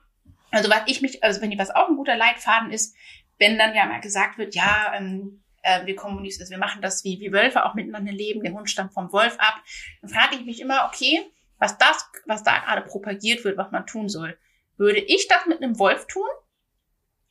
also 0.51 0.69
was 0.71 0.83
ich 0.87 1.03
mich, 1.03 1.23
also 1.23 1.41
wenn 1.41 1.57
was 1.57 1.71
auch 1.71 1.89
ein 1.89 1.97
guter 1.97 2.17
Leitfaden 2.17 2.73
ist, 2.73 2.97
wenn 3.39 3.59
dann 3.59 3.77
ja 3.77 3.87
mal 3.87 4.01
gesagt 4.01 4.39
wird, 4.39 4.57
ja, 4.57 4.93
ähm, 4.97 5.45
äh, 5.63 5.87
wir 5.87 5.95
kommunizieren, 5.95 6.43
also 6.43 6.51
wir 6.51 6.59
machen 6.59 6.83
das 6.83 7.05
wie, 7.05 7.21
wie 7.21 7.33
Wölfe 7.33 7.65
auch 7.65 7.75
miteinander 7.75 8.13
leben, 8.13 8.43
der 8.43 8.53
Hund 8.53 8.69
stammt 8.69 8.93
vom 8.93 9.13
Wolf 9.13 9.37
ab, 9.39 9.61
dann 10.01 10.11
frage 10.11 10.35
ich 10.35 10.45
mich 10.45 10.61
immer, 10.61 10.91
okay, 10.93 11.21
was 11.63 11.79
das, 11.79 12.11
was 12.27 12.43
da 12.43 12.59
gerade 12.59 12.83
propagiert 12.83 13.45
wird, 13.45 13.57
was 13.57 13.71
man 13.71 13.87
tun 13.87 14.09
soll. 14.09 14.37
Würde 14.79 14.99
ich 14.99 15.29
das 15.29 15.47
mit 15.47 15.63
einem 15.63 15.79
Wolf 15.79 16.09
tun? 16.09 16.29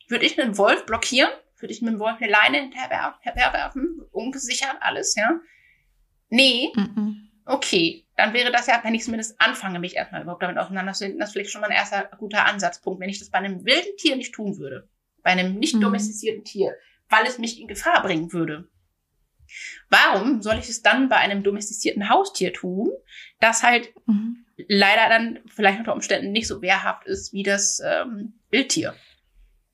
Würde 0.08 0.24
ich 0.24 0.40
einen 0.40 0.56
Wolf 0.56 0.86
blockieren? 0.86 1.30
Würde 1.58 1.74
ich 1.74 1.82
mit 1.82 1.92
dem 1.92 2.00
Wolf 2.00 2.16
eine 2.18 2.30
Leine 2.30 2.60
hinterherwerfen? 2.62 4.00
Ungesichert 4.10 4.76
alles, 4.80 5.14
ja? 5.16 5.38
Nee. 6.30 6.72
Mm 6.74 7.28
Okay, 7.44 8.06
dann 8.16 8.34
wäre 8.34 8.52
das 8.52 8.68
ja, 8.68 8.80
wenn 8.84 8.94
ich 8.94 9.02
zumindest 9.02 9.34
anfange, 9.40 9.80
mich 9.80 9.96
erstmal 9.96 10.22
überhaupt 10.22 10.44
damit 10.44 10.58
auseinanderzusetzen, 10.58 11.18
das 11.18 11.30
ist 11.30 11.32
vielleicht 11.32 11.50
schon 11.50 11.60
mal 11.60 11.70
ein 11.70 11.76
erster 11.76 12.08
guter 12.16 12.46
Ansatzpunkt, 12.46 13.00
wenn 13.00 13.10
ich 13.10 13.18
das 13.18 13.30
bei 13.30 13.38
einem 13.38 13.64
wilden 13.64 13.96
Tier 13.96 14.14
nicht 14.14 14.32
tun 14.32 14.58
würde. 14.58 14.88
Bei 15.24 15.30
einem 15.30 15.58
nicht 15.58 15.74
mhm. 15.74 15.80
domestizierten 15.80 16.44
Tier, 16.44 16.76
weil 17.08 17.26
es 17.26 17.38
mich 17.38 17.60
in 17.60 17.66
Gefahr 17.66 18.00
bringen 18.00 18.32
würde. 18.32 18.68
Warum 19.88 20.42
soll 20.42 20.58
ich 20.58 20.68
es 20.68 20.82
dann 20.82 21.08
bei 21.08 21.16
einem 21.16 21.42
domestizierten 21.42 22.08
Haustier 22.08 22.52
tun, 22.52 22.90
das 23.40 23.62
halt 23.62 23.92
mhm. 24.06 24.44
leider 24.68 25.08
dann 25.08 25.40
vielleicht 25.46 25.78
unter 25.78 25.94
Umständen 25.94 26.32
nicht 26.32 26.48
so 26.48 26.62
wehrhaft 26.62 27.06
ist 27.06 27.32
wie 27.32 27.42
das 27.42 27.80
ähm, 27.84 28.34
Wildtier? 28.50 28.94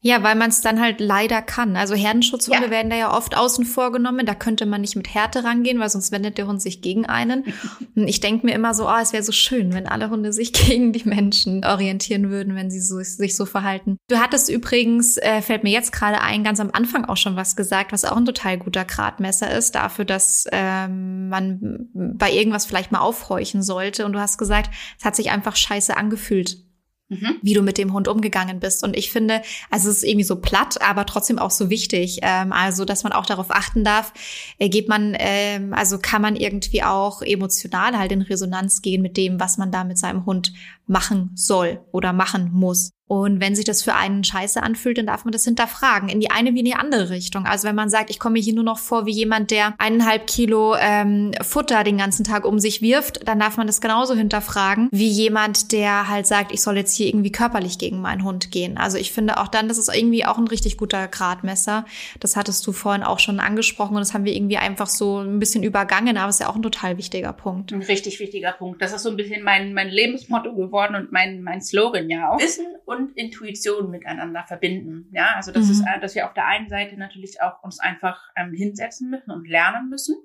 Ja, 0.00 0.22
weil 0.22 0.36
man 0.36 0.50
es 0.50 0.60
dann 0.60 0.80
halt 0.80 1.00
leider 1.00 1.42
kann. 1.42 1.76
Also 1.76 1.96
Herdenschutzhunde 1.96 2.66
ja. 2.66 2.70
werden 2.70 2.88
da 2.88 2.96
ja 2.96 3.16
oft 3.16 3.36
außen 3.36 3.64
vor 3.64 3.90
genommen. 3.90 4.26
Da 4.26 4.34
könnte 4.34 4.64
man 4.64 4.80
nicht 4.80 4.94
mit 4.94 5.12
Härte 5.12 5.42
rangehen, 5.42 5.80
weil 5.80 5.88
sonst 5.88 6.12
wendet 6.12 6.38
der 6.38 6.46
Hund 6.46 6.62
sich 6.62 6.82
gegen 6.82 7.06
einen. 7.06 7.44
Und 7.96 8.06
ich 8.06 8.20
denke 8.20 8.46
mir 8.46 8.54
immer 8.54 8.74
so, 8.74 8.88
oh, 8.88 8.96
es 9.02 9.12
wäre 9.12 9.24
so 9.24 9.32
schön, 9.32 9.74
wenn 9.74 9.88
alle 9.88 10.08
Hunde 10.08 10.32
sich 10.32 10.52
gegen 10.68 10.92
die 10.92 11.08
Menschen 11.08 11.64
orientieren 11.64 12.30
würden, 12.30 12.54
wenn 12.54 12.70
sie 12.70 12.80
so, 12.80 13.00
sich 13.00 13.34
so 13.34 13.44
verhalten. 13.44 13.96
Du 14.08 14.18
hattest 14.18 14.48
übrigens, 14.48 15.16
äh, 15.16 15.42
fällt 15.42 15.64
mir 15.64 15.72
jetzt 15.72 15.90
gerade 15.90 16.20
ein, 16.20 16.44
ganz 16.44 16.60
am 16.60 16.70
Anfang 16.72 17.04
auch 17.04 17.16
schon 17.16 17.34
was 17.34 17.56
gesagt, 17.56 17.90
was 17.90 18.04
auch 18.04 18.16
ein 18.16 18.26
total 18.26 18.56
guter 18.56 18.84
Gradmesser 18.84 19.50
ist 19.50 19.74
dafür, 19.74 20.04
dass 20.04 20.44
ähm, 20.52 21.28
man 21.28 21.88
bei 21.92 22.30
irgendwas 22.30 22.66
vielleicht 22.66 22.92
mal 22.92 23.00
aufhorchen 23.00 23.64
sollte. 23.64 24.06
Und 24.06 24.12
du 24.12 24.20
hast 24.20 24.38
gesagt, 24.38 24.70
es 24.96 25.04
hat 25.04 25.16
sich 25.16 25.30
einfach 25.30 25.56
scheiße 25.56 25.96
angefühlt 25.96 26.67
Mhm. 27.10 27.36
wie 27.40 27.54
du 27.54 27.62
mit 27.62 27.78
dem 27.78 27.94
Hund 27.94 28.06
umgegangen 28.06 28.60
bist. 28.60 28.84
Und 28.84 28.94
ich 28.94 29.10
finde, 29.10 29.40
also 29.70 29.88
es 29.88 29.98
ist 29.98 30.04
irgendwie 30.04 30.24
so 30.24 30.36
platt, 30.36 30.82
aber 30.82 31.06
trotzdem 31.06 31.38
auch 31.38 31.50
so 31.50 31.70
wichtig. 31.70 32.18
Ähm, 32.20 32.52
also, 32.52 32.84
dass 32.84 33.02
man 33.02 33.14
auch 33.14 33.24
darauf 33.24 33.50
achten 33.50 33.82
darf, 33.82 34.12
äh, 34.58 34.68
geht 34.68 34.90
man, 34.90 35.16
ähm, 35.18 35.72
also 35.72 35.98
kann 35.98 36.20
man 36.20 36.36
irgendwie 36.36 36.82
auch 36.82 37.22
emotional 37.22 37.96
halt 37.96 38.12
in 38.12 38.20
Resonanz 38.20 38.82
gehen 38.82 39.00
mit 39.00 39.16
dem, 39.16 39.40
was 39.40 39.56
man 39.56 39.72
da 39.72 39.84
mit 39.84 39.96
seinem 39.96 40.26
Hund 40.26 40.52
machen 40.88 41.30
soll 41.34 41.80
oder 41.92 42.12
machen 42.12 42.50
muss. 42.52 42.90
Und 43.08 43.40
wenn 43.40 43.56
sich 43.56 43.64
das 43.64 43.82
für 43.82 43.94
einen 43.94 44.22
scheiße 44.22 44.62
anfühlt, 44.62 44.98
dann 44.98 45.06
darf 45.06 45.24
man 45.24 45.32
das 45.32 45.44
hinterfragen. 45.44 46.10
In 46.10 46.20
die 46.20 46.30
eine 46.30 46.52
wie 46.52 46.58
in 46.58 46.66
die 46.66 46.74
andere 46.74 47.08
Richtung. 47.08 47.46
Also 47.46 47.66
wenn 47.66 47.74
man 47.74 47.88
sagt, 47.88 48.10
ich 48.10 48.18
komme 48.18 48.38
hier 48.38 48.54
nur 48.54 48.64
noch 48.64 48.78
vor 48.78 49.06
wie 49.06 49.12
jemand, 49.12 49.50
der 49.50 49.74
eineinhalb 49.78 50.26
Kilo 50.26 50.76
ähm, 50.78 51.32
Futter 51.40 51.84
den 51.84 51.96
ganzen 51.96 52.22
Tag 52.24 52.44
um 52.44 52.58
sich 52.58 52.82
wirft, 52.82 53.26
dann 53.26 53.40
darf 53.40 53.56
man 53.56 53.66
das 53.66 53.80
genauso 53.80 54.14
hinterfragen 54.14 54.88
wie 54.92 55.08
jemand, 55.08 55.72
der 55.72 56.08
halt 56.08 56.26
sagt, 56.26 56.52
ich 56.52 56.60
soll 56.60 56.76
jetzt 56.76 56.94
hier 56.94 57.06
irgendwie 57.06 57.32
körperlich 57.32 57.78
gegen 57.78 58.02
meinen 58.02 58.24
Hund 58.24 58.50
gehen. 58.50 58.76
Also 58.76 58.98
ich 58.98 59.10
finde 59.10 59.38
auch 59.38 59.48
dann, 59.48 59.68
das 59.68 59.78
ist 59.78 59.94
irgendwie 59.94 60.26
auch 60.26 60.36
ein 60.36 60.48
richtig 60.48 60.76
guter 60.76 61.08
Gradmesser. 61.08 61.86
Das 62.20 62.36
hattest 62.36 62.66
du 62.66 62.72
vorhin 62.72 63.02
auch 63.02 63.20
schon 63.20 63.40
angesprochen 63.40 63.94
und 63.94 64.00
das 64.00 64.12
haben 64.12 64.26
wir 64.26 64.36
irgendwie 64.36 64.58
einfach 64.58 64.86
so 64.86 65.20
ein 65.20 65.38
bisschen 65.38 65.62
übergangen, 65.62 66.18
aber 66.18 66.28
es 66.28 66.36
ist 66.36 66.40
ja 66.40 66.50
auch 66.50 66.56
ein 66.56 66.62
total 66.62 66.98
wichtiger 66.98 67.32
Punkt. 67.32 67.72
Ein 67.72 67.82
richtig 67.82 68.20
wichtiger 68.20 68.52
Punkt. 68.52 68.82
Das 68.82 68.92
ist 68.92 69.02
so 69.02 69.08
ein 69.08 69.16
bisschen 69.16 69.42
mein, 69.42 69.72
mein 69.72 69.88
Lebensmotto 69.88 70.54
geworden 70.54 70.77
und 70.86 71.12
mein, 71.12 71.42
mein 71.42 71.60
Slogan 71.60 72.08
ja 72.08 72.30
auch. 72.30 72.40
Wissen 72.40 72.66
und 72.84 73.16
Intuition 73.16 73.90
miteinander 73.90 74.44
verbinden. 74.46 75.10
Ja, 75.12 75.32
also 75.36 75.52
das 75.52 75.66
mhm. 75.66 75.72
ist, 75.72 75.80
äh, 75.82 76.00
dass 76.00 76.14
wir 76.14 76.26
auf 76.26 76.34
der 76.34 76.46
einen 76.46 76.68
Seite 76.68 76.96
natürlich 76.96 77.40
auch 77.42 77.62
uns 77.62 77.80
einfach 77.80 78.20
ähm, 78.36 78.52
hinsetzen 78.52 79.10
müssen 79.10 79.30
und 79.30 79.48
lernen 79.48 79.88
müssen, 79.88 80.16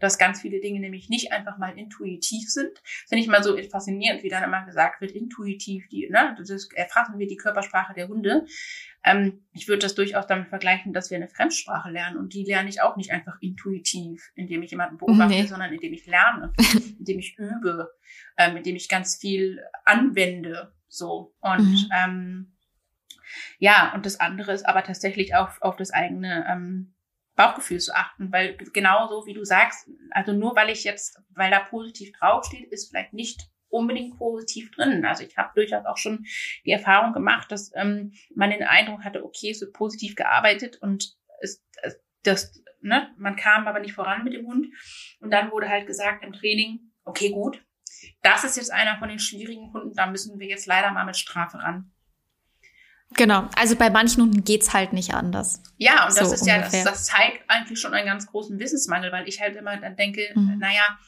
dass 0.00 0.18
ganz 0.18 0.40
viele 0.40 0.60
Dinge 0.60 0.80
nämlich 0.80 1.08
nicht 1.08 1.32
einfach 1.32 1.58
mal 1.58 1.76
intuitiv 1.76 2.48
sind. 2.48 2.72
Das 2.74 3.08
finde 3.08 3.22
ich 3.22 3.28
mal 3.28 3.42
so 3.42 3.56
faszinierend, 3.70 4.22
wie 4.22 4.28
dann 4.28 4.44
immer 4.44 4.64
gesagt 4.64 5.00
wird, 5.00 5.12
intuitiv, 5.12 5.88
die, 5.88 6.08
ne, 6.10 6.36
das 6.38 6.68
erfassen 6.72 7.18
wir 7.18 7.26
die 7.26 7.36
Körpersprache 7.36 7.94
der 7.94 8.08
Hunde. 8.08 8.46
Ähm, 9.08 9.46
ich 9.52 9.68
würde 9.68 9.80
das 9.80 9.94
durchaus 9.94 10.26
damit 10.26 10.48
vergleichen, 10.48 10.92
dass 10.92 11.10
wir 11.10 11.16
eine 11.16 11.28
Fremdsprache 11.28 11.90
lernen 11.90 12.18
und 12.18 12.34
die 12.34 12.44
lerne 12.44 12.68
ich 12.68 12.82
auch 12.82 12.96
nicht 12.96 13.10
einfach 13.10 13.36
intuitiv, 13.40 14.30
indem 14.34 14.62
ich 14.62 14.70
jemanden 14.70 14.98
beobachte, 14.98 15.34
nee. 15.34 15.46
sondern 15.46 15.72
indem 15.72 15.92
ich 15.94 16.06
lerne, 16.06 16.52
indem 16.98 17.18
ich 17.18 17.38
übe, 17.38 17.90
ähm, 18.36 18.56
indem 18.56 18.76
ich 18.76 18.88
ganz 18.88 19.16
viel 19.16 19.60
anwende 19.84 20.74
so. 20.88 21.34
Und 21.40 21.88
mhm. 21.88 21.90
ähm, 21.94 22.56
ja, 23.58 23.92
und 23.94 24.06
das 24.06 24.20
andere 24.20 24.52
ist 24.52 24.66
aber 24.66 24.82
tatsächlich 24.84 25.34
auf, 25.34 25.60
auf 25.60 25.76
das 25.76 25.90
eigene 25.90 26.46
ähm, 26.48 26.94
Bauchgefühl 27.34 27.78
zu 27.78 27.94
achten, 27.94 28.32
weil 28.32 28.56
genauso 28.72 29.24
wie 29.26 29.34
du 29.34 29.44
sagst, 29.44 29.88
also 30.10 30.32
nur 30.32 30.56
weil 30.56 30.70
ich 30.70 30.84
jetzt, 30.84 31.22
weil 31.30 31.50
da 31.50 31.60
positiv 31.60 32.12
draufsteht, 32.18 32.70
ist 32.72 32.88
vielleicht 32.88 33.12
nicht 33.12 33.48
unbedingt 33.68 34.16
positiv 34.18 34.70
drin. 34.70 35.04
Also 35.04 35.24
ich 35.24 35.36
habe 35.36 35.52
durchaus 35.54 35.84
auch 35.86 35.96
schon 35.96 36.24
die 36.64 36.72
Erfahrung 36.72 37.12
gemacht, 37.12 37.50
dass 37.52 37.70
ähm, 37.74 38.12
man 38.34 38.50
den 38.50 38.62
Eindruck 38.62 39.04
hatte, 39.04 39.24
okay, 39.24 39.50
es 39.50 39.60
wird 39.60 39.72
positiv 39.72 40.14
gearbeitet 40.14 40.78
und 40.80 41.16
es, 41.40 41.64
das, 42.22 42.62
ne, 42.80 43.08
man 43.16 43.36
kam 43.36 43.66
aber 43.66 43.80
nicht 43.80 43.94
voran 43.94 44.24
mit 44.24 44.34
dem 44.34 44.46
Hund. 44.46 44.66
Und 45.20 45.30
dann 45.30 45.50
wurde 45.50 45.68
halt 45.68 45.86
gesagt 45.86 46.24
im 46.24 46.32
Training, 46.32 46.92
okay, 47.04 47.30
gut, 47.30 47.64
das 48.22 48.44
ist 48.44 48.56
jetzt 48.56 48.72
einer 48.72 48.98
von 48.98 49.08
den 49.08 49.18
schwierigen 49.18 49.72
Hunden, 49.72 49.94
da 49.94 50.06
müssen 50.06 50.38
wir 50.38 50.46
jetzt 50.46 50.66
leider 50.66 50.90
mal 50.92 51.04
mit 51.04 51.16
Strafe 51.16 51.58
ran. 51.58 51.90
Genau, 53.14 53.48
also 53.56 53.74
bei 53.74 53.88
manchen 53.88 54.22
Hunden 54.22 54.44
geht's 54.44 54.74
halt 54.74 54.92
nicht 54.92 55.14
anders. 55.14 55.62
Ja, 55.78 56.06
und 56.06 56.16
das 56.16 56.28
so 56.28 56.34
ist 56.34 56.46
ja, 56.46 56.58
das, 56.58 56.84
das, 56.84 57.04
zeigt 57.06 57.42
eigentlich 57.48 57.80
schon 57.80 57.94
einen 57.94 58.06
ganz 58.06 58.26
großen 58.26 58.58
Wissensmangel, 58.58 59.10
weil 59.12 59.26
ich 59.26 59.40
halt 59.40 59.56
immer 59.56 59.78
dann 59.78 59.96
denke, 59.96 60.28
mhm. 60.34 60.58
naja, 60.58 60.98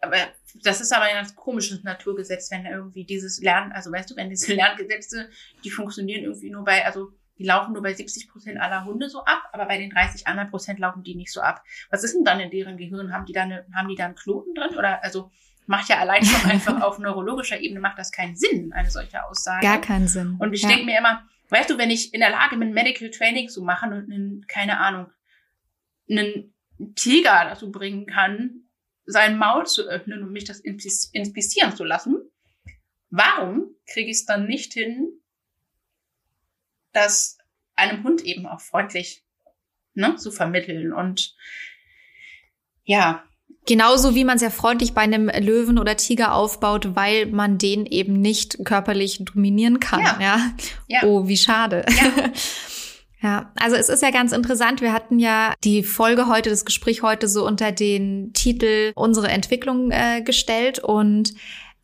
aber 0.00 0.16
das 0.62 0.80
ist 0.80 0.92
aber 0.92 1.04
ein 1.04 1.14
ganz 1.14 1.34
komisches 1.34 1.82
Naturgesetz, 1.82 2.50
wenn 2.50 2.66
irgendwie 2.66 3.04
dieses 3.04 3.40
Lernen, 3.40 3.72
also 3.72 3.90
weißt 3.90 4.10
du, 4.10 4.16
wenn 4.16 4.30
diese 4.30 4.54
Lerngesetze, 4.54 5.28
die 5.64 5.70
funktionieren 5.70 6.24
irgendwie 6.24 6.50
nur 6.50 6.64
bei, 6.64 6.84
also 6.84 7.12
die 7.38 7.44
laufen 7.44 7.72
nur 7.72 7.82
bei 7.82 7.94
70 7.94 8.28
Prozent 8.28 8.60
aller 8.60 8.84
Hunde 8.84 9.08
so 9.08 9.24
ab, 9.24 9.48
aber 9.52 9.66
bei 9.66 9.78
den 9.78 9.90
30 9.90 10.26
anderen 10.26 10.50
Prozent 10.50 10.80
laufen 10.80 11.04
die 11.04 11.14
nicht 11.14 11.32
so 11.32 11.40
ab. 11.40 11.62
Was 11.90 12.02
ist 12.02 12.14
denn 12.14 12.24
dann 12.24 12.40
in 12.40 12.50
deren 12.50 12.76
Gehirn? 12.76 13.12
Haben 13.12 13.26
die 13.26 13.32
da 13.32 13.42
eine, 13.42 13.64
haben 13.74 13.88
die 13.88 13.94
da 13.94 14.06
einen 14.06 14.16
Knoten 14.16 14.54
drin? 14.54 14.76
Oder 14.76 15.02
also 15.04 15.30
macht 15.66 15.88
ja 15.88 15.98
allein 15.98 16.24
schon 16.24 16.50
einfach 16.50 16.80
auf 16.82 16.98
neurologischer 16.98 17.60
Ebene 17.60 17.80
macht 17.80 17.98
das 17.98 18.10
keinen 18.10 18.36
Sinn, 18.36 18.72
eine 18.72 18.90
solche 18.90 19.24
Aussage. 19.24 19.64
Gar 19.64 19.80
keinen 19.80 20.08
Sinn. 20.08 20.36
Und 20.38 20.52
ich 20.52 20.62
ja. 20.62 20.68
denke 20.68 20.84
mir 20.84 20.98
immer, 20.98 21.22
weißt 21.50 21.70
du, 21.70 21.78
wenn 21.78 21.90
ich 21.90 22.12
in 22.12 22.20
der 22.20 22.30
Lage 22.30 22.56
bin, 22.56 22.72
Medical 22.72 23.10
Training 23.10 23.48
zu 23.48 23.62
machen 23.62 23.92
und 23.92 24.12
einen, 24.12 24.44
keine 24.48 24.80
Ahnung, 24.80 25.06
einen 26.10 26.54
Tiger 26.96 27.44
dazu 27.44 27.70
bringen 27.70 28.06
kann, 28.06 28.67
sein 29.08 29.38
Maul 29.38 29.66
zu 29.66 29.88
öffnen 29.88 30.22
und 30.22 30.32
mich 30.32 30.44
das 30.44 30.60
inspizieren 30.60 31.74
zu 31.74 31.82
lassen, 31.82 32.16
warum 33.08 33.74
kriege 33.86 34.10
ich 34.10 34.18
es 34.18 34.24
dann 34.26 34.46
nicht 34.46 34.74
hin, 34.74 35.08
das 36.92 37.38
einem 37.74 38.04
Hund 38.04 38.22
eben 38.22 38.46
auch 38.46 38.60
freundlich 38.60 39.24
ne, 39.94 40.16
zu 40.16 40.30
vermitteln? 40.30 40.92
Und 40.92 41.34
ja, 42.84 43.24
Genauso 43.66 44.14
wie 44.14 44.24
man 44.24 44.36
es 44.36 44.42
ja 44.42 44.48
freundlich 44.48 44.94
bei 44.94 45.02
einem 45.02 45.28
Löwen 45.28 45.78
oder 45.78 45.94
Tiger 45.94 46.32
aufbaut, 46.32 46.96
weil 46.96 47.26
man 47.26 47.58
den 47.58 47.84
eben 47.84 48.14
nicht 48.14 48.64
körperlich 48.64 49.22
dominieren 49.22 49.78
kann. 49.78 50.00
Ja. 50.00 50.18
ja? 50.20 50.52
ja. 50.86 51.02
Oh, 51.02 51.28
wie 51.28 51.36
schade. 51.36 51.84
Ja. 51.90 52.30
Ja, 53.20 53.52
also 53.56 53.74
es 53.74 53.88
ist 53.88 54.02
ja 54.02 54.10
ganz 54.10 54.32
interessant. 54.32 54.80
Wir 54.80 54.92
hatten 54.92 55.18
ja 55.18 55.54
die 55.64 55.82
Folge 55.82 56.28
heute, 56.28 56.50
das 56.50 56.64
Gespräch 56.64 57.02
heute 57.02 57.26
so 57.26 57.46
unter 57.46 57.72
den 57.72 58.32
Titel 58.32 58.92
Unsere 58.94 59.28
Entwicklung 59.28 59.90
äh, 59.90 60.22
gestellt 60.22 60.78
und 60.78 61.34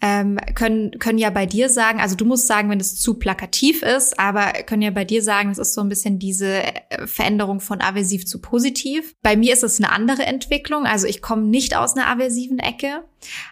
ähm, 0.00 0.38
können, 0.54 0.98
können 0.98 1.18
ja 1.18 1.30
bei 1.30 1.46
dir 1.46 1.70
sagen, 1.70 1.98
also 1.98 2.14
du 2.14 2.26
musst 2.26 2.46
sagen, 2.46 2.68
wenn 2.68 2.78
es 2.78 3.00
zu 3.00 3.14
plakativ 3.14 3.82
ist, 3.82 4.18
aber 4.18 4.52
können 4.66 4.82
ja 4.82 4.90
bei 4.90 5.04
dir 5.04 5.22
sagen, 5.22 5.50
es 5.50 5.58
ist 5.58 5.72
so 5.72 5.80
ein 5.80 5.88
bisschen 5.88 6.18
diese 6.18 6.62
äh, 6.62 7.06
Veränderung 7.06 7.60
von 7.60 7.80
aversiv 7.80 8.26
zu 8.26 8.40
positiv. 8.40 9.14
Bei 9.22 9.34
mir 9.34 9.54
ist 9.54 9.64
es 9.64 9.80
eine 9.80 9.90
andere 9.90 10.24
Entwicklung, 10.24 10.84
also 10.84 11.06
ich 11.06 11.22
komme 11.22 11.44
nicht 11.46 11.74
aus 11.74 11.96
einer 11.96 12.08
aversiven 12.08 12.58
Ecke. 12.58 13.04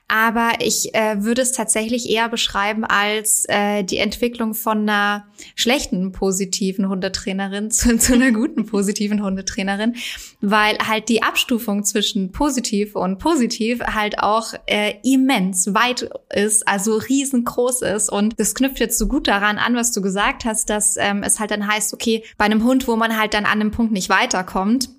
Aber 0.08 0.52
ich 0.60 0.94
äh, 0.94 1.22
würde 1.22 1.42
es 1.42 1.52
tatsächlich 1.52 2.08
eher 2.10 2.28
beschreiben 2.28 2.84
als 2.84 3.44
äh, 3.48 3.82
die 3.82 3.98
Entwicklung 3.98 4.54
von 4.54 4.80
einer 4.80 5.26
schlechten 5.54 6.12
positiven 6.12 6.88
Hundetrainerin 6.88 7.70
zu, 7.72 7.96
zu 7.96 8.14
einer 8.14 8.32
guten 8.32 8.66
positiven 8.66 9.22
Hundetrainerin, 9.22 9.96
weil 10.40 10.76
halt 10.78 11.08
die 11.08 11.22
Abstufung 11.22 11.84
zwischen 11.84 12.32
positiv 12.32 12.94
und 12.94 13.18
positiv 13.18 13.80
halt 13.80 14.18
auch 14.18 14.54
äh, 14.66 14.94
immens 15.02 15.74
weit 15.74 16.10
ist, 16.34 16.68
also 16.68 16.96
riesengroß 16.96 17.82
ist. 17.82 18.10
Und 18.10 18.38
das 18.38 18.54
knüpft 18.54 18.80
jetzt 18.80 18.98
so 18.98 19.08
gut 19.08 19.28
daran 19.28 19.58
an, 19.58 19.74
was 19.74 19.92
du 19.92 20.02
gesagt 20.02 20.44
hast, 20.44 20.70
dass 20.70 20.96
ähm, 20.96 21.22
es 21.22 21.40
halt 21.40 21.50
dann 21.50 21.66
heißt, 21.66 21.94
okay, 21.94 22.24
bei 22.36 22.44
einem 22.44 22.64
Hund, 22.64 22.86
wo 22.88 22.96
man 22.96 23.18
halt 23.18 23.34
dann 23.34 23.44
an 23.44 23.60
einem 23.60 23.70
Punkt 23.70 23.92
nicht 23.92 24.08
weiterkommt, 24.08 24.90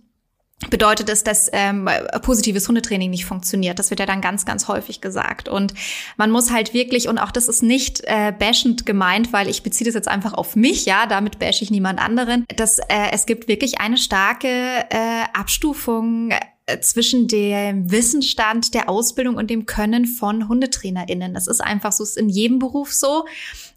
bedeutet 0.69 1.09
es, 1.09 1.23
dass 1.23 1.49
ähm, 1.53 1.89
positives 2.21 2.67
Hundetraining 2.67 3.09
nicht 3.09 3.25
funktioniert. 3.25 3.79
Das 3.79 3.89
wird 3.89 3.99
ja 3.99 4.05
dann 4.05 4.21
ganz, 4.21 4.45
ganz 4.45 4.67
häufig 4.67 5.01
gesagt. 5.01 5.49
Und 5.49 5.73
man 6.17 6.31
muss 6.31 6.51
halt 6.51 6.73
wirklich, 6.73 7.07
und 7.07 7.17
auch 7.17 7.31
das 7.31 7.47
ist 7.47 7.63
nicht 7.63 8.01
äh, 8.05 8.31
bashend 8.37 8.85
gemeint, 8.85 9.33
weil 9.33 9.49
ich 9.49 9.63
beziehe 9.63 9.85
das 9.85 9.95
jetzt 9.95 10.07
einfach 10.07 10.33
auf 10.33 10.55
mich, 10.55 10.85
ja, 10.85 11.05
damit 11.05 11.39
bashe 11.39 11.63
ich 11.63 11.71
niemand 11.71 11.99
anderen, 11.99 12.45
dass 12.55 12.79
äh, 12.79 13.11
es 13.11 13.25
gibt 13.25 13.47
wirklich 13.47 13.79
eine 13.79 13.97
starke 13.97 14.47
äh, 14.47 15.23
Abstufung 15.33 16.31
äh, 16.65 16.79
zwischen 16.79 17.27
dem 17.27 17.91
Wissensstand 17.91 18.73
der 18.73 18.89
Ausbildung 18.89 19.35
und 19.35 19.49
dem 19.49 19.65
Können 19.65 20.05
von 20.05 20.47
HundetrainerInnen. 20.47 21.33
Das 21.33 21.47
ist 21.47 21.59
einfach 21.59 21.91
so, 21.91 22.03
ist 22.03 22.17
in 22.17 22.29
jedem 22.29 22.59
Beruf 22.59 22.93
so. 22.93 23.25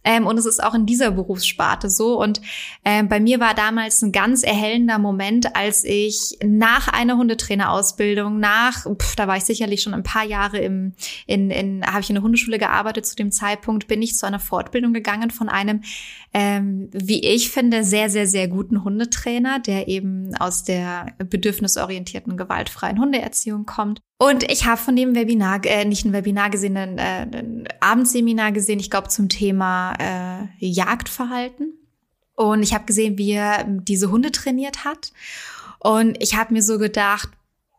Ähm, 0.07 0.27
und 0.27 0.39
es 0.39 0.47
ist 0.47 0.63
auch 0.63 0.73
in 0.73 0.87
dieser 0.87 1.11
Berufssparte 1.11 1.91
so. 1.91 2.19
Und 2.23 2.41
ähm, 2.85 3.09
bei 3.09 3.19
mir 3.21 3.41
war 3.41 3.55
damals 3.55 4.01
ein 4.03 4.13
ganz 4.13 4.45
erhellender 4.45 4.99
Moment, 4.99 5.57
als 5.57 5.85
ich 5.85 6.39
nach 6.45 6.89
einer 6.89 7.17
Hundetrainerausbildung, 7.17 8.39
nach, 8.39 8.87
pf, 8.87 9.17
da 9.17 9.27
war 9.27 9.37
ich 9.37 9.45
sicherlich 9.45 9.83
schon 9.83 9.95
ein 9.95 10.05
paar 10.05 10.25
Jahre 10.25 10.59
im, 10.59 10.95
in, 11.27 11.51
in 11.51 11.85
habe 11.85 12.01
ich 12.01 12.09
in 12.09 12.15
der 12.15 12.23
Hundeschule 12.23 12.59
gearbeitet 12.59 13.05
zu 13.05 13.17
dem 13.17 13.33
Zeitpunkt, 13.33 13.89
bin 13.89 14.01
ich 14.01 14.17
zu 14.17 14.27
einer 14.27 14.39
Fortbildung 14.39 14.95
gegangen 14.95 15.31
von 15.33 15.49
einem, 15.49 15.83
ähm, 16.39 16.91
wie 16.93 17.21
ich 17.25 17.49
finde, 17.49 17.83
sehr, 17.83 18.11
sehr, 18.11 18.27
sehr 18.27 18.47
guten 18.47 18.85
Hundetrainer, 18.85 19.59
der 19.59 19.89
eben 19.89 20.37
aus 20.37 20.65
der 20.65 21.15
bedürfnisorientierten, 21.19 22.37
gewaltfreien 22.37 23.01
Hundeerziehung 23.01 23.65
kommt. 23.65 24.03
Und 24.19 24.43
ich 24.53 24.67
habe 24.67 24.77
von 24.77 24.95
dem 24.95 25.15
Webinar, 25.15 25.65
äh, 25.65 25.87
nicht 25.87 26.05
ein 26.05 26.13
Webinar 26.13 26.51
gesehen, 26.51 26.77
ein, 26.77 26.99
äh, 26.99 27.27
ein 27.33 27.67
Abendseminar 27.81 28.53
gesehen, 28.53 28.81
ich 28.81 28.91
glaube 28.91 29.09
zum 29.09 29.31
Thema 29.31 29.95
äh, 29.99 30.47
Jagdverhalten. 30.59 31.73
Und 32.35 32.63
ich 32.63 32.75
habe 32.75 32.85
gesehen, 32.85 33.17
wie 33.17 33.33
er 33.33 33.65
diese 33.65 34.11
Hunde 34.11 34.31
trainiert 34.31 34.85
hat. 34.85 35.15
Und 35.79 36.23
ich 36.23 36.37
habe 36.37 36.53
mir 36.53 36.63
so 36.63 36.77
gedacht, 36.79 37.31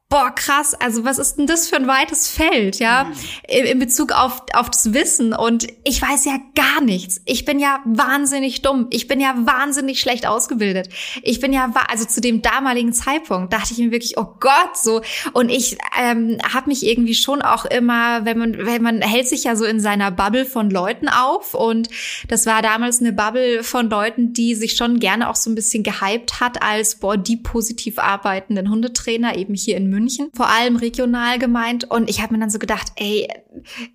boah, 0.09 0.33
krass, 0.33 0.73
also 0.73 1.03
was 1.03 1.17
ist 1.17 1.35
denn 1.35 1.47
das 1.47 1.67
für 1.67 1.75
ein 1.75 1.87
weites 1.87 2.29
Feld, 2.29 2.79
ja, 2.79 3.05
mhm. 3.05 3.65
in, 3.65 3.79
Bezug 3.79 4.13
auf, 4.13 4.41
auf 4.53 4.69
das 4.69 4.93
Wissen. 4.93 5.33
Und 5.33 5.67
ich 5.83 6.01
weiß 6.01 6.23
ja 6.25 6.37
gar 6.55 6.81
nichts. 6.81 7.21
Ich 7.25 7.43
bin 7.43 7.59
ja 7.59 7.81
wahnsinnig 7.83 8.61
dumm. 8.61 8.87
Ich 8.89 9.07
bin 9.09 9.19
ja 9.19 9.35
wahnsinnig 9.37 9.99
schlecht 9.99 10.25
ausgebildet. 10.25 10.87
Ich 11.23 11.41
bin 11.41 11.51
ja, 11.51 11.73
also 11.89 12.05
zu 12.05 12.21
dem 12.21 12.41
damaligen 12.41 12.93
Zeitpunkt 12.93 13.51
dachte 13.51 13.73
ich 13.73 13.79
mir 13.79 13.91
wirklich, 13.91 14.17
oh 14.17 14.27
Gott, 14.39 14.77
so. 14.81 15.01
Und 15.33 15.49
ich 15.49 15.77
ähm, 15.99 16.37
habe 16.53 16.69
mich 16.69 16.85
irgendwie 16.85 17.15
schon 17.15 17.41
auch 17.41 17.65
immer, 17.65 18.23
wenn 18.23 18.37
man, 18.37 18.65
wenn 18.65 18.81
man 18.81 19.01
hält 19.01 19.27
sich 19.27 19.43
ja 19.43 19.57
so 19.57 19.65
in 19.65 19.81
seiner 19.81 20.11
Bubble 20.11 20.45
von 20.45 20.69
Leuten 20.69 21.09
auf. 21.09 21.53
Und 21.53 21.89
das 22.29 22.45
war 22.45 22.61
damals 22.61 23.01
eine 23.01 23.11
Bubble 23.11 23.61
von 23.61 23.89
Leuten, 23.89 24.31
die 24.31 24.55
sich 24.55 24.77
schon 24.77 24.99
gerne 25.01 25.29
auch 25.29 25.35
so 25.35 25.49
ein 25.49 25.55
bisschen 25.55 25.83
gehypt 25.83 26.39
hat 26.39 26.63
als, 26.63 26.95
boah, 26.95 27.17
die 27.17 27.35
positiv 27.35 27.99
arbeitenden 27.99 28.69
Hundetrainer 28.69 29.35
eben 29.35 29.53
hier 29.53 29.75
in 29.75 29.89
München 29.89 29.96
München, 29.97 30.29
vor 30.35 30.49
allem 30.49 30.75
regional 30.75 31.39
gemeint. 31.39 31.89
Und 31.89 32.09
ich 32.09 32.21
habe 32.21 32.33
mir 32.33 32.39
dann 32.39 32.51
so 32.51 32.59
gedacht, 32.59 32.91
ey, 32.95 33.27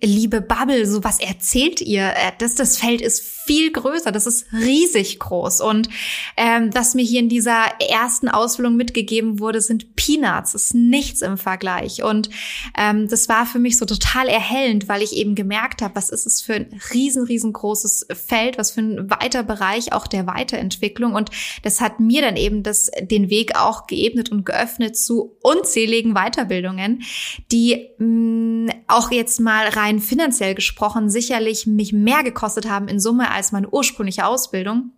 liebe 0.01 0.41
Bubble, 0.41 0.85
so 0.85 1.03
was 1.03 1.19
erzählt 1.19 1.81
ihr? 1.81 2.07
Äh, 2.07 2.31
das, 2.37 2.55
das 2.55 2.77
Feld 2.77 3.01
ist 3.01 3.21
viel 3.45 3.71
größer, 3.71 4.11
das 4.11 4.25
ist 4.25 4.45
riesig 4.53 5.19
groß. 5.19 5.61
Und 5.61 5.89
ähm, 6.37 6.69
was 6.73 6.95
mir 6.95 7.03
hier 7.03 7.19
in 7.19 7.29
dieser 7.29 7.65
ersten 7.79 8.29
Ausbildung 8.29 8.75
mitgegeben 8.75 9.39
wurde, 9.39 9.61
sind 9.61 9.95
Peanuts, 9.95 10.53
ist 10.53 10.73
nichts 10.73 11.21
im 11.21 11.37
Vergleich. 11.37 12.03
Und 12.03 12.29
ähm, 12.77 13.07
das 13.07 13.27
war 13.29 13.45
für 13.45 13.59
mich 13.59 13.77
so 13.77 13.85
total 13.85 14.27
erhellend, 14.27 14.87
weil 14.87 15.01
ich 15.01 15.15
eben 15.15 15.35
gemerkt 15.35 15.81
habe, 15.81 15.95
was 15.95 16.09
ist 16.09 16.25
es 16.25 16.41
für 16.41 16.53
ein 16.53 16.79
riesen, 16.93 17.23
riesengroßes 17.23 18.07
Feld, 18.13 18.57
was 18.57 18.71
für 18.71 18.81
ein 18.81 19.09
weiter 19.09 19.43
Bereich 19.43 19.93
auch 19.93 20.07
der 20.07 20.25
Weiterentwicklung. 20.27 21.13
Und 21.13 21.29
das 21.63 21.81
hat 21.81 21.99
mir 21.99 22.21
dann 22.21 22.37
eben 22.37 22.63
das, 22.63 22.89
den 23.01 23.29
Weg 23.29 23.55
auch 23.57 23.87
geebnet 23.87 24.31
und 24.31 24.45
geöffnet 24.45 24.97
zu 24.97 25.37
unzähligen 25.41 26.13
Weiterbildungen, 26.13 27.03
die 27.51 27.89
mh, 27.97 28.07
mm, 28.07 28.69
auch 28.87 29.11
jetzt 29.11 29.39
mal 29.39 29.52
rein 29.61 29.99
finanziell 29.99 30.55
gesprochen 30.55 31.09
sicherlich 31.09 31.67
mich 31.67 31.93
mehr 31.93 32.23
gekostet 32.23 32.69
haben 32.69 32.87
in 32.87 32.99
Summe 32.99 33.31
als 33.31 33.51
meine 33.51 33.69
ursprüngliche 33.69 34.25
Ausbildung 34.25 34.91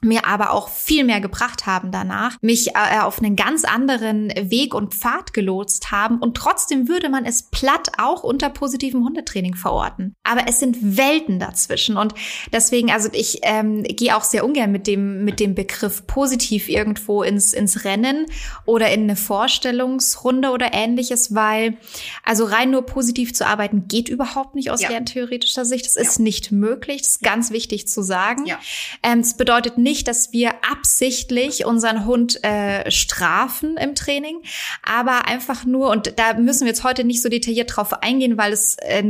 mir 0.00 0.26
aber 0.26 0.52
auch 0.52 0.68
viel 0.68 1.04
mehr 1.04 1.20
gebracht 1.20 1.66
haben 1.66 1.90
danach, 1.90 2.36
mich 2.40 2.68
äh, 2.70 3.00
auf 3.00 3.18
einen 3.18 3.36
ganz 3.36 3.64
anderen 3.64 4.32
Weg 4.50 4.74
und 4.74 4.94
Pfad 4.94 5.32
gelotst 5.32 5.90
haben 5.90 6.18
und 6.18 6.36
trotzdem 6.36 6.88
würde 6.88 7.08
man 7.08 7.24
es 7.24 7.42
platt 7.42 7.92
auch 7.98 8.22
unter 8.22 8.50
positivem 8.50 9.04
Hundetraining 9.04 9.54
verorten. 9.54 10.14
Aber 10.22 10.42
es 10.46 10.60
sind 10.60 10.96
Welten 10.96 11.38
dazwischen 11.38 11.96
und 11.96 12.14
deswegen, 12.52 12.90
also 12.90 13.08
ich 13.12 13.40
ähm, 13.42 13.82
gehe 13.82 14.16
auch 14.16 14.24
sehr 14.24 14.44
ungern 14.44 14.70
mit 14.70 14.86
dem 14.86 15.24
mit 15.24 15.40
dem 15.40 15.54
Begriff 15.54 16.06
positiv 16.06 16.68
irgendwo 16.68 17.22
ins 17.22 17.52
ins 17.52 17.84
Rennen 17.84 18.26
oder 18.66 18.90
in 18.90 19.02
eine 19.02 19.16
Vorstellungsrunde 19.16 20.50
oder 20.50 20.72
ähnliches, 20.72 21.34
weil 21.34 21.76
also 22.24 22.44
rein 22.44 22.70
nur 22.70 22.86
positiv 22.86 23.34
zu 23.34 23.46
arbeiten 23.46 23.88
geht 23.88 24.08
überhaupt 24.08 24.54
nicht 24.54 24.70
aus 24.70 24.82
ja. 24.82 24.90
lerntheoretischer 24.90 25.64
Sicht. 25.64 25.86
Das 25.86 25.96
ja. 25.96 26.02
ist 26.02 26.18
nicht 26.18 26.52
möglich. 26.52 27.02
Das 27.02 27.10
ist 27.10 27.22
ganz 27.22 27.50
wichtig 27.50 27.88
zu 27.88 28.02
sagen. 28.02 28.46
Ja. 28.46 28.58
Ähm, 29.02 29.20
es 29.20 29.34
bedeutet 29.34 29.78
nicht 29.78 29.87
nicht, 29.88 30.06
dass 30.06 30.34
wir 30.34 30.50
absichtlich 30.70 31.64
unseren 31.64 32.04
Hund 32.04 32.44
äh, 32.44 32.90
strafen 32.90 33.78
im 33.78 33.94
Training, 33.94 34.42
aber 34.82 35.26
einfach 35.26 35.64
nur, 35.64 35.88
und 35.88 36.12
da 36.18 36.34
müssen 36.34 36.62
wir 36.62 36.68
jetzt 36.68 36.84
heute 36.84 37.04
nicht 37.04 37.22
so 37.22 37.30
detailliert 37.30 37.74
drauf 37.74 37.94
eingehen, 38.02 38.36
weil 38.36 38.52
es 38.52 38.76
äh, 38.80 39.02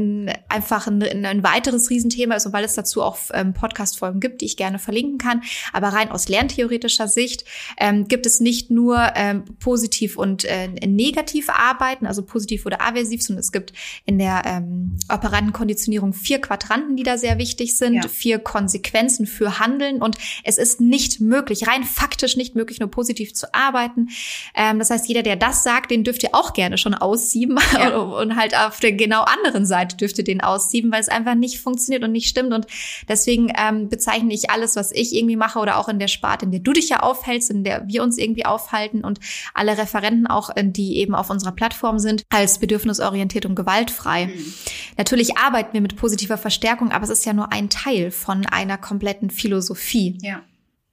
einfach 0.48 0.86
ein, 0.86 1.02
ein, 1.02 1.42
weiteres 1.42 1.90
Riesenthema 1.90 2.36
ist 2.36 2.46
und 2.46 2.52
weil 2.52 2.62
es 2.62 2.74
dazu 2.74 3.02
auch 3.02 3.18
ähm, 3.32 3.54
Podcast-Folgen 3.54 4.20
gibt, 4.20 4.40
die 4.40 4.44
ich 4.44 4.56
gerne 4.56 4.78
verlinken 4.78 5.18
kann. 5.18 5.42
Aber 5.72 5.88
rein 5.88 6.12
aus 6.12 6.28
lerntheoretischer 6.28 7.08
Sicht 7.08 7.44
ähm, 7.78 8.06
gibt 8.06 8.24
es 8.24 8.38
nicht 8.38 8.70
nur 8.70 9.12
ähm, 9.16 9.44
positiv 9.58 10.16
und 10.16 10.44
äh, 10.44 10.68
negativ 10.86 11.50
arbeiten, 11.50 12.06
also 12.06 12.22
positiv 12.22 12.66
oder 12.66 12.80
aversiv, 12.80 13.20
sondern 13.22 13.40
es 13.40 13.50
gibt 13.50 13.72
in 14.04 14.18
der 14.18 14.42
ähm, 14.44 14.96
operanten 15.12 15.52
Konditionierung 15.52 16.12
vier 16.12 16.40
Quadranten, 16.40 16.94
die 16.94 17.02
da 17.02 17.18
sehr 17.18 17.38
wichtig 17.38 17.76
sind, 17.76 17.94
ja. 17.94 18.08
vier 18.08 18.38
Konsequenzen 18.38 19.26
für 19.26 19.58
Handeln 19.58 20.00
und 20.00 20.16
es 20.44 20.56
ist 20.56 20.67
ist 20.68 20.80
nicht 20.80 21.20
möglich, 21.20 21.66
rein 21.66 21.84
faktisch 21.84 22.36
nicht 22.36 22.54
möglich, 22.54 22.80
nur 22.80 22.90
positiv 22.90 23.34
zu 23.34 23.52
arbeiten. 23.54 24.08
Ähm, 24.54 24.78
das 24.78 24.90
heißt, 24.90 25.08
jeder, 25.08 25.22
der 25.22 25.36
das 25.36 25.62
sagt, 25.62 25.90
den 25.90 26.04
dürft 26.04 26.22
ihr 26.22 26.30
auch 26.32 26.52
gerne 26.52 26.76
schon 26.76 26.94
aussieben 26.94 27.58
ja. 27.74 27.96
und 27.96 28.36
halt 28.36 28.56
auf 28.56 28.80
der 28.80 28.92
genau 28.92 29.22
anderen 29.22 29.64
Seite 29.64 29.96
dürft 29.96 30.18
ihr 30.18 30.24
den 30.24 30.40
aussieben, 30.40 30.92
weil 30.92 31.00
es 31.00 31.08
einfach 31.08 31.34
nicht 31.34 31.60
funktioniert 31.60 32.04
und 32.04 32.12
nicht 32.12 32.28
stimmt. 32.28 32.52
Und 32.52 32.66
deswegen 33.08 33.52
ähm, 33.58 33.88
bezeichne 33.88 34.34
ich 34.34 34.50
alles, 34.50 34.76
was 34.76 34.92
ich 34.92 35.14
irgendwie 35.14 35.36
mache 35.36 35.58
oder 35.58 35.78
auch 35.78 35.88
in 35.88 35.98
der 35.98 36.08
Sparte, 36.08 36.44
in 36.44 36.50
der 36.50 36.60
du 36.60 36.72
dich 36.72 36.90
ja 36.90 37.00
aufhältst, 37.00 37.50
in 37.50 37.64
der 37.64 37.86
wir 37.86 38.02
uns 38.02 38.18
irgendwie 38.18 38.44
aufhalten 38.44 39.04
und 39.04 39.20
alle 39.54 39.78
Referenten 39.78 40.26
auch, 40.26 40.54
äh, 40.54 40.64
die 40.64 40.98
eben 40.98 41.14
auf 41.14 41.30
unserer 41.30 41.52
Plattform 41.52 41.98
sind, 41.98 42.24
als 42.28 42.58
bedürfnisorientiert 42.58 43.46
und 43.46 43.54
gewaltfrei. 43.54 44.26
Mhm. 44.26 44.54
Natürlich 44.96 45.38
arbeiten 45.38 45.72
wir 45.72 45.80
mit 45.80 45.96
positiver 45.96 46.36
Verstärkung, 46.38 46.90
aber 46.90 47.04
es 47.04 47.10
ist 47.10 47.24
ja 47.24 47.32
nur 47.32 47.52
ein 47.52 47.70
Teil 47.70 48.10
von 48.10 48.44
einer 48.46 48.78
kompletten 48.78 49.30
Philosophie. 49.30 50.18
Ja. 50.20 50.42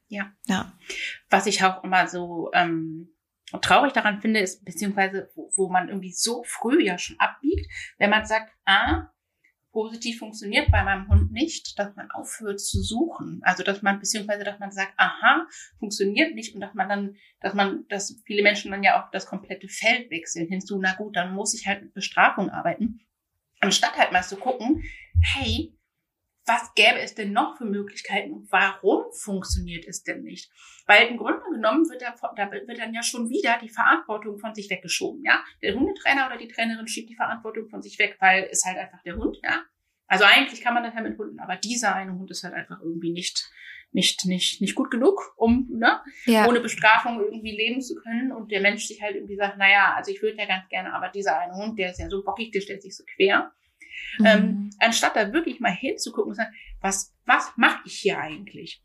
Ja. 0.07 0.31
Ja. 0.45 0.73
Was 1.29 1.47
ich 1.47 1.63
auch 1.63 1.83
immer 1.83 2.07
so 2.07 2.51
ähm, 2.53 3.09
traurig 3.61 3.93
daran 3.93 4.21
finde, 4.21 4.39
ist, 4.39 4.63
beziehungsweise 4.65 5.31
wo, 5.35 5.51
wo 5.55 5.69
man 5.69 5.89
irgendwie 5.89 6.11
so 6.11 6.43
früh 6.45 6.83
ja 6.83 6.97
schon 6.97 7.19
abbiegt, 7.19 7.71
wenn 7.97 8.09
man 8.09 8.25
sagt, 8.25 8.51
ah, 8.65 9.09
positiv 9.75 10.19
funktioniert 10.19 10.71
bei 10.71 10.83
meinem 10.83 11.09
Hund 11.09 11.33
nicht, 11.33 11.77
dass 11.77 11.93
man 11.97 12.09
aufhört 12.11 12.61
zu 12.61 12.81
suchen. 12.81 13.41
Also 13.43 13.61
dass 13.61 13.81
man, 13.81 13.99
beziehungsweise 13.99 14.45
dass 14.45 14.57
man 14.57 14.71
sagt, 14.71 14.93
aha, 14.95 15.45
funktioniert 15.79 16.33
nicht 16.33 16.55
und 16.55 16.61
dass 16.61 16.73
man 16.73 16.87
dann, 16.87 17.15
dass 17.41 17.53
man, 17.53 17.85
dass 17.89 18.21
viele 18.25 18.41
Menschen 18.41 18.71
dann 18.71 18.83
ja 18.83 19.03
auch 19.03 19.11
das 19.11 19.25
komplette 19.25 19.67
Feld 19.67 20.09
wechseln 20.11 20.47
hinzu, 20.47 20.79
na 20.79 20.93
gut, 20.93 21.17
dann 21.17 21.33
muss 21.33 21.53
ich 21.53 21.67
halt 21.67 21.83
mit 21.83 21.93
Bestrafung 21.93 22.49
arbeiten. 22.49 23.01
Anstatt 23.59 23.97
halt 23.97 24.13
mal 24.13 24.23
zu 24.23 24.37
gucken, 24.37 24.81
hey, 25.21 25.77
was 26.45 26.73
gäbe 26.75 26.99
es 26.99 27.15
denn 27.15 27.31
noch 27.31 27.57
für 27.57 27.65
Möglichkeiten 27.65 28.31
und 28.31 28.51
warum 28.51 29.05
funktioniert 29.11 29.85
es 29.87 30.03
denn 30.03 30.21
nicht? 30.21 30.51
Weil 30.85 31.07
im 31.07 31.17
Grunde 31.17 31.41
genommen 31.51 31.89
wird 31.89 32.01
da, 32.01 32.15
da 32.35 32.51
wird 32.51 32.69
dann 32.79 32.93
ja 32.93 33.01
schon 33.01 33.29
wieder 33.29 33.57
die 33.61 33.69
Verantwortung 33.69 34.37
von 34.37 34.53
sich 34.53 34.69
weggeschoben, 34.69 35.23
ja. 35.23 35.43
Der 35.61 35.73
Hundetrainer 35.73 36.27
oder 36.27 36.37
die 36.37 36.47
Trainerin 36.47 36.87
schiebt 36.87 37.09
die 37.09 37.15
Verantwortung 37.15 37.69
von 37.69 37.81
sich 37.81 37.97
weg, 37.97 38.17
weil 38.19 38.47
es 38.51 38.63
halt 38.65 38.77
einfach 38.77 39.01
der 39.03 39.15
Hund, 39.15 39.37
ja. 39.43 39.63
Also 40.07 40.23
eigentlich 40.25 40.61
kann 40.61 40.75
man 40.75 40.83
das 40.83 40.93
ja 40.93 41.01
mit 41.01 41.17
Hunden, 41.17 41.39
aber 41.39 41.55
dieser 41.55 41.95
eine 41.95 42.13
Hund 42.13 42.29
ist 42.29 42.43
halt 42.43 42.53
einfach 42.53 42.79
irgendwie 42.79 43.11
nicht, 43.11 43.49
nicht, 43.91 44.25
nicht, 44.25 44.61
nicht 44.61 44.75
gut 44.75 44.91
genug, 44.91 45.33
um, 45.37 45.67
ne, 45.71 45.99
ja. 46.25 46.47
ohne 46.47 46.59
Bestrafung 46.59 47.19
irgendwie 47.19 47.55
leben 47.55 47.81
zu 47.81 47.95
können. 47.95 48.31
Und 48.31 48.51
der 48.51 48.61
Mensch 48.61 48.85
sich 48.85 49.01
halt 49.01 49.15
irgendwie 49.15 49.35
sagt, 49.35 49.57
naja, 49.57 49.95
also 49.95 50.11
ich 50.11 50.21
würde 50.21 50.37
ja 50.37 50.45
ganz 50.45 50.67
gerne, 50.69 50.93
aber 50.93 51.09
dieser 51.09 51.39
eine 51.39 51.53
Hund, 51.53 51.79
der 51.79 51.89
ist 51.89 51.99
ja 51.99 52.09
so 52.09 52.23
bockig, 52.23 52.51
der 52.51 52.61
stellt 52.61 52.83
sich 52.83 52.95
so 52.95 53.03
quer. 53.15 53.51
Mhm. 54.19 54.25
Ähm, 54.25 54.69
anstatt 54.79 55.15
da 55.15 55.33
wirklich 55.33 55.59
mal 55.59 55.71
hinzugucken 55.71 56.29
und 56.29 56.35
sagen, 56.35 56.55
was, 56.81 57.13
was 57.25 57.51
mache 57.55 57.81
ich 57.85 57.99
hier 57.99 58.19
eigentlich? 58.19 58.81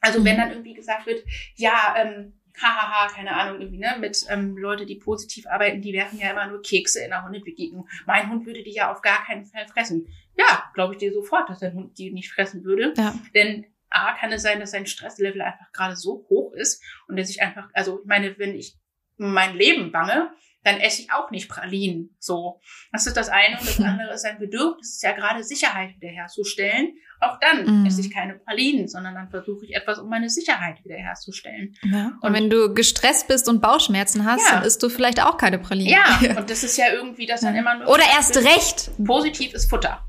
Also 0.00 0.20
mhm. 0.20 0.24
wenn 0.24 0.36
dann 0.36 0.50
irgendwie 0.50 0.74
gesagt 0.74 1.06
wird, 1.06 1.24
ja, 1.56 1.94
ähm, 1.98 2.34
hahaha, 2.60 3.08
keine 3.08 3.34
Ahnung, 3.34 3.60
irgendwie, 3.60 3.78
ne, 3.78 3.96
mit 3.98 4.24
ähm, 4.28 4.56
Leute, 4.56 4.86
die 4.86 4.96
positiv 4.96 5.46
arbeiten, 5.46 5.82
die 5.82 5.92
werfen 5.92 6.18
ja 6.18 6.30
immer 6.30 6.46
nur 6.46 6.62
Kekse 6.62 7.02
in 7.02 7.10
der 7.10 7.24
Hundebegegnung. 7.24 7.88
Mein 8.06 8.30
Hund 8.30 8.46
würde 8.46 8.62
die 8.62 8.72
ja 8.72 8.90
auf 8.90 9.02
gar 9.02 9.24
keinen 9.24 9.46
Fall 9.46 9.66
fressen. 9.68 10.08
Ja, 10.36 10.70
glaube 10.74 10.94
ich 10.94 10.98
dir 10.98 11.12
sofort, 11.12 11.48
dass 11.48 11.60
dein 11.60 11.74
Hund 11.74 11.98
die 11.98 12.12
nicht 12.12 12.32
fressen 12.32 12.64
würde. 12.64 12.94
Ja. 12.96 13.14
Denn 13.34 13.66
A, 13.90 14.12
kann 14.12 14.32
es 14.32 14.42
sein, 14.42 14.60
dass 14.60 14.70
sein 14.70 14.86
Stresslevel 14.86 15.42
einfach 15.42 15.72
gerade 15.72 15.96
so 15.96 16.26
hoch 16.28 16.52
ist 16.54 16.82
und 17.08 17.16
der 17.16 17.24
sich 17.24 17.42
einfach, 17.42 17.68
also 17.72 18.00
ich 18.00 18.06
meine, 18.06 18.38
wenn 18.38 18.54
ich 18.54 18.76
mein 19.16 19.56
Leben 19.56 19.90
bange, 19.90 20.32
dann 20.62 20.78
esse 20.78 21.02
ich 21.02 21.12
auch 21.12 21.30
nicht 21.30 21.48
Pralinen. 21.48 22.14
So. 22.18 22.60
Das 22.92 23.06
ist 23.06 23.16
das 23.16 23.28
eine. 23.28 23.58
Und 23.58 23.66
das 23.66 23.80
andere 23.84 24.12
ist 24.12 24.24
ein 24.24 24.38
Bedürfnis, 24.38 24.94
ist 24.94 25.02
ja 25.02 25.12
gerade 25.12 25.42
Sicherheit 25.42 25.94
wiederherzustellen. 25.96 26.94
Auch 27.20 27.38
dann 27.40 27.82
mm. 27.82 27.86
esse 27.86 28.00
ich 28.00 28.12
keine 28.12 28.34
Pralinen, 28.34 28.88
sondern 28.88 29.14
dann 29.14 29.28
versuche 29.28 29.66
ich 29.66 29.74
etwas, 29.74 29.98
um 29.98 30.08
meine 30.08 30.30
Sicherheit 30.30 30.82
wiederherzustellen. 30.84 31.74
Ja. 31.82 32.12
Und, 32.20 32.28
und 32.28 32.32
wenn 32.32 32.50
du 32.50 32.72
gestresst 32.72 33.28
bist 33.28 33.48
und 33.48 33.60
Bauchschmerzen 33.60 34.24
hast, 34.24 34.46
ja. 34.48 34.56
dann 34.56 34.64
isst 34.64 34.82
du 34.82 34.88
vielleicht 34.88 35.22
auch 35.22 35.36
keine 35.36 35.58
Pralinen. 35.58 35.92
Ja, 35.92 36.36
und 36.38 36.48
das 36.48 36.62
ist 36.62 36.76
ja 36.76 36.92
irgendwie, 36.92 37.26
dass 37.26 37.42
dann 37.42 37.54
immer 37.54 37.78
nur. 37.78 37.88
Oder 37.88 38.04
erst 38.14 38.36
recht. 38.38 38.90
Positiv 39.04 39.52
ist 39.54 39.68
Futter. 39.68 40.06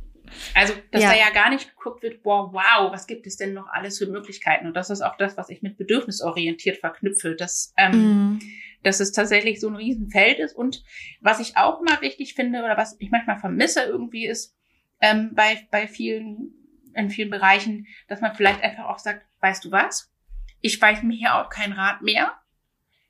Also, 0.55 0.73
dass 0.91 1.03
ja. 1.03 1.09
da 1.09 1.17
ja 1.17 1.29
gar 1.31 1.49
nicht 1.49 1.69
geguckt 1.75 2.01
wird, 2.03 2.23
boah, 2.23 2.53
wow, 2.53 2.91
was 2.91 3.05
gibt 3.05 3.27
es 3.27 3.35
denn 3.35 3.53
noch 3.53 3.67
alles 3.67 3.97
für 3.97 4.07
Möglichkeiten? 4.07 4.65
Und 4.65 4.73
das 4.73 4.89
ist 4.89 5.01
auch 5.01 5.17
das, 5.17 5.35
was 5.35 5.49
ich 5.49 5.61
mit 5.61 5.77
bedürfnisorientiert 5.77 6.77
verknüpfe. 6.77 7.35
Dass, 7.35 7.73
ähm, 7.77 8.35
mm 8.35 8.39
dass 8.84 8.99
es 8.99 9.11
tatsächlich 9.11 9.59
so 9.59 9.67
ein 9.67 9.75
Riesenfeld 9.75 10.39
ist. 10.39 10.55
Und 10.55 10.84
was 11.19 11.39
ich 11.39 11.57
auch 11.57 11.82
immer 11.82 12.01
wichtig 12.01 12.34
finde 12.34 12.63
oder 12.63 12.77
was 12.77 12.95
ich 12.99 13.11
manchmal 13.11 13.39
vermisse 13.39 13.84
irgendwie 13.84 14.25
ist, 14.25 14.55
ähm, 14.99 15.32
bei, 15.34 15.67
bei 15.71 15.88
vielen, 15.88 16.53
in 16.93 17.09
vielen 17.09 17.29
Bereichen, 17.29 17.88
dass 18.07 18.21
man 18.21 18.36
vielleicht 18.36 18.61
einfach 18.61 18.86
auch 18.86 18.99
sagt, 18.99 19.25
weißt 19.41 19.65
du 19.65 19.71
was? 19.71 20.11
Ich 20.61 20.79
weiß 20.79 21.03
mir 21.03 21.15
hier 21.15 21.36
auch 21.36 21.49
keinen 21.49 21.73
Rat 21.73 22.01
mehr. 22.01 22.34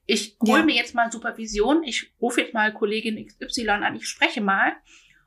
Ich 0.06 0.38
hole 0.42 0.60
ja. 0.60 0.66
mir 0.66 0.76
jetzt 0.76 0.96
mal 0.96 1.12
Supervision, 1.12 1.84
ich 1.84 2.14
rufe 2.20 2.42
jetzt 2.42 2.54
mal 2.54 2.74
Kollegin 2.74 3.24
XY 3.26 3.70
an, 3.70 3.96
ich 3.96 4.08
spreche 4.08 4.42
mal 4.42 4.74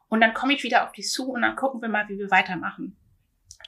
und 0.09 0.21
dann 0.21 0.35
komme 0.35 0.55
ich 0.55 0.63
wieder 0.63 0.85
auf 0.85 0.93
dich 0.93 1.09
zu 1.09 1.31
und 1.31 1.43
dann 1.43 1.57
gucken 1.57 1.81
wir 1.81 1.89
mal, 1.89 2.09
wie 2.09 2.19
wir 2.19 2.31
weitermachen. 2.31 2.97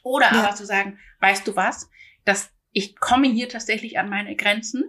Oder 0.03 0.33
ja. 0.33 0.43
aber 0.43 0.55
zu 0.55 0.67
sagen, 0.67 0.99
weißt 1.21 1.47
du 1.47 1.57
was, 1.57 1.91
dass 2.25 2.53
ich 2.73 2.97
komme 2.97 3.29
hier 3.29 3.49
tatsächlich 3.49 3.99
an 3.99 4.09
meine 4.09 4.37
Grenzen 4.37 4.85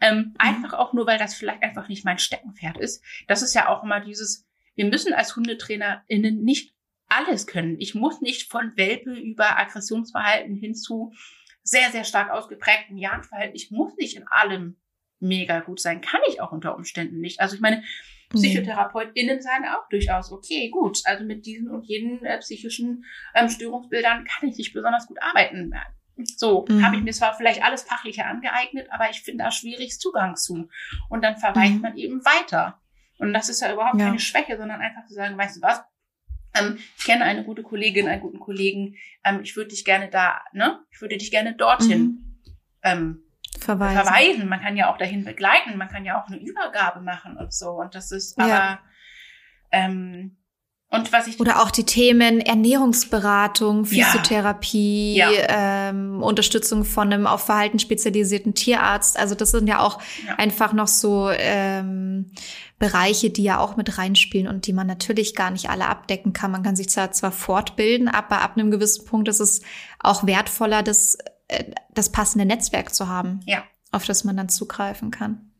ähm, 0.00 0.16
mhm. 0.16 0.34
Einfach 0.38 0.74
auch 0.74 0.92
nur, 0.92 1.06
weil 1.06 1.18
das 1.18 1.34
vielleicht 1.34 1.62
einfach 1.62 1.88
nicht 1.88 2.04
mein 2.04 2.18
Steckenpferd 2.18 2.78
ist. 2.78 3.02
Das 3.28 3.42
ist 3.42 3.54
ja 3.54 3.68
auch 3.68 3.82
immer 3.82 4.00
dieses, 4.00 4.46
wir 4.74 4.86
müssen 4.86 5.12
als 5.12 5.36
HundetrainerInnen 5.36 6.42
nicht 6.42 6.74
alles 7.08 7.46
können. 7.46 7.76
Ich 7.78 7.94
muss 7.94 8.20
nicht 8.20 8.50
von 8.50 8.76
Welpe 8.76 9.12
über 9.12 9.58
Aggressionsverhalten 9.58 10.56
hin 10.56 10.74
zu 10.74 11.12
sehr, 11.62 11.90
sehr 11.90 12.04
stark 12.04 12.30
ausgeprägten 12.30 12.96
Jagdverhalten. 12.96 13.54
Ich 13.54 13.70
muss 13.70 13.96
nicht 13.96 14.16
in 14.16 14.26
allem 14.28 14.76
mega 15.20 15.60
gut 15.60 15.80
sein. 15.80 16.00
Kann 16.00 16.20
ich 16.28 16.40
auch 16.40 16.52
unter 16.52 16.74
Umständen 16.74 17.20
nicht. 17.20 17.40
Also 17.40 17.54
ich 17.54 17.60
meine, 17.60 17.84
PsychotherapeutInnen 18.30 19.42
sagen 19.42 19.66
auch 19.66 19.88
durchaus, 19.88 20.32
okay, 20.32 20.70
gut, 20.70 21.00
also 21.04 21.24
mit 21.24 21.46
diesen 21.46 21.70
und 21.70 21.86
jenen 21.86 22.24
äh, 22.24 22.38
psychischen 22.38 23.04
ähm, 23.34 23.48
Störungsbildern 23.48 24.24
kann 24.24 24.48
ich 24.48 24.56
nicht 24.56 24.72
besonders 24.72 25.06
gut 25.06 25.20
arbeiten. 25.20 25.72
So, 26.36 26.66
mhm. 26.68 26.84
habe 26.84 26.96
ich 26.96 27.02
mir 27.02 27.12
zwar 27.12 27.34
vielleicht 27.34 27.64
alles 27.64 27.82
Fachliche 27.82 28.26
angeeignet, 28.26 28.88
aber 28.90 29.10
ich 29.10 29.22
finde 29.22 29.44
da 29.44 29.50
schwierig 29.50 29.98
Zugang 29.98 30.36
zu. 30.36 30.68
Und 31.08 31.22
dann 31.22 31.36
verweist 31.36 31.74
mhm. 31.74 31.80
man 31.80 31.96
eben 31.96 32.24
weiter. 32.24 32.80
Und 33.18 33.32
das 33.32 33.48
ist 33.48 33.60
ja 33.60 33.72
überhaupt 33.72 33.98
ja. 33.98 34.06
keine 34.06 34.18
Schwäche, 34.18 34.56
sondern 34.56 34.80
einfach 34.80 35.06
zu 35.06 35.14
sagen, 35.14 35.38
weißt 35.38 35.56
du 35.56 35.62
was, 35.62 35.82
ähm, 36.54 36.78
ich 36.98 37.04
kenne 37.04 37.24
eine 37.24 37.44
gute 37.44 37.62
Kollegin, 37.62 38.08
einen 38.08 38.20
guten 38.20 38.40
Kollegen, 38.40 38.96
ähm, 39.24 39.40
ich 39.42 39.56
würde 39.56 39.70
dich 39.70 39.84
gerne 39.84 40.08
da, 40.08 40.42
ne? 40.52 40.80
Ich 40.90 41.00
würde 41.00 41.16
dich 41.16 41.30
gerne 41.30 41.54
dorthin 41.54 42.00
mhm. 42.00 42.38
ähm, 42.82 43.22
verweisen. 43.58 44.02
verweisen. 44.02 44.48
Man 44.48 44.60
kann 44.60 44.76
ja 44.76 44.92
auch 44.92 44.98
dahin 44.98 45.24
begleiten, 45.24 45.78
man 45.78 45.88
kann 45.88 46.04
ja 46.04 46.20
auch 46.20 46.26
eine 46.26 46.38
Übergabe 46.38 47.00
machen 47.00 47.36
und 47.36 47.52
so. 47.54 47.70
Und 47.70 47.94
das 47.94 48.12
ist 48.12 48.38
ja. 48.38 48.44
aber 48.44 48.80
ähm, 49.70 50.36
und 50.92 51.10
was 51.10 51.26
ich 51.26 51.40
oder 51.40 51.62
auch 51.62 51.70
die 51.70 51.84
Themen 51.84 52.40
Ernährungsberatung, 52.40 53.86
Physiotherapie, 53.86 55.16
ja. 55.16 55.30
Ja. 55.30 55.88
Ähm, 55.88 56.22
Unterstützung 56.22 56.84
von 56.84 57.10
einem 57.10 57.26
auf 57.26 57.46
Verhalten 57.46 57.78
spezialisierten 57.78 58.54
Tierarzt. 58.54 59.18
Also 59.18 59.34
das 59.34 59.52
sind 59.52 59.68
ja 59.68 59.80
auch 59.80 59.98
ja. 60.26 60.34
einfach 60.34 60.74
noch 60.74 60.88
so 60.88 61.30
ähm, 61.30 62.32
Bereiche, 62.78 63.30
die 63.30 63.42
ja 63.42 63.58
auch 63.58 63.76
mit 63.76 63.96
reinspielen 63.96 64.46
und 64.46 64.66
die 64.66 64.74
man 64.74 64.86
natürlich 64.86 65.34
gar 65.34 65.50
nicht 65.50 65.70
alle 65.70 65.86
abdecken 65.86 66.34
kann. 66.34 66.50
Man 66.50 66.62
kann 66.62 66.76
sich 66.76 66.90
zwar 66.90 67.10
zwar 67.12 67.32
fortbilden, 67.32 68.08
aber 68.08 68.42
ab 68.42 68.58
einem 68.58 68.70
gewissen 68.70 69.06
Punkt 69.06 69.28
ist 69.28 69.40
es 69.40 69.62
auch 69.98 70.26
wertvoller, 70.26 70.82
das 70.82 71.16
äh, 71.48 71.64
das 71.94 72.12
passende 72.12 72.44
Netzwerk 72.44 72.94
zu 72.94 73.08
haben, 73.08 73.40
ja. 73.46 73.64
auf 73.92 74.04
das 74.04 74.24
man 74.24 74.36
dann 74.36 74.50
zugreifen 74.50 75.10
kann. 75.10 75.51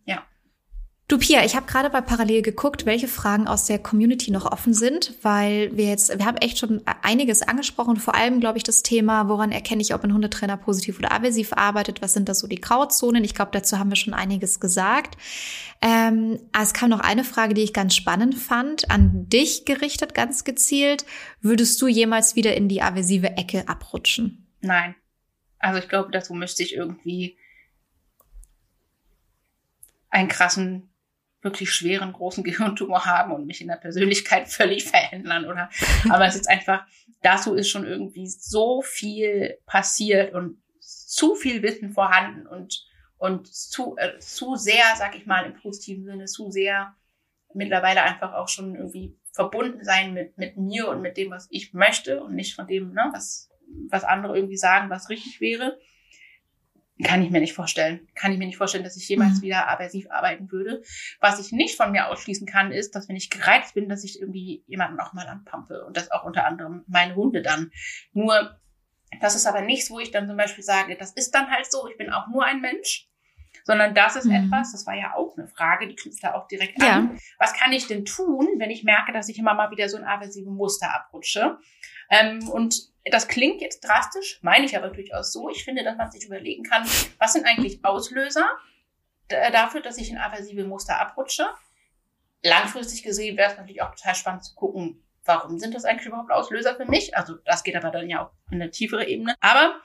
Du 1.12 1.18
Pia, 1.18 1.44
ich 1.44 1.54
habe 1.54 1.66
gerade 1.66 1.90
bei 1.90 2.00
Parallel 2.00 2.40
geguckt, 2.40 2.86
welche 2.86 3.06
Fragen 3.06 3.46
aus 3.46 3.66
der 3.66 3.78
Community 3.78 4.30
noch 4.30 4.50
offen 4.50 4.72
sind, 4.72 5.12
weil 5.20 5.76
wir 5.76 5.84
jetzt, 5.84 6.18
wir 6.18 6.24
haben 6.24 6.38
echt 6.38 6.56
schon 6.56 6.80
einiges 7.02 7.42
angesprochen, 7.42 7.98
vor 7.98 8.14
allem, 8.14 8.40
glaube 8.40 8.56
ich, 8.56 8.64
das 8.64 8.82
Thema, 8.82 9.28
woran 9.28 9.52
erkenne 9.52 9.82
ich, 9.82 9.92
ob 9.92 10.04
ein 10.04 10.14
Hundetrainer 10.14 10.56
positiv 10.56 10.98
oder 10.98 11.12
aversiv 11.12 11.52
arbeitet, 11.52 12.00
was 12.00 12.14
sind 12.14 12.30
da 12.30 12.34
so 12.34 12.46
die 12.46 12.62
Grauzonen? 12.62 13.24
Ich 13.24 13.34
glaube, 13.34 13.50
dazu 13.52 13.78
haben 13.78 13.90
wir 13.90 13.96
schon 13.96 14.14
einiges 14.14 14.58
gesagt. 14.58 15.18
Ähm, 15.82 16.40
es 16.58 16.72
kam 16.72 16.88
noch 16.88 17.00
eine 17.00 17.24
Frage, 17.24 17.52
die 17.52 17.60
ich 17.60 17.74
ganz 17.74 17.94
spannend 17.94 18.34
fand, 18.34 18.90
an 18.90 19.28
dich 19.28 19.66
gerichtet, 19.66 20.14
ganz 20.14 20.44
gezielt. 20.44 21.04
Würdest 21.42 21.82
du 21.82 21.88
jemals 21.88 22.36
wieder 22.36 22.56
in 22.56 22.70
die 22.70 22.80
aversive 22.80 23.36
Ecke 23.36 23.68
abrutschen? 23.68 24.46
Nein. 24.62 24.94
Also 25.58 25.78
ich 25.78 25.90
glaube, 25.90 26.10
dazu 26.10 26.32
müsste 26.32 26.62
ich 26.62 26.74
irgendwie 26.74 27.36
einen 30.08 30.28
krassen 30.28 30.88
wirklich 31.42 31.72
schweren, 31.72 32.12
großen 32.12 32.44
Gehirntumor 32.44 33.04
haben 33.04 33.32
und 33.32 33.46
mich 33.46 33.60
in 33.60 33.68
der 33.68 33.76
Persönlichkeit 33.76 34.48
völlig 34.48 34.84
verändern 34.90 35.46
oder, 35.46 35.70
aber 36.08 36.26
es 36.26 36.36
ist 36.36 36.48
einfach, 36.48 36.86
dazu 37.22 37.54
ist 37.54 37.68
schon 37.68 37.86
irgendwie 37.86 38.26
so 38.26 38.82
viel 38.82 39.58
passiert 39.66 40.34
und 40.34 40.62
zu 40.80 41.34
viel 41.34 41.62
Wissen 41.62 41.90
vorhanden 41.90 42.46
und, 42.46 42.84
und 43.18 43.46
zu, 43.46 43.96
äh, 43.98 44.18
zu 44.18 44.56
sehr, 44.56 44.84
sag 44.96 45.16
ich 45.16 45.26
mal, 45.26 45.46
im 45.46 45.54
positiven 45.54 46.04
Sinne, 46.04 46.24
zu 46.24 46.50
sehr 46.50 46.96
mittlerweile 47.54 48.02
einfach 48.02 48.32
auch 48.32 48.48
schon 48.48 48.74
irgendwie 48.74 49.16
verbunden 49.32 49.84
sein 49.84 50.14
mit, 50.14 50.36
mit 50.38 50.56
mir 50.56 50.88
und 50.88 51.00
mit 51.00 51.16
dem, 51.16 51.30
was 51.30 51.48
ich 51.50 51.72
möchte 51.72 52.22
und 52.22 52.34
nicht 52.34 52.54
von 52.54 52.66
dem, 52.66 52.92
ne, 52.92 53.10
was, 53.12 53.50
was 53.90 54.04
andere 54.04 54.36
irgendwie 54.36 54.56
sagen, 54.56 54.90
was 54.90 55.08
richtig 55.08 55.40
wäre. 55.40 55.78
Kann 57.02 57.22
ich 57.22 57.30
mir 57.30 57.40
nicht 57.40 57.54
vorstellen. 57.54 58.08
Kann 58.14 58.32
ich 58.32 58.38
mir 58.38 58.46
nicht 58.46 58.56
vorstellen, 58.56 58.84
dass 58.84 58.96
ich 58.96 59.08
jemals 59.08 59.38
mhm. 59.38 59.42
wieder 59.42 59.68
aversiv 59.68 60.10
arbeiten 60.10 60.50
würde. 60.50 60.82
Was 61.20 61.40
ich 61.40 61.52
nicht 61.52 61.76
von 61.76 61.92
mir 61.92 62.08
ausschließen 62.08 62.46
kann, 62.46 62.72
ist, 62.72 62.94
dass 62.94 63.08
wenn 63.08 63.16
ich 63.16 63.30
gereizt 63.30 63.74
bin, 63.74 63.88
dass 63.88 64.04
ich 64.04 64.20
irgendwie 64.20 64.62
jemanden 64.66 65.00
auch 65.00 65.12
mal 65.12 65.26
anpampe. 65.26 65.84
Und 65.84 65.96
das 65.96 66.10
auch 66.10 66.24
unter 66.24 66.46
anderem 66.46 66.84
meine 66.86 67.14
Hunde 67.14 67.42
dann. 67.42 67.70
Nur, 68.12 68.58
das 69.20 69.34
ist 69.34 69.46
aber 69.46 69.62
nichts, 69.62 69.90
wo 69.90 70.00
ich 70.00 70.10
dann 70.10 70.28
zum 70.28 70.36
Beispiel 70.36 70.64
sage, 70.64 70.96
das 70.96 71.12
ist 71.12 71.34
dann 71.34 71.50
halt 71.50 71.70
so, 71.70 71.88
ich 71.88 71.96
bin 71.96 72.10
auch 72.10 72.28
nur 72.28 72.44
ein 72.44 72.60
Mensch. 72.60 73.08
Sondern 73.64 73.94
das 73.94 74.16
ist 74.16 74.24
mhm. 74.24 74.46
etwas, 74.46 74.72
das 74.72 74.86
war 74.86 74.94
ja 74.94 75.14
auch 75.14 75.36
eine 75.36 75.46
Frage, 75.46 75.86
die 75.86 75.94
knüpft 75.94 76.24
da 76.24 76.34
auch 76.34 76.48
direkt 76.48 76.82
ja. 76.82 76.96
an. 76.96 77.18
Was 77.38 77.52
kann 77.52 77.72
ich 77.72 77.86
denn 77.86 78.04
tun, 78.04 78.48
wenn 78.56 78.70
ich 78.70 78.82
merke, 78.82 79.12
dass 79.12 79.28
ich 79.28 79.38
immer 79.38 79.54
mal 79.54 79.70
wieder 79.70 79.88
so 79.88 79.96
ein 79.96 80.04
aversives 80.04 80.52
Muster 80.52 80.92
abrutsche? 80.92 81.58
Ähm, 82.10 82.48
und 82.48 82.91
das 83.10 83.28
klingt 83.28 83.60
jetzt 83.60 83.80
drastisch, 83.80 84.38
meine 84.42 84.64
ich 84.64 84.76
aber 84.76 84.90
durchaus 84.90 85.32
so. 85.32 85.48
Ich 85.48 85.64
finde, 85.64 85.82
dass 85.82 85.96
man 85.96 86.10
sich 86.10 86.24
überlegen 86.24 86.62
kann, 86.62 86.84
was 87.18 87.32
sind 87.32 87.46
eigentlich 87.46 87.84
Auslöser 87.84 88.48
dafür, 89.28 89.80
dass 89.80 89.98
ich 89.98 90.10
in 90.10 90.18
aversive 90.18 90.64
Muster 90.64 91.00
abrutsche. 91.00 91.46
Langfristig 92.42 93.02
gesehen 93.02 93.36
wäre 93.36 93.50
es 93.50 93.56
natürlich 93.56 93.82
auch 93.82 93.94
total 93.94 94.14
spannend 94.14 94.44
zu 94.44 94.54
gucken, 94.54 95.02
warum 95.24 95.58
sind 95.58 95.74
das 95.74 95.84
eigentlich 95.84 96.06
überhaupt 96.06 96.30
Auslöser 96.30 96.76
für 96.76 96.86
mich? 96.86 97.16
Also 97.16 97.36
das 97.44 97.62
geht 97.62 97.76
aber 97.76 97.90
dann 97.90 98.08
ja 98.08 98.24
auch 98.24 98.32
in 98.50 98.60
eine 98.60 98.70
tiefere 98.70 99.06
Ebene. 99.06 99.34
Aber 99.40 99.80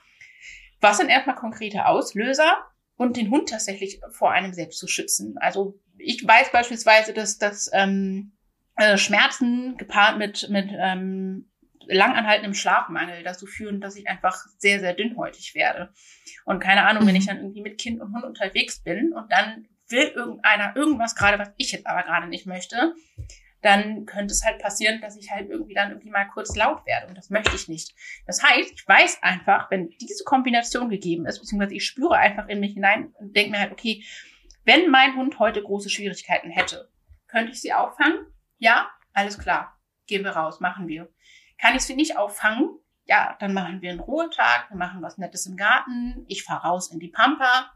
was 0.81 0.98
sind 0.98 1.10
erstmal 1.10 1.35
konkrete 1.35 1.85
Auslöser 1.85 2.65
und 2.98 3.18
den 3.18 3.30
Hund 3.30 3.49
tatsächlich 3.49 4.02
vor 4.10 4.31
einem 4.31 4.53
selbst 4.53 4.80
zu 4.80 4.88
schützen? 4.88 5.35
Also 5.39 5.80
ich 5.98 6.26
weiß 6.27 6.52
beispielsweise, 6.52 7.14
dass, 7.14 7.38
dass 7.38 7.69
ähm, 7.73 8.34
äh, 8.76 8.98
Schmerzen 8.98 9.77
gepaart 9.77 10.18
mit, 10.18 10.49
mit 10.49 10.69
ähm, 10.77 11.49
langanhaltendem 11.88 12.54
Schlafmangel 12.54 13.24
dazu 13.24 13.46
führen, 13.46 13.82
dass 13.82 13.96
ich 13.96 14.08
einfach 14.08 14.36
sehr, 14.58 14.80
sehr 14.80 14.94
dünnhäutig 14.94 15.56
werde. 15.56 15.94
Und 16.46 16.60
keine 16.60 16.86
Ahnung, 16.88 17.04
mhm. 17.04 17.08
wenn 17.08 17.16
ich 17.16 17.26
dann 17.26 17.38
irgendwie 17.38 17.62
mit 17.62 17.78
Kind 17.78 18.02
und 18.02 18.14
Hund 18.14 18.24
unterwegs 18.24 18.82
bin 18.84 19.14
und 19.14 19.32
dann 19.32 19.68
will 19.90 20.12
irgendeiner 20.16 20.76
irgendwas 20.76 21.16
gerade, 21.16 21.40
was 21.40 21.52
ich 21.58 21.72
jetzt 21.72 21.88
aber 21.88 22.04
gerade 22.04 22.28
nicht 22.28 22.46
möchte, 22.46 22.94
dann 23.62 24.06
könnte 24.06 24.34
es 24.34 24.46
halt 24.46 24.60
passieren, 24.60 25.02
dass 25.02 25.18
ich 25.18 25.32
halt 25.32 25.50
irgendwie 25.50 25.74
dann 25.74 25.90
irgendwie 25.90 26.10
mal 26.10 26.26
kurz 26.26 26.56
laut 26.56 26.86
werde. 26.86 27.08
Und 27.08 27.18
das 27.18 27.30
möchte 27.30 27.56
ich 27.56 27.68
nicht. 27.68 27.96
Das 28.26 28.44
heißt, 28.44 28.72
ich 28.74 28.88
weiß 28.88 29.24
einfach, 29.24 29.72
wenn 29.72 29.90
diese 29.90 30.24
Kombination 30.24 30.90
gegeben 30.90 31.26
ist, 31.26 31.40
beziehungsweise 31.40 31.76
ich 31.76 31.86
spüre 31.86 32.16
einfach 32.16 32.48
in 32.48 32.60
mich 32.60 32.74
hinein 32.74 33.14
und 33.20 33.36
denke 33.36 33.52
mir 33.52 33.60
halt, 33.60 33.72
okay, 33.72 34.04
wenn 34.64 34.90
mein 34.90 35.16
Hund 35.16 35.40
heute 35.40 35.64
große 35.64 35.90
Schwierigkeiten 35.90 36.50
hätte, 36.50 36.90
könnte 37.28 37.52
ich 37.52 37.62
sie 37.62 37.74
auffangen? 37.74 38.28
Ja, 38.58 38.90
alles 39.14 39.38
klar. 39.40 39.78
Gehen 40.06 40.24
wir 40.24 40.32
raus, 40.32 40.60
machen 40.60 40.88
wir. 40.88 41.10
Kann 41.60 41.76
ich 41.76 41.82
sie 41.82 41.96
nicht 41.96 42.18
auffangen? 42.18 42.80
Ja, 43.06 43.38
dann 43.40 43.54
machen 43.54 43.82
wir 43.82 43.92
einen 43.92 44.00
Ruhetag, 44.00 44.70
wir 44.70 44.78
machen 44.78 45.02
was 45.02 45.18
Nettes 45.18 45.46
im 45.46 45.56
Garten, 45.56 46.26
ich 46.28 46.44
fahre 46.44 46.68
raus 46.68 46.92
in 46.92 47.00
die 47.00 47.08
Pampa, 47.08 47.72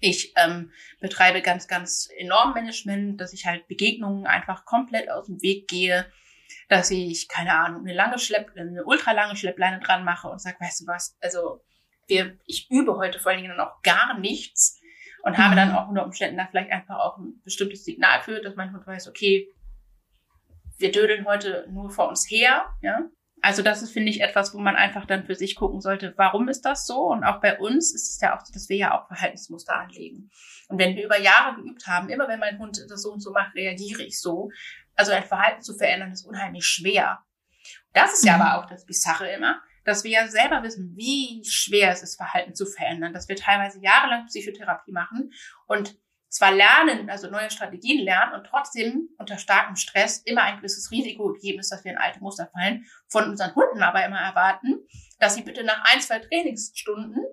ich 0.00 0.32
ähm, 0.36 0.72
betreibe 1.00 1.42
ganz, 1.42 1.68
ganz 1.68 2.08
enorm 2.18 2.54
Management, 2.54 3.20
dass 3.20 3.32
ich 3.32 3.46
halt 3.46 3.68
Begegnungen 3.68 4.26
einfach 4.26 4.64
komplett 4.64 5.10
aus 5.10 5.26
dem 5.26 5.42
Weg 5.42 5.68
gehe, 5.68 6.06
dass 6.68 6.90
ich, 6.90 7.28
keine 7.28 7.54
Ahnung, 7.54 7.82
eine 7.82 7.94
lange 7.94 8.18
Schlepp, 8.18 8.52
eine 8.56 8.84
ultralange 8.84 9.36
Schleppleine 9.36 9.80
dran 9.80 10.04
mache 10.04 10.28
und 10.28 10.40
sage, 10.40 10.56
weißt 10.60 10.82
du 10.82 10.86
was, 10.86 11.16
also 11.20 11.62
wir, 12.06 12.38
ich 12.46 12.70
übe 12.70 12.96
heute 12.96 13.18
vor 13.18 13.32
allen 13.32 13.42
Dingen 13.42 13.56
dann 13.56 13.66
auch 13.66 13.82
gar 13.82 14.18
nichts 14.18 14.80
und 15.22 15.32
mhm. 15.32 15.38
habe 15.38 15.56
dann 15.56 15.74
auch 15.74 15.88
unter 15.88 16.04
Umständen 16.04 16.36
da 16.36 16.46
vielleicht 16.46 16.70
einfach 16.70 16.98
auch 16.98 17.18
ein 17.18 17.40
bestimmtes 17.44 17.84
Signal 17.84 18.22
für, 18.22 18.40
dass 18.40 18.56
mein 18.56 18.72
Hund 18.72 18.86
weiß, 18.86 19.08
okay, 19.08 19.48
wir 20.78 20.92
dödeln 20.92 21.26
heute 21.26 21.66
nur 21.70 21.90
vor 21.90 22.08
uns 22.08 22.28
her, 22.30 22.66
ja. 22.82 23.00
Also 23.42 23.62
das 23.62 23.82
ist, 23.82 23.92
finde 23.92 24.08
ich, 24.08 24.22
etwas, 24.22 24.54
wo 24.54 24.58
man 24.58 24.74
einfach 24.74 25.04
dann 25.04 25.26
für 25.26 25.34
sich 25.34 25.54
gucken 25.54 25.82
sollte, 25.82 26.14
warum 26.16 26.48
ist 26.48 26.62
das 26.62 26.86
so? 26.86 27.08
Und 27.10 27.24
auch 27.24 27.42
bei 27.42 27.58
uns 27.58 27.94
ist 27.94 28.14
es 28.14 28.20
ja 28.20 28.34
auch 28.34 28.42
so, 28.42 28.50
dass 28.54 28.70
wir 28.70 28.76
ja 28.78 28.98
auch 28.98 29.06
Verhaltensmuster 29.06 29.76
anlegen. 29.76 30.30
Und 30.68 30.78
wenn 30.78 30.96
wir 30.96 31.04
über 31.04 31.20
Jahre 31.20 31.56
geübt 31.56 31.86
haben, 31.86 32.08
immer 32.08 32.26
wenn 32.26 32.40
mein 32.40 32.58
Hund 32.58 32.80
das 32.88 33.02
so 33.02 33.12
und 33.12 33.20
so 33.20 33.32
macht, 33.32 33.54
reagiere 33.54 34.02
ich 34.02 34.18
so. 34.18 34.48
Also 34.94 35.12
ein 35.12 35.24
Verhalten 35.24 35.60
zu 35.60 35.74
verändern, 35.74 36.12
ist 36.12 36.24
unheimlich 36.24 36.64
schwer. 36.64 37.22
Das 37.92 38.14
ist 38.14 38.24
ja 38.24 38.36
mhm. 38.36 38.42
aber 38.42 38.58
auch 38.58 38.66
das 38.66 38.86
Bizarre 38.86 39.30
immer, 39.30 39.60
dass 39.84 40.04
wir 40.04 40.10
ja 40.10 40.28
selber 40.28 40.62
wissen, 40.62 40.94
wie 40.96 41.44
schwer 41.44 41.90
es 41.90 42.02
ist, 42.02 42.16
Verhalten 42.16 42.54
zu 42.54 42.64
verändern, 42.64 43.12
dass 43.12 43.28
wir 43.28 43.36
teilweise 43.36 43.78
jahrelang 43.82 44.24
Psychotherapie 44.26 44.92
machen 44.92 45.32
und 45.66 45.98
zwar 46.34 46.50
lernen, 46.50 47.08
also 47.08 47.30
neue 47.30 47.48
Strategien 47.48 48.04
lernen 48.04 48.34
und 48.34 48.44
trotzdem 48.44 49.08
unter 49.18 49.38
starkem 49.38 49.76
Stress 49.76 50.18
immer 50.18 50.42
ein 50.42 50.56
gewisses 50.56 50.90
Risiko 50.90 51.32
gegeben 51.32 51.60
ist, 51.60 51.70
dass 51.70 51.84
wir 51.84 51.92
in 51.92 51.98
alte 51.98 52.18
Muster 52.18 52.50
fallen, 52.52 52.86
von 53.08 53.30
unseren 53.30 53.54
Hunden 53.54 53.84
aber 53.84 54.04
immer 54.04 54.18
erwarten, 54.18 54.80
dass 55.20 55.36
sie 55.36 55.42
bitte 55.42 55.62
nach 55.62 55.84
ein, 55.84 56.00
zwei 56.00 56.18
Trainingsstunden 56.18 57.24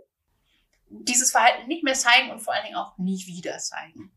dieses 0.87 1.31
Verhalten 1.31 1.67
nicht 1.67 1.83
mehr 1.83 1.95
zeigen 1.95 2.29
und 2.29 2.41
vor 2.41 2.53
allen 2.53 2.65
Dingen 2.65 2.75
auch 2.75 2.95
nie 2.99 3.25
wieder 3.25 3.57
zeigen. 3.57 4.11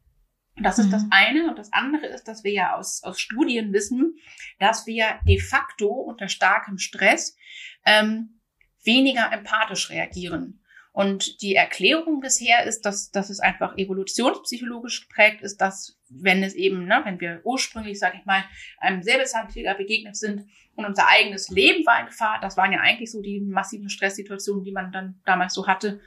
Das 0.57 0.79
ist 0.79 0.89
mhm. 0.89 0.91
das 0.91 1.05
eine. 1.11 1.49
Und 1.49 1.59
das 1.59 1.73
andere 1.73 2.07
ist, 2.07 2.29
dass 2.29 2.45
wir 2.45 2.53
ja 2.53 2.77
aus, 2.77 3.03
aus 3.05 3.19
Studien 3.19 3.73
wissen, 3.73 4.19
dass 4.59 4.87
wir 4.87 5.19
de 5.27 5.41
facto 5.41 5.89
unter 5.89 6.29
starkem 6.29 6.77
Stress 6.77 7.39
ähm, 7.87 8.39
weniger 8.85 9.33
empathisch 9.33 9.89
reagieren. 9.89 10.63
Und 10.95 11.43
die 11.43 11.57
Erklärung 11.57 12.21
bisher 12.21 12.63
ist, 12.63 12.83
dass, 12.83 13.11
dass 13.11 13.29
es 13.29 13.41
einfach 13.41 13.77
evolutionspsychologisch 13.77 15.09
geprägt 15.09 15.43
ist, 15.43 15.61
dass 15.61 15.99
wenn 16.09 16.45
es 16.45 16.55
eben, 16.55 16.85
ne, 16.85 17.01
wenn 17.03 17.21
wir 17.21 17.41
ursprünglich, 17.43 17.99
sage 17.99 18.19
ich 18.21 18.25
mal, 18.27 18.45
einem 18.79 19.03
Säbelzahntiger 19.03 19.75
begegnet 19.75 20.15
sind 20.15 20.47
und 20.77 20.85
unser 20.85 21.09
eigenes 21.09 21.49
Leben 21.49 21.85
war 21.85 21.99
in 21.99 22.07
Gefahr, 22.07 22.39
das 22.41 22.57
waren 22.57 22.71
ja 22.71 22.79
eigentlich 22.79 23.11
so 23.11 23.23
die 23.23 23.41
massiven 23.41 23.89
Stresssituationen, 23.89 24.63
die 24.63 24.71
man 24.71 24.93
dann 24.93 25.21
damals 25.25 25.53
so 25.55 25.67
hatte, 25.67 26.01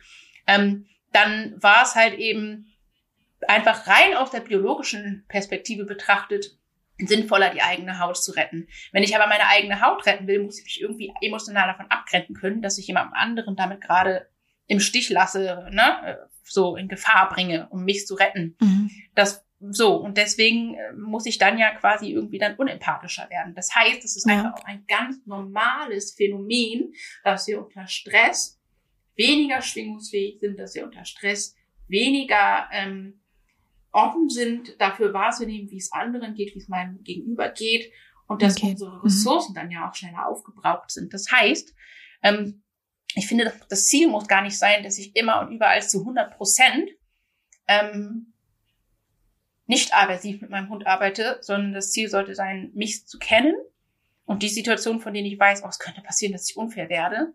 ähm, 0.47 0.85
dann 1.11 1.61
war 1.61 1.83
es 1.83 1.95
halt 1.95 2.13
eben 2.13 2.73
einfach 3.45 3.87
rein 3.87 4.15
aus 4.15 4.31
der 4.31 4.39
biologischen 4.39 5.25
Perspektive 5.27 5.83
betrachtet 5.83 6.57
sinnvoller, 6.97 7.49
die 7.49 7.61
eigene 7.61 7.99
Haut 7.99 8.23
zu 8.23 8.31
retten. 8.31 8.69
Wenn 8.93 9.03
ich 9.03 9.13
aber 9.17 9.27
meine 9.27 9.47
eigene 9.47 9.81
Haut 9.81 10.05
retten 10.05 10.27
will, 10.27 10.41
muss 10.41 10.59
ich 10.59 10.63
mich 10.63 10.81
irgendwie 10.81 11.11
emotional 11.21 11.67
davon 11.67 11.91
abgrenzen 11.91 12.35
können, 12.35 12.61
dass 12.61 12.77
ich 12.77 12.87
jemandem 12.87 13.15
anderen 13.15 13.57
damit 13.57 13.81
gerade 13.81 14.29
im 14.67 14.79
Stich 14.79 15.09
lasse, 15.09 15.69
ne, 15.71 16.27
so 16.43 16.75
in 16.75 16.87
Gefahr 16.87 17.29
bringe, 17.29 17.67
um 17.69 17.83
mich 17.83 18.05
zu 18.05 18.15
retten. 18.15 18.55
Mhm. 18.59 18.91
Das 19.15 19.43
so, 19.59 19.95
und 19.95 20.17
deswegen 20.17 20.75
äh, 20.75 20.93
muss 20.93 21.25
ich 21.25 21.39
dann 21.39 21.57
ja 21.57 21.71
quasi 21.71 22.11
irgendwie 22.11 22.37
dann 22.37 22.55
unempathischer 22.55 23.27
werden. 23.31 23.55
Das 23.55 23.73
heißt, 23.73 24.03
es 24.03 24.15
ist 24.15 24.27
ja. 24.27 24.35
einfach 24.35 24.53
auch 24.53 24.65
ein 24.65 24.85
ganz 24.87 25.25
normales 25.25 26.13
Phänomen, 26.13 26.93
dass 27.23 27.47
wir 27.47 27.63
unter 27.65 27.87
Stress 27.87 28.59
weniger 29.15 29.61
schwingungsfähig 29.63 30.39
sind, 30.39 30.59
dass 30.59 30.75
wir 30.75 30.85
unter 30.85 31.05
Stress 31.05 31.55
weniger 31.87 32.67
ähm, 32.71 33.19
offen 33.91 34.29
sind, 34.29 34.79
dafür 34.79 35.11
wahrzunehmen, 35.13 35.71
wie 35.71 35.77
es 35.77 35.91
anderen 35.91 36.35
geht, 36.35 36.53
wie 36.53 36.59
es 36.59 36.67
meinem 36.67 37.03
Gegenüber 37.03 37.49
geht 37.49 37.91
und 38.27 38.43
dass 38.43 38.57
okay. 38.57 38.71
unsere. 38.71 39.03
Ressourcen 39.03 39.53
mhm. 39.53 39.55
dann 39.55 39.71
ja 39.71 39.89
auch 39.89 39.95
schneller 39.95 40.27
aufgebraucht 40.27 40.91
sind. 40.91 41.13
Das 41.13 41.31
heißt, 41.31 41.73
ähm, 42.21 42.61
ich 43.15 43.27
finde, 43.27 43.53
das 43.69 43.87
Ziel 43.87 44.07
muss 44.07 44.27
gar 44.27 44.41
nicht 44.41 44.57
sein, 44.57 44.83
dass 44.83 44.97
ich 44.97 45.15
immer 45.15 45.41
und 45.41 45.51
überall 45.51 45.81
zu 45.81 45.99
100 45.99 46.35
Prozent 46.35 46.89
ähm, 47.67 48.33
nicht 49.65 49.93
aversiv 49.93 50.41
mit 50.41 50.49
meinem 50.49 50.69
Hund 50.69 50.87
arbeite, 50.87 51.37
sondern 51.41 51.73
das 51.73 51.91
Ziel 51.91 52.09
sollte 52.09 52.35
sein, 52.35 52.71
mich 52.73 53.05
zu 53.05 53.19
kennen 53.19 53.55
und 54.25 54.43
die 54.43 54.49
Situation, 54.49 54.99
von 54.99 55.13
denen 55.13 55.27
ich 55.27 55.39
weiß, 55.39 55.63
oh, 55.63 55.67
es 55.67 55.79
könnte 55.79 56.01
passieren, 56.01 56.33
dass 56.33 56.49
ich 56.49 56.57
unfair 56.57 56.89
werde, 56.89 57.33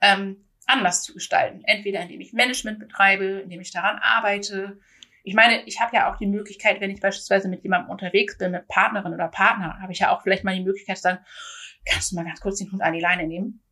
ähm, 0.00 0.48
anders 0.66 1.02
zu 1.02 1.14
gestalten. 1.14 1.62
Entweder 1.64 2.00
indem 2.00 2.20
ich 2.20 2.32
Management 2.32 2.78
betreibe, 2.78 3.40
indem 3.40 3.60
ich 3.60 3.72
daran 3.72 3.98
arbeite. 3.98 4.78
Ich 5.24 5.34
meine, 5.34 5.62
ich 5.64 5.80
habe 5.80 5.96
ja 5.96 6.12
auch 6.12 6.18
die 6.18 6.26
Möglichkeit, 6.26 6.80
wenn 6.80 6.90
ich 6.90 7.00
beispielsweise 7.00 7.48
mit 7.48 7.62
jemandem 7.62 7.90
unterwegs 7.90 8.38
bin, 8.38 8.52
mit 8.52 8.68
Partnerin 8.68 9.14
oder 9.14 9.28
Partner, 9.28 9.80
habe 9.80 9.92
ich 9.92 10.00
ja 10.00 10.14
auch 10.14 10.22
vielleicht 10.22 10.44
mal 10.44 10.54
die 10.54 10.64
Möglichkeit 10.64 10.96
zu 10.96 11.02
sagen, 11.02 11.18
kannst 11.84 12.12
du 12.12 12.16
mal 12.16 12.24
ganz 12.24 12.40
kurz 12.40 12.58
den 12.58 12.70
Hund 12.70 12.82
an 12.82 12.92
die 12.92 13.00
Leine 13.00 13.26
nehmen? 13.26 13.62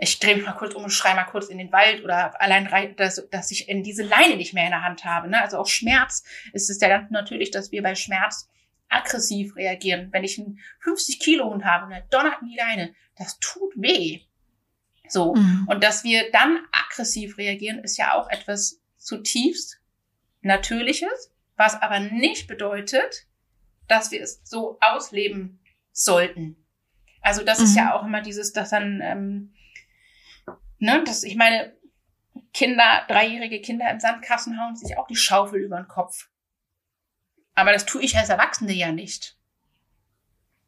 Ich 0.00 0.18
drehe 0.18 0.34
mich 0.34 0.46
mal 0.46 0.52
kurz 0.52 0.74
um 0.74 0.84
und 0.84 0.90
schreie 0.90 1.14
mal 1.14 1.24
kurz 1.24 1.48
in 1.48 1.58
den 1.58 1.72
Wald 1.72 2.02
oder 2.02 2.40
allein, 2.40 2.96
dass, 2.96 3.28
dass 3.30 3.50
ich 3.50 3.68
in 3.68 3.82
diese 3.82 4.02
Leine 4.02 4.36
nicht 4.36 4.54
mehr 4.54 4.64
in 4.64 4.70
der 4.70 4.82
Hand 4.82 5.04
habe. 5.04 5.28
Ne? 5.28 5.40
Also 5.40 5.58
auch 5.58 5.66
Schmerz 5.66 6.24
ist 6.52 6.70
es 6.70 6.80
ja 6.80 6.88
ganz 6.88 7.10
natürlich, 7.10 7.50
dass 7.50 7.70
wir 7.70 7.82
bei 7.82 7.94
Schmerz 7.94 8.48
aggressiv 8.88 9.56
reagieren. 9.56 10.08
Wenn 10.10 10.24
ich 10.24 10.38
einen 10.38 10.58
50 10.80 11.20
Kilo 11.20 11.50
Hund 11.50 11.64
habe 11.66 11.86
und 11.86 11.92
er 11.92 12.00
donnert 12.10 12.40
in 12.40 12.48
die 12.48 12.56
Leine, 12.56 12.94
das 13.18 13.38
tut 13.40 13.74
weh. 13.76 14.20
So. 15.06 15.34
Mhm. 15.34 15.66
Und 15.68 15.84
dass 15.84 16.02
wir 16.02 16.30
dann 16.32 16.60
aggressiv 16.72 17.36
reagieren, 17.36 17.80
ist 17.80 17.98
ja 17.98 18.14
auch 18.14 18.30
etwas 18.30 18.80
zutiefst 18.96 19.80
Natürliches, 20.42 21.30
was 21.56 21.74
aber 21.74 22.00
nicht 22.00 22.46
bedeutet, 22.46 23.26
dass 23.86 24.10
wir 24.10 24.22
es 24.22 24.40
so 24.44 24.78
ausleben 24.80 25.60
sollten. 25.92 26.56
Also 27.20 27.44
das 27.44 27.58
mhm. 27.58 27.64
ist 27.66 27.76
ja 27.76 27.94
auch 27.94 28.06
immer 28.06 28.22
dieses, 28.22 28.54
dass 28.54 28.70
dann 28.70 29.00
ähm, 29.02 29.52
Ne, 30.80 31.04
das, 31.04 31.22
ich 31.22 31.36
meine, 31.36 31.72
Kinder, 32.52 33.04
dreijährige 33.06 33.60
Kinder 33.60 33.88
im 33.90 34.00
Sandkasten 34.00 34.60
hauen 34.60 34.74
sich 34.74 34.98
auch 34.98 35.06
die 35.06 35.16
Schaufel 35.16 35.60
über 35.60 35.76
den 35.76 35.88
Kopf. 35.88 36.28
Aber 37.54 37.72
das 37.72 37.86
tue 37.86 38.02
ich 38.02 38.16
als 38.16 38.30
Erwachsene 38.30 38.72
ja 38.72 38.90
nicht. 38.90 39.36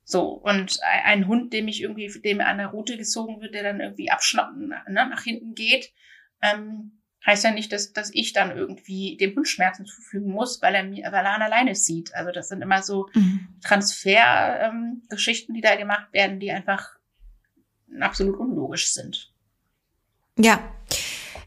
So, 0.05 0.29
und 0.29 0.79
ein 0.83 1.27
Hund, 1.27 1.53
dem 1.53 1.69
ich 1.69 1.81
irgendwie, 1.81 2.09
dem 2.21 2.41
an 2.41 2.59
der 2.59 2.69
Route 2.69 2.97
gezogen 2.99 3.41
wird, 3.41 3.55
der 3.55 3.63
dann 3.63 3.81
irgendwie 3.81 4.11
abschnappen, 4.11 4.69
ne, 4.69 4.85
nach 4.87 5.23
hinten 5.23 5.55
geht, 5.55 5.93
ähm, 6.43 7.03
heißt 7.25 7.45
ja 7.45 7.53
nicht, 7.53 7.73
dass, 7.73 7.93
dass 7.93 8.11
ich 8.13 8.33
dann 8.33 8.57
irgendwie 8.57 9.17
dem 9.17 9.35
Hund 9.35 9.49
Schmerzen 9.49 9.87
zufügen 9.87 10.31
muss, 10.31 10.61
weil 10.61 10.75
er 10.75 10.83
mir, 10.83 11.05
weil 11.13 11.25
er 11.25 11.35
an 11.35 11.43
alleine 11.43 11.75
sieht. 11.75 12.15
Also 12.15 12.33
das 12.33 12.49
sind 12.49 12.63
immer 12.63 12.83
so 12.83 13.09
mhm. 13.15 13.49
Transfergeschichten, 13.65 15.55
ähm, 15.55 15.57
die 15.57 15.61
da 15.61 15.77
gemacht 15.77 16.13
werden, 16.13 16.41
die 16.41 16.51
einfach 16.51 16.99
absolut 18.01 18.37
unlogisch 18.39 18.93
sind. 18.93 19.32
Ja. 20.43 20.59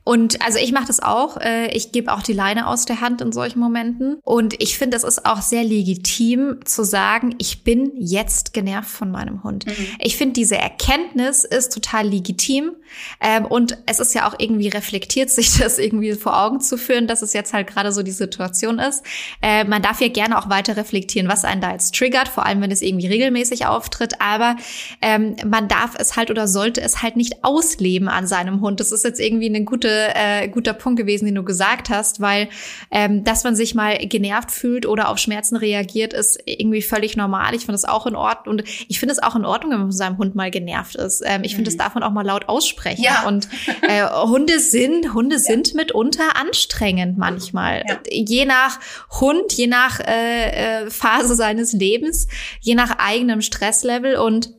Und 0.05 0.39
also 0.45 0.59
ich 0.59 0.71
mache 0.71 0.85
das 0.85 1.01
auch. 1.01 1.37
Äh, 1.37 1.71
ich 1.75 1.91
gebe 1.91 2.13
auch 2.13 2.21
die 2.21 2.33
Leine 2.33 2.67
aus 2.67 2.85
der 2.85 3.01
Hand 3.01 3.21
in 3.21 3.31
solchen 3.31 3.59
Momenten. 3.59 4.19
Und 4.23 4.61
ich 4.61 4.77
finde, 4.77 4.95
es 4.95 5.03
ist 5.03 5.25
auch 5.25 5.41
sehr 5.41 5.63
legitim 5.63 6.59
zu 6.63 6.83
sagen, 6.83 7.33
ich 7.39 7.63
bin 7.63 7.91
jetzt 7.95 8.53
genervt 8.53 8.89
von 8.89 9.09
meinem 9.09 9.43
Hund. 9.43 9.65
Mhm. 9.65 9.87
Ich 9.99 10.15
finde, 10.15 10.33
diese 10.33 10.57
Erkenntnis 10.57 11.43
ist 11.43 11.73
total 11.73 12.07
legitim. 12.07 12.73
Ähm, 13.19 13.45
und 13.45 13.79
es 13.87 13.99
ist 13.99 14.13
ja 14.13 14.29
auch 14.29 14.35
irgendwie 14.37 14.67
reflektiert, 14.67 15.29
sich 15.31 15.57
das 15.57 15.79
irgendwie 15.79 16.13
vor 16.13 16.39
Augen 16.39 16.61
zu 16.61 16.77
führen, 16.77 17.07
dass 17.07 17.23
es 17.23 17.33
jetzt 17.33 17.53
halt 17.53 17.65
gerade 17.65 17.91
so 17.91 18.03
die 18.03 18.11
Situation 18.11 18.77
ist. 18.77 19.03
Äh, 19.41 19.63
man 19.63 19.81
darf 19.81 20.01
ja 20.01 20.09
gerne 20.09 20.37
auch 20.37 20.49
weiter 20.49 20.77
reflektieren, 20.77 21.27
was 21.27 21.43
einen 21.45 21.61
da 21.61 21.71
jetzt 21.71 21.95
triggert, 21.95 22.27
vor 22.27 22.45
allem 22.45 22.61
wenn 22.61 22.69
es 22.69 22.83
irgendwie 22.83 23.07
regelmäßig 23.07 23.65
auftritt. 23.65 24.21
Aber 24.21 24.55
ähm, 25.01 25.35
man 25.43 25.67
darf 25.67 25.95
es 25.97 26.15
halt 26.15 26.29
oder 26.29 26.47
sollte 26.47 26.81
es 26.81 27.01
halt 27.01 27.17
nicht 27.17 27.43
ausleben 27.43 28.07
an 28.07 28.27
seinem 28.27 28.61
Hund. 28.61 28.79
Das 28.79 28.91
ist 28.91 29.03
jetzt 29.03 29.19
irgendwie 29.19 29.47
eine 29.47 29.63
gute 29.63 29.94
äh, 29.95 30.47
guter 30.47 30.73
Punkt 30.73 30.99
gewesen, 30.99 31.25
den 31.25 31.35
du 31.35 31.43
gesagt 31.43 31.89
hast, 31.89 32.21
weil 32.21 32.49
ähm, 32.91 33.23
dass 33.23 33.43
man 33.43 33.55
sich 33.55 33.75
mal 33.75 33.97
genervt 33.97 34.51
fühlt 34.51 34.85
oder 34.85 35.09
auf 35.09 35.17
Schmerzen 35.17 35.55
reagiert, 35.55 36.13
ist 36.13 36.39
irgendwie 36.45 36.81
völlig 36.81 37.17
normal. 37.17 37.55
Ich 37.55 37.61
finde 37.61 37.75
es 37.75 37.85
auch 37.85 38.05
in 38.05 38.15
Ordnung 38.15 38.55
und 38.55 38.63
ich 38.87 38.99
finde 38.99 39.13
es 39.13 39.21
auch 39.21 39.35
in 39.35 39.45
Ordnung, 39.45 39.71
wenn 39.71 39.79
man 39.79 39.87
von 39.87 39.97
seinem 39.97 40.17
Hund 40.17 40.35
mal 40.35 40.51
genervt 40.51 40.95
ist. 40.95 41.23
Ähm, 41.25 41.43
ich 41.43 41.55
finde, 41.55 41.69
das 41.69 41.75
mhm. 41.75 41.79
darf 41.79 41.95
man 41.95 42.03
auch 42.03 42.11
mal 42.11 42.25
laut 42.25 42.49
aussprechen. 42.49 43.03
Ja. 43.03 43.27
Und 43.27 43.47
äh, 43.81 44.05
Hunde 44.27 44.59
sind 44.59 45.13
Hunde 45.13 45.35
ja. 45.35 45.41
sind 45.41 45.73
mitunter 45.75 46.35
anstrengend 46.35 47.17
manchmal, 47.17 47.83
ja. 47.87 47.97
je 48.09 48.45
nach 48.45 48.79
Hund, 49.19 49.53
je 49.53 49.67
nach 49.67 49.99
äh, 49.99 50.83
äh, 50.85 50.89
Phase 50.89 51.35
seines 51.35 51.73
Lebens, 51.73 52.27
je 52.61 52.75
nach 52.75 52.97
eigenem 52.99 53.41
Stresslevel 53.41 54.17
und 54.17 54.53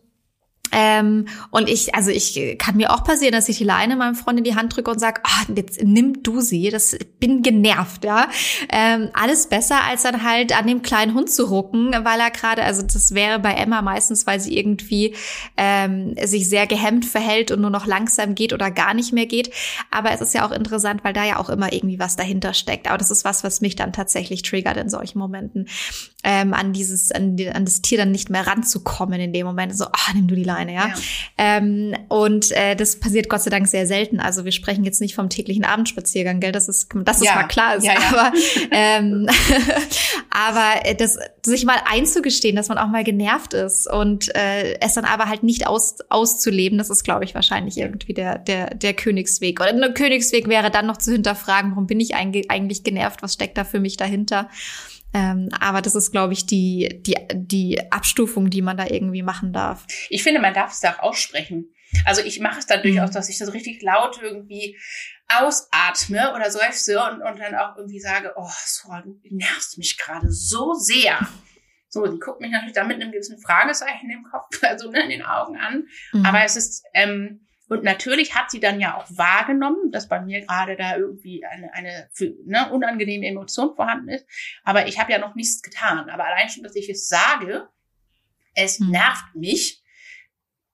ähm, 0.72 1.26
und 1.50 1.68
ich, 1.68 1.94
also 1.94 2.10
ich 2.10 2.56
kann 2.58 2.76
mir 2.76 2.92
auch 2.92 3.04
passieren, 3.04 3.32
dass 3.32 3.48
ich 3.48 3.58
die 3.58 3.64
Leine 3.64 3.96
meinem 3.96 4.14
Freund 4.14 4.38
in 4.38 4.44
die 4.44 4.54
Hand 4.54 4.76
drücke 4.76 4.90
und 4.90 4.98
sage, 4.98 5.20
ah, 5.24 5.44
jetzt 5.54 5.82
nimm 5.82 6.22
du 6.22 6.40
sie, 6.40 6.70
das 6.70 6.96
bin 7.20 7.42
genervt, 7.42 8.04
ja. 8.04 8.28
Ähm, 8.70 9.10
alles 9.12 9.48
besser, 9.48 9.84
als 9.84 10.02
dann 10.02 10.22
halt 10.22 10.56
an 10.56 10.66
dem 10.66 10.82
kleinen 10.82 11.14
Hund 11.14 11.30
zu 11.30 11.44
rucken, 11.44 11.92
weil 11.92 12.20
er 12.20 12.30
gerade, 12.30 12.62
also 12.62 12.82
das 12.82 13.14
wäre 13.14 13.38
bei 13.38 13.52
Emma 13.52 13.82
meistens, 13.82 14.26
weil 14.26 14.40
sie 14.40 14.56
irgendwie 14.58 15.14
ähm, 15.56 16.14
sich 16.22 16.48
sehr 16.48 16.66
gehemmt 16.66 17.04
verhält 17.04 17.50
und 17.50 17.60
nur 17.60 17.70
noch 17.70 17.86
langsam 17.86 18.34
geht 18.34 18.52
oder 18.52 18.70
gar 18.70 18.94
nicht 18.94 19.12
mehr 19.12 19.26
geht. 19.26 19.50
Aber 19.90 20.10
es 20.10 20.20
ist 20.20 20.34
ja 20.34 20.46
auch 20.46 20.52
interessant, 20.52 21.04
weil 21.04 21.12
da 21.12 21.24
ja 21.24 21.38
auch 21.38 21.48
immer 21.48 21.72
irgendwie 21.72 21.98
was 21.98 22.16
dahinter 22.16 22.54
steckt. 22.54 22.88
Aber 22.88 22.98
das 22.98 23.10
ist 23.10 23.24
was, 23.24 23.44
was 23.44 23.60
mich 23.60 23.76
dann 23.76 23.92
tatsächlich 23.92 24.42
triggert 24.42 24.76
in 24.76 24.90
solchen 24.90 25.18
Momenten, 25.18 25.68
ähm, 26.24 26.54
an 26.54 26.72
dieses, 26.72 27.12
an, 27.12 27.36
an 27.52 27.64
das 27.64 27.82
Tier 27.82 27.98
dann 27.98 28.10
nicht 28.10 28.30
mehr 28.30 28.46
ranzukommen 28.46 29.20
in 29.20 29.32
dem 29.32 29.46
Moment. 29.46 29.76
So, 29.76 29.86
ah, 29.86 30.12
nimm 30.14 30.26
du 30.26 30.34
die 30.34 30.44
Leine 30.44 30.55
meine, 30.56 30.74
ja. 30.74 30.88
ja. 30.88 30.94
Ähm, 31.38 31.94
und 32.08 32.50
äh, 32.52 32.74
das 32.74 32.98
passiert 32.98 33.28
Gott 33.28 33.42
sei 33.42 33.50
Dank 33.50 33.68
sehr 33.68 33.86
selten. 33.86 34.20
Also 34.20 34.44
wir 34.44 34.52
sprechen 34.52 34.84
jetzt 34.84 35.00
nicht 35.00 35.14
vom 35.14 35.28
täglichen 35.28 35.64
Abendspaziergang, 35.64 36.40
gell? 36.40 36.52
Das 36.52 36.68
ist, 36.68 36.88
das 37.04 37.18
ist 37.18 37.26
ja. 37.26 37.34
mal 37.34 37.44
klar 37.44 37.76
ist. 37.76 37.84
Ja, 37.84 37.94
aber 38.10 38.32
ähm, 38.70 39.28
aber 40.30 40.94
das 40.94 41.18
sich 41.44 41.64
mal 41.64 41.78
einzugestehen, 41.90 42.56
dass 42.56 42.68
man 42.68 42.78
auch 42.78 42.88
mal 42.88 43.04
genervt 43.04 43.54
ist 43.54 43.90
und 43.90 44.34
äh, 44.34 44.78
es 44.80 44.94
dann 44.94 45.04
aber 45.04 45.26
halt 45.26 45.42
nicht 45.42 45.66
aus, 45.66 45.98
auszuleben, 46.08 46.78
das 46.78 46.90
ist, 46.90 47.04
glaube 47.04 47.24
ich, 47.24 47.34
wahrscheinlich 47.34 47.76
irgendwie 47.76 48.14
der 48.14 48.38
der 48.38 48.74
der 48.74 48.94
Königsweg. 48.94 49.60
Oder 49.60 49.70
ein 49.70 49.94
Königsweg 49.94 50.48
wäre 50.48 50.70
dann 50.70 50.86
noch 50.86 50.96
zu 50.96 51.12
hinterfragen, 51.12 51.72
warum 51.72 51.86
bin 51.86 52.00
ich 52.00 52.14
eigentlich 52.14 52.82
genervt? 52.82 53.22
Was 53.22 53.34
steckt 53.34 53.58
da 53.58 53.64
für 53.64 53.80
mich 53.80 53.96
dahinter? 53.96 54.48
Ähm, 55.16 55.48
aber 55.58 55.80
das 55.80 55.94
ist, 55.94 56.10
glaube 56.10 56.34
ich, 56.34 56.44
die, 56.44 57.00
die, 57.00 57.16
die 57.32 57.90
Abstufung, 57.90 58.50
die 58.50 58.60
man 58.60 58.76
da 58.76 58.86
irgendwie 58.86 59.22
machen 59.22 59.50
darf. 59.50 59.86
Ich 60.10 60.22
finde, 60.22 60.42
man 60.42 60.52
darf 60.52 60.72
es 60.72 60.80
da 60.80 60.92
auch 60.92 60.98
aussprechen. 60.98 61.72
Also 62.04 62.20
ich 62.20 62.38
mache 62.40 62.58
es 62.58 62.66
dann 62.66 62.82
durchaus, 62.82 63.10
mhm. 63.10 63.14
dass 63.14 63.30
ich 63.30 63.38
das 63.38 63.54
richtig 63.54 63.80
laut 63.80 64.20
irgendwie 64.20 64.76
ausatme 65.28 66.34
oder 66.34 66.50
seufze 66.50 67.02
und, 67.02 67.22
und 67.22 67.40
dann 67.40 67.54
auch 67.54 67.76
irgendwie 67.78 67.98
sage, 67.98 68.34
oh, 68.36 68.50
Sora, 68.66 69.02
du 69.02 69.18
nervst 69.30 69.78
mich 69.78 69.96
gerade 69.96 70.30
so 70.30 70.74
sehr. 70.74 71.18
So, 71.88 72.06
die 72.06 72.18
guckt 72.18 72.42
mich 72.42 72.50
natürlich 72.50 72.74
dann 72.74 72.88
mit 72.88 73.00
einem 73.00 73.10
gewissen 73.10 73.40
Fragezeichen 73.40 74.10
im 74.10 74.24
Kopf, 74.24 74.62
also 74.62 74.90
ne, 74.90 75.02
in 75.04 75.08
den 75.08 75.22
Augen 75.22 75.56
an. 75.56 75.86
Mhm. 76.12 76.26
Aber 76.26 76.44
es 76.44 76.56
ist, 76.56 76.84
ähm, 76.92 77.45
und 77.68 77.82
natürlich 77.82 78.34
hat 78.34 78.50
sie 78.50 78.60
dann 78.60 78.80
ja 78.80 78.96
auch 78.96 79.06
wahrgenommen, 79.10 79.90
dass 79.90 80.08
bei 80.08 80.20
mir 80.20 80.40
gerade 80.40 80.76
da 80.76 80.96
irgendwie 80.96 81.44
eine, 81.44 81.72
eine 81.74 82.08
ne, 82.44 82.70
unangenehme 82.70 83.26
Emotion 83.26 83.74
vorhanden 83.74 84.08
ist. 84.08 84.26
Aber 84.62 84.86
ich 84.86 85.00
habe 85.00 85.10
ja 85.10 85.18
noch 85.18 85.34
nichts 85.34 85.62
getan. 85.62 86.08
Aber 86.08 86.26
allein 86.26 86.48
schon, 86.48 86.62
dass 86.62 86.76
ich 86.76 86.88
es 86.88 87.08
sage, 87.08 87.68
es 88.54 88.78
hm. 88.78 88.90
nervt 88.90 89.34
mich, 89.34 89.82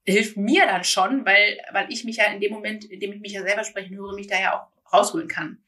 hilft 0.04 0.36
mir 0.36 0.66
dann 0.66 0.84
schon, 0.84 1.24
weil, 1.24 1.58
weil 1.72 1.90
ich 1.90 2.04
mich 2.04 2.16
ja 2.16 2.24
in 2.24 2.40
dem 2.40 2.52
Moment, 2.52 2.84
in 2.84 3.00
dem 3.00 3.12
ich 3.12 3.20
mich 3.20 3.32
ja 3.32 3.42
selber 3.42 3.64
sprechen 3.64 3.96
höre, 3.96 4.14
mich 4.14 4.26
da 4.26 4.38
ja 4.38 4.54
auch 4.60 4.92
rausholen 4.92 5.28
kann. 5.28 5.62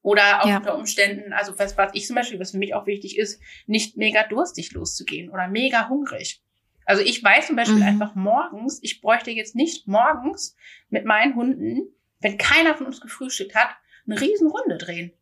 Oder 0.00 0.42
auch 0.42 0.48
ja. 0.48 0.58
unter 0.58 0.76
Umständen, 0.76 1.32
also 1.34 1.58
was, 1.58 1.76
was 1.76 1.90
ich 1.94 2.06
zum 2.06 2.16
Beispiel, 2.16 2.40
was 2.40 2.52
für 2.52 2.58
mich 2.58 2.74
auch 2.74 2.86
wichtig 2.86 3.18
ist, 3.18 3.40
nicht 3.66 3.96
mega 3.96 4.22
durstig 4.22 4.72
loszugehen 4.72 5.30
oder 5.30 5.48
mega 5.48 5.88
hungrig. 5.88 6.42
Also 6.86 7.02
ich 7.02 7.22
weiß 7.22 7.48
zum 7.48 7.56
Beispiel 7.56 7.76
mhm. 7.76 7.82
einfach 7.82 8.14
morgens, 8.14 8.78
ich 8.82 9.00
bräuchte 9.00 9.30
jetzt 9.30 9.54
nicht 9.54 9.86
morgens 9.88 10.56
mit 10.88 11.04
meinen 11.04 11.34
Hunden, 11.34 11.94
wenn 12.20 12.38
keiner 12.38 12.74
von 12.74 12.86
uns 12.86 13.00
gefrühstückt 13.00 13.54
hat, 13.54 13.70
eine 14.06 14.20
Riesenrunde 14.20 14.78
drehen. 14.78 15.12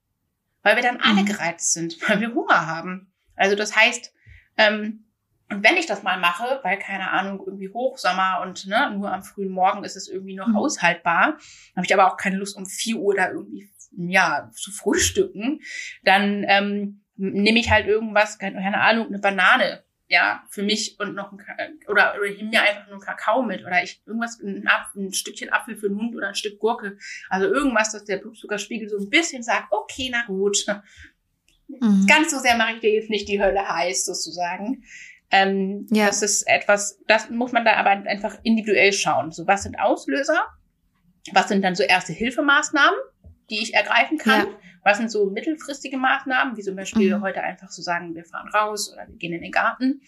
Weil 0.63 0.77
wir 0.77 0.83
dann 0.83 1.01
alle 1.01 1.23
mhm. 1.23 1.27
gereizt 1.27 1.73
sind, 1.73 1.97
weil 2.09 2.21
wir 2.21 2.35
Hunger 2.35 2.67
haben. 2.67 3.13
Also 3.37 3.57
das 3.57 3.77
heißt, 3.77 4.13
ähm, 4.57 5.05
und 5.51 5.63
wenn 5.63 5.77
ich 5.77 5.87
das 5.87 6.03
mal 6.03 6.19
mache, 6.19 6.61
weil 6.63 6.79
keine 6.79 7.11
Ahnung, 7.11 7.43
irgendwie 7.45 7.69
Hochsommer 7.69 8.41
und 8.43 8.67
ne, 8.67 8.91
nur 8.97 9.13
am 9.13 9.23
frühen 9.23 9.51
Morgen 9.51 9.85
ist 9.85 9.97
es 9.97 10.09
irgendwie 10.09 10.35
noch 10.35 10.49
mhm. 10.49 10.57
aushaltbar, 10.57 11.37
habe 11.77 11.85
ich 11.85 11.93
aber 11.93 12.11
auch 12.11 12.17
keine 12.17 12.37
Lust 12.37 12.57
um 12.57 12.65
vier 12.65 12.97
Uhr 12.97 13.15
da 13.15 13.31
irgendwie 13.31 13.71
ja 13.95 14.51
zu 14.55 14.71
frühstücken, 14.71 15.61
dann 16.05 16.45
ähm, 16.49 17.03
nehme 17.17 17.59
ich 17.59 17.71
halt 17.71 17.87
irgendwas, 17.87 18.39
keine 18.39 18.81
Ahnung, 18.81 19.09
eine 19.09 19.19
Banane, 19.19 19.85
ja, 20.13 20.45
für 20.51 20.63
mich 20.63 21.01
und 21.01 21.15
noch 21.15 21.33
ein, 21.33 21.81
oder, 21.89 22.15
oder 22.19 22.25
ich 22.27 22.37
nehme 22.37 22.51
mir 22.51 22.61
einfach 22.61 22.87
nur 22.91 23.01
Kakao 23.01 23.43
mit 23.43 23.65
oder 23.65 23.83
ich 23.83 24.03
irgendwas, 24.05 24.39
ein, 24.41 24.69
ein 24.95 25.13
Stückchen 25.15 25.51
Apfel 25.51 25.75
für 25.75 25.89
den 25.89 25.97
Hund 25.99 26.15
oder 26.15 26.29
ein 26.29 26.35
Stück 26.35 26.59
Gurke. 26.59 26.99
Also 27.31 27.47
irgendwas, 27.47 27.93
dass 27.93 28.05
der 28.05 28.19
Blutzuckerspiegel 28.19 28.91
so 28.91 28.99
ein 28.99 29.09
bisschen 29.09 29.43
sagt, 29.43 29.69
okay, 29.73 30.11
na 30.13 30.23
gut. 30.27 30.67
Mhm. 31.67 32.07
Ganz 32.07 32.31
so 32.31 32.39
sehr 32.41 32.59
mache 32.59 32.75
ich 32.75 32.81
dir 32.81 32.93
jetzt 32.93 33.09
nicht 33.09 33.27
die 33.27 33.41
Hölle 33.41 33.67
heiß, 33.67 34.05
sozusagen. 34.05 34.85
Ähm, 35.31 35.87
ja. 35.91 36.09
Das 36.09 36.21
ist 36.21 36.43
etwas, 36.43 37.01
das 37.09 37.31
muss 37.31 37.53
man 37.53 37.65
da 37.65 37.77
aber 37.77 37.89
einfach 37.89 38.37
individuell 38.43 38.93
schauen. 38.93 39.33
So, 39.33 39.47
was 39.47 39.63
sind 39.63 39.81
Auslöser? 39.81 40.45
Was 41.33 41.49
sind 41.49 41.63
dann 41.63 41.75
so 41.75 41.85
erste 41.85 42.13
Hilfemaßnahmen, 42.13 42.99
die 43.51 43.63
ich 43.63 43.75
ergreifen 43.75 44.19
kann? 44.19 44.47
Ja. 44.47 44.55
Was 44.85 44.99
sind 44.99 45.11
so 45.11 45.31
mittelfristige 45.31 45.97
Maßnahmen, 45.97 46.57
wie 46.57 46.63
zum 46.63 46.75
Beispiel 46.75 47.17
mhm. 47.17 47.23
heute 47.23 47.43
einfach 47.43 47.71
so 47.71 47.83
sagen, 47.83 48.15
wir 48.15 48.25
fahren 48.25 48.49
raus 48.49 48.93
oder 48.93 49.07
wir 49.09 49.17
gehen 49.17 49.33
in 49.33 49.43
den 49.43 49.53
Garten? 49.53 50.01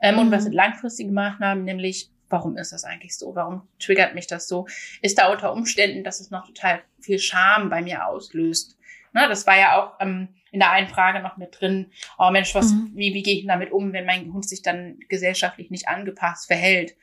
Ähm, 0.00 0.14
mhm. 0.14 0.20
Und 0.20 0.30
was 0.30 0.40
mhm. 0.40 0.44
sind 0.44 0.52
langfristige 0.54 1.12
Maßnahmen, 1.12 1.64
nämlich 1.64 2.10
warum 2.32 2.56
ist 2.56 2.72
das 2.72 2.84
eigentlich 2.84 3.16
so? 3.16 3.34
Warum 3.34 3.68
triggert 3.78 4.14
mich 4.14 4.26
das 4.26 4.48
so? 4.48 4.66
Ist 5.02 5.18
da 5.18 5.30
unter 5.30 5.52
Umständen, 5.52 6.02
dass 6.02 6.18
es 6.18 6.30
noch 6.30 6.46
total 6.46 6.80
viel 6.98 7.18
Scham 7.18 7.68
bei 7.68 7.82
mir 7.82 8.06
auslöst? 8.06 8.78
Ne, 9.12 9.28
das 9.28 9.46
war 9.46 9.58
ja 9.58 9.78
auch 9.78 10.00
ähm, 10.00 10.28
in 10.50 10.60
der 10.60 10.70
einen 10.70 10.88
Frage 10.88 11.20
noch 11.20 11.36
mit 11.36 11.60
drin, 11.60 11.92
oh 12.18 12.30
Mensch, 12.30 12.54
was, 12.54 12.72
mhm. 12.72 12.92
wie, 12.94 13.12
wie 13.12 13.22
gehe 13.22 13.38
ich 13.38 13.46
damit 13.46 13.70
um, 13.70 13.92
wenn 13.92 14.06
mein 14.06 14.32
Hund 14.32 14.48
sich 14.48 14.62
dann 14.62 14.98
gesellschaftlich 15.08 15.70
nicht 15.70 15.88
angepasst 15.88 16.46
verhält? 16.46 16.94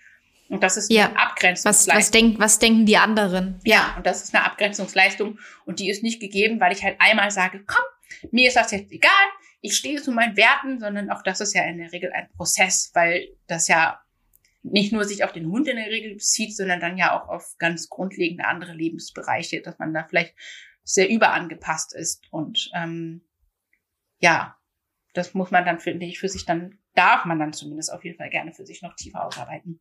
Und 0.49 0.63
das 0.63 0.77
ist 0.77 0.91
ja. 0.91 1.07
eine 1.07 1.19
Abgrenzungsleistung. 1.19 1.93
Was, 1.93 2.05
was, 2.05 2.11
denk, 2.11 2.39
was 2.39 2.59
denken 2.59 2.85
die 2.85 2.97
anderen? 2.97 3.59
Ja, 3.63 3.93
und 3.97 4.05
das 4.05 4.23
ist 4.23 4.35
eine 4.35 4.43
Abgrenzungsleistung 4.45 5.39
und 5.65 5.79
die 5.79 5.89
ist 5.89 6.03
nicht 6.03 6.19
gegeben, 6.19 6.59
weil 6.59 6.73
ich 6.73 6.83
halt 6.83 6.99
einmal 6.99 7.29
sage, 7.29 7.63
komm, 7.65 7.85
mir 8.31 8.47
ist 8.47 8.57
das 8.57 8.71
jetzt 8.71 8.91
egal, 8.91 9.11
ich 9.61 9.75
stehe 9.75 10.01
zu 10.01 10.11
meinen 10.11 10.37
Werten, 10.37 10.79
sondern 10.79 11.11
auch 11.11 11.21
das 11.21 11.39
ist 11.39 11.53
ja 11.53 11.63
in 11.63 11.77
der 11.77 11.91
Regel 11.91 12.11
ein 12.13 12.29
Prozess, 12.35 12.91
weil 12.93 13.27
das 13.47 13.67
ja 13.67 14.01
nicht 14.63 14.91
nur 14.91 15.05
sich 15.05 15.23
auf 15.23 15.31
den 15.31 15.47
Hund 15.47 15.67
in 15.67 15.77
der 15.77 15.87
Regel 15.87 16.15
bezieht, 16.15 16.55
sondern 16.55 16.79
dann 16.79 16.97
ja 16.97 17.17
auch 17.17 17.29
auf 17.29 17.55
ganz 17.59 17.89
grundlegende 17.89 18.45
andere 18.45 18.73
Lebensbereiche, 18.73 19.61
dass 19.61 19.77
man 19.79 19.93
da 19.93 20.05
vielleicht 20.07 20.33
sehr 20.83 21.09
überangepasst 21.09 21.93
ist. 21.93 22.25
Und 22.31 22.71
ähm, 22.73 23.21
ja, 24.19 24.57
das 25.13 25.33
muss 25.33 25.51
man 25.51 25.65
dann, 25.65 25.79
finde 25.79 26.05
ich, 26.05 26.19
für 26.19 26.29
sich 26.29 26.45
dann, 26.45 26.77
darf 26.95 27.25
man 27.25 27.39
dann 27.39 27.53
zumindest 27.53 27.93
auf 27.93 28.03
jeden 28.03 28.17
Fall 28.17 28.29
gerne 28.29 28.53
für 28.53 28.65
sich 28.65 28.81
noch 28.81 28.95
tiefer 28.95 29.25
ausarbeiten. 29.25 29.79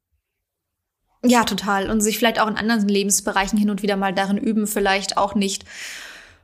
Ja, 1.29 1.45
total. 1.45 1.91
Und 1.91 2.01
sich 2.01 2.19
vielleicht 2.19 2.41
auch 2.41 2.49
in 2.49 2.57
anderen 2.57 2.89
Lebensbereichen 2.89 3.59
hin 3.59 3.71
und 3.71 3.83
wieder 3.83 3.97
mal 3.97 4.15
darin 4.15 4.39
üben, 4.39 4.67
vielleicht 4.67 5.17
auch 5.17 5.35
nicht 5.35 5.65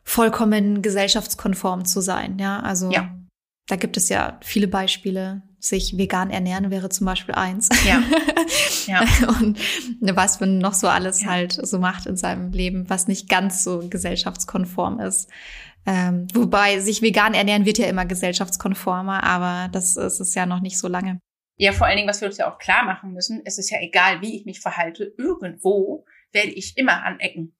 vollkommen 0.04 0.82
gesellschaftskonform 0.82 1.84
zu 1.84 2.00
sein. 2.00 2.38
Ja, 2.38 2.60
also 2.60 2.90
ja. 2.90 3.10
da 3.66 3.76
gibt 3.76 3.96
es 3.96 4.08
ja 4.08 4.38
viele 4.42 4.68
Beispiele. 4.68 5.42
Sich 5.58 5.96
vegan 5.96 6.28
ernähren 6.28 6.70
wäre 6.70 6.90
zum 6.90 7.06
Beispiel 7.06 7.34
eins. 7.34 7.70
Ja. 7.86 8.02
ja. 8.86 9.04
und 9.40 9.58
was 10.00 10.38
man 10.38 10.58
noch 10.58 10.74
so 10.74 10.88
alles 10.88 11.22
ja. 11.22 11.28
halt 11.28 11.58
so 11.66 11.78
macht 11.78 12.04
in 12.04 12.18
seinem 12.18 12.52
Leben, 12.52 12.90
was 12.90 13.08
nicht 13.08 13.30
ganz 13.30 13.64
so 13.64 13.88
gesellschaftskonform 13.88 15.00
ist. 15.00 15.30
Ähm, 15.86 16.26
wobei 16.34 16.80
sich 16.80 17.00
vegan 17.00 17.32
ernähren 17.32 17.64
wird 17.64 17.78
ja 17.78 17.86
immer 17.86 18.04
gesellschaftskonformer, 18.04 19.22
aber 19.22 19.68
das 19.72 19.96
ist 19.96 20.20
es 20.20 20.34
ja 20.34 20.44
noch 20.44 20.60
nicht 20.60 20.78
so 20.78 20.88
lange. 20.88 21.20
Ja, 21.56 21.72
vor 21.72 21.86
allen 21.86 21.96
Dingen, 21.96 22.08
was 22.08 22.20
wir 22.20 22.28
uns 22.28 22.38
ja 22.38 22.52
auch 22.52 22.58
klar 22.58 22.84
machen 22.84 23.12
müssen, 23.12 23.42
es 23.44 23.58
ist 23.58 23.70
ja 23.70 23.80
egal, 23.80 24.20
wie 24.20 24.36
ich 24.36 24.44
mich 24.44 24.60
verhalte, 24.60 25.14
irgendwo 25.16 26.04
werde 26.32 26.50
ich 26.50 26.76
immer 26.76 27.04
anecken. 27.04 27.54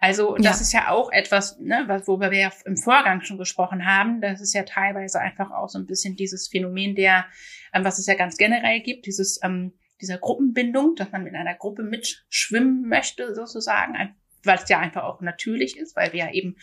Also 0.00 0.36
das 0.36 0.44
ja. 0.58 0.62
ist 0.62 0.72
ja 0.72 0.88
auch 0.90 1.10
etwas, 1.10 1.58
ne, 1.58 1.86
worüber 2.04 2.30
wir 2.30 2.38
ja 2.38 2.52
im 2.66 2.76
Vorgang 2.76 3.22
schon 3.22 3.38
gesprochen 3.38 3.86
haben. 3.86 4.20
Das 4.20 4.40
ist 4.42 4.52
ja 4.52 4.64
teilweise 4.64 5.18
einfach 5.18 5.50
auch 5.50 5.68
so 5.68 5.78
ein 5.78 5.86
bisschen 5.86 6.14
dieses 6.14 6.48
Phänomen 6.48 6.94
der, 6.94 7.24
ähm, 7.72 7.84
was 7.84 7.98
es 7.98 8.06
ja 8.06 8.14
ganz 8.14 8.36
generell 8.36 8.80
gibt, 8.80 9.06
dieses 9.06 9.40
ähm, 9.42 9.72
dieser 10.02 10.18
Gruppenbindung, 10.18 10.96
dass 10.96 11.12
man 11.12 11.22
mit 11.22 11.34
einer 11.34 11.54
Gruppe 11.54 11.84
mitschwimmen 11.84 12.86
möchte 12.88 13.34
sozusagen, 13.34 14.14
weil 14.42 14.58
es 14.58 14.68
ja 14.68 14.80
einfach 14.80 15.04
auch 15.04 15.20
natürlich 15.20 15.78
ist, 15.78 15.96
weil 15.96 16.12
wir 16.12 16.26
ja 16.26 16.32
eben 16.32 16.56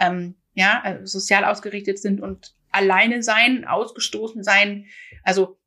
ähm, 0.00 0.34
ja 0.54 0.82
äh, 0.84 1.06
sozial 1.06 1.44
ausgerichtet 1.44 1.98
sind 2.00 2.20
und 2.20 2.56
alleine 2.72 3.22
sein, 3.22 3.66
ausgestoßen 3.66 4.42
sein, 4.42 4.86
also 5.22 5.58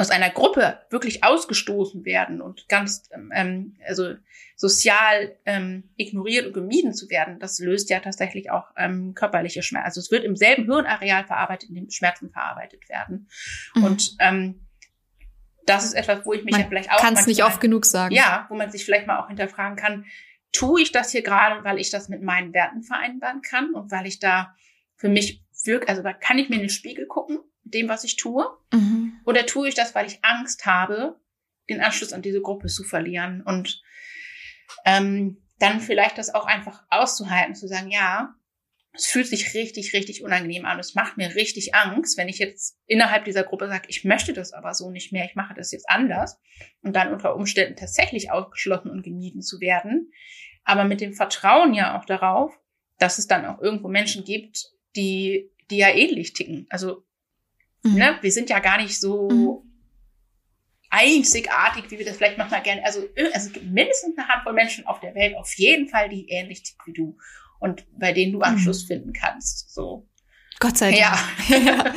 aus 0.00 0.10
einer 0.10 0.30
Gruppe 0.30 0.80
wirklich 0.88 1.24
ausgestoßen 1.24 2.06
werden 2.06 2.40
und 2.40 2.68
ganz 2.68 3.10
ähm, 3.34 3.76
also 3.86 4.14
sozial 4.56 5.36
ähm, 5.44 5.90
ignoriert 5.96 6.46
und 6.46 6.54
gemieden 6.54 6.94
zu 6.94 7.10
werden, 7.10 7.38
das 7.38 7.58
löst 7.58 7.90
ja 7.90 8.00
tatsächlich 8.00 8.50
auch 8.50 8.64
ähm, 8.78 9.14
körperliche 9.14 9.62
Schmerzen. 9.62 9.84
Also 9.84 10.00
es 10.00 10.10
wird 10.10 10.24
im 10.24 10.36
selben 10.36 10.64
Hirnareal 10.64 11.26
verarbeitet, 11.26 11.68
in 11.68 11.74
dem 11.74 11.90
Schmerzen 11.90 12.30
verarbeitet 12.30 12.88
werden. 12.88 13.28
Mhm. 13.74 13.84
Und 13.84 14.16
ähm, 14.20 14.66
das 15.66 15.84
ist 15.84 15.92
etwas, 15.92 16.24
wo 16.24 16.32
ich 16.32 16.44
mich 16.44 16.52
man 16.52 16.62
ja 16.62 16.68
vielleicht 16.68 16.90
auch 16.90 16.96
kann 16.96 17.14
es 17.14 17.26
nicht 17.26 17.44
oft 17.44 17.60
genug 17.60 17.84
sagen. 17.84 18.14
Ja, 18.14 18.46
wo 18.48 18.54
man 18.54 18.70
sich 18.70 18.86
vielleicht 18.86 19.06
mal 19.06 19.18
auch 19.18 19.28
hinterfragen 19.28 19.76
kann: 19.76 20.06
Tue 20.50 20.80
ich 20.80 20.92
das 20.92 21.12
hier 21.12 21.22
gerade, 21.22 21.62
weil 21.62 21.78
ich 21.78 21.90
das 21.90 22.08
mit 22.08 22.22
meinen 22.22 22.54
Werten 22.54 22.82
vereinbaren 22.82 23.42
kann 23.42 23.74
und 23.74 23.90
weil 23.90 24.06
ich 24.06 24.18
da 24.18 24.54
für 24.96 25.10
mich 25.10 25.44
wirklich, 25.64 25.90
also 25.90 26.02
da 26.02 26.14
kann 26.14 26.38
ich 26.38 26.48
mir 26.48 26.56
in 26.56 26.62
den 26.62 26.70
Spiegel 26.70 27.06
gucken 27.06 27.40
dem, 27.64 27.88
was 27.88 28.04
ich 28.04 28.16
tue? 28.16 28.46
Mhm. 28.72 29.20
Oder 29.24 29.46
tue 29.46 29.68
ich 29.68 29.74
das, 29.74 29.94
weil 29.94 30.06
ich 30.06 30.24
Angst 30.24 30.66
habe, 30.66 31.20
den 31.68 31.80
Anschluss 31.80 32.12
an 32.12 32.22
diese 32.22 32.40
Gruppe 32.40 32.68
zu 32.68 32.84
verlieren? 32.84 33.42
Und 33.42 33.82
ähm, 34.84 35.42
dann 35.58 35.80
vielleicht 35.80 36.18
das 36.18 36.34
auch 36.34 36.46
einfach 36.46 36.84
auszuhalten, 36.88 37.54
zu 37.54 37.68
sagen, 37.68 37.90
ja, 37.90 38.34
es 38.92 39.06
fühlt 39.06 39.28
sich 39.28 39.54
richtig, 39.54 39.92
richtig 39.92 40.24
unangenehm 40.24 40.64
an. 40.64 40.78
Es 40.78 40.94
macht 40.94 41.16
mir 41.16 41.34
richtig 41.34 41.74
Angst, 41.74 42.18
wenn 42.18 42.28
ich 42.28 42.38
jetzt 42.38 42.76
innerhalb 42.86 43.24
dieser 43.24 43.44
Gruppe 43.44 43.68
sage, 43.68 43.84
ich 43.88 44.04
möchte 44.04 44.32
das 44.32 44.52
aber 44.52 44.74
so 44.74 44.90
nicht 44.90 45.12
mehr, 45.12 45.24
ich 45.24 45.36
mache 45.36 45.54
das 45.54 45.70
jetzt 45.70 45.88
anders 45.88 46.40
und 46.82 46.96
dann 46.96 47.12
unter 47.12 47.36
Umständen 47.36 47.76
tatsächlich 47.76 48.32
ausgeschlossen 48.32 48.90
und 48.90 49.02
gemieden 49.02 49.42
zu 49.42 49.60
werden. 49.60 50.12
Aber 50.64 50.84
mit 50.84 51.00
dem 51.00 51.12
Vertrauen 51.12 51.72
ja 51.72 51.98
auch 51.98 52.04
darauf, 52.04 52.58
dass 52.98 53.18
es 53.18 53.28
dann 53.28 53.46
auch 53.46 53.60
irgendwo 53.60 53.88
Menschen 53.88 54.24
gibt, 54.24 54.72
die, 54.96 55.50
die 55.70 55.78
ja 55.78 55.88
ähnlich 55.88 56.32
ticken. 56.32 56.66
Also 56.68 57.04
Mhm. 57.82 57.94
Ne? 57.94 58.18
Wir 58.20 58.32
sind 58.32 58.50
ja 58.50 58.58
gar 58.58 58.80
nicht 58.80 58.98
so 58.98 59.28
mhm. 59.28 59.70
einzigartig, 60.90 61.90
wie 61.90 61.98
wir 61.98 62.04
das 62.04 62.16
vielleicht 62.16 62.38
manchmal 62.38 62.62
gerne. 62.62 62.84
Also, 62.84 63.02
äh, 63.14 63.32
also 63.32 63.48
es 63.48 63.52
gibt 63.52 63.66
mindestens 63.66 64.16
eine 64.18 64.28
Handvoll 64.28 64.52
Menschen 64.52 64.86
auf 64.86 65.00
der 65.00 65.14
Welt, 65.14 65.36
auf 65.36 65.52
jeden 65.54 65.88
Fall, 65.88 66.08
die 66.08 66.28
ähnlich 66.28 66.62
ticken 66.62 66.82
wie 66.86 66.92
du 66.92 67.16
und 67.58 67.86
bei 67.98 68.12
denen 68.12 68.32
du 68.32 68.40
Anschluss 68.40 68.84
mhm. 68.84 68.88
finden 68.88 69.12
kannst. 69.12 69.72
So. 69.72 70.06
Gott 70.58 70.76
sei 70.76 70.92
Dank. 70.92 71.00
Ja. 71.50 71.94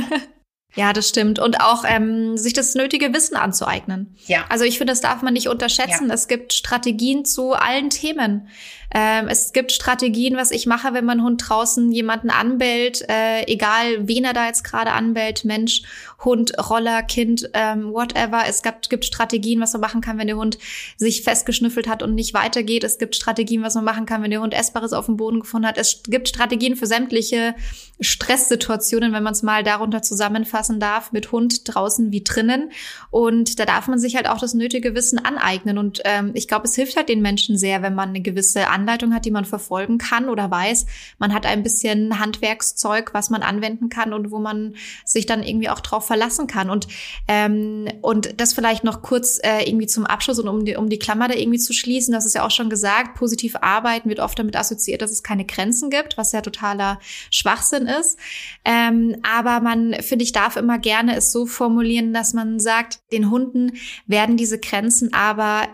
Ja, 0.74 0.92
das 0.92 1.08
stimmt. 1.08 1.38
Und 1.38 1.60
auch 1.60 1.84
ähm, 1.86 2.36
sich 2.36 2.52
das 2.52 2.74
nötige 2.74 3.12
Wissen 3.12 3.36
anzueignen. 3.36 4.14
Ja. 4.26 4.44
Also 4.48 4.64
ich 4.64 4.78
finde, 4.78 4.92
das 4.92 5.00
darf 5.00 5.22
man 5.22 5.32
nicht 5.32 5.48
unterschätzen. 5.48 6.08
Ja. 6.08 6.14
Es 6.14 6.28
gibt 6.28 6.52
Strategien 6.52 7.24
zu 7.24 7.52
allen 7.54 7.90
Themen. 7.90 8.48
Ähm, 8.92 9.28
es 9.28 9.52
gibt 9.52 9.72
Strategien, 9.72 10.36
was 10.36 10.50
ich 10.50 10.66
mache, 10.66 10.94
wenn 10.94 11.04
mein 11.04 11.22
Hund 11.22 11.42
draußen 11.48 11.92
jemanden 11.92 12.30
anbellt, 12.30 13.08
äh, 13.08 13.42
egal 13.46 14.08
wen 14.08 14.24
er 14.24 14.32
da 14.32 14.46
jetzt 14.46 14.64
gerade 14.64 14.92
anbellt, 14.92 15.44
Mensch, 15.44 15.82
Hund, 16.24 16.52
Roller, 16.68 17.02
Kind, 17.02 17.48
ähm, 17.54 17.92
whatever. 17.92 18.42
Es 18.46 18.62
gibt, 18.62 18.90
gibt 18.90 19.04
Strategien, 19.04 19.60
was 19.60 19.72
man 19.72 19.80
machen 19.80 20.00
kann, 20.00 20.18
wenn 20.18 20.26
der 20.26 20.36
Hund 20.36 20.58
sich 20.96 21.22
festgeschnüffelt 21.22 21.88
hat 21.88 22.02
und 22.02 22.14
nicht 22.14 22.34
weitergeht. 22.34 22.84
Es 22.84 22.98
gibt 22.98 23.16
Strategien, 23.16 23.62
was 23.62 23.74
man 23.74 23.84
machen 23.84 24.06
kann, 24.06 24.22
wenn 24.22 24.30
der 24.30 24.42
Hund 24.42 24.54
Essbares 24.54 24.92
auf 24.92 25.06
dem 25.06 25.16
Boden 25.16 25.40
gefunden 25.40 25.66
hat. 25.66 25.78
Es 25.78 26.02
gibt 26.04 26.28
Strategien 26.28 26.76
für 26.76 26.86
sämtliche 26.86 27.54
Stresssituationen, 28.00 29.12
wenn 29.12 29.22
man 29.22 29.32
es 29.32 29.42
mal 29.42 29.62
darunter 29.62 30.02
zusammenfassen 30.02 30.80
darf, 30.80 31.12
mit 31.12 31.32
Hund 31.32 31.62
draußen 31.64 32.12
wie 32.12 32.22
drinnen. 32.22 32.70
Und 33.10 33.58
da 33.58 33.64
darf 33.64 33.88
man 33.88 33.98
sich 33.98 34.16
halt 34.16 34.28
auch 34.28 34.38
das 34.38 34.54
nötige 34.54 34.94
Wissen 34.94 35.18
aneignen. 35.18 35.78
Und 35.78 36.00
ähm, 36.04 36.32
ich 36.34 36.48
glaube, 36.48 36.66
es 36.66 36.74
hilft 36.74 36.96
halt 36.96 37.08
den 37.08 37.22
Menschen 37.22 37.56
sehr, 37.56 37.82
wenn 37.82 37.94
man 37.94 38.10
eine 38.10 38.20
gewisse 38.20 38.68
Anleitung 38.68 39.14
hat, 39.14 39.24
die 39.24 39.30
man 39.30 39.44
verfolgen 39.44 39.98
kann 39.98 40.28
oder 40.28 40.50
weiß, 40.50 40.86
man 41.18 41.32
hat 41.32 41.46
ein 41.46 41.62
bisschen 41.62 42.18
Handwerkszeug, 42.18 43.14
was 43.14 43.30
man 43.30 43.42
anwenden 43.42 43.88
kann 43.88 44.12
und 44.12 44.30
wo 44.30 44.38
man 44.38 44.74
sich 45.04 45.26
dann 45.26 45.42
irgendwie 45.42 45.70
auch 45.70 45.80
drauf 45.80 46.09
verlassen 46.10 46.48
kann. 46.48 46.70
Und, 46.70 46.88
ähm, 47.28 47.86
und 48.02 48.40
das 48.40 48.52
vielleicht 48.52 48.82
noch 48.82 49.00
kurz 49.00 49.38
äh, 49.44 49.62
irgendwie 49.62 49.86
zum 49.86 50.06
Abschluss 50.06 50.40
und 50.40 50.48
um 50.48 50.64
die, 50.64 50.74
um 50.74 50.88
die 50.88 50.98
Klammer 50.98 51.28
da 51.28 51.34
irgendwie 51.34 51.60
zu 51.60 51.72
schließen, 51.72 52.12
das 52.12 52.26
ist 52.26 52.34
ja 52.34 52.44
auch 52.44 52.50
schon 52.50 52.68
gesagt, 52.68 53.14
positiv 53.14 53.54
arbeiten 53.60 54.08
wird 54.08 54.18
oft 54.18 54.36
damit 54.36 54.56
assoziiert, 54.56 55.02
dass 55.02 55.12
es 55.12 55.22
keine 55.22 55.44
Grenzen 55.44 55.88
gibt, 55.88 56.18
was 56.18 56.32
ja 56.32 56.40
totaler 56.40 56.98
Schwachsinn 57.30 57.86
ist. 57.86 58.18
Ähm, 58.64 59.18
aber 59.22 59.60
man, 59.60 59.94
finde 60.00 60.24
ich, 60.24 60.32
darf 60.32 60.56
immer 60.56 60.80
gerne 60.80 61.14
es 61.14 61.30
so 61.30 61.46
formulieren, 61.46 62.12
dass 62.12 62.32
man 62.32 62.58
sagt, 62.58 62.98
den 63.12 63.30
Hunden 63.30 63.74
werden 64.08 64.36
diese 64.36 64.58
Grenzen 64.58 65.14
aber 65.14 65.68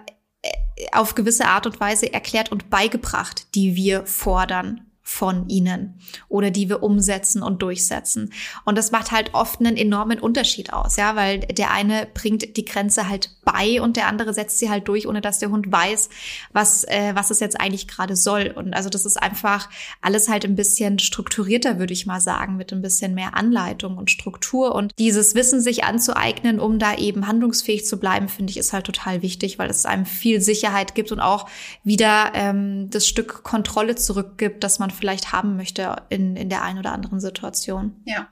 auf 0.93 1.15
gewisse 1.15 1.47
Art 1.47 1.67
und 1.67 1.81
Weise 1.81 2.13
erklärt 2.13 2.53
und 2.53 2.69
beigebracht, 2.69 3.55
die 3.55 3.75
wir 3.75 4.05
fordern 4.05 4.86
von 5.09 5.49
ihnen 5.49 6.01
oder 6.29 6.51
die 6.51 6.69
wir 6.69 6.83
umsetzen 6.83 7.41
und 7.41 7.63
durchsetzen. 7.63 8.33
Und 8.65 8.77
das 8.77 8.91
macht 8.91 9.13
halt 9.13 9.35
oft 9.35 9.61
einen 9.61 9.77
enormen 9.77 10.19
Unterschied 10.19 10.73
aus, 10.73 10.97
ja, 10.97 11.15
weil 11.15 11.39
der 11.39 11.71
eine 11.71 12.09
bringt 12.13 12.57
die 12.57 12.65
Grenze 12.65 13.09
halt 13.09 13.31
bei 13.45 13.81
und 13.81 13.97
der 13.97 14.09
andere 14.09 14.35
setzt 14.35 14.59
sie 14.59 14.69
halt 14.69 14.89
durch, 14.89 15.07
ohne 15.07 15.21
dass 15.21 15.39
der 15.39 15.51
Hund 15.51 15.71
weiß, 15.71 16.09
was, 16.53 16.83
äh, 16.89 17.13
was 17.15 17.31
es 17.31 17.39
jetzt 17.39 17.61
eigentlich 17.61 17.87
gerade 17.87 18.17
soll. 18.17 18.53
Und 18.53 18.75
also 18.75 18.91
das 18.91 19.07
ist 19.07 19.17
einfach 19.17 19.71
alles 20.03 20.29
halt 20.29 20.45
ein 20.45 20.57
bisschen 20.57 20.99
strukturierter, 20.99 21.79
würde 21.79 21.93
ich 21.93 22.07
mal 22.07 22.21
sagen, 22.21 22.57
mit 22.57 22.73
ein 22.73 22.83
bisschen 22.83 23.15
mehr 23.15 23.37
Anleitung 23.37 23.99
und 23.99 24.11
Struktur. 24.11 24.75
Und 24.75 24.93
dieses 24.99 25.37
Wissen 25.37 25.61
sich 25.61 25.85
anzueignen, 25.85 26.59
um 26.59 26.81
da 26.81 26.97
eben 26.97 27.29
handlungsfähig 27.29 27.87
zu 27.87 28.01
bleiben, 28.01 28.29
finde 28.29 28.51
ich, 28.51 28.57
ist 28.57 28.73
halt 28.73 28.87
total 28.87 29.23
wichtig, 29.23 29.61
weil 29.61 29.71
es 29.71 29.87
einem 29.87 30.05
viel 30.05 30.41
Sicherheit 30.41 30.97
gibt 30.97 31.13
und 31.13 31.21
auch 31.21 31.49
wieder 31.85 32.33
ähm, 32.35 32.91
das 32.91 33.07
Stück 33.07 33.45
Kontrolle 33.45 33.95
zurückgibt, 33.95 34.65
dass 34.65 34.81
man 34.81 34.91
vielleicht 34.97 35.33
haben 35.33 35.57
möchte 35.57 35.97
in, 36.09 36.37
in 36.37 36.49
der 36.49 36.63
einen 36.63 36.79
oder 36.79 36.93
anderen 36.93 37.21
Situation. 37.21 38.03
Ja. 38.05 38.29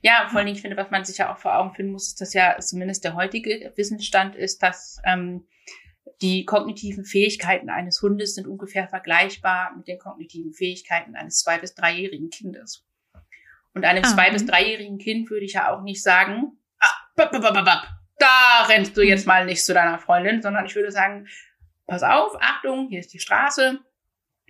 Ja, 0.00 0.28
vor 0.28 0.38
allen 0.38 0.46
Dingen, 0.46 0.56
ich 0.56 0.62
finde, 0.62 0.76
was 0.76 0.90
man 0.90 1.04
sich 1.04 1.18
ja 1.18 1.32
auch 1.32 1.38
vor 1.38 1.56
Augen 1.56 1.74
finden 1.74 1.92
muss, 1.92 2.08
ist, 2.08 2.20
dass 2.20 2.32
ja 2.32 2.56
zumindest 2.60 3.04
der 3.04 3.14
heutige 3.14 3.72
Wissensstand 3.76 4.36
ist, 4.36 4.62
dass 4.62 5.00
ähm, 5.04 5.46
die 6.22 6.44
kognitiven 6.44 7.04
Fähigkeiten 7.04 7.68
eines 7.68 8.00
Hundes 8.00 8.34
sind 8.34 8.46
ungefähr 8.46 8.88
vergleichbar 8.88 9.74
mit 9.76 9.88
den 9.88 9.98
kognitiven 9.98 10.52
Fähigkeiten 10.52 11.16
eines 11.16 11.40
zwei- 11.40 11.58
bis 11.58 11.74
dreijährigen 11.74 12.30
Kindes. 12.30 12.84
Und 13.74 13.84
einem 13.84 14.04
ah. 14.04 14.08
zwei- 14.08 14.30
bis 14.30 14.46
dreijährigen 14.46 14.98
Kind 14.98 15.30
würde 15.30 15.44
ich 15.44 15.54
ja 15.54 15.72
auch 15.72 15.82
nicht 15.82 16.02
sagen, 16.02 16.58
ah, 16.78 17.24
da 18.18 18.66
rennst 18.68 18.96
du 18.96 19.02
jetzt 19.02 19.26
mal 19.26 19.44
nicht 19.46 19.64
zu 19.64 19.74
deiner 19.74 19.98
Freundin, 19.98 20.42
sondern 20.42 20.66
ich 20.66 20.74
würde 20.74 20.90
sagen, 20.90 21.26
pass 21.86 22.02
auf, 22.02 22.36
Achtung, 22.40 22.88
hier 22.88 23.00
ist 23.00 23.12
die 23.12 23.20
Straße, 23.20 23.80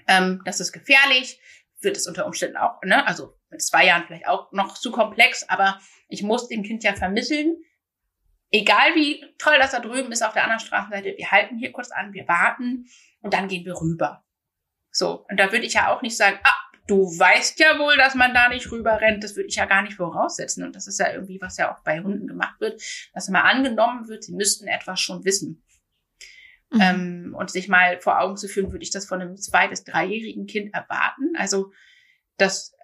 ähm, 0.09 0.43
das 0.45 0.61
ist 0.61 0.73
gefährlich, 0.73 1.41
wird 1.81 1.97
es 1.97 2.09
unter 2.09 2.27
Umständen 2.27 2.57
auch, 2.57 2.83
ne, 2.83 3.07
also 3.07 3.35
mit 3.51 3.63
zwei 3.63 3.87
Jahren 3.87 4.05
vielleicht 4.07 4.27
auch 4.27 4.51
noch 4.53 4.75
zu 4.75 4.91
komplex, 4.91 5.49
aber 5.49 5.79
ich 6.09 6.23
muss 6.23 6.49
dem 6.49 6.65
Kind 6.65 6.83
ja 6.83 6.95
vermitteln, 6.95 7.57
egal 8.51 8.95
wie 8.95 9.25
toll 9.39 9.57
das 9.59 9.71
da 9.71 9.81
drüben 9.81 10.11
ist 10.11 10.23
auf 10.23 10.33
der 10.33 10.43
anderen 10.43 10.61
Straßenseite, 10.61 11.15
wir 11.17 11.31
halten 11.31 11.59
hier 11.59 11.71
kurz 11.71 11.93
an, 11.93 12.13
wir 12.13 12.27
warten 12.27 12.87
und 13.21 13.33
dann 13.33 13.47
gehen 13.47 13.65
wir 13.65 13.81
rüber. 13.81 14.25
So, 14.91 15.25
und 15.31 15.39
da 15.39 15.53
würde 15.53 15.67
ich 15.67 15.75
ja 15.75 15.95
auch 15.95 16.03
nicht 16.03 16.17
sagen, 16.17 16.39
ah, 16.43 16.69
du 16.89 17.05
weißt 17.05 17.61
ja 17.61 17.79
wohl, 17.79 17.97
dass 17.97 18.15
man 18.15 18.35
da 18.35 18.49
nicht 18.49 18.71
rüber 18.73 19.01
rennt. 19.01 19.23
Das 19.23 19.37
würde 19.37 19.49
ich 19.49 19.57
ja 19.57 19.67
gar 19.67 19.83
nicht 19.83 19.95
voraussetzen. 19.95 20.65
Und 20.65 20.75
das 20.75 20.87
ist 20.87 20.99
ja 20.99 21.13
irgendwie, 21.13 21.41
was 21.41 21.57
ja 21.59 21.73
auch 21.73 21.81
bei 21.85 22.01
Hunden 22.01 22.27
gemacht 22.27 22.61
wird, 22.61 22.83
dass 23.15 23.29
immer 23.29 23.45
angenommen 23.45 24.09
wird, 24.09 24.25
sie 24.25 24.33
müssten 24.33 24.67
etwas 24.67 25.01
schon 25.01 25.25
wissen. 25.25 25.63
Mhm. 26.71 26.81
Ähm, 26.81 27.35
und 27.37 27.51
sich 27.51 27.69
mal 27.69 28.01
vor 28.01 28.21
Augen 28.21 28.37
zu 28.37 28.49
führen, 28.49 28.73
würde 28.73 28.83
ich 28.83 28.91
das 28.91 29.07
von 29.07 29.21
einem 29.21 29.37
zwei- 29.37 29.69
bis 29.69 29.85
dreijährigen 29.85 30.47
Kind 30.47 30.75
erwarten. 30.75 31.33
Also 31.37 31.73
das, 32.37 32.75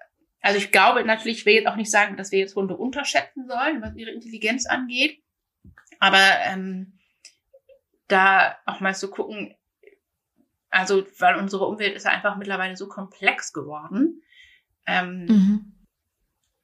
also 0.40 0.58
ich 0.58 0.72
glaube 0.72 1.04
natürlich, 1.04 1.38
ich 1.38 1.46
will 1.46 1.54
jetzt 1.54 1.66
auch 1.66 1.76
nicht 1.76 1.90
sagen, 1.90 2.16
dass 2.16 2.32
wir 2.32 2.38
jetzt 2.38 2.56
Hunde 2.56 2.76
unterschätzen 2.76 3.46
sollen, 3.46 3.82
was 3.82 3.94
ihre 3.96 4.10
Intelligenz 4.10 4.66
angeht. 4.66 5.22
Aber 6.00 6.18
ähm, 6.46 6.98
da 8.08 8.56
auch 8.66 8.80
mal 8.80 8.94
zu 8.94 9.10
gucken, 9.10 9.54
also 10.70 11.06
weil 11.18 11.36
unsere 11.36 11.66
Umwelt 11.66 11.94
ist 11.94 12.04
ja 12.04 12.10
einfach 12.10 12.36
mittlerweile 12.36 12.76
so 12.76 12.88
komplex 12.88 13.52
geworden. 13.52 14.22
Ähm, 14.86 15.26
mhm. 15.26 15.86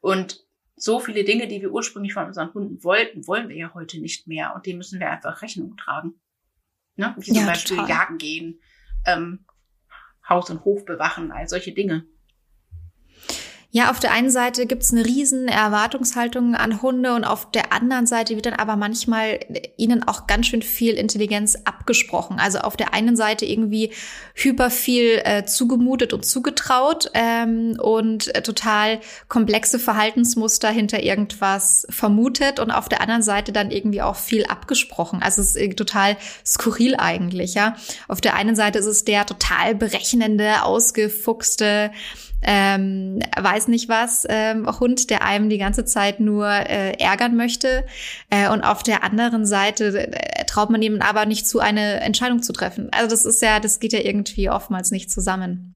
Und 0.01 0.45
so 0.77 0.99
viele 0.99 1.25
Dinge, 1.25 1.47
die 1.47 1.61
wir 1.61 1.71
ursprünglich 1.71 2.15
von 2.15 2.27
unseren 2.27 2.53
Hunden 2.55 2.83
wollten, 2.83 3.27
wollen 3.27 3.49
wir 3.49 3.57
ja 3.57 3.75
heute 3.75 4.01
nicht 4.01 4.27
mehr. 4.27 4.55
Und 4.55 4.67
dem 4.67 4.79
müssen 4.79 4.99
wir 4.99 5.11
einfach 5.11 5.43
Rechnung 5.43 5.77
tragen. 5.77 6.21
Ne? 6.97 7.15
Wie 7.19 7.33
zum 7.33 7.37
ja, 7.37 7.47
Beispiel 7.47 7.77
total. 7.77 7.91
jagen 7.91 8.19
gehen, 8.19 8.61
ähm, 9.07 9.45
Haus 10.29 10.51
und 10.51 10.65
Hof 10.65 10.85
bewachen, 10.85 11.33
all 11.33 11.49
solche 11.49 11.73
Dinge. 11.73 12.07
Ja, 13.73 13.93
auf 13.93 14.01
der 14.01 14.11
einen 14.11 14.31
Seite 14.31 14.67
gibt's 14.67 14.93
eine 14.93 15.07
riesen 15.07 15.47
Erwartungshaltung 15.47 16.57
an 16.57 16.83
Hunde 16.83 17.15
und 17.15 17.23
auf 17.23 17.53
der 17.53 17.73
anderen 17.73 18.05
Seite 18.05 18.35
wird 18.35 18.47
dann 18.47 18.55
aber 18.55 18.75
manchmal 18.75 19.39
ihnen 19.77 20.03
auch 20.03 20.27
ganz 20.27 20.49
schön 20.49 20.63
viel 20.63 20.95
Intelligenz 20.95 21.57
abgesprochen. 21.65 22.41
Also 22.41 22.59
auf 22.59 22.77
der 22.77 22.95
einen 22.95 23.15
Seite 23.15 23.47
irgendwie 23.47 23.93
hyper 24.35 24.71
viel 24.71 25.23
äh, 25.25 25.45
zugemutet 25.45 26.13
und 26.13 26.27
zugetraut 26.27 27.13
ähm, 27.15 27.79
und 27.81 28.35
äh, 28.35 28.43
total 28.43 28.99
komplexe 29.29 29.79
Verhaltensmuster 29.79 30.69
hinter 30.69 31.05
irgendwas 31.05 31.87
vermutet 31.91 32.59
und 32.59 32.73
auf 32.73 32.89
der 32.89 33.01
anderen 33.01 33.23
Seite 33.23 33.53
dann 33.53 33.71
irgendwie 33.71 34.03
auch 34.03 34.17
viel 34.17 34.47
abgesprochen. 34.47 35.23
Also 35.23 35.43
es 35.43 35.55
ist 35.55 35.77
total 35.77 36.17
skurril 36.45 36.97
eigentlich, 36.97 37.55
ja. 37.55 37.77
Auf 38.09 38.21
der 38.21 38.35
einen 38.35 38.57
Seite 38.57 38.81
ist 38.81 38.87
es 38.87 39.05
der 39.05 39.27
total 39.27 39.77
berechnende, 39.77 40.65
ausgefuchste 40.65 41.93
ähm, 42.43 43.21
weiß 43.39 43.69
nicht 43.69 43.89
was, 43.89 44.27
ähm, 44.29 44.67
Hund, 44.81 45.11
der 45.11 45.23
einem 45.23 45.49
die 45.49 45.59
ganze 45.59 45.85
Zeit 45.85 46.21
nur 46.21 46.49
äh, 46.49 46.93
ärgern 46.99 47.37
möchte. 47.37 47.87
Äh, 48.31 48.51
und 48.51 48.63
auf 48.63 48.83
der 48.83 49.05
anderen 49.05 49.47
Seite 49.47 50.11
äh, 50.13 50.45
traut 50.47 50.71
man 50.71 50.83
ihm 50.83 51.01
aber 51.03 51.27
nicht 51.27 51.47
zu, 51.47 51.61
eine 51.61 52.01
Entscheidung 52.01 52.43
zu 52.43 52.53
treffen. 52.53 52.89
Also 52.93 53.11
das 53.11 53.25
ist 53.25 53.43
ja, 53.43 53.61
das 53.61 53.81
geht 53.81 53.93
ja 53.93 54.01
irgendwie 54.01 54.51
oftmals 54.51 54.91
nicht 54.91 55.11
zusammen. 55.11 55.75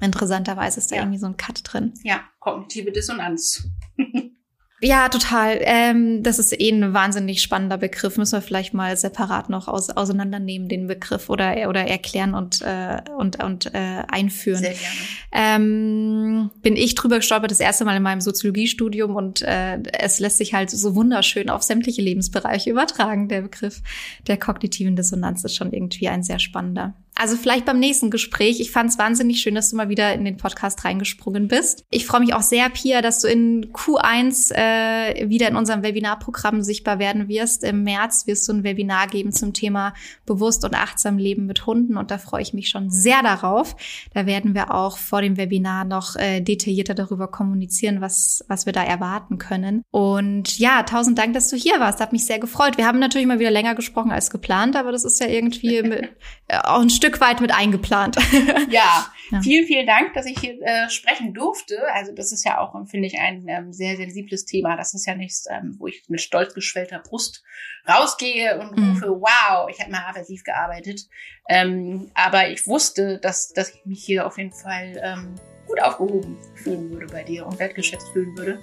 Interessanterweise 0.00 0.80
ist 0.80 0.90
da 0.90 0.96
ja. 0.96 1.02
irgendwie 1.02 1.18
so 1.18 1.26
ein 1.26 1.36
Cut 1.36 1.60
drin. 1.64 1.92
Ja, 2.02 2.20
kognitive 2.38 2.90
Dissonanz. 2.90 3.68
Ja, 4.82 5.10
total. 5.10 5.58
Ähm, 5.60 6.22
das 6.22 6.38
ist 6.38 6.58
eh 6.58 6.70
ein 6.70 6.94
wahnsinnig 6.94 7.42
spannender 7.42 7.76
Begriff. 7.76 8.16
Müssen 8.16 8.32
wir 8.32 8.40
vielleicht 8.40 8.72
mal 8.72 8.96
separat 8.96 9.50
noch 9.50 9.68
aus, 9.68 9.90
auseinandernehmen, 9.90 10.68
den 10.68 10.86
Begriff 10.86 11.28
oder, 11.28 11.68
oder 11.68 11.86
erklären 11.86 12.34
und, 12.34 12.62
äh, 12.62 13.02
und, 13.16 13.42
und 13.44 13.74
äh, 13.74 14.02
einführen. 14.08 14.60
Sehr 14.60 14.72
gerne. 14.72 14.96
Ähm, 15.32 16.50
bin 16.62 16.76
ich 16.76 16.94
drüber 16.94 17.16
gestolpert, 17.16 17.50
das 17.50 17.60
erste 17.60 17.84
Mal 17.84 17.96
in 17.96 18.02
meinem 18.02 18.22
Soziologiestudium 18.22 19.16
und 19.16 19.42
äh, 19.42 19.82
es 19.98 20.18
lässt 20.18 20.38
sich 20.38 20.54
halt 20.54 20.70
so 20.70 20.94
wunderschön 20.94 21.50
auf 21.50 21.62
sämtliche 21.62 22.00
Lebensbereiche 22.00 22.70
übertragen. 22.70 23.28
Der 23.28 23.42
Begriff 23.42 23.82
der 24.28 24.38
kognitiven 24.38 24.96
Dissonanz 24.96 25.44
ist 25.44 25.56
schon 25.56 25.74
irgendwie 25.74 26.08
ein 26.08 26.22
sehr 26.22 26.38
spannender. 26.38 26.94
Also 27.20 27.36
vielleicht 27.36 27.66
beim 27.66 27.78
nächsten 27.78 28.08
Gespräch. 28.08 28.60
Ich 28.60 28.70
fand 28.70 28.88
es 28.88 28.98
wahnsinnig 28.98 29.42
schön, 29.42 29.54
dass 29.54 29.68
du 29.68 29.76
mal 29.76 29.90
wieder 29.90 30.14
in 30.14 30.24
den 30.24 30.38
Podcast 30.38 30.86
reingesprungen 30.86 31.48
bist. 31.48 31.84
Ich 31.90 32.06
freue 32.06 32.20
mich 32.20 32.32
auch 32.32 32.40
sehr, 32.40 32.70
Pia, 32.70 33.02
dass 33.02 33.20
du 33.20 33.28
in 33.28 33.74
Q1 33.74 34.54
äh, 34.54 35.28
wieder 35.28 35.46
in 35.48 35.54
unserem 35.54 35.82
Webinarprogramm 35.82 36.62
sichtbar 36.62 36.98
werden 36.98 37.28
wirst. 37.28 37.62
Im 37.62 37.84
März 37.84 38.26
wirst 38.26 38.48
du 38.48 38.54
ein 38.54 38.64
Webinar 38.64 39.06
geben 39.06 39.32
zum 39.32 39.52
Thema 39.52 39.92
bewusst 40.24 40.64
und 40.64 40.74
achtsam 40.74 41.18
Leben 41.18 41.44
mit 41.44 41.66
Hunden 41.66 41.98
und 41.98 42.10
da 42.10 42.16
freue 42.16 42.40
ich 42.40 42.54
mich 42.54 42.70
schon 42.70 42.88
sehr 42.88 43.22
darauf. 43.22 43.76
Da 44.14 44.24
werden 44.24 44.54
wir 44.54 44.74
auch 44.74 44.96
vor 44.96 45.20
dem 45.20 45.36
Webinar 45.36 45.84
noch 45.84 46.16
äh, 46.16 46.40
detaillierter 46.40 46.94
darüber 46.94 47.28
kommunizieren, 47.28 48.00
was, 48.00 48.46
was 48.48 48.64
wir 48.64 48.72
da 48.72 48.82
erwarten 48.82 49.36
können. 49.36 49.82
Und 49.90 50.58
ja, 50.58 50.84
tausend 50.84 51.18
Dank, 51.18 51.34
dass 51.34 51.48
du 51.48 51.56
hier 51.56 51.80
warst. 51.80 52.00
Hat 52.00 52.12
mich 52.12 52.24
sehr 52.24 52.38
gefreut. 52.38 52.78
Wir 52.78 52.86
haben 52.86 52.98
natürlich 52.98 53.26
mal 53.26 53.40
wieder 53.40 53.50
länger 53.50 53.74
gesprochen 53.74 54.10
als 54.10 54.30
geplant, 54.30 54.74
aber 54.74 54.90
das 54.90 55.04
ist 55.04 55.20
ja 55.20 55.26
irgendwie 55.26 55.82
mit, 55.82 56.08
äh, 56.48 56.56
auch 56.64 56.80
ein 56.80 56.88
Stück 56.88 57.09
Stück 57.10 57.20
weit 57.20 57.40
mit 57.40 57.52
eingeplant. 57.52 58.16
ja, 58.70 59.06
ja. 59.30 59.40
vielen, 59.42 59.66
vielen 59.66 59.86
Dank, 59.86 60.14
dass 60.14 60.26
ich 60.26 60.38
hier 60.38 60.62
äh, 60.62 60.88
sprechen 60.88 61.34
durfte. 61.34 61.76
Also 61.92 62.12
das 62.12 62.30
ist 62.30 62.44
ja 62.44 62.58
auch, 62.58 62.74
finde 62.86 63.08
ich, 63.08 63.18
ein 63.18 63.46
ähm, 63.48 63.72
sehr 63.72 63.96
sensibles 63.96 64.44
Thema. 64.44 64.76
Das 64.76 64.94
ist 64.94 65.06
ja 65.06 65.16
nichts, 65.16 65.46
ähm, 65.50 65.74
wo 65.78 65.88
ich 65.88 66.04
mit 66.08 66.20
stolz 66.20 66.54
geschwellter 66.54 67.00
Brust 67.00 67.42
rausgehe 67.88 68.60
und 68.60 68.76
mhm. 68.76 68.90
rufe, 68.90 69.08
wow, 69.08 69.68
ich 69.68 69.80
habe 69.80 69.90
mal 69.90 70.04
aversiv 70.08 70.44
gearbeitet. 70.44 71.08
Ähm, 71.48 72.10
aber 72.14 72.48
ich 72.50 72.66
wusste, 72.68 73.18
dass, 73.18 73.52
dass 73.52 73.74
ich 73.74 73.84
mich 73.84 74.04
hier 74.04 74.26
auf 74.26 74.38
jeden 74.38 74.52
Fall 74.52 75.00
ähm, 75.02 75.34
gut 75.66 75.82
aufgehoben 75.82 76.38
fühlen 76.54 76.90
würde 76.90 77.06
bei 77.06 77.24
dir 77.24 77.44
und 77.44 77.58
wertgeschätzt 77.58 78.08
fühlen 78.12 78.36
würde. 78.36 78.60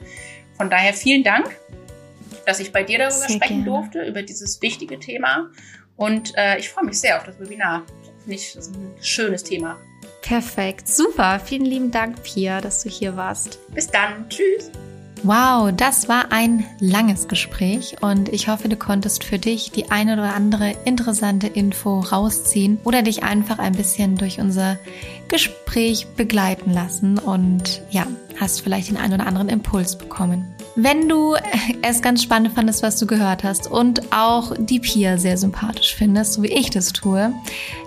Von 0.56 0.69
daher 0.69 0.94
vielen 0.94 1.24
Dank, 1.24 1.53
dass 2.45 2.61
ich 2.61 2.72
bei 2.72 2.84
dir 2.84 2.99
darüber 2.99 3.11
sehr 3.11 3.30
sprechen 3.30 3.65
gerne. 3.65 3.82
durfte, 3.82 4.06
über 4.06 4.22
dieses 4.22 4.61
wichtige 4.61 4.99
Thema. 4.99 5.52
Und 5.98 6.34
äh, 6.38 6.57
ich 6.60 6.69
freue 6.69 6.86
mich 6.86 6.99
sehr 6.99 7.18
auf 7.18 7.24
das 7.24 7.40
Webinar 7.40 7.84
ich 8.36 8.54
das 8.54 8.70
ein 8.70 8.94
schönes 9.02 9.44
Thema. 9.44 9.78
Perfekt, 10.22 10.88
super. 10.88 11.40
Vielen 11.40 11.66
lieben 11.66 11.91
Dank, 11.91 12.22
Pia, 12.24 12.62
dass 12.62 12.84
du 12.84 12.90
hier 12.90 13.16
warst. 13.16 13.60
Bis 13.74 13.88
dann. 13.88 14.28
Tschüss. 14.30 14.72
Wow, 15.24 15.72
das 15.76 16.08
war 16.08 16.32
ein 16.32 16.64
langes 16.80 17.28
Gespräch 17.28 17.95
und 18.02 18.30
ich 18.30 18.49
hoffe, 18.49 18.70
du 18.70 18.76
konntest 18.76 19.24
für 19.24 19.40
dich 19.40 19.72
die 19.72 19.90
eine 19.90 20.14
oder 20.14 20.36
andere 20.36 20.76
interessante 20.86 21.48
Info 21.48 22.02
rausziehen 22.02 22.78
oder 22.84 23.02
dich 23.02 23.24
einfach 23.24 23.58
ein 23.58 23.74
bisschen 23.74 24.16
durch 24.16 24.40
unser 24.40 24.78
Gespräch 25.28 26.08
begleiten 26.16 26.72
lassen 26.72 27.18
und 27.18 27.82
ja, 27.90 28.06
hast 28.40 28.62
vielleicht 28.62 28.90
den 28.90 28.98
einen 28.98 29.14
oder 29.14 29.26
anderen 29.26 29.49
Impuls 29.49 29.98
bekommen. 29.98 30.54
Wenn 30.80 31.10
du 31.10 31.36
es 31.82 32.04
ganz 32.04 32.22
spannend 32.22 32.54
fandest, 32.54 32.84
was 32.84 32.99
du 32.99 33.08
gehört 33.08 33.44
hast 33.44 33.66
und 33.66 34.14
auch 34.14 34.54
die 34.60 34.80
Pia 34.80 35.18
sehr 35.18 35.36
sympathisch 35.36 35.95
findest, 35.95 36.34
so 36.34 36.44
wie 36.44 36.54
ich 36.54 36.70
das 36.70 36.94
tue, 36.94 37.34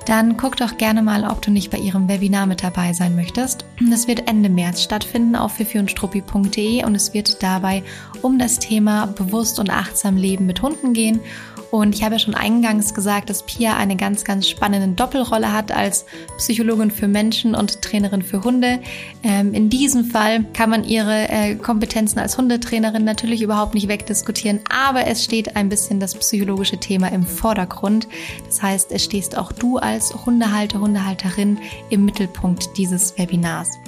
dann 0.07 0.37
guck 0.37 0.57
doch 0.57 0.77
gerne 0.77 1.01
mal, 1.01 1.23
ob 1.23 1.41
du 1.41 1.53
nicht 1.53 1.71
bei 1.71 1.79
ihrem 1.79 2.09
Webinar 2.09 2.47
mit 2.47 2.65
dabei 2.65 2.93
sein 2.93 3.15
möchtest. 3.15 3.65
Das 3.91 4.09
wird 4.09 4.29
Ende 4.29 4.49
März 4.49 4.83
stattfinden 4.83 5.37
auf 5.37 5.53
fifiundstruppi.de 5.53 6.85
und 6.85 6.97
es 6.97 7.15
wird 7.15 7.41
dabei 7.45 7.85
um 8.23 8.41
das 8.41 8.59
Thema 8.59 9.07
bewusst 9.07 9.61
und 9.61 9.71
achtsam 9.71 10.17
Leben 10.17 10.47
mit 10.47 10.61
Hunden 10.61 10.93
gehen 10.93 11.21
und 11.71 11.95
ich 11.95 12.03
habe 12.03 12.17
ja 12.17 12.19
schon 12.19 12.35
eingangs 12.35 12.95
gesagt, 12.95 13.31
dass 13.31 13.45
Pia 13.45 13.77
eine 13.77 13.97
ganz, 13.97 14.25
ganz 14.25 14.49
spannende 14.49 14.89
Doppelrolle 14.89 15.53
hat 15.53 15.71
als 15.71 16.05
Psychologin 16.39 16.91
für 16.91 17.07
Menschen 17.07 17.55
und 17.55 17.81
Trainerin 17.83 18.23
für 18.23 18.43
Hunde. 18.43 18.81
Ähm, 19.23 19.55
in 19.55 19.71
diesem 19.71 20.05
Fall 20.05 20.45
kann 20.53 20.71
man 20.71 20.85
ihre 20.85 21.29
äh, 21.29 21.55
Kompetenzen 21.55 22.19
als 22.19 22.37
Hundetrainerin 22.37 23.05
natürlich 23.05 23.43
überhaupt 23.43 23.75
nicht 23.75 23.89
wegdiskutieren, 23.89 24.61
aber 24.69 25.07
es 25.07 25.25
steht 25.25 25.57
ein 25.57 25.69
bisschen 25.69 26.01
das 26.01 26.15
psychologische 26.17 26.79
Thema 26.79 27.13
im 27.13 27.25
Vordergrund. 27.25 28.09
Das 28.47 28.63
heißt, 28.63 28.91
es 28.91 29.05
stehst 29.05 29.39
auch 29.39 29.53
du 29.53 29.79
als 29.79 30.13
Hundehalter, 30.27 30.81
Hundehalterin 30.81 31.59
im 31.89 32.05
Mittelpunkt 32.05 32.77
dieses 32.77 33.17
Webinars. 33.17 33.79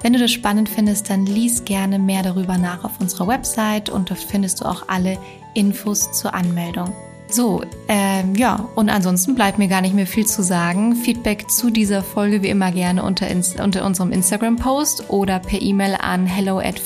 Wenn 0.00 0.12
du 0.12 0.20
das 0.20 0.30
spannend 0.30 0.68
findest, 0.68 1.10
dann 1.10 1.26
lies 1.26 1.64
gerne 1.64 1.98
mehr 1.98 2.22
darüber 2.22 2.56
nach 2.56 2.84
auf 2.84 3.00
unserer 3.00 3.26
Website 3.26 3.90
und 3.90 4.10
dort 4.10 4.20
findest 4.20 4.60
du 4.60 4.64
auch 4.64 4.88
alle 4.88 5.18
Infos 5.54 6.12
zur 6.12 6.34
Anmeldung. 6.34 6.92
So, 7.32 7.62
ähm, 7.88 8.34
ja, 8.34 8.68
und 8.74 8.90
ansonsten 8.90 9.34
bleibt 9.34 9.56
mir 9.56 9.68
gar 9.68 9.80
nicht 9.80 9.94
mehr 9.94 10.06
viel 10.06 10.26
zu 10.26 10.42
sagen. 10.42 10.94
Feedback 10.94 11.50
zu 11.50 11.70
dieser 11.70 12.02
Folge 12.02 12.42
wie 12.42 12.50
immer 12.50 12.70
gerne 12.72 13.02
unter, 13.02 13.26
unter 13.62 13.86
unserem 13.86 14.12
Instagram-Post 14.12 15.08
oder 15.08 15.38
per 15.38 15.62
E-Mail 15.62 15.96
an 15.98 16.26
hello 16.26 16.58
at 16.58 16.78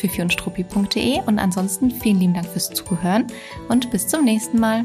und 1.26 1.38
ansonsten 1.40 1.90
vielen 1.90 2.20
lieben 2.20 2.34
Dank 2.34 2.46
fürs 2.46 2.70
Zuhören 2.70 3.26
und 3.68 3.90
bis 3.90 4.06
zum 4.06 4.24
nächsten 4.24 4.60
Mal. 4.60 4.84